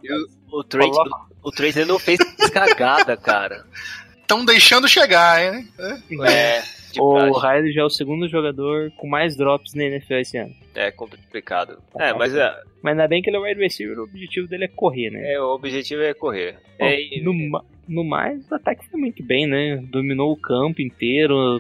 o, 0.52 0.60
o 0.60 0.64
Trent, 0.64 0.94
o 1.44 1.52
Trent 1.52 1.76
não 1.88 1.98
fez 1.98 2.20
cagada, 2.54 3.18
cara. 3.18 3.66
Estão 4.30 4.46
deixando 4.46 4.88
chegar, 4.88 5.42
hein? 5.42 5.68
É. 5.80 6.62
de 6.92 7.02
O. 7.02 7.32
Riley 7.32 7.74
já 7.74 7.82
é 7.82 7.84
o 7.84 7.90
segundo 7.90 8.30
jogador 8.30 8.92
com 8.96 9.08
mais 9.08 9.36
drops 9.36 9.74
na 9.74 9.86
NFL 9.86 10.14
esse 10.18 10.38
ano. 10.38 10.54
É 10.76 10.92
complicado. 10.92 11.80
É, 11.98 12.14
mas 12.14 12.36
é, 12.36 12.56
Mas 12.84 12.92
ainda 12.92 13.08
bem 13.08 13.24
que 13.24 13.30
ele 13.32 13.38
é 13.38 13.40
wide 13.40 13.60
receiver, 13.60 13.98
o 13.98 14.04
objetivo 14.04 14.48
dele 14.48 14.66
é 14.66 14.68
correr, 14.68 15.10
né? 15.10 15.34
é, 15.34 15.42
o 15.42 15.48
objetivo 15.56 16.04
é 16.04 16.14
correr. 16.14 16.58
Bom, 16.78 16.86
É, 16.86 17.00
no, 17.24 17.64
no 17.88 18.04
mais, 18.04 18.48
o 18.52 18.54
ataque 18.54 18.88
foi 18.88 19.00
muito 19.00 19.24
bem, 19.24 19.48
né? 19.48 19.78
Dominou 19.78 20.32
o 20.32 20.38
campo 20.38 20.80
inteiro, 20.80 21.60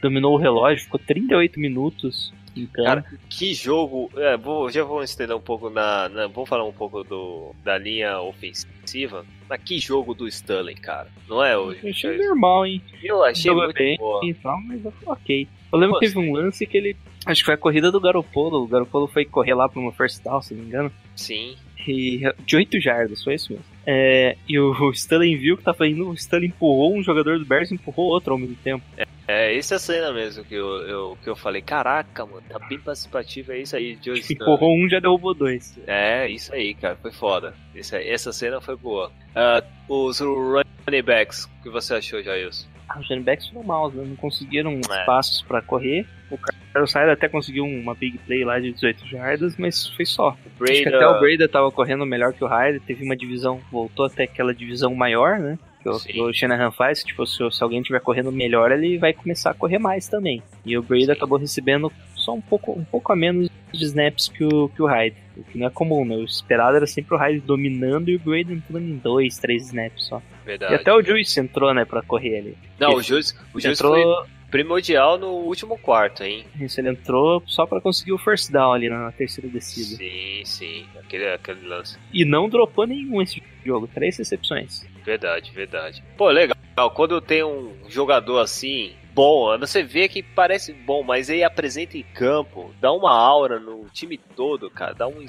dominou 0.00 0.34
o 0.34 0.38
relógio, 0.38 0.84
ficou 0.84 1.00
38 1.00 1.58
minutos 1.58 2.32
campo. 2.66 2.84
Cara, 2.84 3.04
que 3.28 3.52
jogo. 3.54 4.10
É, 4.16 4.36
vou, 4.36 4.70
já 4.70 4.82
vou 4.84 5.02
estender 5.02 5.36
um 5.36 5.40
pouco 5.40 5.68
na, 5.70 6.08
na- 6.08 6.26
Vamos 6.28 6.48
falar 6.48 6.64
um 6.64 6.72
pouco 6.72 7.02
do, 7.04 7.54
da 7.64 7.76
linha 7.78 8.20
ofensiva. 8.20 9.24
Mas 9.48 9.62
que 9.62 9.78
jogo 9.78 10.14
do 10.14 10.26
Sterling, 10.28 10.74
cara. 10.76 11.08
Não 11.28 11.42
é 11.44 11.56
hoje? 11.58 11.80
Eu 11.82 11.90
achei 11.90 12.16
normal, 12.18 12.66
hein? 12.66 12.82
Eu 13.02 13.22
achei 13.24 13.52
muito 13.52 13.74
bem 13.74 13.96
boa. 13.96 14.24
e 14.24 14.34
tal, 14.34 14.58
mas 14.62 14.80
ok. 15.06 15.48
Eu 15.72 15.78
lembro 15.78 15.98
que 15.98 16.06
teve 16.06 16.18
um 16.18 16.32
lance 16.32 16.66
que 16.66 16.76
ele. 16.76 16.96
Acho 17.26 17.40
que 17.40 17.46
foi 17.46 17.54
a 17.54 17.58
corrida 17.58 17.90
do 17.90 18.00
Garopolo. 18.00 18.62
O 18.62 18.66
Garopolo 18.66 19.06
foi 19.06 19.24
correr 19.24 19.54
lá 19.54 19.68
pra 19.68 19.80
uma 19.80 19.92
first 19.92 20.22
down, 20.22 20.40
se 20.40 20.54
não 20.54 20.62
me 20.62 20.68
engano. 20.68 20.92
Sim. 21.16 21.56
E, 21.86 22.22
de 22.46 22.56
8 22.56 22.80
jardas, 22.80 23.22
foi 23.22 23.34
isso 23.34 23.52
mesmo. 23.52 23.64
É, 23.86 24.36
e 24.48 24.58
o, 24.58 24.90
Sterling 24.92 25.36
viu 25.36 25.56
que 25.58 25.62
tava 25.62 25.86
indo, 25.86 26.08
o 26.08 26.14
Sterling 26.14 26.46
empurrou 26.46 26.94
um 26.96 27.02
jogador 27.02 27.38
do 27.38 27.44
Bears 27.44 27.70
e 27.70 27.74
empurrou 27.74 28.06
outro 28.06 28.32
ao 28.32 28.38
mesmo 28.38 28.56
tempo. 28.64 28.82
É, 28.96 29.06
essa 29.26 29.78
cena 29.78 30.12
mesmo 30.12 30.44
que 30.44 30.54
eu, 30.54 30.66
eu, 30.86 31.18
que 31.22 31.28
eu 31.30 31.36
falei. 31.36 31.62
Caraca, 31.62 32.26
mano, 32.26 32.42
tá 32.48 32.58
bem 32.68 32.78
participativo. 32.78 33.52
É 33.52 33.58
isso 33.58 33.74
aí, 33.76 33.98
Joe. 34.02 34.20
Empurrou 34.30 34.74
um 34.76 34.88
já 34.88 35.00
derrubou 35.00 35.34
dois. 35.34 35.78
É, 35.86 36.28
isso 36.28 36.52
aí, 36.54 36.74
cara, 36.74 36.96
foi 36.96 37.12
foda. 37.12 37.54
Isso 37.74 37.96
aí, 37.96 38.08
essa 38.08 38.32
cena 38.32 38.60
foi 38.60 38.76
boa. 38.76 39.10
Ah, 39.34 39.62
os 39.88 40.20
running 40.20 41.02
backs, 41.04 41.44
o 41.44 41.62
que 41.62 41.70
você 41.70 41.94
achou, 41.94 42.22
Jailson? 42.22 42.66
Ah, 42.88 43.00
os 43.00 43.08
running 43.08 43.22
backs 43.22 43.48
foram 43.48 43.66
maus, 43.66 43.94
né? 43.94 44.04
Não 44.06 44.16
conseguiram 44.16 44.72
É. 44.72 44.78
espaços 45.00 45.40
pra 45.42 45.62
correr. 45.62 46.06
O 46.30 46.36
Carlos 46.38 46.92
Hyde 46.92 47.10
até 47.12 47.28
conseguiu 47.28 47.64
uma 47.64 47.94
big 47.94 48.18
play 48.18 48.44
lá 48.44 48.58
de 48.58 48.72
18 48.72 49.06
jardas, 49.06 49.56
mas 49.56 49.86
foi 49.88 50.04
só. 50.04 50.30
O 50.30 50.64
Acho 50.64 50.72
que 50.72 50.82
Breda- 50.82 50.96
até 50.96 51.06
o 51.06 51.20
Breda 51.20 51.48
tava 51.48 51.70
correndo 51.70 52.04
melhor 52.04 52.32
que 52.32 52.42
o 52.42 52.46
Hyde, 52.48 52.80
teve 52.80 53.04
uma 53.04 53.16
divisão, 53.16 53.60
voltou 53.70 54.04
até 54.04 54.24
aquela 54.24 54.52
divisão 54.52 54.92
maior, 54.94 55.38
né? 55.38 55.58
Que 55.84 55.90
o, 55.90 56.00
que 56.00 56.22
o 56.22 56.32
Shanahan 56.32 56.70
faz, 56.70 57.04
tipo, 57.04 57.26
se, 57.26 57.38
se 57.50 57.62
alguém 57.62 57.80
estiver 57.80 58.00
correndo 58.00 58.32
melhor, 58.32 58.72
ele 58.72 58.96
vai 58.96 59.12
começar 59.12 59.50
a 59.50 59.54
correr 59.54 59.78
mais 59.78 60.08
também. 60.08 60.42
E 60.64 60.78
o 60.78 60.82
Breda 60.82 61.12
Sim. 61.12 61.12
acabou 61.12 61.36
recebendo 61.36 61.92
só 62.16 62.32
um 62.32 62.40
pouco, 62.40 62.72
um 62.72 62.84
pouco 62.84 63.12
a 63.12 63.16
menos 63.16 63.50
de 63.70 63.84
snaps 63.84 64.28
que 64.28 64.44
o, 64.44 64.70
que 64.70 64.80
o 64.80 64.86
Hyde, 64.86 65.16
o 65.36 65.44
que 65.44 65.58
não 65.58 65.66
é 65.66 65.70
comum, 65.70 66.04
né? 66.06 66.16
O 66.16 66.24
esperado 66.24 66.76
era 66.76 66.86
sempre 66.86 67.14
o 67.14 67.18
Hyde 67.18 67.40
dominando 67.40 68.08
e 68.08 68.16
o 68.16 68.18
Breda 68.18 68.50
entrando 68.50 68.86
em 68.86 68.96
dois, 68.96 69.36
três 69.36 69.66
snaps 69.66 70.06
só. 70.06 70.22
Verdade. 70.46 70.72
E 70.72 70.76
até 70.76 70.92
o 70.92 71.02
Juice 71.02 71.38
entrou, 71.38 71.74
né, 71.74 71.84
pra 71.84 72.00
correr 72.00 72.38
ali. 72.38 72.58
Não, 72.80 72.94
o 72.94 73.02
Juiz, 73.02 73.32
o 73.52 73.60
Juiz 73.60 73.78
entrou, 73.78 73.92
foi 73.92 74.26
primordial 74.54 75.18
no 75.18 75.30
último 75.32 75.76
quarto, 75.76 76.22
hein? 76.22 76.44
isso, 76.60 76.80
ele 76.80 76.88
entrou 76.88 77.42
só 77.44 77.66
pra 77.66 77.80
conseguir 77.80 78.12
o 78.12 78.18
first 78.18 78.52
down 78.52 78.72
ali 78.72 78.88
na 78.88 79.10
terceira 79.10 79.50
descida. 79.50 79.96
Sim, 79.96 80.42
sim. 80.44 80.86
Aquele, 80.96 81.28
aquele 81.28 81.66
lance. 81.66 81.98
E 82.12 82.24
não 82.24 82.48
dropou 82.48 82.86
nenhum 82.86 83.20
esse 83.20 83.42
jogo, 83.66 83.88
três 83.88 84.16
recepções. 84.16 84.86
Verdade, 85.04 85.50
verdade. 85.50 86.04
Pô, 86.16 86.30
legal. 86.30 86.54
Quando 86.94 87.20
tem 87.20 87.42
um 87.42 87.74
jogador 87.88 88.38
assim, 88.38 88.92
bom, 89.14 89.58
você 89.58 89.82
vê 89.82 90.08
que 90.08 90.22
parece 90.22 90.72
bom, 90.72 91.02
mas 91.02 91.28
ele 91.30 91.44
apresenta 91.44 91.96
em 91.96 92.02
campo, 92.02 92.74
dá 92.80 92.92
uma 92.92 93.12
aura 93.12 93.58
no 93.60 93.86
time 93.92 94.18
todo, 94.36 94.70
cara. 94.70 94.94
Dá 94.94 95.06
um, 95.08 95.24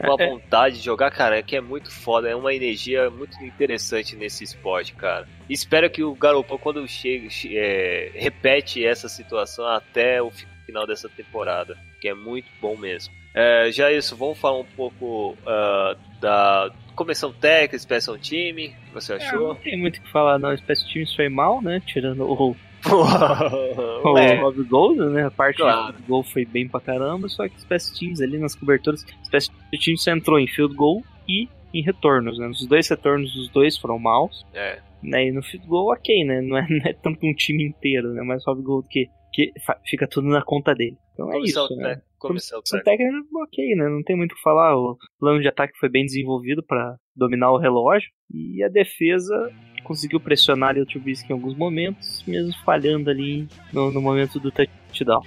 uma 0.00 0.14
É, 0.18 0.28
vontade 0.28 0.78
de 0.78 0.84
jogar, 0.84 1.10
cara, 1.10 1.42
que 1.42 1.56
é 1.56 1.60
muito 1.60 1.90
foda. 1.90 2.28
É 2.28 2.34
uma 2.36 2.54
energia 2.54 3.10
muito 3.10 3.42
interessante 3.44 4.14
nesse 4.16 4.44
esporte, 4.44 4.94
cara. 4.94 5.26
Espero 5.48 5.90
que 5.90 6.02
o 6.04 6.14
Garoppolo, 6.14 6.58
quando 6.58 6.86
chega, 6.88 7.28
che- 7.30 7.56
é, 7.56 8.12
repete 8.14 8.84
essa 8.84 9.08
situação 9.08 9.66
até 9.66 10.22
o 10.22 10.30
final 10.64 10.86
dessa 10.86 11.08
temporada, 11.08 11.76
que 12.00 12.08
é 12.08 12.14
muito 12.14 12.48
bom 12.60 12.76
mesmo. 12.76 13.12
É, 13.34 13.70
já 13.70 13.92
isso, 13.92 14.16
vamos 14.16 14.38
falar 14.38 14.58
um 14.60 14.64
pouco 14.64 15.36
ah, 15.46 15.94
da 16.20 16.70
comissão 16.94 17.30
técnica, 17.32 17.78
special 17.78 18.16
time, 18.16 18.68
o 18.68 18.70
que 18.86 18.94
você 18.94 19.12
É, 19.12 19.18
não 19.18 19.26
achou? 19.26 19.54
tem 19.56 19.78
muito 19.78 19.98
o 19.98 20.02
que 20.02 20.10
falar, 20.10 20.38
não. 20.38 20.56
Special 20.56 20.88
Teams 20.90 21.14
foi 21.14 21.28
mal, 21.28 21.60
né? 21.60 21.82
Tirando 21.86 22.22
o, 22.24 22.56
o 22.94 24.18
é, 24.18 24.40
Rob 24.40 24.62
Gold, 24.64 24.98
né? 25.10 25.26
A 25.26 25.30
parte 25.30 25.58
Claro. 25.58 25.92
do 25.96 26.02
gol 26.04 26.22
foi 26.22 26.44
bem 26.44 26.68
pra 26.68 26.80
caramba, 26.80 27.28
só 27.28 27.48
que 27.48 27.56
o 27.56 27.60
Special 27.60 27.98
Teams 27.98 28.20
ali 28.20 28.38
nas 28.38 28.54
coberturas, 28.54 29.02
o 29.02 29.26
Special 29.26 29.56
Teams 29.82 30.06
entrou 30.06 30.38
em 30.38 30.46
field 30.46 30.74
goal 30.74 31.02
e 31.28 31.48
em 31.74 31.82
retornos, 31.82 32.38
né? 32.38 32.48
Os 32.48 32.66
dois 32.66 32.88
retornos 32.88 33.34
dos 33.34 33.48
dois 33.50 33.76
foram 33.76 33.98
maus, 33.98 34.44
é, 34.54 34.80
né? 35.02 35.26
E 35.26 35.32
no 35.32 35.42
field 35.42 35.66
goal, 35.66 35.92
ok, 35.92 36.24
né? 36.24 36.40
Não 36.40 36.56
é, 36.56 36.66
não 36.70 36.86
é 36.86 36.92
tanto 36.92 37.26
um 37.26 37.34
time 37.34 37.64
inteiro, 37.64 38.12
né? 38.12 38.22
Mas 38.22 38.46
o 38.46 38.50
Rob 38.50 38.62
Gold 38.62 38.88
que, 38.88 39.08
que 39.32 39.52
fica 39.84 40.06
tudo 40.06 40.28
na 40.28 40.42
conta 40.42 40.74
dele. 40.74 40.96
Então 41.12 41.30
é 41.30 41.34
comissão 41.34 41.64
isso, 41.64 41.76
né? 41.76 42.00
Comissão 42.18 42.62
técnica. 42.62 42.84
técnica, 42.84 43.38
ok, 43.42 43.74
né? 43.76 43.88
Não 43.88 44.02
tem 44.02 44.16
muito 44.16 44.32
o 44.32 44.34
que 44.36 44.42
falar. 44.42 44.76
O 44.76 44.96
plano 45.18 45.40
de 45.40 45.48
ataque 45.48 45.78
foi 45.78 45.88
bem 45.88 46.04
desenvolvido 46.04 46.62
pra 46.62 46.96
dominar 47.14 47.52
o 47.52 47.58
relógio. 47.58 48.08
E 48.32 48.62
a 48.62 48.68
defesa 48.68 49.50
conseguiu 49.86 50.18
pressionar 50.20 50.70
ali 50.70 50.80
o 50.80 50.86
Trubisky 50.86 51.30
em 51.30 51.34
alguns 51.34 51.54
momentos, 51.56 52.22
mesmo 52.26 52.52
falhando 52.64 53.08
ali 53.10 53.48
no, 53.72 53.90
no 53.90 54.00
momento 54.00 54.40
do 54.40 54.50
touchdown. 54.50 55.22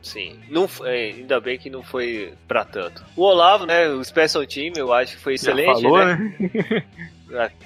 Sim, 0.00 0.36
não, 0.48 0.66
foi- 0.66 0.88
é, 0.88 1.04
ainda 1.12 1.38
bem 1.40 1.58
que 1.58 1.68
não 1.68 1.82
foi 1.82 2.32
pra 2.46 2.64
tanto. 2.64 3.04
O 3.16 3.22
Olavo, 3.22 3.66
né, 3.66 3.88
o 3.88 4.02
special 4.02 4.46
team, 4.46 4.72
eu 4.76 4.92
acho 4.92 5.16
que 5.16 5.22
foi 5.22 5.34
excelente, 5.34 5.66
Já 5.66 5.74
falou, 5.74 5.98
né? 5.98 6.34
né? 6.40 6.84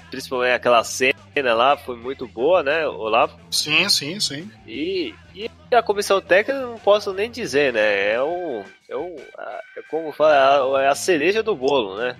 Principalmente 0.09 0.53
aquela 0.53 0.83
cena 0.83 1.13
lá, 1.53 1.75
foi 1.77 1.95
muito 1.95 2.27
boa, 2.27 2.61
né, 2.63 2.87
Olavo? 2.87 3.37
Sim, 3.49 3.87
sim, 3.89 4.19
sim. 4.19 4.51
E, 4.67 5.13
e 5.33 5.49
a 5.73 5.81
comissão 5.81 6.21
técnica 6.21 6.59
não 6.61 6.77
posso 6.77 7.13
nem 7.13 7.29
dizer, 7.31 7.73
né? 7.73 8.11
É 8.13 8.21
o. 8.21 8.63
É 8.89 8.93
É 9.77 9.81
como 9.89 10.11
fala, 10.11 10.81
é 10.83 10.87
a 10.87 10.95
cereja 10.95 11.41
do 11.41 11.55
bolo, 11.55 11.97
né? 11.97 12.15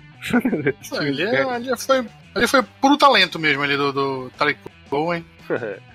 Ali, 0.98 1.26
ali, 1.26 1.76
foi, 1.78 2.04
ali 2.34 2.48
foi 2.48 2.62
puro 2.80 2.96
talento 2.96 3.38
mesmo 3.38 3.62
ali 3.62 3.76
do, 3.76 3.92
do 3.92 4.30
Tarek 4.38 4.58
Bowen. 4.90 5.24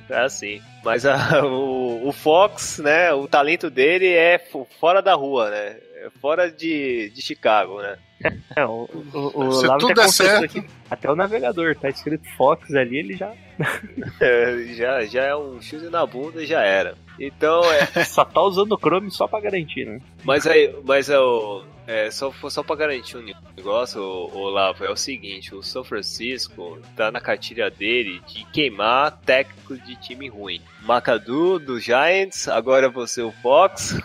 É 0.09 0.17
assim. 0.23 0.61
Mas 0.83 1.05
a- 1.05 1.43
o, 1.45 2.07
o 2.07 2.11
Fox, 2.13 2.77
né? 2.79 3.11
O 3.11 3.27
talento 3.27 3.69
dele 3.69 4.07
é 4.13 4.37
fo- 4.39 4.67
fora 4.79 5.01
da 5.01 5.13
rua, 5.15 5.49
né? 5.49 5.75
Fora 6.21 6.51
de, 6.51 7.09
de 7.09 7.21
Chicago, 7.21 7.81
né? 7.81 7.97
É, 8.55 8.65
o, 8.65 8.89
o, 9.13 9.47
o 9.47 9.51
Se 9.53 9.65
Olavo 9.65 9.79
tudo 9.79 9.95
confessou 9.95 10.25
certo. 10.25 10.49
que 10.49 10.65
até 10.89 11.09
o 11.09 11.15
navegador 11.15 11.75
tá 11.75 11.89
escrito 11.89 12.27
Fox 12.35 12.73
ali, 12.75 12.97
ele 12.97 13.15
já 13.15 13.33
É, 14.19 14.73
já, 14.73 15.05
já 15.05 15.23
é 15.25 15.35
um 15.35 15.61
chute 15.61 15.85
na 15.85 16.05
bunda 16.05 16.41
e 16.41 16.45
já 16.45 16.61
era. 16.61 16.95
Então, 17.19 17.61
é, 17.71 18.03
só 18.05 18.23
tá 18.23 18.41
usando 18.41 18.73
o 18.73 18.77
Chrome 18.77 19.11
só 19.11 19.27
pra 19.27 19.41
garantir, 19.41 19.85
né? 19.85 19.99
mas 20.23 20.47
aí, 20.47 20.73
mas 20.85 21.09
é 21.09 21.19
o. 21.19 21.63
É, 21.85 22.11
só, 22.11 22.31
só 22.49 22.61
pra 22.61 22.75
garantir 22.75 23.17
um 23.17 23.25
negócio, 23.57 23.99
o, 23.99 24.37
Olavo, 24.37 24.85
é 24.85 24.91
o 24.91 24.95
seguinte, 24.95 25.55
o 25.55 25.63
São 25.63 25.83
Francisco 25.83 26.79
tá 26.95 27.09
na 27.11 27.19
cartilha 27.19 27.69
dele 27.71 28.21
de 28.27 28.45
queimar 28.51 29.19
técnico 29.25 29.75
de 29.75 29.95
time 29.95 30.29
ruim. 30.29 30.61
Macadu 30.83 31.57
do 31.57 31.79
Giants, 31.79 32.47
agora 32.47 32.89
você 32.89 33.23
o 33.23 33.31
Fox. 33.31 33.97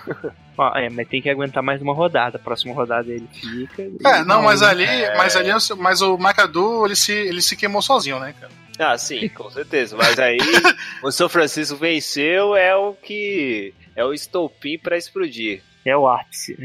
Ó, 0.56 0.76
é, 0.78 0.88
mas 0.88 1.08
tem 1.08 1.20
que 1.20 1.28
aguentar 1.28 1.62
mais 1.62 1.82
uma 1.82 1.92
rodada. 1.92 2.36
A 2.36 2.40
próxima 2.40 2.72
rodada 2.74 3.10
ele 3.10 3.26
fica. 3.32 3.82
É, 3.82 4.20
e- 4.20 4.24
não, 4.24 4.42
mas 4.42 4.62
ali, 4.62 4.84
É. 4.84 5.16
mas 5.16 5.34
ali, 5.36 5.50
mas 5.78 6.00
o 6.00 6.14
McAdoo, 6.16 6.86
ele 6.86 6.94
se, 6.96 7.12
ele 7.12 7.42
se 7.42 7.56
queimou 7.56 7.82
sozinho, 7.82 8.20
né, 8.20 8.34
cara? 8.40 8.52
Ah, 8.78 8.96
sim, 8.98 9.28
com 9.28 9.48
certeza. 9.50 9.96
Mas 9.96 10.18
aí 10.18 10.38
o 11.02 11.10
São 11.10 11.28
Francisco 11.28 11.76
venceu 11.76 12.56
é 12.56 12.74
o 12.74 12.92
que 12.94 13.72
é 13.94 14.04
o 14.04 14.12
estopim 14.12 14.78
pra 14.78 14.96
explodir. 14.96 15.62
É 15.84 15.96
o 15.96 16.08
ápice. 16.08 16.56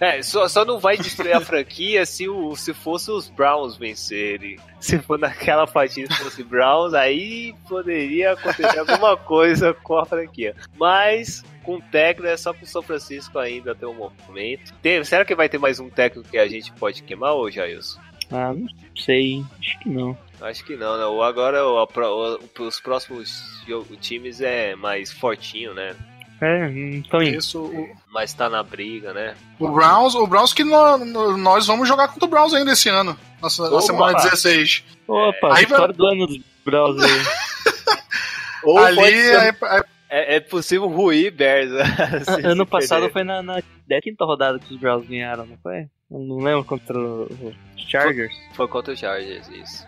É, 0.00 0.22
só, 0.22 0.46
só 0.48 0.64
não 0.64 0.78
vai 0.78 0.96
destruir 0.98 1.32
a 1.34 1.40
franquia 1.40 2.04
se, 2.04 2.28
o, 2.28 2.54
se 2.54 2.74
fosse 2.74 3.10
os 3.10 3.28
Browns 3.30 3.76
vencerem. 3.76 4.58
Se 4.80 4.98
for 4.98 5.18
naquela 5.18 5.66
partida 5.66 6.12
se 6.14 6.22
fosse 6.22 6.42
Browns, 6.42 6.92
aí 6.94 7.54
poderia 7.68 8.32
acontecer 8.32 8.78
alguma 8.78 9.16
coisa 9.16 9.72
com 9.72 9.96
a 9.98 10.04
franquia. 10.04 10.54
Mas 10.78 11.42
com 11.62 11.76
o 11.76 11.82
técnico 11.82 12.28
é 12.30 12.36
só 12.36 12.52
pro 12.52 12.66
São 12.66 12.82
Francisco 12.82 13.38
ainda 13.38 13.72
até 13.72 13.86
o 13.86 13.94
momento. 13.94 14.72
Tem- 14.82 15.02
será 15.02 15.24
que 15.24 15.34
vai 15.34 15.48
ter 15.48 15.58
mais 15.58 15.80
um 15.80 15.88
técnico 15.88 16.28
que 16.28 16.38
a 16.38 16.46
gente 16.46 16.70
pode 16.72 17.02
queimar 17.02 17.32
hoje, 17.34 17.56
Jailson? 17.56 17.98
Ah, 18.30 18.52
não 18.52 18.66
sei, 18.96 19.44
acho 19.58 19.78
que 19.80 19.88
não. 19.88 20.16
Acho 20.40 20.64
que 20.64 20.76
não, 20.76 20.98
né? 20.98 21.06
O 21.06 21.22
agora 21.22 21.64
o, 21.64 21.82
o- 21.84 22.62
os 22.62 22.80
próximos 22.80 23.62
times 24.00 24.40
é 24.40 24.74
mais 24.76 25.10
fortinho, 25.12 25.72
né? 25.72 25.94
É, 26.40 26.70
então 26.94 27.22
Isso, 27.22 27.60
o, 27.60 27.88
Mas 28.12 28.34
tá 28.34 28.50
na 28.50 28.62
briga, 28.62 29.12
né? 29.14 29.34
o 29.58 29.68
Browns, 29.68 30.14
o 30.14 30.26
Browns 30.26 30.52
que 30.52 30.62
nó- 30.64 30.98
nó- 30.98 31.36
nós 31.36 31.66
vamos 31.66 31.88
jogar 31.88 32.08
contra 32.08 32.26
o 32.26 32.28
Browns 32.30 32.52
ainda 32.52 32.72
esse 32.72 32.88
ano. 32.90 33.16
Nossa, 33.40 33.62
na 33.64 33.68
Opa! 33.70 33.80
semana 33.80 34.18
16. 34.20 34.84
Opa, 35.08 35.56
Aí 35.56 35.64
vitória 35.64 35.94
do 35.94 36.06
ano 36.06 36.26
dos 36.26 36.38
Browns 36.64 37.02
aí. 37.02 37.10
Ou 38.64 38.78
ali, 38.78 38.96
pode 38.96 39.12
ser- 39.22 39.36
aí, 39.38 39.52
aí- 39.62 39.82
É, 40.08 40.36
é 40.36 40.40
possível 40.40 40.88
ruir 40.88 41.32
Bears. 41.32 41.70
se- 42.24 42.46
ano 42.46 42.64
passado 42.66 43.00
perder. 43.00 43.12
foi 43.12 43.24
na, 43.24 43.42
na 43.42 43.54
décima 43.86 44.00
quinta 44.02 44.24
rodada 44.24 44.58
que 44.58 44.72
os 44.74 44.80
Browns 44.80 45.06
ganharam, 45.08 45.46
não 45.46 45.56
foi? 45.58 45.86
Eu 46.10 46.20
não 46.20 46.38
lembro 46.38 46.64
contra 46.64 46.96
o- 46.98 47.24
os 47.76 47.82
Chargers. 47.90 48.32
Foi 48.54 48.68
contra 48.68 48.92
o 48.92 48.96
Chargers, 48.96 49.48
isso. 49.48 49.84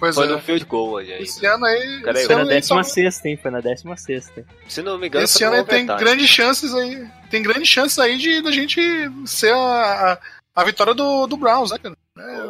Pois 0.00 0.14
Foi 0.16 0.24
é. 0.26 0.28
no 0.30 0.40
field 0.40 0.64
goal 0.64 0.96
ainda. 0.96 1.18
Esse 1.22 1.46
ano 1.46 1.64
aí. 1.64 2.00
Cara, 2.02 2.18
esse 2.18 2.26
Foi 2.26 2.34
na 2.36 2.42
ano 2.42 2.50
aí 2.50 2.56
décima 2.56 2.82
só- 2.84 2.90
sexta, 2.90 3.28
hein? 3.28 3.36
Foi 3.40 3.50
na 3.50 3.60
décima 3.60 3.96
sexta. 3.96 4.44
Se 4.68 4.82
não 4.82 4.98
me 4.98 5.06
engano, 5.06 5.24
Esse 5.24 5.38
foi 5.38 5.46
ano 5.46 5.56
no 5.56 5.62
aí 5.62 5.68
tem 5.68 5.86
grandes 5.86 6.28
chances 6.28 6.74
aí. 6.74 7.06
Tem 7.30 7.42
grandes 7.42 7.68
chances 7.68 7.98
aí 8.00 8.18
de 8.18 8.42
da 8.42 8.50
gente 8.50 8.80
ser 9.26 9.52
a, 9.52 10.12
a, 10.14 10.18
a 10.60 10.64
vitória 10.64 10.94
do, 10.94 11.26
do 11.28 11.36
Browns, 11.36 11.70
né, 11.70 11.78
cara? 11.78 11.96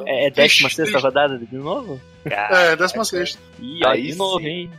É, 0.06 0.26
é 0.26 0.30
décima 0.30 0.68
Triste, 0.68 0.76
sexta 0.76 0.82
triste. 0.84 1.02
rodada 1.02 1.38
de 1.38 1.56
novo? 1.56 2.00
É, 2.24 2.74
décima 2.76 3.04
sexta. 3.04 3.38
Ih, 3.60 3.80
ó, 3.84 3.90
Aí 3.90 4.06
de 4.12 4.14
novo, 4.16 4.40
sim. 4.40 4.46
hein? 4.46 4.70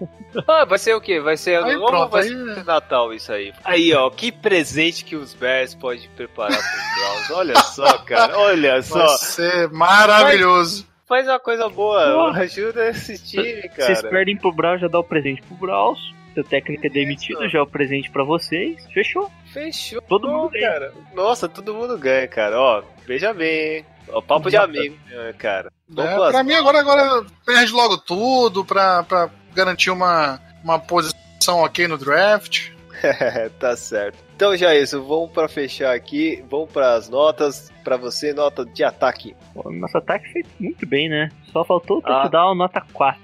Ah, 0.48 0.64
vai 0.64 0.78
ser 0.78 0.94
o 0.94 1.00
quê? 1.00 1.20
Vai 1.20 1.36
ser 1.36 1.54
ano 1.56 1.66
Aí 1.68 1.76
novo 1.76 1.96
ou 1.96 2.08
vai 2.08 2.22
aí- 2.22 2.28
ser 2.28 2.64
Natal 2.64 3.12
isso 3.12 3.32
aí? 3.32 3.52
Aí, 3.64 3.94
ó, 3.94 4.10
que 4.10 4.32
presente 4.32 5.04
que 5.04 5.14
os 5.14 5.32
Bears 5.32 5.74
podem 5.74 6.08
preparar 6.16 6.58
pros 6.58 6.94
Browns. 6.98 7.30
Olha 7.30 7.54
só, 7.60 7.98
cara, 7.98 8.36
olha 8.38 8.82
só. 8.82 8.98
Vai 9.06 9.08
ser 9.18 9.68
maravilhoso. 9.70 10.86
Faz 11.06 11.28
uma 11.28 11.38
coisa 11.38 11.68
boa, 11.68 12.32
ajuda 12.36 12.88
esse 12.88 13.18
time, 13.22 13.68
Vocês 13.76 14.00
cara. 14.00 14.08
perdem 14.08 14.36
pro 14.36 14.50
Browns, 14.52 14.80
já 14.80 14.88
dá 14.88 14.98
o 14.98 15.04
presente 15.04 15.42
pro 15.42 15.54
Browns. 15.56 15.98
Seu 16.34 16.42
técnico 16.42 16.84
é 16.84 16.90
demitido, 16.90 17.48
já 17.48 17.58
é 17.60 17.62
o 17.62 17.66
presente 17.66 18.10
pra 18.10 18.24
vocês. 18.24 18.84
Fechou. 18.92 19.30
Fechou, 19.52 20.02
Todo 20.02 20.26
mundo 20.28 20.50
ganha. 20.50 20.68
cara. 20.72 20.92
Nossa, 21.14 21.48
todo 21.48 21.72
mundo 21.74 21.96
ganha, 21.96 22.26
cara. 22.26 22.58
Ó, 22.58 22.82
veja 23.06 23.32
bem, 23.32 23.76
hein? 23.76 23.86
Ó, 24.08 24.20
papo 24.20 24.50
de 24.50 24.56
amigo, 24.56 24.96
né, 25.08 25.32
cara. 25.38 25.70
É, 25.96 26.30
pra 26.30 26.42
mim, 26.42 26.54
agora, 26.54 26.80
agora 26.80 27.24
perde 27.46 27.70
logo 27.72 27.98
tudo 27.98 28.64
pra, 28.64 29.04
pra 29.04 29.30
garantir 29.54 29.90
uma, 29.90 30.40
uma 30.62 30.78
posição 30.78 31.58
ok 31.62 31.86
no 31.88 31.96
draft. 31.98 32.70
tá 33.58 33.76
certo. 33.76 34.18
Então 34.36 34.56
já 34.56 34.74
é 34.74 34.80
isso, 34.80 35.02
vamos 35.04 35.30
pra 35.30 35.46
fechar 35.48 35.94
aqui, 35.94 36.44
vamos 36.50 36.70
pras 36.70 37.08
notas. 37.08 37.70
Pra 37.84 37.96
você, 37.96 38.32
nota 38.32 38.64
de 38.64 38.82
ataque. 38.82 39.36
Pô, 39.52 39.70
Nosso 39.70 39.98
ataque 39.98 40.26
fez 40.32 40.46
muito 40.58 40.86
bem, 40.86 41.08
né? 41.08 41.28
Só 41.52 41.64
faltou 41.64 41.98
o 41.98 42.02
Ah. 42.04 42.22
touchdown, 42.22 42.54
nota 42.54 42.82
4. 42.92 43.20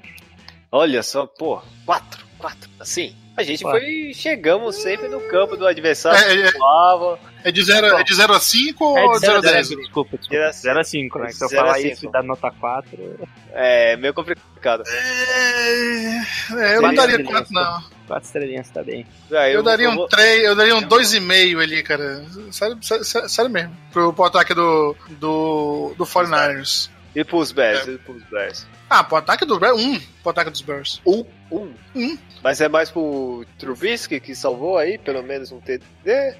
Olha 0.70 1.02
só, 1.02 1.26
pô, 1.26 1.60
4, 1.86 2.24
4. 2.38 2.70
Assim, 2.78 3.16
a 3.36 3.42
gente 3.42 3.62
Quatro. 3.62 3.80
foi. 3.80 4.12
Chegamos 4.14 4.76
sempre 4.76 5.08
no 5.08 5.20
campo 5.22 5.56
do 5.56 5.66
adversário. 5.66 6.20
É, 6.44 6.48
é, 6.48 6.52
voava. 6.52 7.18
É 7.44 7.50
de 7.52 7.62
0 7.62 7.86
é 7.98 8.02
de 8.04 8.14
zero 8.14 8.32
a 8.32 8.40
5 8.40 8.84
ou 8.84 9.12
de 9.12 9.18
0 9.20 9.38
a 9.38 9.40
10? 9.40 9.68
Desculpa, 9.68 10.16
desculpa. 10.16 10.34
Zero 10.34 10.48
a 10.48 10.52
0 10.52 10.80
a 10.80 10.84
5, 10.84 11.18
né? 11.18 11.28
Se 11.30 11.44
eu 11.44 11.48
falar 11.50 11.74
cinco. 11.74 11.88
isso 11.94 12.06
e 12.06 12.12
dar 12.12 12.22
nota 12.22 12.50
4, 12.50 13.18
É 13.52 13.96
meio 13.96 14.14
complicado. 14.14 14.82
É, 14.86 16.20
é, 16.52 16.76
eu 16.76 16.82
não 16.82 16.94
daria 16.94 17.16
beleza. 17.18 17.32
4, 17.32 17.52
não. 17.52 17.82
4 18.06 18.26
estrelinhas 18.26 18.68
tá 18.70 18.82
bem. 18.82 19.06
Ah, 19.32 19.48
Eu, 19.48 19.62
daria 19.62 19.88
um 19.90 19.94
vou- 19.96 20.08
3, 20.08 20.44
eu 20.44 20.56
daria 20.56 20.76
um 20.76 20.82
2,5 20.82 21.60
ali, 21.62 21.82
cara. 21.82 22.24
Sério, 22.50 22.78
sério, 22.82 23.04
sério- 23.04 23.28
sério 23.28 23.50
mesmo. 23.50 23.76
Pro, 23.92 24.12
pro 24.12 24.24
ataque 24.24 24.54
do, 24.54 24.96
do, 25.10 25.94
do 25.96 26.04
49ers. 26.04 26.90
E 27.14 27.24
pros 27.24 27.50
Bears, 27.50 27.88
É. 27.88 27.92
e 27.92 27.98
pros 27.98 28.22
Bears. 28.30 28.66
Ah, 28.88 29.02
pro 29.02 29.16
ataque 29.16 29.44
do 29.44 29.58
Bears, 29.58 29.76
um 29.80 29.98
pro 30.22 30.30
ataque 30.30 30.50
dos 30.50 30.60
Bears. 30.60 31.00
Um. 31.04 31.24
Um. 31.50 31.72
Um. 31.94 32.16
Mas 32.42 32.60
é 32.60 32.68
mais 32.68 32.88
pro 32.88 33.44
Trubisky 33.58 34.20
que 34.20 34.32
salvou 34.34 34.78
aí, 34.78 34.96
pelo 34.96 35.20
menos 35.22 35.50
um 35.50 35.60
TD. 35.60 36.36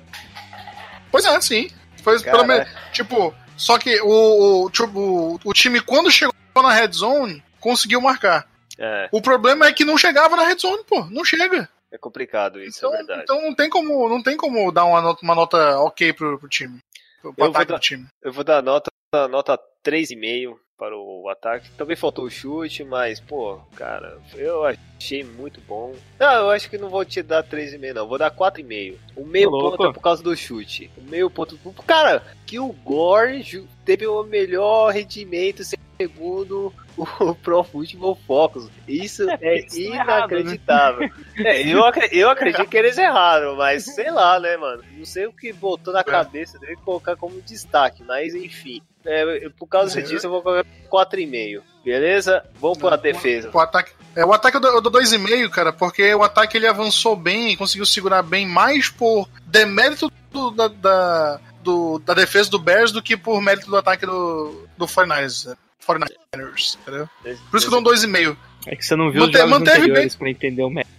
Pois 1.10 1.24
é, 1.24 1.40
sim. 1.40 1.70
Foi 2.02 2.18
Cara, 2.22 2.36
pelo 2.38 2.46
menos. 2.48 2.68
Tipo, 2.92 3.34
só 3.56 3.78
que 3.78 4.00
o, 4.00 4.66
o, 4.66 4.70
o, 4.94 5.40
o 5.44 5.52
time, 5.52 5.80
quando 5.80 6.10
chegou 6.10 6.34
na 6.56 6.72
red 6.72 6.92
zone, 6.92 7.42
conseguiu 7.58 8.00
marcar. 8.00 8.48
É, 8.78 9.08
O 9.12 9.20
problema 9.20 9.66
é 9.66 9.72
que 9.72 9.84
não 9.84 9.98
chegava 9.98 10.36
na 10.36 10.44
red 10.44 10.56
zone, 10.58 10.82
pô. 10.84 11.04
Não 11.10 11.24
chega. 11.24 11.68
é 11.92 11.98
complicado 11.98 12.62
isso, 12.62 12.78
Então, 12.78 12.94
é 12.94 12.96
verdade. 12.98 13.22
então 13.24 13.42
não 13.42 13.54
tem 13.54 13.68
como, 13.68 14.08
não 14.08 14.22
tem 14.22 14.36
como 14.36 14.70
dar 14.72 14.84
uma 14.86 15.00
nota, 15.02 15.20
uma 15.22 15.34
nota 15.34 15.78
ok 15.80 16.12
pro, 16.14 16.38
pro 16.38 16.48
time. 16.48 16.78
Pro, 17.20 17.34
pro 17.34 17.44
Eu 17.46 17.52
vou 17.52 17.64
dar- 17.66 17.78
time. 17.78 18.06
Eu 18.22 18.32
vou 18.32 18.44
dar 18.44 18.62
nota, 18.62 18.90
nota 19.28 19.58
3,5 19.84 20.56
para 20.80 20.96
o 20.96 21.28
ataque. 21.28 21.70
Também 21.72 21.94
faltou 21.94 22.24
o 22.24 22.30
chute, 22.30 22.82
mas, 22.82 23.20
pô, 23.20 23.60
cara, 23.76 24.16
eu 24.34 24.64
achei 24.64 25.22
muito 25.22 25.60
bom. 25.60 25.94
Não, 26.18 26.32
eu 26.32 26.50
acho 26.50 26.70
que 26.70 26.78
não 26.78 26.88
vou 26.88 27.04
te 27.04 27.22
dar 27.22 27.44
3,5, 27.44 27.92
não. 27.92 28.08
Vou 28.08 28.16
dar 28.16 28.30
4,5. 28.30 28.96
O 29.14 29.26
meio 29.26 29.50
louco. 29.50 29.76
ponto 29.76 29.90
é 29.90 29.92
por 29.92 30.00
causa 30.00 30.22
do 30.22 30.34
chute. 30.34 30.90
O 30.96 31.02
meio 31.02 31.28
ponto. 31.28 31.58
Cara, 31.86 32.22
que 32.46 32.58
o 32.58 32.72
Gore 32.72 33.68
teve 33.84 34.06
o 34.06 34.22
melhor 34.24 34.90
rendimento 34.90 35.62
segundo 36.00 36.72
o 36.96 37.34
Pro 37.36 37.62
Football 37.62 38.14
Focus. 38.26 38.66
Isso 38.88 39.28
É, 39.30 39.38
é, 39.42 39.58
isso 39.58 39.76
tá 39.76 39.80
errado, 39.82 40.30
né? 40.30 40.40
inacreditável. 40.40 41.10
É, 41.44 41.62
eu, 41.72 41.84
acre- 41.84 42.08
eu 42.12 42.28
acredito 42.30 42.68
que 42.68 42.76
eles 42.76 42.98
erraram, 42.98 43.56
mas 43.56 43.84
sei 43.84 44.10
lá, 44.10 44.38
né, 44.38 44.56
mano? 44.58 44.82
Não 44.92 45.04
sei 45.06 45.26
o 45.26 45.32
que 45.32 45.52
botou 45.54 45.92
na 45.92 46.04
cabeça 46.04 46.58
dele 46.58 46.76
colocar 46.76 47.16
como 47.16 47.40
destaque, 47.40 48.02
mas 48.02 48.34
enfim. 48.34 48.82
É, 49.04 49.48
por 49.58 49.66
causa 49.66 49.98
É. 49.98 50.02
disso, 50.02 50.26
eu 50.26 50.30
vou 50.30 50.42
colocar 50.42 50.66
4,5. 50.90 51.62
Beleza? 51.84 52.44
Vamos 52.60 52.76
pra 52.78 52.96
defesa. 52.96 53.50
O 53.52 53.58
ataque, 53.58 53.92
é, 54.14 54.24
o 54.24 54.32
ataque 54.32 54.56
eu 54.58 54.60
dou- 54.60 54.74
eu 54.74 54.80
dou 54.82 54.92
2,5, 54.92 55.48
cara, 55.50 55.72
porque 55.72 56.14
o 56.14 56.22
ataque 56.22 56.56
ele 56.58 56.66
avançou 56.66 57.16
bem, 57.16 57.56
conseguiu 57.56 57.86
segurar 57.86 58.22
bem, 58.22 58.46
mais 58.46 58.90
por 58.90 59.26
demérito 59.46 60.12
do, 60.30 60.50
da, 60.50 60.68
da, 60.68 61.40
do- 61.62 61.98
da 62.00 62.12
defesa 62.12 62.50
do 62.50 62.58
Bears 62.58 62.92
do 62.92 63.02
que 63.02 63.16
por 63.16 63.40
mérito 63.40 63.66
do 63.70 63.76
ataque 63.78 64.04
do, 64.04 64.66
do 64.76 64.86
49ers. 64.86 65.46
né? 65.48 65.56
49ers, 65.86 66.76
entendeu? 66.82 67.08
Por 67.50 67.56
isso 67.56 67.66
que 67.68 67.74
eu 67.74 67.80
dou 67.80 67.80
um 67.80 67.82
2,5. 67.96 68.36
É 68.66 68.76
que 68.76 68.84
você 68.84 68.94
não 68.94 69.10
viu 69.10 69.22
Mante- 69.22 69.32
os 69.32 69.38
jogos 69.40 69.50
manteve 69.58 69.78
anteriores 69.80 70.14
pra 70.16 70.28
entender 70.28 70.62
o 70.62 70.68
mérito. 70.68 70.90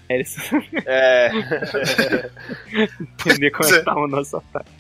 É. 0.88 1.30
entender 3.20 3.52
como 3.52 3.70
é 3.70 3.78
que 3.80 3.86
tava 3.86 4.00
o 4.00 4.08
nosso 4.08 4.38
ataque. 4.38 4.72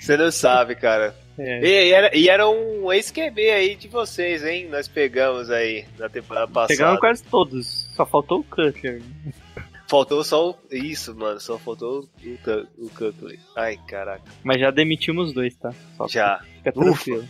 Você 0.00 0.16
não 0.16 0.30
sabe, 0.30 0.74
cara. 0.74 1.14
É. 1.38 1.60
E, 1.60 1.88
e 1.88 1.92
era, 1.92 2.16
e 2.16 2.28
era 2.28 2.48
um 2.48 2.92
ex-QB 2.92 3.50
aí 3.50 3.74
de 3.74 3.88
vocês, 3.88 4.44
hein? 4.44 4.68
Nós 4.70 4.88
pegamos 4.88 5.50
aí 5.50 5.84
na 5.98 6.08
temporada 6.08 6.48
passada. 6.48 6.68
Pegamos 6.68 7.00
quase 7.00 7.22
todos. 7.24 7.88
Só 7.94 8.04
faltou 8.04 8.40
o 8.40 8.44
Cutler. 8.44 9.02
Faltou 9.90 10.22
só 10.22 10.50
o... 10.50 10.56
Isso, 10.70 11.12
mano. 11.16 11.40
Só 11.40 11.58
faltou 11.58 12.08
o, 12.22 12.84
o 12.86 12.90
Cutler. 12.90 13.40
Ai, 13.56 13.76
caraca. 13.88 14.22
Mas 14.44 14.60
já 14.60 14.70
demitimos 14.70 15.32
dois, 15.32 15.56
tá? 15.56 15.72
Só 15.96 16.06
Já. 16.06 16.38
Fica 16.58 16.70
tranquilo. 16.70 17.26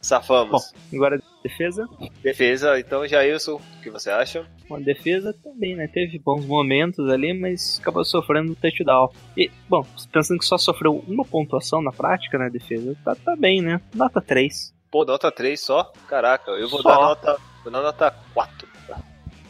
Safamos. 0.00 0.52
Bom, 0.52 0.96
agora 0.96 1.20
defesa. 1.42 1.88
Defesa, 2.22 2.78
então, 2.78 3.04
Jailson, 3.04 3.56
o 3.56 3.82
que 3.82 3.90
você 3.90 4.10
acha? 4.10 4.46
Uma 4.70 4.80
defesa 4.80 5.34
também, 5.42 5.74
né? 5.74 5.88
Teve 5.88 6.16
bons 6.20 6.46
momentos 6.46 7.10
ali, 7.10 7.34
mas 7.34 7.80
acabou 7.80 8.04
sofrendo 8.04 8.54
touchdown. 8.54 9.10
E, 9.36 9.50
bom, 9.68 9.84
pensando 10.12 10.38
que 10.38 10.46
só 10.46 10.56
sofreu 10.56 11.02
uma 11.08 11.24
pontuação 11.24 11.82
na 11.82 11.90
prática 11.90 12.38
na 12.38 12.48
defesa, 12.48 12.96
tá, 13.04 13.16
tá 13.16 13.34
bem, 13.34 13.60
né? 13.60 13.80
Nota 13.92 14.20
3. 14.20 14.72
Pô, 14.88 15.04
nota 15.04 15.32
3 15.32 15.60
só? 15.60 15.92
Caraca, 16.06 16.52
eu 16.52 16.68
vou 16.68 16.80
Só. 16.80 16.90
dar 16.90 17.00
nota. 17.00 17.36
Vou 17.64 17.72
dar 17.72 17.82
nota 17.82 18.14
4 18.32 18.73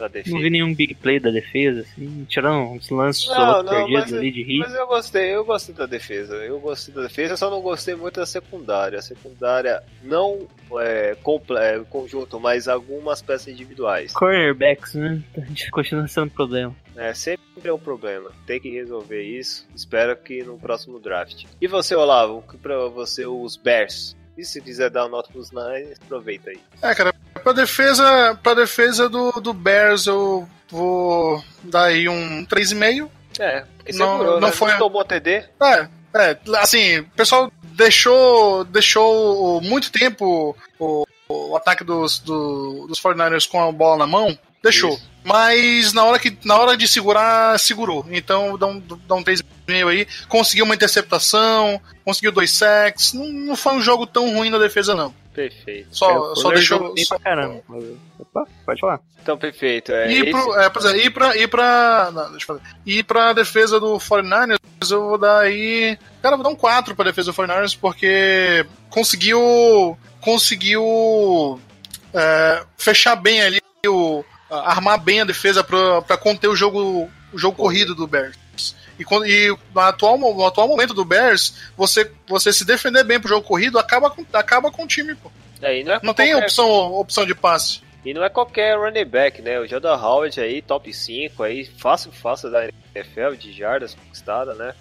pra 0.05 0.09
defesa. 0.09 0.35
Não 0.35 0.43
vi 0.43 0.51
nenhum 0.51 0.74
big 0.74 0.94
play 0.94 1.18
da 1.18 1.31
defesa, 1.31 1.81
assim, 1.81 2.24
tirando 2.28 2.70
uns 2.72 2.90
lances 2.90 3.26
Não, 3.28 3.62
não, 3.62 3.74
perdidos 3.74 4.10
mas- 4.10 4.12
ali 4.12 4.31
de 4.31 4.43
hit. 4.43 4.59
Mas 4.59 4.74
eu 4.74 4.86
gostei, 4.86 5.35
eu 5.35 5.44
gostei 5.44 5.74
da 5.74 5.86
defesa. 5.86 6.35
Eu 6.36 6.60
gostei 6.60 6.94
da 6.94 7.02
defesa, 7.02 7.36
só 7.36 7.51
não 7.51 7.60
gostei 7.60 7.94
muito 7.94 8.20
da 8.20 8.26
secundária. 8.26 8.98
A 8.98 9.02
secundária 9.02 9.82
não 10.02 10.47
é, 10.81 11.16
é, 11.16 11.85
conjunto, 11.89 12.39
mas 12.40 12.68
algumas 12.68 13.22
peças 13.22 13.48
individuais. 13.48 14.12
Cornerbacks, 14.12 14.94
né? 14.94 15.22
A 15.36 15.40
gente 15.40 15.70
continua 15.70 16.06
sendo 16.09 16.31
problema. 16.31 16.74
É, 16.97 17.12
sempre 17.14 17.44
é 17.64 17.72
um 17.72 17.78
problema. 17.78 18.31
Tem 18.47 18.60
que 18.60 18.70
resolver 18.70 19.22
isso. 19.22 19.66
Espero 19.74 20.16
que 20.16 20.43
no 20.43 20.59
próximo 20.59 20.98
draft. 21.01 21.44
E 21.60 21.66
você, 21.66 21.94
Olavo, 21.94 22.39
o 22.39 22.43
que 22.43 22.56
pra 22.56 22.89
você 22.89 23.26
os 23.26 23.56
Bears? 23.56 24.16
E 24.36 24.44
se 24.44 24.60
quiser 24.60 24.90
dar 24.90 25.02
uma 25.05 25.10
nota 25.18 25.31
pros 25.32 25.52
Niners, 25.52 25.98
aproveita 26.05 26.51
aí. 26.51 26.59
É, 26.82 26.93
cara, 26.94 27.14
pra 27.44 27.52
defesa, 27.52 28.38
pra 28.42 28.54
defesa 28.54 29.08
do, 29.08 29.30
do 29.40 29.52
Bears 29.52 30.06
eu 30.06 30.48
vou 30.70 31.44
dar 31.62 31.84
aí 31.84 32.08
um 32.08 32.44
3,5. 32.46 33.08
É, 33.38 33.64
Não- 33.94 34.12
segurou, 34.12 34.40
não 34.40 34.48
né? 34.48 34.52
foi- 34.52 34.76
tomou 34.78 35.04
TD. 35.04 35.44
É, 35.62 35.88
é, 36.14 36.38
assim, 36.58 36.98
o 37.00 37.04
pessoal 37.10 37.52
deixou, 37.62 38.64
deixou 38.64 39.60
muito 39.60 39.92
tempo 39.92 40.56
o, 40.78 41.04
o 41.28 41.56
ataque 41.56 41.84
dos, 41.84 42.18
do- 42.20 42.86
dos 42.88 43.00
49ers 43.00 43.46
com 43.48 43.62
a 43.62 43.70
bola 43.72 43.98
na 43.98 44.06
mão. 44.06 44.36
Deixou. 44.62 44.94
Isso. 44.94 45.10
Mas 45.24 45.92
na 45.92 46.04
hora, 46.04 46.18
que, 46.18 46.36
na 46.44 46.56
hora 46.56 46.76
de 46.76 46.86
segurar, 46.88 47.58
segurou. 47.58 48.06
Então 48.10 48.56
dá 48.56 48.66
um, 48.66 48.80
dá 48.80 49.14
um 49.14 49.22
3,5 49.22 49.88
aí. 49.88 50.06
Conseguiu 50.28 50.64
uma 50.64 50.74
interceptação, 50.74 51.80
conseguiu 52.04 52.32
dois 52.32 52.50
sacks. 52.52 53.12
Não, 53.12 53.26
não 53.26 53.56
foi 53.56 53.74
um 53.74 53.80
jogo 53.82 54.06
tão 54.06 54.32
ruim 54.34 54.48
na 54.50 54.58
defesa, 54.58 54.94
não. 54.94 55.14
Perfeito. 55.35 55.89
Só, 55.90 56.32
O 56.32 56.36
só 56.36 56.55
jogou 56.56 56.94
bem 56.94 57.05
só- 57.05 57.16
pra 57.19 57.24
caramba. 57.24 57.61
Opa, 58.19 58.47
pode 58.65 58.81
falar. 58.81 59.01
Então, 59.20 59.36
perfeito. 59.36 59.90
É, 59.93 60.12
E, 60.12 60.31
pro, 60.31 60.55
é, 60.61 60.70
pois 60.70 60.85
é, 60.85 60.97
e 60.97 61.11
pra. 61.11 61.36
E 61.36 61.47
pra, 61.48 62.11
não, 62.15 62.31
deixa 62.31 62.44
eu 62.44 62.47
falar. 62.59 62.61
E 62.86 63.02
pra 63.02 63.32
defesa 63.32 63.81
do 63.81 63.98
49ers, 63.98 64.59
eu 64.90 65.01
vou 65.09 65.19
dar 65.19 65.40
aí. 65.40 65.98
Cara, 66.23 66.35
eu 66.35 66.39
vou 66.39 66.44
dar 66.44 66.51
um 66.51 66.56
4 66.56 66.94
pra 66.94 67.05
defesa 67.06 67.32
do 67.32 67.35
49ers, 67.35 67.77
porque 67.78 68.65
conseguiu. 68.90 69.98
Conseguiu. 70.20 71.61
é, 72.15 72.65
fechar 72.78 73.16
bem 73.16 73.43
ali 73.43 73.61
o, 73.86 74.24
armar 74.48 74.98
bem 75.02 75.20
a 75.20 75.24
defesa 75.24 75.65
pra, 75.65 76.01
pra 76.02 76.16
conter 76.16 76.47
o 76.48 76.55
jogo, 76.56 77.11
o 77.32 77.39
jogo 77.39 77.56
corrido 77.56 77.94
do 77.94 78.06
Bears. 78.06 78.36
E, 78.98 79.04
quando, 79.04 79.26
e 79.26 79.48
no, 79.74 79.80
atual, 79.80 80.16
no 80.18 80.44
atual 80.46 80.68
momento 80.68 80.94
do 80.94 81.04
Bears, 81.04 81.54
você, 81.76 82.10
você 82.28 82.52
se 82.52 82.64
defender 82.64 83.02
bem 83.04 83.18
pro 83.18 83.28
jogo 83.28 83.46
corrido 83.46 83.78
acaba 83.78 84.10
com, 84.10 84.24
acaba 84.32 84.70
com 84.70 84.84
o 84.84 84.86
time, 84.86 85.14
pô. 85.14 85.30
É, 85.60 85.82
não, 85.82 85.94
é 85.94 86.00
Não 86.02 86.14
tem 86.14 86.30
qualquer- 86.30 86.44
opção, 86.44 86.68
opção 86.94 87.26
de 87.26 87.34
passe. 87.34 87.80
E 88.04 88.12
não 88.12 88.22
é 88.22 88.28
qualquer 88.28 88.76
running 88.78 89.06
back, 89.06 89.40
né? 89.40 89.58
O 89.58 89.66
Jordan 89.66 89.96
Howard 89.96 90.38
aí, 90.38 90.60
top 90.60 90.92
5 90.92 91.42
aí, 91.42 91.64
fácil, 91.64 92.12
fácil 92.12 92.50
da 92.50 92.68
NFL, 92.94 93.34
de 93.38 93.50
jardas 93.50 93.94
conquistada, 93.94 94.54
né? 94.54 94.74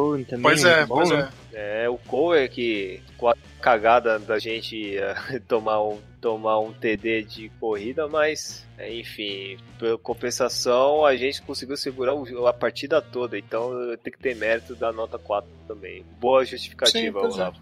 Cohen 0.00 0.24
também. 0.24 0.42
Pois 0.42 0.64
é, 0.64 0.86
bom, 0.86 0.94
pois 0.96 1.10
né? 1.10 1.28
é. 1.52 1.84
É, 1.84 1.88
o 1.88 1.98
Cole 1.98 2.48
que 2.48 3.02
com 3.18 3.28
a 3.28 3.34
cagada 3.60 4.18
da 4.18 4.38
gente 4.38 4.96
eh, 4.96 5.14
tomar, 5.46 5.82
um, 5.82 5.98
tomar 6.20 6.58
um 6.60 6.72
TD 6.72 7.22
de 7.24 7.48
corrida, 7.60 8.08
mas 8.08 8.66
eh, 8.78 8.98
enfim, 8.98 9.58
por 9.78 9.98
compensação 9.98 11.04
a 11.04 11.14
gente 11.16 11.42
conseguiu 11.42 11.76
segurar 11.76 12.14
a 12.48 12.52
partida 12.52 13.02
toda, 13.02 13.38
então 13.38 13.72
tem 14.02 14.12
que 14.12 14.18
ter 14.18 14.34
mérito 14.34 14.74
da 14.74 14.92
nota 14.92 15.18
4 15.18 15.48
também. 15.68 16.04
Boa 16.18 16.44
justificativa, 16.44 17.30
Sim, 17.30 17.42
é. 17.42 17.52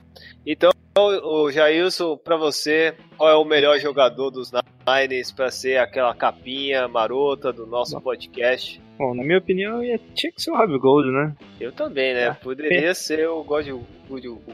Então, 0.46 0.70
o 1.06 1.50
Jailson, 1.50 2.16
pra 2.16 2.36
você, 2.36 2.94
qual 3.16 3.30
é 3.30 3.34
o 3.34 3.44
melhor 3.44 3.78
jogador 3.78 4.30
dos 4.30 4.50
Niners 4.86 5.32
pra 5.32 5.50
ser 5.50 5.78
aquela 5.78 6.14
capinha 6.14 6.86
marota 6.88 7.52
do 7.52 7.66
nosso 7.66 8.00
podcast? 8.00 8.80
Bom, 8.98 9.14
na 9.14 9.22
minha 9.22 9.38
opinião, 9.38 9.82
ia- 9.82 9.98
tinha 10.14 10.32
que 10.32 10.40
ser 10.42 10.50
o 10.50 10.56
Rob 10.56 10.78
Gold, 10.78 11.10
né? 11.10 11.34
Eu 11.60 11.72
também, 11.72 12.14
né? 12.14 12.28
Ah, 12.28 12.34
Poderia 12.34 12.94
ser 12.94 13.28
o 13.28 13.42
Gold, 13.44 13.72
o 13.72 13.86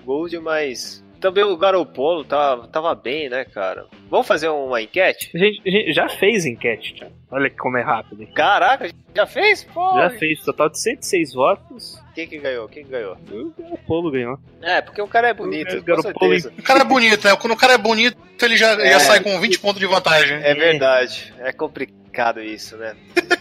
Gold, 0.05 0.39
mas 0.41 1.04
também 1.25 1.43
o 1.43 1.57
Garopolo 1.57 2.23
tá, 2.23 2.59
tava 2.71 2.95
bem, 2.95 3.31
né, 3.31 3.47
cara? 3.47 3.87
Vamos 4.11 4.27
fazer 4.27 4.51
uma 4.51 4.83
enquete? 4.83 5.31
A 5.35 5.39
gente, 5.39 5.63
a 5.67 5.71
gente 5.71 5.93
já 5.95 6.07
fez 6.07 6.45
enquete, 6.45 6.93
cara. 7.01 7.11
Olha 7.31 7.49
como 7.49 7.79
é 7.79 7.83
rápido. 7.83 8.21
hein? 8.21 8.29
Caraca, 8.35 8.91
já 9.17 9.27
fez? 9.27 9.65
Pô! 9.65 9.95
Já 9.95 10.11
fez, 10.11 10.41
total 10.45 10.69
de 10.69 10.79
106 10.83 11.33
votos. 11.33 11.99
Quem 12.15 12.29
que 12.29 12.37
ganhou? 12.37 12.69
Quem 12.69 12.85
que 12.85 12.91
ganhou? 12.91 13.17
O 13.59 13.79
Polo 13.87 14.11
ganhou. 14.11 14.39
É, 14.61 14.83
porque 14.83 15.01
o 15.01 15.09
cara 15.09 15.29
é 15.29 15.33
bonito, 15.35 15.75
O 15.79 16.03
certeza. 16.03 16.53
O 16.59 16.63
cara 16.63 16.81
é 16.81 16.85
bonito, 16.85 17.27
né? 17.27 17.35
Quando 17.37 17.55
o 17.55 17.57
cara 17.57 17.73
é 17.73 17.79
bonito, 17.79 18.19
ele 18.43 18.59
já, 18.59 18.73
É. 18.75 18.93
já 18.93 19.01
sai 19.01 19.23
com 19.23 19.41
20 19.41 19.59
pontos 19.61 19.81
de 19.81 19.87
vantagem. 19.87 20.37
É 20.43 20.55
verdade, 20.55 21.33
é 21.39 21.53
complicado 21.53 22.43
isso, 22.43 22.77
né? 22.77 22.95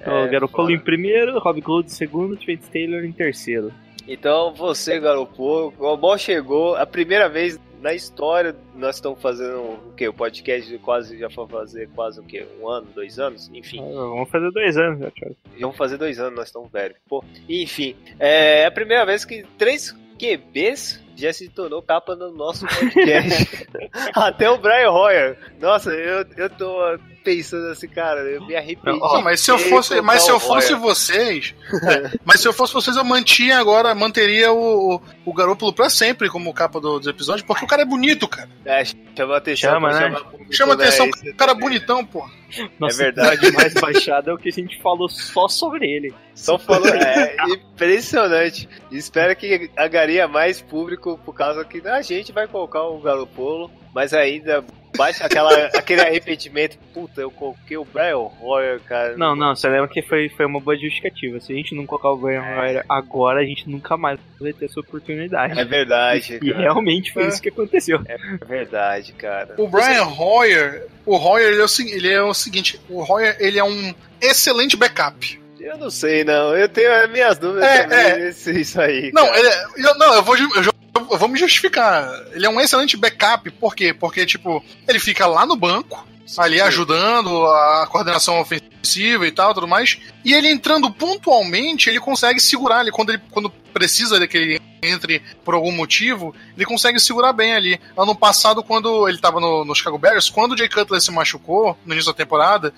Então, 0.00 0.16
É, 0.18 0.24
o 0.26 0.30
Garoppolo 0.30 0.70
em 0.70 0.78
primeiro, 0.78 1.38
Rob 1.38 1.60
Gold 1.60 1.86
em 1.86 1.90
segundo, 1.92 2.36
Trent 2.36 2.60
Taylor 2.72 3.04
em 3.04 3.12
terceiro. 3.12 3.72
Então, 4.08 4.54
você, 4.54 4.98
Garopolo, 4.98 5.74
o 5.78 5.96
mal 5.96 6.16
chegou, 6.16 6.74
a 6.74 6.86
primeira 6.86 7.28
vez 7.28 7.60
na 7.80 7.92
história, 7.92 8.56
nós 8.74 8.96
estamos 8.96 9.20
fazendo 9.20 9.60
o 9.60 9.92
quê? 9.94 10.08
O 10.08 10.14
podcast 10.14 10.66
de 10.66 10.78
quase, 10.78 11.18
já 11.18 11.28
foi 11.28 11.46
fazer 11.46 11.88
quase 11.94 12.18
o 12.18 12.22
quê? 12.22 12.46
Um 12.58 12.66
ano, 12.68 12.88
dois 12.94 13.18
anos? 13.18 13.50
Enfim. 13.52 13.80
Ah, 13.80 13.92
vamos 13.92 14.30
fazer 14.30 14.50
dois 14.50 14.76
anos 14.78 15.00
já. 15.00 15.10
Já 15.56 15.66
vão 15.66 15.72
fazer 15.74 15.98
dois 15.98 16.18
anos, 16.18 16.34
nós 16.34 16.48
estamos 16.48 16.72
velhos. 16.72 16.96
Pô, 17.06 17.22
enfim, 17.46 17.94
é 18.18 18.64
a 18.64 18.70
primeira 18.70 19.04
vez 19.04 19.26
que 19.26 19.44
três 19.58 19.94
QBs 20.18 21.04
já 21.14 21.32
se 21.32 21.48
tornou 21.48 21.82
capa 21.82 22.16
no 22.16 22.32
nosso 22.32 22.66
podcast. 22.66 23.66
Até 24.14 24.50
o 24.50 24.56
Brian 24.56 24.90
Hoyer. 24.90 25.38
Nossa, 25.60 25.90
eu, 25.90 26.24
eu 26.36 26.50
tô 26.50 26.98
pensando 27.36 27.68
assim, 27.68 27.88
cara, 27.88 28.20
eu 28.20 28.46
me 28.46 28.56
arrependi. 28.56 28.98
Não, 28.98 29.22
mas 29.22 29.40
se 29.40 29.50
eu 29.50 29.58
fosse, 29.58 30.00
mas 30.00 30.22
se 30.22 30.30
eu 30.30 30.40
fosse 30.40 30.74
vocês, 30.74 31.54
é, 31.84 32.18
mas 32.24 32.40
se 32.40 32.48
eu 32.48 32.52
fosse 32.52 32.72
vocês, 32.72 32.96
eu 32.96 33.04
mantinha 33.04 33.58
agora, 33.58 33.94
manteria 33.94 34.52
o, 34.52 34.94
o, 34.96 35.00
o 35.26 35.32
Garoppolo 35.34 35.72
pra 35.72 35.90
sempre 35.90 36.28
como 36.28 36.52
capa 36.54 36.80
do- 36.80 36.98
dos 36.98 37.06
episódios, 37.06 37.46
porque 37.46 37.64
o 37.64 37.68
cara 37.68 37.82
é 37.82 37.84
bonito, 37.84 38.26
cara. 38.26 38.48
É, 38.64 38.82
chama 38.84 39.36
atenção. 39.36 39.70
Chama, 39.72 39.92
né? 39.92 40.20
público, 40.30 40.54
Chama 40.54 40.74
né? 40.76 40.84
atenção, 40.84 41.06
o 41.06 41.10
cara 41.10 41.52
é 41.52 41.54
também. 41.54 41.60
bonitão, 41.60 42.04
pô. 42.04 42.28
Nossa, 42.80 42.96
verdade. 42.96 43.34
episódio 43.34 43.54
mais 43.56 43.74
baixado 43.74 44.30
é 44.30 44.32
o 44.34 44.38
que 44.38 44.48
a 44.48 44.52
gente 44.52 44.80
falou 44.80 45.08
só 45.08 45.48
sobre 45.48 45.86
ele. 45.86 46.14
Só 46.34 46.58
falou, 46.58 46.88
é 46.88 47.36
impressionante. 47.82 48.68
Espero 48.90 49.34
que 49.36 49.70
agaria 49.76 50.26
mais 50.28 50.60
público 50.60 51.18
por 51.24 51.34
causa 51.34 51.64
que 51.64 51.86
a 51.86 52.00
gente 52.02 52.32
vai 52.32 52.46
colocar 52.46 52.82
o 52.82 53.00
Garopolo, 53.00 53.70
mas 53.94 54.12
ainda 54.14 54.64
baixa 54.96 55.24
aquela, 55.24 55.54
aquele 55.66 56.00
arrependimento. 56.00 56.78
Puta, 56.92 57.20
eu 57.20 57.30
coloquei 57.30 57.76
o 57.76 57.84
Brian 57.84 58.28
Hoyer, 58.40 58.80
cara. 58.80 59.16
Não, 59.16 59.34
não, 59.36 59.54
você 59.54 59.68
lembra 59.68 59.88
que 59.88 60.02
foi, 60.02 60.28
foi 60.28 60.46
uma 60.46 60.60
boa 60.60 60.76
justificativa. 60.76 61.38
Se 61.40 61.52
a 61.52 61.56
gente 61.56 61.74
não 61.74 61.86
colocar 61.86 62.10
o 62.10 62.16
Brian 62.16 62.42
Hoyer 62.42 62.84
agora, 62.88 63.40
a 63.40 63.44
gente 63.44 63.68
nunca 63.68 63.96
mais 63.96 64.18
vai 64.40 64.52
ter 64.52 64.66
essa 64.66 64.80
oportunidade. 64.80 65.58
É 65.58 65.64
verdade, 65.64 66.38
E 66.42 66.50
cara. 66.50 66.60
realmente 66.62 67.12
foi 67.12 67.24
É. 67.24 67.28
isso 67.28 67.42
que 67.42 67.48
aconteceu. 67.48 68.00
É 68.06 68.16
verdade, 68.46 69.12
cara. 69.12 69.54
O 69.58 69.68
Brian 69.68 70.04
Hoyer, 70.06 70.86
o 71.06 71.16
Hoyer 71.16 71.48
ele 71.52 71.60
é 71.60 71.64
o, 71.64 71.68
ele 71.96 72.12
é 72.12 72.22
o 72.22 72.34
seguinte, 72.34 72.80
o 72.88 73.00
Hoyer 73.02 73.36
ele 73.40 73.58
é 73.58 73.64
um 73.64 73.94
excelente 74.20 74.76
backup. 74.76 75.40
Eu 75.60 75.76
não 75.76 75.90
sei, 75.90 76.22
não. 76.22 76.56
Eu 76.56 76.68
tenho 76.68 76.92
as 76.94 77.10
minhas 77.10 77.36
dúvidas 77.36 77.64
É, 77.68 77.82
também 77.82 77.98
é. 77.98 78.28
isso 78.30 78.80
aí. 78.80 79.10
Não, 79.12 79.26
ele 79.34 79.48
é- 79.48 79.64
eu, 79.76 79.98
não, 79.98 80.14
eu 80.14 80.22
vou, 80.22 80.36
eu, 80.36 80.72
eu 81.10 81.18
vou 81.18 81.28
me 81.28 81.38
justificar. 81.38 82.08
Ele 82.32 82.46
é 82.46 82.48
um 82.50 82.60
excelente 82.60 82.96
backup, 82.96 83.50
por 83.52 83.74
quê? 83.74 83.92
Porque, 83.92 84.26
tipo, 84.26 84.62
ele 84.86 84.98
fica 84.98 85.26
lá 85.26 85.46
no 85.46 85.56
banco, 85.56 86.06
ali 86.36 86.60
ajudando 86.60 87.46
a 87.46 87.86
coordenação 87.90 88.40
ofensiva 88.40 89.26
e 89.26 89.32
tal, 89.32 89.54
tudo 89.54 89.66
mais. 89.66 89.98
E 90.24 90.34
ele 90.34 90.48
entrando 90.48 90.90
pontualmente, 90.90 91.88
ele 91.88 92.00
consegue 92.00 92.40
segurar 92.40 92.80
ali 92.80 92.90
quando 92.90 93.10
ele 93.10 93.22
quando 93.30 93.50
precisa 93.72 94.18
de 94.18 94.28
que 94.28 94.36
ele 94.36 94.60
entre 94.82 95.22
por 95.44 95.54
algum 95.54 95.72
motivo, 95.72 96.34
ele 96.56 96.64
consegue 96.64 97.00
segurar 97.00 97.32
bem 97.32 97.54
ali. 97.54 97.80
Ano 97.96 98.14
passado, 98.14 98.62
quando 98.62 99.08
ele 99.08 99.18
tava 99.18 99.40
no, 99.40 99.64
no 99.64 99.74
Chicago 99.74 99.98
Bears, 99.98 100.30
quando 100.30 100.52
o 100.52 100.56
Jay 100.56 100.68
Cutler 100.68 101.00
se 101.00 101.10
machucou 101.10 101.76
no 101.84 101.94
início 101.94 102.12
da 102.12 102.16
temporada, 102.16 102.72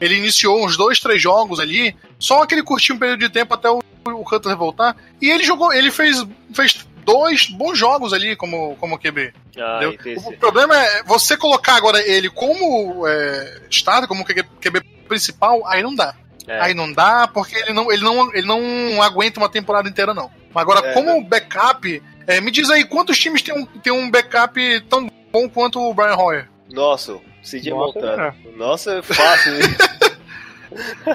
ele 0.00 0.16
iniciou 0.16 0.64
uns 0.64 0.76
dois, 0.76 0.98
três 0.98 1.20
jogos 1.20 1.60
ali, 1.60 1.94
só 2.18 2.42
aquele 2.42 2.62
curtinho 2.62 2.98
período 2.98 3.20
de 3.20 3.28
tempo 3.28 3.52
até 3.52 3.70
o, 3.70 3.82
o 4.06 4.24
Cutler 4.24 4.56
voltar, 4.56 4.96
e 5.20 5.30
ele 5.30 5.44
jogou, 5.44 5.72
ele 5.72 5.90
fez, 5.90 6.24
fez 6.54 6.86
dois 7.04 7.46
bons 7.46 7.78
jogos 7.78 8.12
ali 8.12 8.36
como, 8.36 8.76
como 8.76 8.98
QB. 8.98 9.32
Ah. 9.58 9.80
O 10.26 10.32
problema 10.38 10.76
é 10.76 11.02
você 11.02 11.36
colocar 11.36 11.76
agora 11.76 12.00
ele 12.06 12.30
como 12.30 13.06
é, 13.06 13.62
starter, 13.70 14.08
como 14.08 14.24
QB, 14.24 14.44
QB 14.60 14.80
principal, 15.08 15.66
aí 15.66 15.82
não 15.82 15.94
dá. 15.94 16.14
É. 16.46 16.60
Aí 16.60 16.74
não 16.74 16.92
dá, 16.92 17.28
porque 17.28 17.56
ele 17.56 17.72
não, 17.72 17.92
ele 17.92 18.02
não, 18.02 18.34
ele 18.34 18.46
não 18.46 19.02
aguenta 19.02 19.38
uma 19.38 19.48
temporada 19.48 19.88
inteira, 19.88 20.14
não. 20.14 20.30
Mas 20.52 20.62
agora, 20.62 20.88
É, 20.88 20.92
como 20.94 21.22
backup, 21.24 22.02
é, 22.26 22.40
me 22.40 22.50
diz 22.50 22.68
aí, 22.70 22.84
quantos 22.84 23.18
times 23.18 23.42
tem 23.42 23.54
um, 23.54 23.64
tem 23.64 23.92
um 23.92 24.10
backup 24.10 24.58
tão 24.88 25.08
bom 25.30 25.48
quanto 25.48 25.80
o 25.80 25.94
Brian 25.94 26.16
Hoyer? 26.16 26.48
Nossa, 26.70 27.12
Nossa, 27.12 27.70
Montana. 27.74 28.16
cara. 28.16 28.36
Nossa, 28.56 28.92
é 28.98 29.02
fácil. 29.02 29.52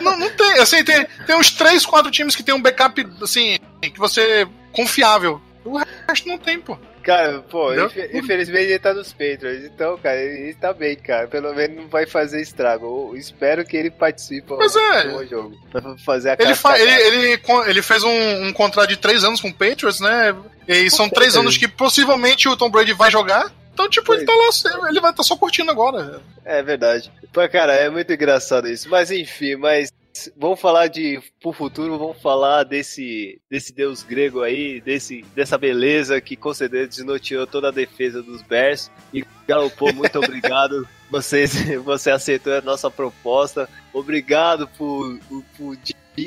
Não, 0.01 0.17
não 0.17 0.29
tem. 0.31 0.59
Assim, 0.59 0.83
tem, 0.83 1.07
tem 1.25 1.35
uns 1.35 1.49
três, 1.51 1.85
quatro 1.85 2.11
times 2.11 2.35
que 2.35 2.43
tem 2.43 2.53
um 2.53 2.61
backup, 2.61 3.07
assim, 3.21 3.57
que 3.81 3.97
você. 3.97 4.45
confiável. 4.73 5.41
O 5.65 5.77
resto 6.07 6.27
não 6.27 6.37
tem, 6.37 6.59
pô. 6.59 6.77
Cara, 7.01 7.39
pô, 7.41 7.73
infe- 7.73 8.09
infelizmente 8.13 8.65
ele 8.69 8.79
tá 8.79 8.93
nos 8.93 9.11
Patriots. 9.11 9.65
Então, 9.65 9.97
cara, 9.97 10.17
ele 10.19 10.53
tá 10.53 10.71
bem, 10.73 10.95
cara. 10.95 11.27
Pelo 11.27 11.53
menos 11.53 11.75
não 11.77 11.87
vai 11.87 12.05
fazer 12.05 12.41
estrago. 12.41 13.09
Eu 13.11 13.17
espero 13.17 13.65
que 13.65 13.75
ele 13.75 13.91
participe 13.91 14.53
Mas 14.55 14.75
é. 14.75 15.07
do 15.09 15.25
jogo. 15.27 15.55
Pra 15.71 15.97
fazer 15.97 16.29
a 16.31 16.37
Ele, 16.39 16.55
fa- 16.55 16.79
ele, 16.79 16.91
ele, 16.91 17.41
ele 17.67 17.81
fez 17.81 18.03
um, 18.03 18.45
um 18.47 18.53
contrato 18.53 18.89
de 18.89 18.97
três 18.97 19.23
anos 19.23 19.41
com 19.41 19.49
o 19.49 19.53
Patriots, 19.53 19.99
né? 19.99 20.35
E 20.67 20.89
são 20.89 21.09
três 21.09 21.35
anos 21.35 21.57
que 21.57 21.67
possivelmente 21.67 22.47
o 22.47 22.57
Tom 22.57 22.69
Brady 22.69 22.93
vai 22.93 23.11
jogar. 23.11 23.51
Então, 23.73 23.89
tipo, 23.89 24.13
ele 24.13 24.23
tá 24.25 24.33
lá, 24.33 24.89
ele 24.89 25.01
vai 25.01 25.11
estar 25.11 25.23
só 25.23 25.35
curtindo 25.35 25.69
agora. 25.69 26.21
É 26.45 26.63
verdade. 26.63 27.11
Pô, 27.33 27.47
cara, 27.49 27.73
é 27.73 27.89
muito 27.89 28.11
engraçado 28.13 28.69
isso. 28.69 28.89
Mas 28.89 29.11
enfim, 29.11 29.55
mas 29.57 29.91
vamos 30.37 30.59
falar 30.59 30.87
de 30.87 31.21
pro 31.41 31.51
futuro, 31.53 31.97
vamos 31.97 32.21
falar 32.21 32.63
desse 32.63 33.39
desse 33.49 33.73
deus 33.73 34.03
grego 34.03 34.41
aí, 34.41 34.79
desse 34.81 35.21
dessa 35.35 35.57
beleza 35.57 36.19
que 36.21 36.35
com 36.35 36.53
certeza 36.53 36.87
desnorteou 36.87 37.45
toda 37.47 37.67
a 37.69 37.71
defesa 37.71 38.21
dos 38.23 38.41
Bears 38.41 38.91
e 39.13 39.23
galopou. 39.47 39.93
Muito 39.93 40.17
obrigado. 40.19 40.87
Você, 41.11 41.45
você 41.77 42.09
aceitou 42.09 42.51
a 42.51 42.61
nossa 42.61 42.89
proposta. 42.89 43.69
Obrigado 43.93 44.67
por, 44.69 45.19
por, 45.29 45.43
por 45.55 45.77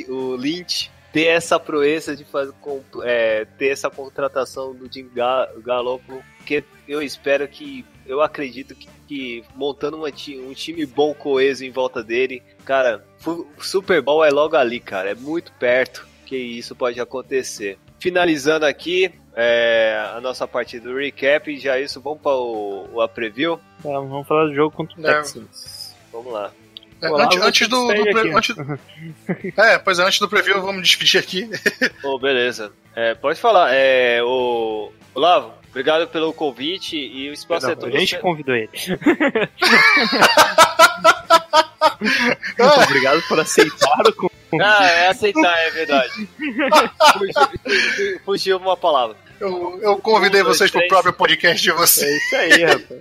o 0.08 0.36
Lynch 0.36 0.88
ter 1.12 1.24
essa 1.24 1.58
proeza 1.58 2.14
de 2.14 2.24
fazer 2.24 2.52
com- 2.60 2.80
é, 3.02 3.44
ter 3.58 3.70
essa 3.70 3.90
contratação 3.90 4.72
do 4.72 4.90
Jim 4.90 5.08
Ga- 5.12 5.50
Garoppolo, 5.64 6.22
porque 6.36 6.62
eu 6.86 7.02
espero 7.02 7.48
que 7.48 7.84
eu 8.08 8.20
acredito 8.22 8.74
que, 8.74 8.88
que 9.06 9.44
montando 9.54 9.96
uma 9.98 10.08
um 10.08 10.52
time 10.54 10.86
bom 10.86 11.14
coeso 11.14 11.64
em 11.64 11.70
volta 11.70 12.02
dele, 12.02 12.42
cara, 12.64 13.04
Super 13.60 14.00
Bowl 14.02 14.24
é 14.24 14.30
logo 14.30 14.56
ali, 14.56 14.80
cara, 14.80 15.10
é 15.10 15.14
muito 15.14 15.52
perto 15.52 16.06
que 16.26 16.36
isso 16.36 16.74
pode 16.74 17.00
acontecer. 17.00 17.78
Finalizando 18.00 18.64
aqui 18.66 19.10
é, 19.34 20.10
a 20.16 20.20
nossa 20.20 20.46
partida 20.46 20.88
do 20.88 20.96
recap, 20.96 21.56
já 21.58 21.78
isso, 21.78 22.00
vamos 22.00 22.20
para 22.20 22.32
o, 22.36 22.88
o 22.94 23.00
a 23.00 23.08
preview? 23.08 23.56
Tá, 23.82 23.90
vamos 23.90 24.26
falar 24.26 24.46
do 24.46 24.54
jogo 24.54 24.74
contra 24.74 25.00
o 25.00 25.06
É. 25.06 25.14
Texans. 25.14 25.94
Vamos 26.12 26.32
lá. 26.32 26.50
É, 27.00 27.08
Olá, 27.10 27.24
antes, 27.26 27.40
antes 27.42 27.68
do, 27.68 27.86
do 27.86 28.02
pre- 28.10 28.34
antes- 28.34 28.56
É, 29.56 29.78
pois 29.78 29.98
é, 30.00 30.02
antes 30.04 30.18
do 30.18 30.28
preview, 30.28 30.60
vamos 30.60 30.82
despedir 30.82 31.20
aqui. 31.20 31.48
Ô, 32.02 32.18
beleza. 32.18 32.72
É, 32.94 33.14
pode 33.14 33.38
falar. 33.40 33.72
É, 33.72 34.20
o 34.22 34.92
Olavo, 35.14 35.52
obrigado 35.70 36.08
pelo 36.08 36.32
convite 36.32 36.96
e 36.96 37.28
o 37.30 37.32
espaço 37.32 37.66
Não, 37.66 37.72
é 37.72 37.76
todo 37.76 37.96
a 37.96 37.98
gente 38.00 38.18
convidou 38.18 38.54
ele. 38.54 38.70
Ah, 42.60 42.84
Obrigado 42.84 43.20
por 43.28 43.40
aceitar 43.40 44.00
o 44.06 44.12
convite. 44.14 44.62
Ah, 44.62 44.84
é 44.86 45.08
aceitar, 45.08 45.58
é 45.58 45.70
verdade. 45.70 46.28
Fugiu, 47.12 48.20
fugiu 48.24 48.56
uma 48.56 48.76
palavra. 48.76 49.16
eu, 49.40 49.78
eu 49.82 49.96
convidei 49.98 50.40
Um, 50.40 50.44
dois, 50.44 50.56
vocês 50.58 50.70
pro 50.70 50.78
três. 50.80 50.88
próprio 50.92 51.12
podcast 51.12 51.62
de 51.62 51.72
vocês. 51.72 52.32
É 52.32 52.46
isso 52.48 52.54
aí, 52.56 52.64
rapaz. 52.64 53.00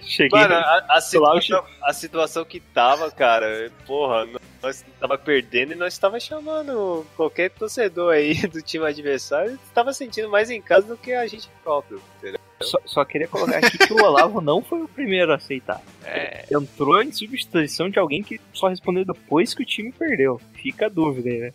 Cheguei. 0.06 0.40
Mano, 0.40 0.54
a, 0.54 0.84
a 0.90 1.00
situação, 1.00 1.64
a 1.82 1.92
situação 1.92 2.44
que 2.44 2.60
tava, 2.60 3.10
cara, 3.10 3.70
porra, 3.86 4.26
nós 4.62 4.84
tava 4.98 5.16
perdendo 5.16 5.72
e 5.72 5.76
nós 5.76 5.96
tava 5.98 6.18
chamando 6.18 7.06
qualquer 7.16 7.50
torcedor 7.50 8.12
aí 8.12 8.34
do 8.48 8.60
time 8.60 8.86
adversário 8.86 9.58
tava 9.74 9.92
sentindo 9.92 10.28
mais 10.28 10.50
em 10.50 10.60
casa 10.60 10.88
do 10.88 10.96
que 10.96 11.12
a 11.12 11.26
gente 11.26 11.48
próprio, 11.62 12.00
entendeu? 12.18 12.40
Só, 12.60 12.78
só 12.84 13.04
queria 13.04 13.28
colocar 13.28 13.58
aqui 13.58 13.78
que 13.78 13.92
o 13.92 14.02
Olavo 14.02 14.40
não 14.40 14.60
foi 14.60 14.82
o 14.82 14.88
primeiro 14.88 15.30
a 15.30 15.36
aceitar. 15.36 15.80
É, 16.04 16.44
Entrou 16.50 17.00
em 17.00 17.12
substituição 17.12 17.88
de 17.88 18.00
alguém 18.00 18.20
que 18.20 18.40
só 18.52 18.66
respondeu 18.66 19.04
depois 19.04 19.54
que 19.54 19.62
o 19.62 19.66
time 19.66 19.92
perdeu. 19.92 20.40
Fica 20.54 20.86
a 20.86 20.88
dúvida 20.88 21.28
aí, 21.28 21.38
né? 21.38 21.52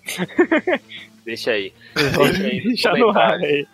deixa 1.26 1.52
aí. 1.52 1.74
Deixa 2.64 2.94
aí 2.94 3.00
no 3.02 3.10
ar 3.20 3.34
aí. 3.34 3.68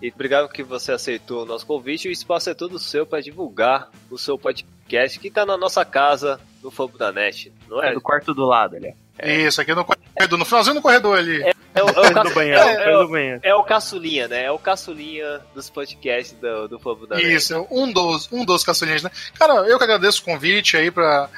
E 0.00 0.08
obrigado 0.08 0.48
que 0.48 0.62
você 0.62 0.92
aceitou 0.92 1.42
o 1.42 1.46
nosso 1.46 1.66
convite. 1.66 2.08
O 2.08 2.12
espaço 2.12 2.48
é 2.48 2.54
todo 2.54 2.78
seu 2.78 3.04
para 3.04 3.20
divulgar 3.20 3.90
o 4.10 4.16
seu 4.16 4.38
podcast 4.38 5.18
que 5.20 5.30
tá 5.30 5.44
na 5.44 5.58
nossa 5.58 5.84
casa 5.84 6.40
no 6.62 6.70
Fogo 6.70 6.96
da 6.98 7.10
Net, 7.12 7.52
não 7.68 7.82
É 7.82 7.90
é? 7.90 7.94
do 7.94 8.00
quarto 8.00 8.32
do 8.34 8.44
lado 8.44 8.76
ali. 8.76 8.94
ó. 9.22 9.26
Isso, 9.26 9.60
aqui 9.60 9.74
no 9.74 9.84
corredor, 9.84 10.38
no 10.38 10.44
finalzinho 10.46 10.74
do 10.76 10.82
corredor 10.82 11.18
ali. 11.18 11.42
É 11.74 11.82
o, 11.84 11.88
é 11.88 12.10
o 12.10 12.14
ca- 12.14 12.22
do 12.22 12.30
banheiro. 12.34 12.58
é- 12.60 12.90
é 12.90 12.96
o- 12.96 13.02
do 13.04 13.08
banheiro. 13.10 13.40
é 13.44 13.54
o 13.54 13.62
caçulinha, 13.62 14.26
né? 14.28 14.44
É 14.44 14.50
o 14.50 14.58
caçulinha 14.58 15.40
dos 15.54 15.68
podcasts 15.70 16.36
do, 16.40 16.68
do 16.68 16.78
Fogo 16.78 17.06
da 17.06 17.16
Net. 17.16 17.32
Isso, 17.32 17.66
um 17.70 17.92
dos, 17.92 18.28
um 18.32 18.44
dos 18.44 18.64
caçulinhas, 18.64 19.02
né? 19.02 19.10
Cara, 19.38 19.54
eu 19.68 19.76
que 19.78 19.84
agradeço 19.84 20.22
o 20.22 20.24
convite 20.24 20.76
aí 20.76 20.90
pra, 20.90 21.28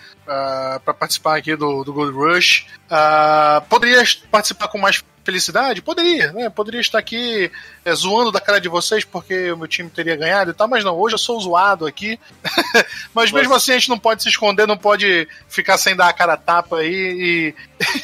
pra 0.85 0.95
participar 0.95 1.37
aqui 1.37 1.55
do, 1.57 1.83
do 1.85 1.93
Gold 1.93 2.13
Rush. 2.17 2.67
Ah, 2.89 3.63
poderia 3.69 4.03
participar 4.31 4.69
com 4.69 4.79
mais 4.79 5.03
felicidade? 5.25 5.83
Poderia, 5.83 6.33
né? 6.33 6.51
Poderia 6.51 6.81
estar 6.81 6.99
aqui 6.99 7.51
eh, 7.85 7.95
zoando 7.95 8.33
da 8.33 8.41
cara 8.41 8.61
de 8.61 8.69
vocês 8.69 9.05
porque 9.05 9.51
o 9.53 9.57
meu 9.57 9.69
time 9.69 9.89
teria 9.89 10.17
ganhado 10.17 10.51
e 10.51 10.55
tal, 10.55 10.69
mas 10.69 10.85
não, 10.85 10.97
hoje 10.97 11.15
eu 11.15 11.19
sou 11.19 11.41
zoado 11.41 11.87
aqui. 11.87 12.19
mas 13.15 13.31
mesmo 13.31 13.55
assim 13.55 13.73
a 13.73 13.79
gente 13.79 13.89
não 13.89 13.99
pode 13.99 14.23
se 14.23 14.29
esconder, 14.29 14.67
não 14.67 14.77
pode 14.77 15.29
ficar 15.49 15.79
sem 15.79 15.95
dar 15.97 16.09
a 16.09 16.13
cara 16.13 16.35
a 16.35 16.37
tapa 16.37 16.79
aí 16.79 17.55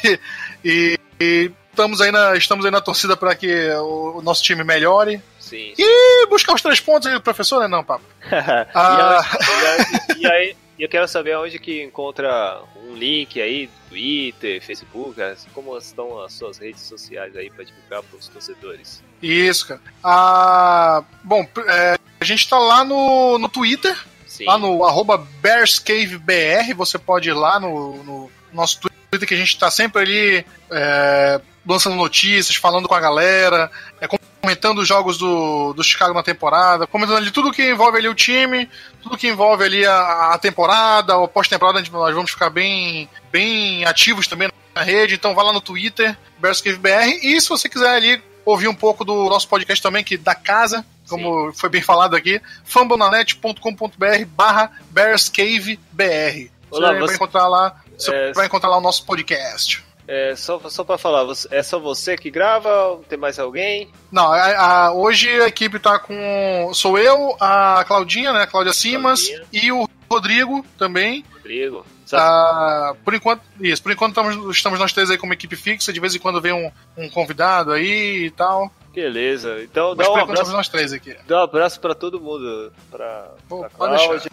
e, 0.05 0.19
e, 0.63 0.99
e 1.19 1.51
estamos 1.79 2.01
aí 2.01 2.11
na, 2.11 2.35
estamos 2.35 2.65
aí 2.65 2.71
na 2.71 2.81
torcida 2.81 3.15
para 3.15 3.33
que 3.35 3.69
o, 3.71 4.21
nosso 4.21 4.43
time 4.43 4.63
melhore. 4.63 5.21
Sim. 5.39 5.73
E 5.77 6.27
buscar 6.27 6.53
os 6.53 6.61
três 6.61 6.79
pontos 6.79 7.07
aí 7.07 7.13
do 7.13 7.21
professor, 7.21 7.61
né? 7.61 7.67
Não, 7.67 7.83
papo. 7.83 8.03
Ah. 8.75 9.23
e, 9.37 9.65
aí, 9.65 10.17
e 10.17 10.27
aí, 10.27 10.55
eu 10.83 10.89
quero 10.89 11.07
saber 11.07 11.37
onde 11.37 11.59
que 11.59 11.83
encontra 11.83 12.61
um 12.75 12.95
link 12.95 13.41
aí, 13.41 13.69
Twitter, 13.89 14.61
Facebook, 14.63 15.21
assim, 15.21 15.49
como 15.53 15.77
estão 15.77 16.21
as 16.21 16.33
suas 16.33 16.57
redes 16.57 16.81
sociais 16.81 17.35
aí 17.35 17.49
para 17.49 17.65
divulgar 17.65 18.01
para 18.03 18.17
os 18.17 18.27
torcedores. 18.27 19.03
Isso, 19.21 19.67
cara. 19.67 19.81
Ah, 20.03 21.03
bom, 21.23 21.45
é, 21.67 21.97
a 22.19 22.25
gente 22.25 22.47
tá 22.47 22.57
lá 22.57 22.85
no, 22.85 23.37
no 23.37 23.49
Twitter, 23.49 23.97
Sim. 24.25 24.45
lá 24.45 24.57
no 24.57 24.85
arroba 24.85 25.17
BearsCaveBR. 25.41 26.73
Você 26.75 26.97
pode 26.97 27.29
ir 27.29 27.33
lá 27.33 27.59
no, 27.59 28.03
no 28.03 28.31
nosso 28.53 28.79
Twitter, 28.79 29.27
que 29.27 29.33
a 29.33 29.37
gente 29.37 29.57
tá 29.59 29.69
sempre 29.69 30.01
ali 30.01 30.45
é, 30.71 31.41
lançando 31.65 31.95
notícias, 31.95 32.55
falando 32.55 32.87
com 32.87 32.95
a 32.95 32.99
galera, 32.99 33.71
é, 33.99 34.07
comentando 34.49 34.79
os 34.79 34.87
jogos 34.87 35.15
do, 35.19 35.73
do 35.73 35.83
Chicago 35.83 36.11
na 36.13 36.23
temporada, 36.23 36.87
comentando 36.87 37.17
ali 37.17 37.29
tudo 37.29 37.51
que 37.51 37.69
envolve 37.69 37.99
ali 37.99 38.07
o 38.07 38.15
time, 38.15 38.67
tudo 39.03 39.15
que 39.17 39.27
envolve 39.27 39.63
ali 39.63 39.85
a, 39.85 40.33
a 40.33 40.37
temporada, 40.39 41.13
a 41.23 41.27
pós-temporada, 41.27 41.79
nós 41.91 42.15
vamos 42.15 42.31
ficar 42.31 42.49
bem, 42.49 43.07
bem 43.31 43.85
ativos 43.85 44.25
também 44.27 44.49
na 44.73 44.81
rede. 44.81 45.13
Então 45.13 45.35
vá 45.35 45.43
lá 45.43 45.53
no 45.53 45.61
Twitter, 45.61 46.17
BearsCaveBR. 46.39 47.19
E 47.21 47.39
se 47.39 47.47
você 47.47 47.69
quiser 47.69 47.89
ali 47.95 48.19
ouvir 48.43 48.67
um 48.67 48.73
pouco 48.73 49.05
do 49.05 49.29
nosso 49.29 49.47
podcast 49.47 49.83
também, 49.83 50.03
que 50.03 50.17
da 50.17 50.33
casa, 50.33 50.83
como 51.07 51.53
foi 51.53 51.69
bem 51.69 51.81
falado 51.83 52.15
aqui, 52.15 52.41
fambonanet.com.br 52.65 54.25
barra 54.29 54.71
BearsCaveBR. 54.89 56.49
Você 56.71 56.77
Olá, 56.77 56.91
vai 56.93 56.99
você- 57.01 57.13
encontrar 57.15 57.47
lá. 57.47 57.75
Você 57.95 58.11
É, 58.11 58.33
vai 58.33 58.47
encontrar 58.47 58.69
lá 58.69 58.77
o 58.77 58.81
nosso 58.81 59.05
podcast. 59.05 59.83
É, 60.11 60.35
só, 60.35 60.59
só 60.69 60.83
para 60.83 60.97
falar, 60.97 61.23
é 61.51 61.61
só 61.61 61.77
você 61.77 62.17
que 62.17 62.31
grava? 62.31 62.99
Tem 63.07 63.15
mais 63.17 63.37
alguém? 63.37 63.89
Não, 64.11 64.31
a- 64.33 64.87
a- 64.87 64.91
hoje 64.93 65.29
a 65.29 65.45
equipe 65.47 65.77
tá 65.77 65.99
com. 65.99 66.71
Sou 66.73 66.97
eu, 66.97 67.37
a 67.39 67.83
Claudinha, 67.87 68.33
né? 68.33 68.41
A 68.41 68.47
Cláudia 68.47 68.73
Simas 68.73 69.27
Claudinha. 69.27 69.47
e 69.53 69.71
o 69.71 69.87
Rodrigo 70.09 70.65
também. 70.79 71.23
Rodrigo? 71.35 71.85
Ah, 72.11 72.95
por 73.05 73.13
enquanto, 73.13 73.43
isso, 73.61 73.83
por 73.83 73.91
enquanto 73.91 74.09
estamos, 74.19 74.57
estamos 74.57 74.79
nós 74.79 74.91
três 74.91 75.11
aí 75.11 75.17
como 75.19 75.31
equipe 75.31 75.55
fixa, 75.55 75.93
de 75.93 75.99
vez 75.99 76.15
em 76.15 76.19
quando 76.19 76.41
vem 76.41 76.53
um, 76.53 76.71
um 76.97 77.07
convidado 77.07 77.71
aí 77.71 78.25
e 78.25 78.31
tal. 78.31 78.71
Beleza. 78.91 79.61
Então 79.61 79.93
Mas 79.95 80.07
dá 80.07 80.13
um 80.13 80.17
abraço, 80.17 80.51
nós 80.51 80.67
três 80.67 80.91
aqui. 80.91 81.15
dá 81.27 81.41
um 81.41 81.43
abraço 81.43 81.79
para 81.79 81.93
todo 81.93 82.19
mundo. 82.19 82.73
Pra, 82.89 83.27
Pô, 83.47 83.59
pra 83.59 83.69
Cláudia. 83.69 84.31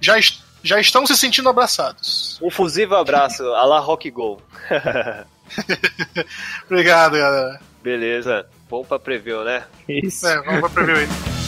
Já, 0.00 0.18
est- 0.18 0.42
já 0.62 0.80
estão 0.80 1.06
se 1.06 1.16
sentindo 1.16 1.48
abraçados. 1.48 2.38
Um 2.42 2.50
fusivo 2.50 2.94
abraço, 2.94 3.44
a 3.54 3.64
la 3.64 3.78
Rock 3.78 4.10
Go. 4.10 4.40
Obrigado, 6.66 7.12
galera. 7.18 7.60
Beleza. 7.82 8.46
Bom 8.70 8.84
pra 8.84 8.98
preview, 8.98 9.44
né? 9.44 9.64
Isso. 9.88 10.26
É, 10.26 10.40
vamos 10.42 10.60
pra 10.60 10.70
preview 10.70 10.96
aí. 10.96 11.08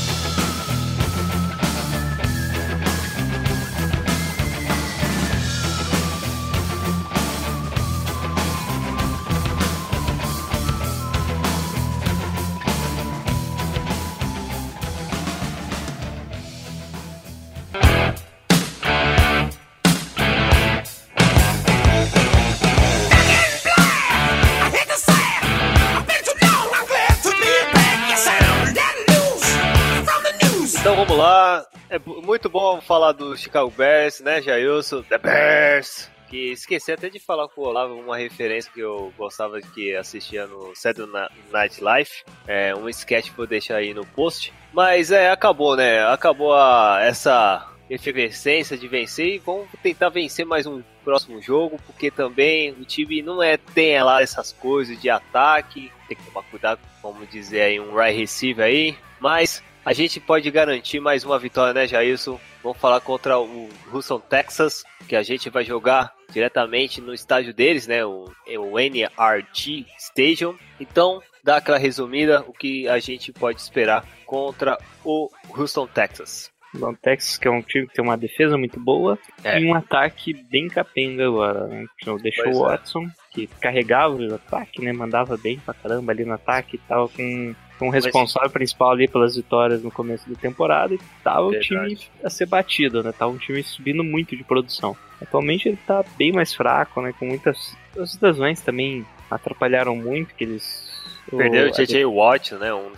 do 33.13 33.37
Chicago 33.37 33.71
Bears, 33.71 34.21
né, 34.21 34.41
Jailson? 34.41 35.03
The 35.03 35.19
Bears! 35.19 36.11
Que 36.29 36.53
esqueci 36.53 36.91
até 36.93 37.09
de 37.09 37.19
falar 37.19 37.49
com 37.49 37.61
o 37.61 37.65
Olavo 37.67 37.95
uma 37.95 38.17
referência 38.17 38.71
que 38.73 38.81
eu 38.81 39.13
gostava 39.17 39.61
de 39.61 39.69
que 39.69 39.95
assistia 39.95 40.47
no 40.47 40.75
Saturday 40.75 41.29
Night 41.53 41.83
Live. 41.83 42.11
É 42.47 42.75
um 42.75 42.89
sketch 42.89 43.31
que 43.31 43.39
eu 43.39 43.47
deixar 43.47 43.77
aí 43.77 43.93
no 43.93 44.07
post. 44.07 44.53
Mas 44.73 45.11
é, 45.11 45.31
acabou, 45.31 45.77
né? 45.77 46.05
Acabou 46.07 46.55
a, 46.55 46.99
essa 47.03 47.71
efervescência 47.89 48.77
de 48.77 48.89
vencer 48.89 49.35
e 49.35 49.39
vamos 49.39 49.69
tentar 49.83 50.09
vencer 50.09 50.47
mais 50.47 50.67
um 50.67 50.83
próximo 51.05 51.41
jogo, 51.41 51.79
porque 51.87 52.11
também 52.11 52.73
o 52.73 52.85
time 52.85 53.23
não 53.23 53.43
é 53.43 53.57
tem 53.57 54.03
lá 54.03 54.23
essas 54.23 54.53
coisas 54.53 55.01
de 55.01 55.11
ataque, 55.11 55.93
tem 56.09 56.17
que 56.17 56.25
tomar 56.25 56.43
cuidado, 56.45 56.81
vamos 57.03 57.29
dizer 57.29 57.61
aí, 57.61 57.79
um 57.79 57.95
right 57.95 58.19
receiver 58.19 58.65
aí, 58.65 58.97
mas 59.21 59.63
a 59.85 59.93
gente 59.93 60.19
pode 60.19 60.51
garantir 60.51 60.99
mais 60.99 61.25
uma 61.25 61.39
vitória, 61.39 61.75
né, 61.75 61.87
Jailson? 61.87 62.41
Vamos 62.65 62.79
falar 62.79 62.99
contra 63.01 63.39
o 63.39 63.69
Houston, 63.93 64.19
Texas, 64.19 64.83
que 65.07 65.15
a 65.15 65.23
gente 65.23 65.51
vai 65.51 65.63
jogar 65.65 66.15
diretamente 66.33 66.99
no 66.99 67.13
estádio 67.13 67.53
deles, 67.53 67.87
né? 67.87 68.05
O, 68.07 68.25
é 68.47 68.59
o 68.59 68.79
NRG 68.79 69.87
Stadium. 69.99 70.57
Então, 70.81 71.21
dá 71.45 71.59
aquela 71.59 71.77
resumida 71.77 72.43
o 72.49 72.55
que 72.55 72.89
a 72.89 72.99
gente 72.99 73.33
pode 73.35 73.61
esperar 73.61 74.03
contra 74.25 74.79
o 75.05 75.29
Houston, 75.55 75.87
Texas. 75.87 76.51
O 76.75 76.97
Texas, 76.97 77.39
que 77.39 77.47
é 77.47 77.51
um 77.51 77.63
time 77.63 77.87
que 77.87 77.95
tem 77.95 78.05
uma 78.05 78.17
defesa 78.17 78.59
muito 78.59 78.81
boa 78.81 79.17
É. 79.45 79.61
e 79.61 79.65
um 79.65 79.75
ataque 79.75 80.33
bem 80.51 80.67
capenga 80.67 81.25
agora. 81.27 81.67
Né? 81.69 81.87
Deixou 82.21 82.45
Pois 82.45 82.57
o 82.57 82.67
é. 82.67 82.69
Watson, 82.71 83.07
que 83.31 83.47
carregava 83.61 84.17
o 84.17 84.35
ataque, 84.35 84.83
né? 84.83 84.93
Mandava 84.93 85.37
bem 85.37 85.59
pra 85.59 85.73
caramba 85.75 86.11
ali 86.13 86.25
no 86.25 86.33
ataque 86.33 86.77
e 86.77 86.79
tava 86.79 87.09
com, 87.09 87.55
o 87.81 87.91
responsável 87.91 88.51
principal 88.51 88.93
ali 88.93 89.09
pelas 89.09 89.37
vitórias 89.37 89.83
no 89.83 89.91
começo 89.91 90.29
da 90.29 90.37
temporada 90.37 90.95
e 90.95 91.01
tava 91.23 91.47
o 91.47 91.51
Verdade. 91.51 91.97
time 91.97 92.11
a 92.23 92.31
ser 92.31 92.47
batido, 92.47 93.03
né? 93.03 93.13
Tava 93.13 93.33
um 93.33 93.39
time 93.39 93.63
subindo 93.63 94.05
muito 94.05 94.37
de 94.37 94.45
produção. 94.45 94.97
Atualmente 95.21 95.69
ele 95.69 95.79
tá 95.87 96.05
bem 96.17 96.33
mais 96.33 96.55
fraco, 96.55 97.01
né? 97.01 97.13
Com 97.19 97.27
muitas. 97.27 97.77
As 97.99 98.19
lesões 98.21 98.61
também 98.61 99.05
atrapalharam 99.31 99.97
muito, 99.97 100.35
que 100.35 100.45
eles. 100.45 100.93
Perdeu 101.31 101.69
o 101.69 101.71
JJ 101.71 102.05
Watt, 102.05 102.55
né? 102.57 102.73
Um 102.75 102.93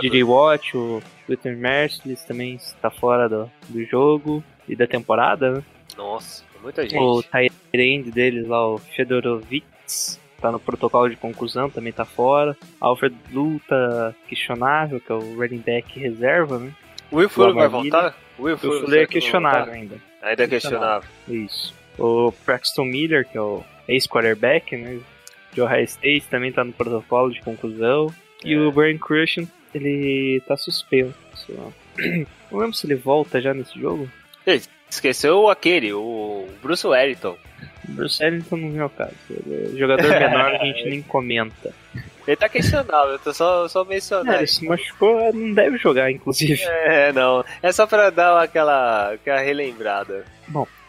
DJ 0.00 0.24
Watt, 0.24 0.76
o 0.76 1.00
Twitter 1.26 1.56
Merciless 1.56 2.26
também 2.26 2.56
está 2.56 2.90
fora 2.90 3.28
do, 3.28 3.50
do 3.68 3.84
jogo 3.84 4.42
e 4.68 4.74
da 4.74 4.86
temporada, 4.86 5.52
né? 5.52 5.62
Nossa, 5.96 6.44
muita 6.60 6.82
gente. 6.82 6.98
O 6.98 7.22
Tyrande 7.22 8.10
deles 8.10 8.48
lá, 8.48 8.66
o 8.68 8.78
Fedorovitz, 8.78 10.20
tá 10.40 10.50
no 10.52 10.58
protocolo 10.60 11.08
de 11.08 11.16
conclusão, 11.16 11.70
também 11.70 11.92
tá 11.92 12.04
fora. 12.04 12.56
Alfred 12.80 13.14
Blue 13.30 13.60
tá 13.68 14.14
questionável, 14.28 15.00
que 15.00 15.10
é 15.10 15.14
o 15.14 15.36
running 15.36 15.58
back 15.64 15.98
reserva, 15.98 16.58
né? 16.58 16.72
O 17.10 17.16
Will 17.16 17.28
Fuller 17.28 17.54
vai 17.54 17.68
voltar? 17.68 18.16
Will 18.38 18.54
O 18.54 18.58
Fuller, 18.58 18.80
Fuller 18.82 19.02
é 19.02 19.06
questionável 19.06 19.72
ainda. 19.72 19.96
Ainda 20.22 20.44
é 20.44 20.48
questionável. 20.48 21.08
Isso. 21.28 21.74
O 21.98 22.32
Braxton 22.44 22.84
Miller, 22.84 23.26
que 23.26 23.38
é 23.38 23.40
o 23.40 23.62
ex-quarterback, 23.88 24.76
né? 24.76 24.98
De 25.52 25.60
Ohio 25.62 25.84
State, 25.84 26.26
também 26.28 26.52
tá 26.52 26.62
no 26.64 26.72
protocolo 26.72 27.32
de 27.32 27.40
conclusão. 27.40 28.12
E 28.44 28.52
É. 28.52 28.58
o 28.58 28.70
Brian 28.70 28.98
Crushing, 28.98 29.48
ele 29.74 30.42
tá 30.46 30.56
suspenso. 30.56 31.14
Não 32.50 32.58
lembro 32.58 32.74
se 32.74 32.86
ele 32.86 32.94
volta 32.96 33.40
já 33.40 33.54
nesse 33.54 33.78
jogo. 33.80 34.08
Esqueceu 34.88 35.48
aquele, 35.48 35.92
o 35.92 36.46
Bruce 36.62 36.86
Wellington. 36.86 37.36
O 37.88 37.92
Bruce 37.92 38.22
Ellington 38.22 38.56
não 38.56 38.70
vem 38.72 38.80
ao 38.80 38.90
caso. 38.90 39.14
Ele 39.30 39.74
é 39.74 39.78
jogador 39.78 40.08
menor, 40.08 40.54
a 40.54 40.64
gente 40.64 40.84
nem 40.88 41.02
comenta. 41.02 41.72
Ele 42.26 42.36
tá 42.36 42.48
questionável, 42.48 43.12
eu 43.12 43.18
tô 43.20 43.32
só, 43.32 43.68
só 43.68 43.82
É, 43.82 43.84
mencionando. 43.84 44.32
ele 44.38 44.46
se 44.48 44.64
machucou, 44.66 45.32
não 45.32 45.52
deve 45.54 45.78
jogar, 45.78 46.10
inclusive. 46.10 46.60
É, 46.64 47.12
não. 47.12 47.44
É 47.62 47.70
só 47.70 47.86
pra 47.86 48.10
dar 48.10 48.42
aquela, 48.42 49.12
aquela 49.12 49.40
relembrada. 49.40 50.24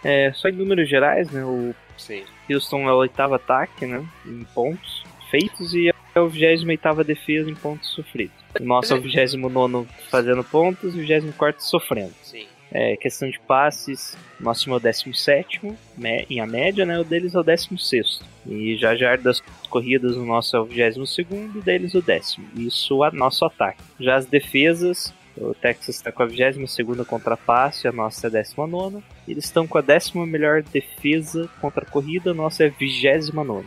É, 0.04 0.32
só 0.34 0.50
em 0.50 0.54
números 0.54 0.90
gerais, 0.90 1.30
né? 1.32 1.44
O 1.44 1.76
Sim. 1.98 2.24
Houston 2.50 2.88
é 2.90 2.94
o 2.94 2.98
oitavo 2.98 3.36
ataque, 3.36 3.86
né? 3.86 4.04
Em 4.26 4.44
pontos 4.56 5.04
feitos 5.30 5.74
e 5.74 5.90
é 6.16 6.20
o 6.20 6.28
28 6.28 7.04
defesa 7.04 7.50
em 7.50 7.56
pontos 7.56 7.90
sofridos. 7.90 8.36
O 8.60 8.64
nosso 8.64 8.94
é 8.94 8.98
o 8.98 9.02
29 9.02 9.88
fazendo 10.10 10.44
pontos 10.44 10.96
e 10.96 11.00
o 11.00 11.06
24 11.06 11.62
sofrendo. 11.62 12.14
Sim. 12.24 12.48
É, 12.72 12.98
questão 12.98 13.30
de 13.30 13.40
passes, 13.40 14.18
o 14.40 14.44
nosso 14.44 14.70
é 14.70 14.74
o 14.74 14.80
17 14.80 15.62
me- 15.98 16.26
em 16.30 16.40
a 16.42 16.46
média, 16.46 16.86
né? 16.86 17.00
O 17.00 17.04
deles 17.04 17.34
é 17.34 17.40
o 17.40 17.44
16. 17.44 18.22
E 18.46 18.76
já 18.78 18.96
jardas 18.96 19.42
corridas, 19.70 20.16
o 20.18 20.26
nosso 20.26 20.56
é 20.56 20.60
o 20.60 20.66
22 20.66 21.18
e 21.56 21.58
o 21.58 21.62
deles 21.62 21.94
o 21.94 22.02
décimo. 22.02 22.46
Isso 22.56 23.04
é 23.06 23.12
nosso 23.12 23.46
ataque. 23.46 23.82
Já 24.00 24.16
as 24.16 24.26
defesas, 24.26 25.14
o 25.38 25.54
Texas 25.54 25.96
está 25.96 26.12
com 26.12 26.24
a 26.24 26.26
22 26.26 27.06
contra 27.08 27.38
passe, 27.38 27.88
a 27.88 27.92
nossa 27.92 28.28
é 28.28 28.30
a 28.30 28.32
19. 28.32 29.02
Eles 29.28 29.46
estão 29.46 29.66
com 29.66 29.78
a 29.78 29.82
décima 29.82 30.26
melhor 30.26 30.62
defesa 30.62 31.50
contra 31.62 31.84
a 31.86 31.90
corrida, 31.90 32.32
a 32.32 32.34
nossa 32.34 32.64
é 32.64 32.68
a 32.68 32.70
29. 32.70 33.66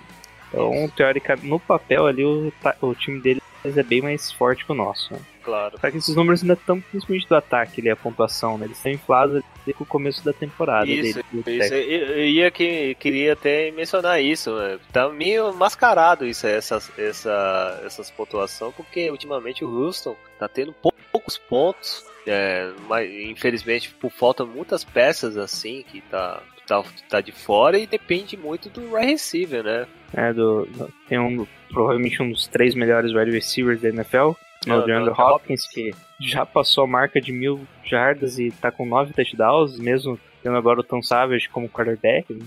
Então, 0.49 0.89
teoricamente, 0.97 1.47
no 1.47 1.61
papel 1.61 2.07
ali, 2.07 2.25
o, 2.25 2.53
o 2.83 2.95
time 2.95 3.21
deles 3.63 3.79
é 3.79 3.83
bem 3.83 4.01
mais 4.03 4.31
forte 4.33 4.65
que 4.65 4.73
o 4.73 4.75
nosso. 4.75 5.13
Né? 5.13 5.21
Claro. 5.43 5.79
Só 5.81 5.91
que 5.91 5.97
esses 5.97 6.15
números 6.15 6.43
ainda 6.43 6.55
estão 6.55 6.81
principalmente 6.81 7.29
do 7.29 7.35
ataque, 7.37 7.81
ali, 7.81 7.91
a 7.91 7.97
pontuação, 7.97 8.59
né? 8.59 8.67
Eles 8.67 8.77
estão 8.77 8.93
inflados 8.93 9.43
com 9.77 9.85
o 9.85 9.87
começo 9.87 10.25
da 10.25 10.33
temporada 10.33 10.87
Isso, 10.91 11.23
dele. 11.33 11.59
Isso, 11.59 11.75
eu, 11.75 11.81
eu 12.17 12.25
ia 12.27 12.51
que 12.51 12.95
queria 12.97 13.33
até 13.33 13.71
mencionar 13.71 14.21
isso, 14.23 14.55
né? 14.57 14.79
Tá 14.93 15.09
meio 15.09 15.53
mascarado 15.55 16.27
isso, 16.27 16.47
essas, 16.47 16.91
essa, 16.99 17.81
essas 17.85 18.11
pontuações, 18.11 18.75
porque 18.75 19.11
ultimamente 19.11 19.65
o 19.65 19.69
Houston 19.69 20.17
tá 20.39 20.49
tendo 20.49 20.73
pou- 20.73 20.93
poucos 21.13 21.39
pontos, 21.39 22.05
é, 22.27 22.71
mas 22.89 23.11
infelizmente 23.11 23.91
por 23.95 24.11
falta 24.11 24.45
muitas 24.45 24.85
peças 24.85 25.37
assim 25.37 25.83
que 25.91 26.01
tá, 26.03 26.43
tá, 26.67 26.83
tá 27.09 27.21
de 27.21 27.33
fora 27.33 27.79
e 27.79 27.87
depende 27.87 28.37
muito 28.37 28.69
do 28.69 28.95
wide 28.95 29.07
receiver, 29.13 29.63
né? 29.63 29.87
É, 30.15 30.33
do, 30.33 30.67
do- 30.67 30.93
tem 31.09 31.19
um, 31.19 31.47
provavelmente 31.71 32.23
um 32.23 32.31
dos 32.31 32.47
três 32.47 32.75
melhores 32.75 33.13
wide 33.15 33.31
receivers 33.31 33.81
da 33.81 33.89
NFL, 33.89 34.33
Não, 34.67 34.79
o 34.81 34.83
DeAndre 34.85 35.15
não, 35.17 35.19
Hopkins, 35.27 35.67
que 35.69 35.93
já 36.21 36.45
passou 36.45 36.85
a 36.85 36.87
marca 36.87 37.21
de 37.21 37.33
mil 37.33 37.67
jardas 37.85 38.39
e 38.39 38.51
tá 38.51 38.71
com 38.71 38.85
nove 38.87 39.13
touchdowns, 39.15 39.79
mesmo 39.79 40.19
tendo 40.43 40.57
agora 40.57 40.81
o 40.81 40.85
Tom 40.85 41.03
Savage 41.03 41.49
como 41.49 41.69
quarterback. 41.69 42.33
né? 42.35 42.45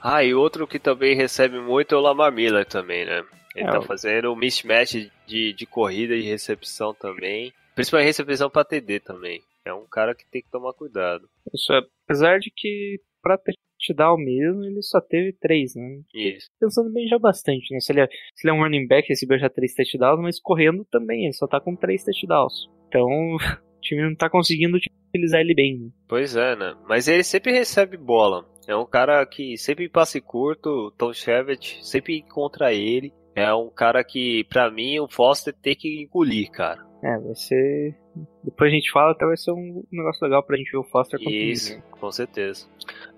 Ah, 0.00 0.24
e 0.24 0.34
outro 0.34 0.66
que 0.66 0.78
também 0.78 1.14
recebe 1.14 1.60
muito 1.60 1.94
é 1.94 1.98
o 1.98 2.00
Lamar 2.00 2.32
Miller 2.32 2.64
também, 2.66 3.04
né? 3.04 3.22
Ele 3.54 3.68
É, 3.68 3.70
tá 3.70 3.80
fazendo 3.82 4.32
um 4.32 4.36
mismatch 4.36 5.08
de, 5.26 5.52
de 5.52 5.66
corrida 5.66 6.14
e 6.14 6.22
recepção 6.22 6.92
também. 6.94 7.52
Principalmente 7.74 8.06
recepção 8.06 8.50
pra 8.50 8.64
TD 8.64 9.00
também. 9.00 9.42
É 9.64 9.72
um 9.72 9.86
cara 9.86 10.14
que 10.14 10.24
tem 10.30 10.42
que 10.42 10.50
tomar 10.50 10.72
cuidado. 10.72 11.28
Isso, 11.54 11.72
é- 11.72 11.82
apesar 12.04 12.38
de 12.40 12.50
que 12.54 12.98
pra 13.22 13.38
touchdown 13.82 14.16
mesmo, 14.16 14.64
ele 14.64 14.82
só 14.82 15.00
teve 15.00 15.32
três, 15.32 15.74
né? 15.74 16.00
Isso. 16.14 16.48
Pensando 16.60 16.92
bem 16.92 17.06
já 17.08 17.18
bastante, 17.18 17.72
né? 17.72 17.80
Se 17.80 17.92
ele, 17.92 18.00
é, 18.00 18.06
se 18.34 18.46
ele 18.46 18.56
é 18.56 18.58
um 18.58 18.62
running 18.62 18.86
back, 18.86 19.08
recebeu 19.08 19.38
já 19.38 19.48
três 19.48 19.74
touchdowns, 19.74 20.20
mas 20.20 20.40
correndo 20.40 20.84
também, 20.90 21.24
ele 21.24 21.32
só 21.32 21.46
tá 21.46 21.60
com 21.60 21.74
três 21.74 22.04
touchdowns. 22.04 22.68
Então, 22.88 23.06
o 23.36 23.80
time 23.80 24.02
não 24.02 24.14
tá 24.14 24.30
conseguindo 24.30 24.78
utilizar 25.12 25.40
ele 25.40 25.54
bem, 25.54 25.78
né? 25.78 25.90
Pois 26.08 26.36
é, 26.36 26.56
né? 26.56 26.74
Mas 26.88 27.08
ele 27.08 27.24
sempre 27.24 27.52
recebe 27.52 27.96
bola. 27.96 28.46
É 28.68 28.76
um 28.76 28.86
cara 28.86 29.24
que 29.26 29.56
sempre 29.58 29.86
em 29.86 29.90
passe 29.90 30.20
curto, 30.20 30.92
Tom 30.96 31.12
Chevet 31.12 31.80
sempre 31.82 32.18
encontra 32.18 32.72
ele. 32.72 33.12
É 33.34 33.52
um 33.52 33.70
cara 33.70 34.04
que, 34.04 34.44
pra 34.44 34.70
mim, 34.70 35.00
o 35.00 35.08
Foster 35.08 35.54
tem 35.54 35.74
que 35.74 36.02
engolir, 36.02 36.50
cara. 36.50 36.91
É, 37.02 37.18
vai 37.18 37.34
ser. 37.34 37.96
Depois 38.44 38.70
a 38.70 38.74
gente 38.74 38.90
fala, 38.92 39.12
até 39.12 39.26
vai 39.26 39.36
ser 39.36 39.50
um 39.50 39.82
negócio 39.90 40.24
legal 40.24 40.42
pra 40.42 40.56
gente 40.56 40.70
ver 40.70 40.78
o 40.78 40.84
Foster 40.84 41.18
o 41.18 41.28
Isso, 41.28 41.70
Miller. 41.70 41.84
com 41.90 42.12
certeza. 42.12 42.66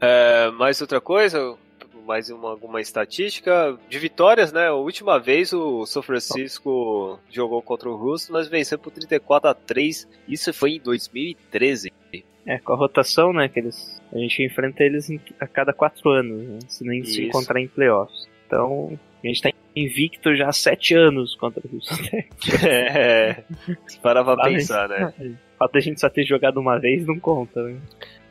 É, 0.01 0.51
mais 0.53 0.81
outra 0.81 1.01
coisa, 1.01 1.55
mais 2.07 2.31
uma, 2.31 2.51
alguma 2.51 2.81
estatística 2.81 3.79
de 3.89 3.99
vitórias, 3.99 4.53
né? 4.53 4.69
A 4.69 4.75
última 4.75 5.19
vez 5.19 5.53
o 5.53 5.85
São 5.85 6.03
Francisco 6.03 7.19
jogou 7.31 7.61
contra 7.63 7.89
o 7.91 7.97
Russo, 7.97 8.33
nós 8.33 8.49
vencemos 8.49 8.83
por 8.83 8.91
34 8.91 9.51
a 9.51 9.55
3. 9.55 10.09
Isso 10.29 10.53
foi 10.55 10.77
em 10.77 10.81
2013. 10.81 11.93
É, 12.47 12.59
com 12.59 12.73
a 12.75 12.77
rotação, 12.77 13.33
né? 13.33 13.49
Que 13.49 13.59
eles, 13.59 14.01
a 14.13 14.19
gente 14.19 14.43
enfrenta 14.43 14.83
eles 14.83 15.09
a 15.41 15.47
cada 15.47 15.73
quatro 15.73 16.11
anos, 16.11 16.43
né? 16.43 16.59
Se 16.69 16.85
nem 16.85 17.03
se 17.05 17.13
Isso. 17.13 17.23
encontrar 17.23 17.61
em 17.61 17.69
playoffs. 17.69 18.29
Então, 18.47 18.99
a 19.29 19.33
gente 19.33 19.43
tá 19.43 19.51
invicto 19.75 20.35
já 20.35 20.49
há 20.49 20.53
sete 20.53 20.95
anos 20.95 21.35
contra 21.35 21.63
o 21.67 21.75
Houston 21.75 21.97
Texans. 21.97 22.63
é, 22.65 23.45
se 23.87 23.99
parar 24.01 24.25
pra 24.25 24.37
pensar, 24.45 24.89
né? 24.89 25.13
O 25.55 25.57
fato 25.57 25.75
da 25.75 25.81
gente 25.81 26.01
só 26.01 26.09
ter 26.09 26.25
jogado 26.25 26.59
uma 26.59 26.81
vez 26.81 27.07
não 27.07 27.17
conta, 27.17 27.63
né? 27.63 27.77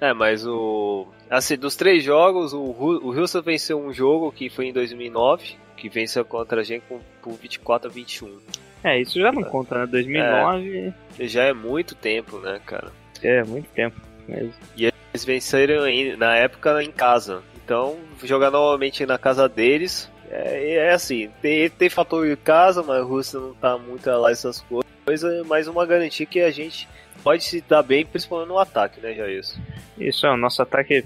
É, 0.01 0.13
mas 0.13 0.45
o. 0.45 1.07
Assim, 1.29 1.57
dos 1.57 1.77
três 1.77 2.03
jogos, 2.03 2.51
o, 2.51 2.59
o 2.59 3.17
Houston 3.17 3.41
venceu 3.41 3.79
um 3.79 3.93
jogo 3.93 4.29
que 4.29 4.49
foi 4.49 4.65
em 4.65 4.73
2009, 4.73 5.55
que 5.77 5.87
venceu 5.87 6.25
contra 6.25 6.59
a 6.59 6.63
gente 6.63 6.83
com, 6.89 6.99
por 7.21 7.31
24 7.35 7.89
a 7.89 7.93
21. 7.93 8.39
É, 8.83 8.99
isso 8.99 9.21
já 9.21 9.31
não 9.31 9.41
conta, 9.43 9.79
né? 9.79 9.87
2009 9.87 10.93
E 11.17 11.27
Já 11.29 11.45
é 11.45 11.53
muito 11.53 11.95
tempo, 11.95 12.37
né, 12.39 12.59
cara? 12.65 12.91
é, 13.23 13.41
muito 13.45 13.69
tempo 13.69 13.95
mesmo. 14.27 14.53
Eles 14.77 15.23
venceram 15.23 15.85
na 16.17 16.35
época 16.35 16.83
em 16.83 16.91
casa. 16.91 17.41
Então, 17.63 17.97
jogar 18.23 18.51
novamente 18.51 19.05
na 19.05 19.17
casa 19.17 19.47
deles 19.47 20.11
é, 20.33 20.73
é 20.75 20.93
assim, 20.93 21.29
tem, 21.41 21.69
tem 21.69 21.89
fator 21.89 22.27
de 22.27 22.35
casa, 22.35 22.81
mas 22.81 23.03
o 23.03 23.07
Russo 23.07 23.39
não 23.39 23.53
tá 23.53 23.77
muito 23.77 24.09
lá 24.09 24.31
essas 24.31 24.65
coisas, 25.05 25.45
mas 25.47 25.67
uma 25.67 25.85
garantia 25.85 26.25
que 26.25 26.41
a 26.41 26.51
gente 26.51 26.87
pode 27.23 27.43
se 27.43 27.61
dar 27.61 27.83
bem, 27.83 28.05
principalmente 28.05 28.49
no 28.49 28.57
ataque, 28.57 28.99
né, 28.99 29.13
já 29.13 29.29
isso. 29.29 29.59
Isso 29.97 30.25
é, 30.25 30.31
o 30.31 30.37
nosso 30.37 30.61
ataque 30.61 31.05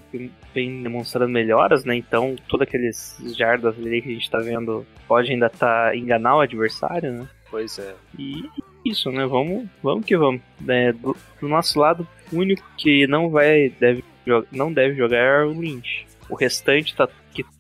vem 0.54 0.82
demonstrando 0.82 1.32
melhoras, 1.32 1.84
né? 1.84 1.96
Então, 1.96 2.36
todos 2.48 2.66
aqueles 2.66 3.18
jardas 3.38 3.78
ali 3.78 4.02
que 4.02 4.10
a 4.10 4.14
gente 4.14 4.32
tá 4.32 4.40
vendo 4.40 4.86
pode 5.08 5.32
ainda 5.32 5.50
tá 5.50 5.96
enganar 5.96 6.38
o 6.38 6.40
adversário, 6.42 7.12
né? 7.12 7.28
Pois 7.50 7.78
é. 7.80 7.94
E 8.18 8.50
isso, 8.86 9.12
né? 9.12 9.26
Vamos, 9.26 9.68
vamos 9.84 10.06
que 10.06 10.18
vamos. 10.18 10.42
É, 10.68 10.94
do, 10.94 11.16
do 11.40 11.48
nosso 11.48 11.80
lado, 11.80 12.08
o 12.32 12.38
único 12.38 12.64
que 12.78 13.06
não 13.08 13.30
vai, 13.30 13.70
deve, 13.80 14.04
não 14.52 14.72
deve 14.72 14.96
jogar 14.96 15.18
é 15.18 15.44
o 15.44 15.52
Lynch. 15.52 16.08
O 16.30 16.36
restante 16.36 16.96
tá, 16.96 17.08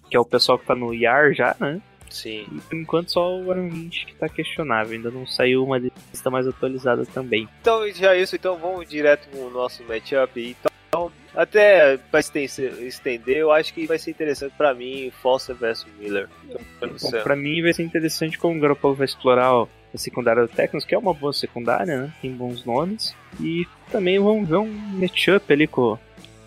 que, 0.09 0.17
é 0.17 0.19
o 0.19 0.25
pessoal 0.25 0.57
que 0.57 0.65
tá 0.65 0.75
no 0.75 0.93
IAR 0.93 1.33
já, 1.33 1.55
né? 1.59 1.81
Sim. 2.09 2.45
E 2.51 2.61
por 2.61 2.75
enquanto 2.75 3.11
só 3.11 3.37
o 3.37 3.51
Aaron 3.51 3.69
Lynch 3.69 4.05
que 4.05 4.15
tá 4.15 4.29
questionável. 4.29 4.93
Ainda 4.93 5.11
não 5.11 5.25
saiu 5.25 5.63
uma 5.63 5.77
lista 5.77 6.29
mais 6.29 6.47
atualizada 6.47 7.05
também. 7.05 7.47
Então, 7.61 7.89
já 7.91 8.15
isso, 8.15 8.35
então 8.35 8.57
vamos 8.57 8.87
direto 8.87 9.27
no 9.35 9.49
nosso 9.49 9.83
matchup. 9.83 10.55
Então, 10.89 11.11
até 11.35 11.97
pra 11.97 12.19
estender, 12.19 13.37
eu 13.37 13.51
acho 13.51 13.73
que 13.73 13.85
vai 13.85 13.99
ser 13.99 14.11
interessante 14.11 14.53
pra 14.57 14.73
mim 14.73 15.11
Foster 15.21 15.55
versus 15.55 15.87
Miller. 15.99 16.29
Então, 16.45 16.89
Bom, 17.01 17.11
pra 17.23 17.35
mim 17.35 17.61
vai 17.61 17.73
ser 17.73 17.83
interessante 17.83 18.37
como 18.37 18.57
o 18.57 18.59
Garoppolo 18.59 18.95
vai 18.95 19.05
explorar 19.05 19.53
ó, 19.53 19.67
a 19.93 19.97
secundária 19.97 20.41
do 20.41 20.47
Texans, 20.47 20.85
que 20.85 20.95
é 20.95 20.97
uma 20.97 21.13
boa 21.13 21.33
secundária, 21.33 22.03
né? 22.03 22.13
Tem 22.21 22.31
bons 22.31 22.65
nomes. 22.65 23.13
E 23.39 23.67
também 23.91 24.17
vamos 24.17 24.47
ver 24.47 24.57
um 24.57 24.71
matchup 24.71 25.51
ali 25.51 25.67
com 25.67 25.81
o 25.81 25.99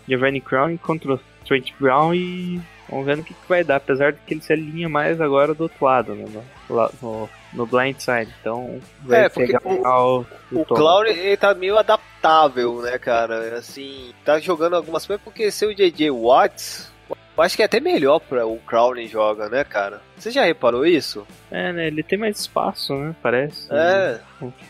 Giovanni 0.07 0.41
Crown 0.41 0.75
contra 0.77 1.13
o 1.13 1.19
Trent 1.45 1.71
Brown 1.79 2.13
e 2.13 2.59
vamos 2.91 3.05
ver 3.05 3.17
no 3.17 3.23
que, 3.23 3.33
que 3.33 3.49
vai 3.49 3.63
dar, 3.63 3.77
apesar 3.77 4.11
de 4.11 4.19
que 4.19 4.33
ele 4.35 4.41
se 4.41 4.53
alinha 4.53 4.87
mais 4.87 5.19
agora 5.19 5.53
do 5.55 5.63
outro 5.63 5.83
lado, 5.83 6.13
né? 6.13 6.25
No, 6.69 6.89
no, 7.01 7.29
no 7.53 7.65
blind 7.65 7.97
side. 7.97 8.31
Então 8.39 8.79
vai 9.01 9.25
É, 9.25 9.29
porque 9.29 9.47
pegar 9.57 9.61
o, 10.01 10.25
O 10.51 10.65
Clown, 10.65 11.05
ele 11.05 11.35
tá 11.37 11.53
meio 11.55 11.77
adaptável, 11.77 12.81
né, 12.81 12.97
cara? 12.99 13.57
Assim, 13.57 14.13
tá 14.23 14.39
jogando 14.39 14.75
algumas 14.75 15.05
coisas, 15.05 15.23
porque 15.23 15.49
se 15.49 15.65
o 15.65 15.73
JJ 15.73 16.11
Watts, 16.11 16.91
acho 17.37 17.55
que 17.55 17.63
é 17.63 17.65
até 17.65 17.79
melhor 17.79 18.19
pra 18.19 18.45
o 18.45 18.57
Crowley 18.59 19.07
joga, 19.07 19.49
né, 19.49 19.63
cara? 19.63 19.99
Você 20.15 20.29
já 20.29 20.43
reparou 20.45 20.85
isso? 20.85 21.25
É, 21.49 21.73
né? 21.73 21.87
Ele 21.87 22.03
tem 22.03 22.19
mais 22.19 22.39
espaço, 22.39 22.93
né? 22.93 23.15
Parece. 23.23 23.67
É, 23.71 24.19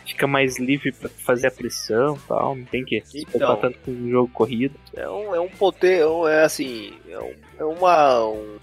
Fica 0.06 0.26
mais 0.28 0.58
livre 0.58 0.92
pra 0.94 1.10
fazer 1.10 1.48
a 1.48 1.52
pressão 1.52 2.16
e 2.16 2.28
tal. 2.28 2.56
Não 2.56 2.64
tem 2.66 2.86
que 2.86 3.02
se 3.06 3.26
Então. 3.36 3.56
tanto 3.58 3.78
com 3.80 3.92
o 3.92 4.10
jogo 4.10 4.30
corrido. 4.34 4.76
é 4.96 5.10
um, 5.10 5.36
é 5.36 5.40
um 5.42 5.50
poder, 5.50 6.04
é 6.30 6.36
é 6.42 6.44
assim, 6.44 6.94
é, 7.10 7.20
um- 7.20 7.34
uma, 7.64 8.20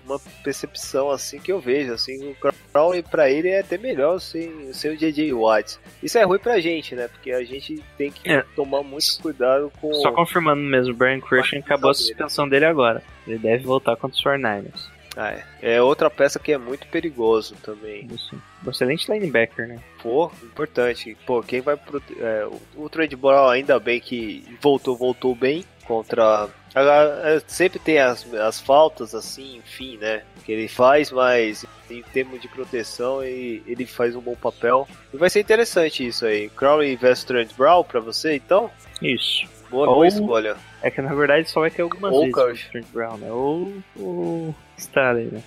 uma 0.07 0.19
percepção 0.43 1.11
assim 1.11 1.39
que 1.39 1.53
eu 1.53 1.61
vejo. 1.61 1.93
Assim, 1.93 2.31
o 2.31 2.37
Crowley 2.73 3.03
pra 3.03 3.31
ele 3.31 3.49
é 3.49 3.61
até 3.61 3.77
melhor 3.79 4.19
sem, 4.21 4.73
sem 4.73 4.91
o 4.93 4.97
JJ 4.97 5.33
Watt. 5.33 5.79
Isso 6.03 6.19
é 6.19 6.23
ruim 6.25 6.39
pra 6.39 6.61
gente, 6.61 6.95
né? 6.95 7.09
Porque 7.09 7.31
a 7.33 7.45
gente 7.45 7.83
tem 7.97 8.11
que 8.11 8.31
É. 8.31 8.43
tomar 8.57 8.83
muito 8.83 9.07
cuidado 9.21 9.73
com. 9.81 9.93
Só 9.95 10.13
confirmando 10.13 10.61
mesmo, 10.63 10.93
o 10.93 10.97
Brian 10.97 11.21
Christian 11.21 11.61
acabou 11.61 11.91
a 11.91 11.93
dele. 11.93 12.05
suspensão 12.05 12.49
dele 12.49 12.65
agora. 12.65 13.03
Ele 13.27 13.39
deve 13.39 13.65
voltar 13.65 13.97
contra 13.97 14.17
os 14.17 14.23
49ers. 14.23 14.89
Ah, 15.17 15.33
é. 15.33 15.45
É 15.77 15.83
outra 15.83 16.09
peça 16.09 16.39
que 16.39 16.53
é 16.53 16.59
muito 16.59 16.87
perigoso 16.87 17.57
também. 17.63 18.07
Isso. 18.15 18.41
Um 18.65 18.71
excelente 18.71 19.11
linebacker, 19.11 19.67
né? 19.67 19.79
Pô, 20.01 20.31
importante. 20.45 21.17
Pô, 21.27 21.43
quem 21.43 21.61
vai 21.61 21.77
prote... 21.77 22.15
é, 22.21 22.47
o- 22.47 22.85
o 22.85 22.89
Trade 22.89 23.17
Brown 23.17 23.49
ainda 23.49 23.81
bem 23.81 23.99
que 24.01 24.45
voltou, 24.61 24.97
voltou 24.97 25.35
bem 25.35 25.65
contra. 25.89 26.49
Agora, 26.75 27.23
é, 27.25 27.43
sempre 27.49 27.79
tem 27.79 27.99
as, 27.99 28.33
as 28.35 28.61
faltas 28.61 29.15
assim, 29.15 29.57
enfim, 29.57 29.97
né? 29.97 30.23
Que 30.45 30.53
ele 30.53 30.69
faz, 30.69 31.11
mas 31.11 31.65
em 31.91 32.03
termos 32.03 32.41
de 32.41 32.47
proteção 32.47 33.23
ele, 33.23 33.63
ele 33.67 33.87
faz 33.87 34.15
um 34.15 34.21
bom 34.21 34.37
papel. 34.37 34.87
E 35.13 35.17
vai 35.17 35.31
ser 35.31 35.41
interessante 35.41 36.07
isso 36.07 36.25
aí. 36.27 36.49
Crowley 36.51 36.95
versus 36.95 37.25
Trent 37.25 37.53
Brown 37.57 37.83
pra 37.83 37.99
você, 38.01 38.35
então? 38.37 38.71
Isso. 39.03 39.47
Boa, 39.71 39.89
Ou- 39.89 39.95
boa 39.97 40.07
escolha. 40.07 40.57
É 40.83 40.91
que 40.91 41.03
na 41.03 41.13
verdade 41.15 41.49
só 41.51 41.61
vai 41.61 41.71
ter 41.71 41.83
algumas 41.83 42.13
Ou 42.13 42.21
vezes 42.31 42.67
o 42.67 42.71
Trent 42.71 42.87
Brown, 42.93 43.17
né? 43.17 43.33
Ou 43.33 43.73
o 43.97 44.55
Staley, 44.77 45.27
né? 45.27 45.43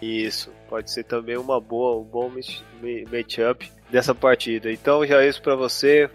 Isso, 0.00 0.50
pode 0.68 0.90
ser 0.90 1.04
também 1.04 1.36
uma 1.36 1.60
boa, 1.60 2.00
um 2.00 2.04
bom 2.04 2.30
match- 2.30 2.62
ma- 2.82 3.10
matchup 3.18 3.70
dessa 3.90 4.14
partida. 4.14 4.72
Então 4.72 5.04
já 5.04 5.24
isso 5.24 5.42
pra 5.42 5.54
você. 5.54 6.08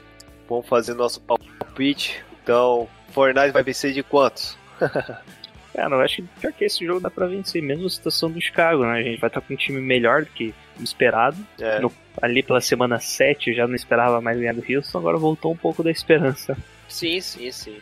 Vamos 0.50 0.68
fazer 0.68 0.94
nosso 0.96 1.22
palpite. 1.22 2.24
Então, 2.44 2.88
Fortnite 3.16 3.52
vai 3.52 3.64
vencer 3.64 3.94
de 3.94 4.04
quantos? 4.04 4.56
Cara, 5.74 5.94
eu 5.96 6.02
acho 6.02 6.18
que 6.18 6.22
pior 6.40 6.54
que 6.54 6.64
esse 6.66 6.86
jogo 6.86 7.00
dá 7.02 7.10
pra 7.10 7.26
vencer, 7.28 7.62
mesmo 7.62 7.86
a 7.86 7.90
situação 7.90 8.32
do 8.32 8.40
Chicago, 8.40 8.84
né? 8.86 9.00
A 9.00 9.04
gente 9.04 9.20
vai 9.20 9.28
estar 9.30 9.42
com 9.42 9.54
um 9.54 9.58
time 9.58 9.82
melhor 9.82 10.22
do 10.24 10.30
que 10.32 10.54
esperado. 10.80 11.38
É, 11.60 11.80
No- 11.80 11.92
Ali 12.22 12.42
pela 12.42 12.62
semana 12.62 12.98
7 12.98 13.50
eu 13.50 13.56
já 13.58 13.68
não 13.68 13.76
esperava 13.76 14.22
mais 14.22 14.38
ganhar 14.40 14.54
do 14.54 14.64
Houston, 14.70 14.98
agora 15.00 15.18
voltou 15.18 15.52
um 15.52 15.58
pouco 15.58 15.84
da 15.84 15.92
esperança. 15.92 16.58
Sim, 16.88 17.20
sim, 17.20 17.52
sim. 17.52 17.78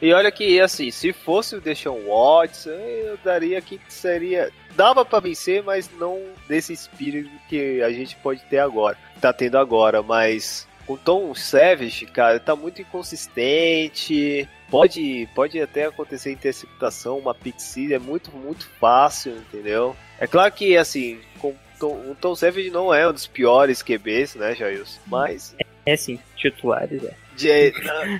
E 0.00 0.12
olha 0.12 0.30
que 0.30 0.60
assim, 0.60 0.90
se 0.90 1.10
fosse 1.12 1.56
o 1.56 1.60
Deshaun 1.60 2.04
Watson, 2.06 2.70
eu 2.70 3.18
daria 3.24 3.60
que 3.62 3.80
seria. 3.88 4.50
Dava 4.76 5.04
pra 5.04 5.18
vencer, 5.20 5.62
mas 5.62 5.90
não 5.98 6.20
desse 6.46 6.72
espírito 6.74 7.30
que 7.48 7.80
a 7.82 7.90
gente 7.90 8.14
pode 8.16 8.40
ter 8.42 8.58
agora. 8.58 8.96
Tá 9.22 9.32
tendo 9.32 9.56
agora, 9.58 10.02
mas 10.02 10.68
com 10.88 10.96
Tom 10.96 11.32
Savage, 11.34 12.06
cara, 12.06 12.40
tá 12.40 12.56
muito 12.56 12.80
inconsistente. 12.82 14.48
Pode, 14.70 15.28
pode 15.34 15.60
até 15.60 15.84
acontecer 15.84 16.32
interceptação, 16.32 17.18
uma 17.18 17.34
pick 17.34 17.58
six, 17.60 17.90
é 17.92 17.98
muito, 17.98 18.30
muito 18.32 18.66
fácil, 18.80 19.32
entendeu? 19.36 19.94
É 20.18 20.26
claro 20.26 20.50
que, 20.52 20.76
assim, 20.76 21.20
com 21.38 21.54
Tom, 21.78 21.94
o 22.10 22.16
Tom 22.20 22.34
Savage 22.34 22.70
não 22.70 22.92
é 22.92 23.08
um 23.08 23.12
dos 23.12 23.26
piores 23.26 23.82
QBs, 23.82 24.34
né, 24.34 24.54
Jailson? 24.54 24.98
Mas 25.06 25.54
É 25.86 25.96
sim, 25.96 26.18
titulares, 26.36 27.02
é. 27.04 27.14
de- 27.36 27.72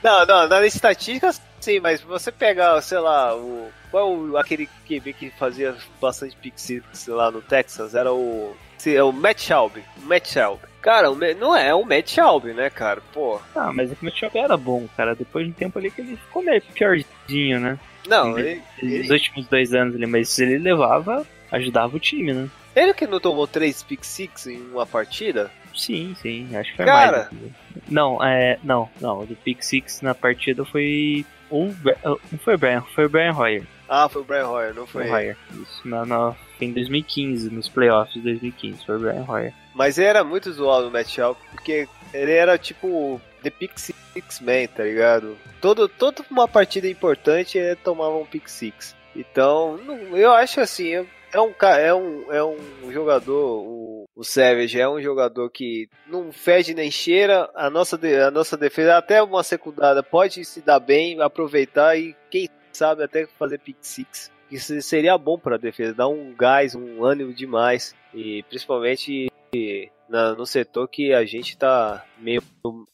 não, 0.04 0.24
não, 0.26 0.48
na 0.48 0.64
estatística 0.66 1.34
sim, 1.60 1.80
mas 1.80 2.00
você 2.00 2.30
pegar, 2.30 2.80
sei 2.82 2.98
lá, 2.98 3.34
o. 3.36 3.68
Qual 3.90 4.06
é 4.06 4.16
o, 4.16 4.36
aquele 4.36 4.68
QB 4.86 5.12
que 5.14 5.30
fazia 5.30 5.74
bastante 6.00 6.36
pick 6.36 6.54
six 6.58 7.06
lá 7.08 7.30
no 7.30 7.40
Texas? 7.42 7.94
Era 7.94 8.12
o. 8.12 8.54
É 8.86 9.02
o 9.02 9.10
Matt 9.12 9.40
Schaub. 9.40 9.76
O 9.96 10.00
Matt 10.02 10.28
Schaub. 10.28 10.60
Cara, 10.80 11.08
não 11.38 11.56
é 11.56 11.74
o 11.74 11.84
Matt 11.84 12.08
Schaub, 12.10 12.44
né, 12.52 12.70
cara? 12.70 13.02
Pô. 13.12 13.40
Ah, 13.54 13.72
mas 13.72 13.90
o 13.90 13.96
Matchup 14.00 14.36
era 14.38 14.56
bom, 14.56 14.86
cara. 14.96 15.14
Depois 15.14 15.44
de 15.44 15.50
um 15.50 15.54
tempo 15.54 15.78
ali 15.78 15.90
que 15.90 16.00
ele 16.00 16.16
ficou 16.16 16.42
meio 16.42 16.62
piorzinho, 16.62 17.60
né? 17.60 17.78
Não, 18.06 18.38
ele, 18.38 18.62
Nos 18.82 18.92
ele, 18.92 19.12
últimos 19.12 19.46
dois 19.48 19.74
anos 19.74 19.94
ali, 19.96 20.06
mas 20.06 20.38
ele 20.38 20.56
levava, 20.58 21.26
ajudava 21.52 21.96
o 21.96 22.00
time, 22.00 22.32
né? 22.32 22.48
ele 22.76 22.94
que 22.94 23.06
não 23.08 23.18
tomou 23.18 23.46
três 23.46 23.82
pick 23.82 24.04
six 24.04 24.46
em 24.46 24.60
uma 24.70 24.86
partida? 24.86 25.50
Sim, 25.74 26.14
sim, 26.20 26.48
acho 26.56 26.70
que 26.70 26.76
foi 26.76 26.86
Cara. 26.86 27.28
mais. 27.32 27.52
Não, 27.88 28.22
é. 28.24 28.58
Não, 28.64 28.88
não. 29.00 29.20
O 29.20 29.26
do 29.26 29.36
Pick 29.36 29.62
Six 29.62 30.00
na 30.02 30.12
partida 30.14 30.64
foi. 30.64 31.24
O, 31.48 31.66
Bra- 31.68 31.96
não 32.04 32.38
foi 32.42 32.54
o 32.56 32.58
Brian, 32.58 32.82
foi 32.94 33.06
o 33.06 33.08
Brian 33.08 33.32
Hoyer. 33.32 33.62
Ah, 33.88 34.08
foi 34.08 34.22
o 34.22 34.24
Brian 34.24 34.48
Hoyer, 34.48 34.74
não 34.74 34.86
Foi 34.86 35.04
foi? 35.04 35.10
o 35.10 35.14
Hoyer. 35.14 35.36
Isso, 35.62 35.88
na, 35.88 36.04
na, 36.04 36.34
em 36.60 36.72
2015, 36.72 37.48
nos 37.50 37.68
playoffs 37.68 38.12
de 38.14 38.20
2015, 38.20 38.84
foi 38.84 38.96
o 38.96 38.98
Brian 38.98 39.24
Hoyer. 39.26 39.54
Mas 39.78 39.96
era 39.96 40.24
muito 40.24 40.52
zoado 40.52 40.88
o 40.88 40.90
Matt 40.90 41.06
Schaub, 41.06 41.38
porque 41.52 41.88
ele 42.12 42.32
era 42.32 42.58
tipo 42.58 43.20
The 43.44 43.50
Pick 43.50 43.78
Six 43.78 44.40
Man, 44.40 44.66
tá 44.74 44.82
ligado? 44.82 45.38
Todo, 45.60 45.88
toda 45.88 46.24
uma 46.28 46.48
partida 46.48 46.88
importante 46.88 47.56
ele 47.58 47.76
tomava 47.76 48.16
um 48.16 48.26
Pick 48.26 48.48
Six. 48.48 48.96
Então, 49.14 49.78
eu 50.16 50.32
acho 50.32 50.60
assim, 50.60 50.96
é- 50.96 51.06
é 51.32 51.40
um, 51.40 51.54
é 51.60 51.94
um, 51.94 52.32
é 52.32 52.44
um 52.44 52.90
jogador, 52.90 53.60
o, 53.60 54.04
o 54.16 54.24
Savage 54.24 54.80
é 54.80 54.88
um 54.88 55.00
jogador 55.00 55.48
que 55.48 55.88
não 56.08 56.32
fede 56.32 56.74
nem 56.74 56.90
cheira, 56.90 57.48
a 57.54 57.70
nossa, 57.70 57.96
a 58.26 58.32
nossa 58.32 58.56
defesa, 58.56 58.96
até 58.96 59.22
uma 59.22 59.44
secundária, 59.44 60.02
pode 60.02 60.44
se 60.44 60.60
dar 60.60 60.80
bem, 60.80 61.22
aproveitar 61.22 61.96
e 61.96 62.16
quem 62.28 62.48
sabe 62.72 63.04
até 63.04 63.28
fazer 63.38 63.60
Pick 63.60 63.76
Six. 63.80 64.28
Isso 64.50 64.82
seria 64.82 65.16
bom 65.16 65.38
para 65.38 65.54
a 65.54 65.58
defesa, 65.58 65.94
dar 65.94 66.08
um 66.08 66.34
gás, 66.34 66.74
um 66.74 67.04
ânimo 67.04 67.32
demais. 67.32 67.94
E 68.14 68.42
principalmente 68.48 69.28
na- 70.08 70.34
no 70.34 70.46
setor 70.46 70.88
que 70.88 71.12
a 71.12 71.24
gente 71.24 71.56
tá 71.56 72.04
meio 72.18 72.42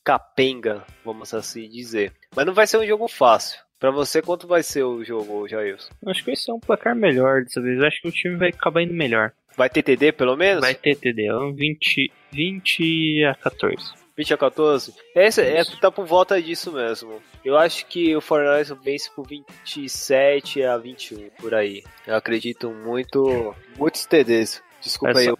capenga, 0.03 0.85
vamos 1.05 1.33
assim 1.35 1.69
dizer. 1.69 2.13
Mas 2.35 2.47
não 2.47 2.55
vai 2.55 2.67
ser 2.67 2.79
um 2.79 2.87
jogo 2.87 3.09
fácil. 3.09 3.61
Pra 3.79 3.91
você, 3.91 4.23
quanto 4.23 4.47
vai 4.47 4.63
ser 4.63 4.83
o 4.85 5.05
jogo, 5.05 5.47
Jailson? 5.49 5.93
Acho 6.07 6.21
que 6.21 6.27
vai 6.31 6.37
ser 6.37 6.53
um 6.53 6.61
placar 6.61 6.95
melhor 6.97 7.43
dessa 7.43 7.61
vez. 7.61 7.83
Acho 7.83 8.01
que 8.03 8.09
o 8.09 8.13
time 8.13 8.37
vai 8.37 8.49
acabar 8.49 8.83
indo 8.83 8.95
melhor. 8.95 9.33
Vai 9.57 9.69
ter 9.69 9.83
TD 9.83 10.13
pelo 10.13 10.37
menos? 10.37 10.61
Vai 10.63 10.75
ter 10.75 10.97
TD, 10.97 11.27
é 11.27 11.37
um 11.37 11.53
20, 11.55 12.11
20 12.33 13.25
a 13.25 13.35
14. 13.35 13.93
20 14.17 14.33
a 14.35 14.37
14? 14.39 14.95
Esse, 15.15 15.43
é, 15.43 15.65
tá 15.81 15.91
por 15.91 16.07
volta 16.07 16.41
disso 16.41 16.73
mesmo. 16.73 17.21
Eu 17.45 17.57
acho 17.59 17.85
que 17.87 18.17
o 18.17 18.21
Fortnite 18.21 18.73
vence 18.83 19.11
por 19.15 19.27
27 19.27 20.63
a 20.63 20.77
21, 20.79 21.31
por 21.41 21.55
aí. 21.55 21.83
Eu 22.07 22.15
acredito 22.17 22.71
muito. 22.71 23.55
Muitos 23.77 24.07
TDs. 24.07 24.63
Desculpa 24.81 25.21
É 25.21 25.29
aí. 25.29 25.35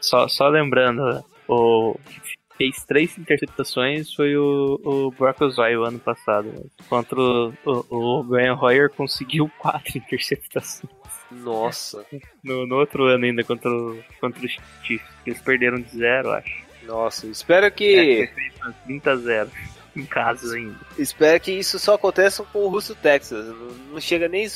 Só- 0.00 0.28
Só, 0.28 0.48
lembrando, 0.48 1.24
o 1.48 1.94
que 2.06 2.20
fez 2.56 2.84
três 2.84 3.16
interceptações 3.18 4.12
foi 4.14 4.36
o, 4.36 4.80
o 4.84 5.10
Brock 5.12 5.40
Osweiler 5.42 5.80
o 5.80 5.84
ano 5.84 5.98
passado. 5.98 6.68
Contra 6.88 7.18
o, 7.20 7.54
o, 7.64 8.20
o 8.20 8.22
Brian 8.24 8.54
Hoyer 8.56 8.90
conseguiu 8.90 9.50
quatro 9.58 9.96
interceptações. 9.98 10.92
Nossa, 11.30 12.04
No, 12.42 12.66
no 12.66 12.76
outro 12.76 13.04
ano 13.04 13.24
ainda 13.26 13.44
contra, 13.44 13.70
o- 13.70 14.02
contra 14.20 14.44
os 14.44 14.56
Chiefs. 14.82 15.06
Eles 15.26 15.40
perderam 15.42 15.80
de 15.80 15.90
zero, 15.96 16.30
acho. 16.32 16.64
nossa. 16.84 17.26
Espero 17.26 17.70
que. 17.70 18.22
É, 18.22 18.26
foi 18.62 18.72
30 18.86 19.10
a 19.12 19.16
0 19.16 19.50
em 19.96 20.04
casa 20.04 20.54
ainda. 20.56 20.76
Espero 20.98 21.40
que 21.40 21.52
isso 21.52 21.78
só 21.78 21.94
aconteça 21.94 22.42
com 22.44 22.60
o 22.60 22.68
Russo 22.68 22.94
Texas. 22.94 23.46
Não, 23.90 24.00
chega 24.00 24.28
nem 24.28 24.46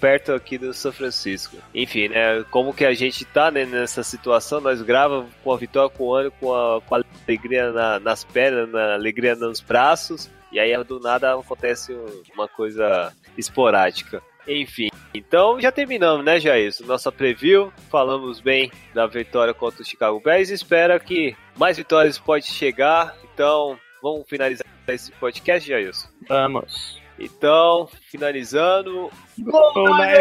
perto 0.00 0.32
aqui 0.32 0.58
do 0.58 0.72
São 0.74 0.92
Francisco. 0.92 1.56
Enfim, 1.74 2.08
né? 2.08 2.44
Como 2.50 2.74
que 2.74 2.84
a 2.84 2.94
gente 2.94 3.24
tá 3.24 3.50
né, 3.50 3.64
nessa 3.64 4.02
situação, 4.02 4.60
nós 4.60 4.82
gravamos 4.82 5.30
com 5.42 5.52
a 5.52 5.56
vitória, 5.56 5.88
com 5.90 6.04
o 6.04 6.14
ano, 6.14 6.30
com 6.32 6.54
a, 6.54 6.80
com 6.82 6.94
a 6.96 7.00
alegria 7.26 7.70
na- 7.72 8.00
nas 8.00 8.24
pernas, 8.24 8.68
na 8.70 8.94
alegria 8.94 9.34
nos 9.34 9.60
braços. 9.60 10.30
E 10.52 10.60
aí 10.60 10.76
do 10.84 11.00
nada 11.00 11.34
acontece 11.34 11.92
um- 11.92 12.22
uma 12.34 12.48
coisa 12.48 13.12
esporádica. 13.36 14.22
Enfim, 14.48 14.88
então 15.12 15.60
já 15.60 15.72
terminamos, 15.72 16.24
né, 16.24 16.38
Jair? 16.38 16.72
Nossa 16.84 17.10
preview, 17.10 17.72
falamos 17.90 18.40
bem 18.40 18.70
da 18.94 19.04
vitória 19.06 19.52
contra 19.52 19.82
o 19.82 19.84
Chicago 19.84 20.20
Bears. 20.20 20.50
Espera 20.50 21.00
que 21.00 21.34
mais 21.56 21.76
vitórias 21.76 22.16
pode 22.16 22.46
chegar. 22.46 23.16
Então, 23.34 23.76
vamos 24.02 24.24
finalizar 24.28 24.66
esse 24.88 25.10
podcast, 25.12 25.68
Jair. 25.68 25.92
Vamos. 26.28 27.00
Então, 27.18 27.88
finalizando. 28.10 29.10
Go 29.38 29.72
Niners! 29.96 30.16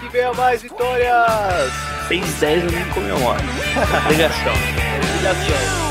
Que 0.00 0.08
venha 0.08 0.32
mais 0.34 0.62
vitórias! 0.62 1.72
Fez 2.08 2.40
10 2.40 2.64
eu 2.64 2.70
nem 2.70 2.88
comemoro. 2.90 3.40
Obrigação. 4.04 4.52
Obrigação. 5.14 5.89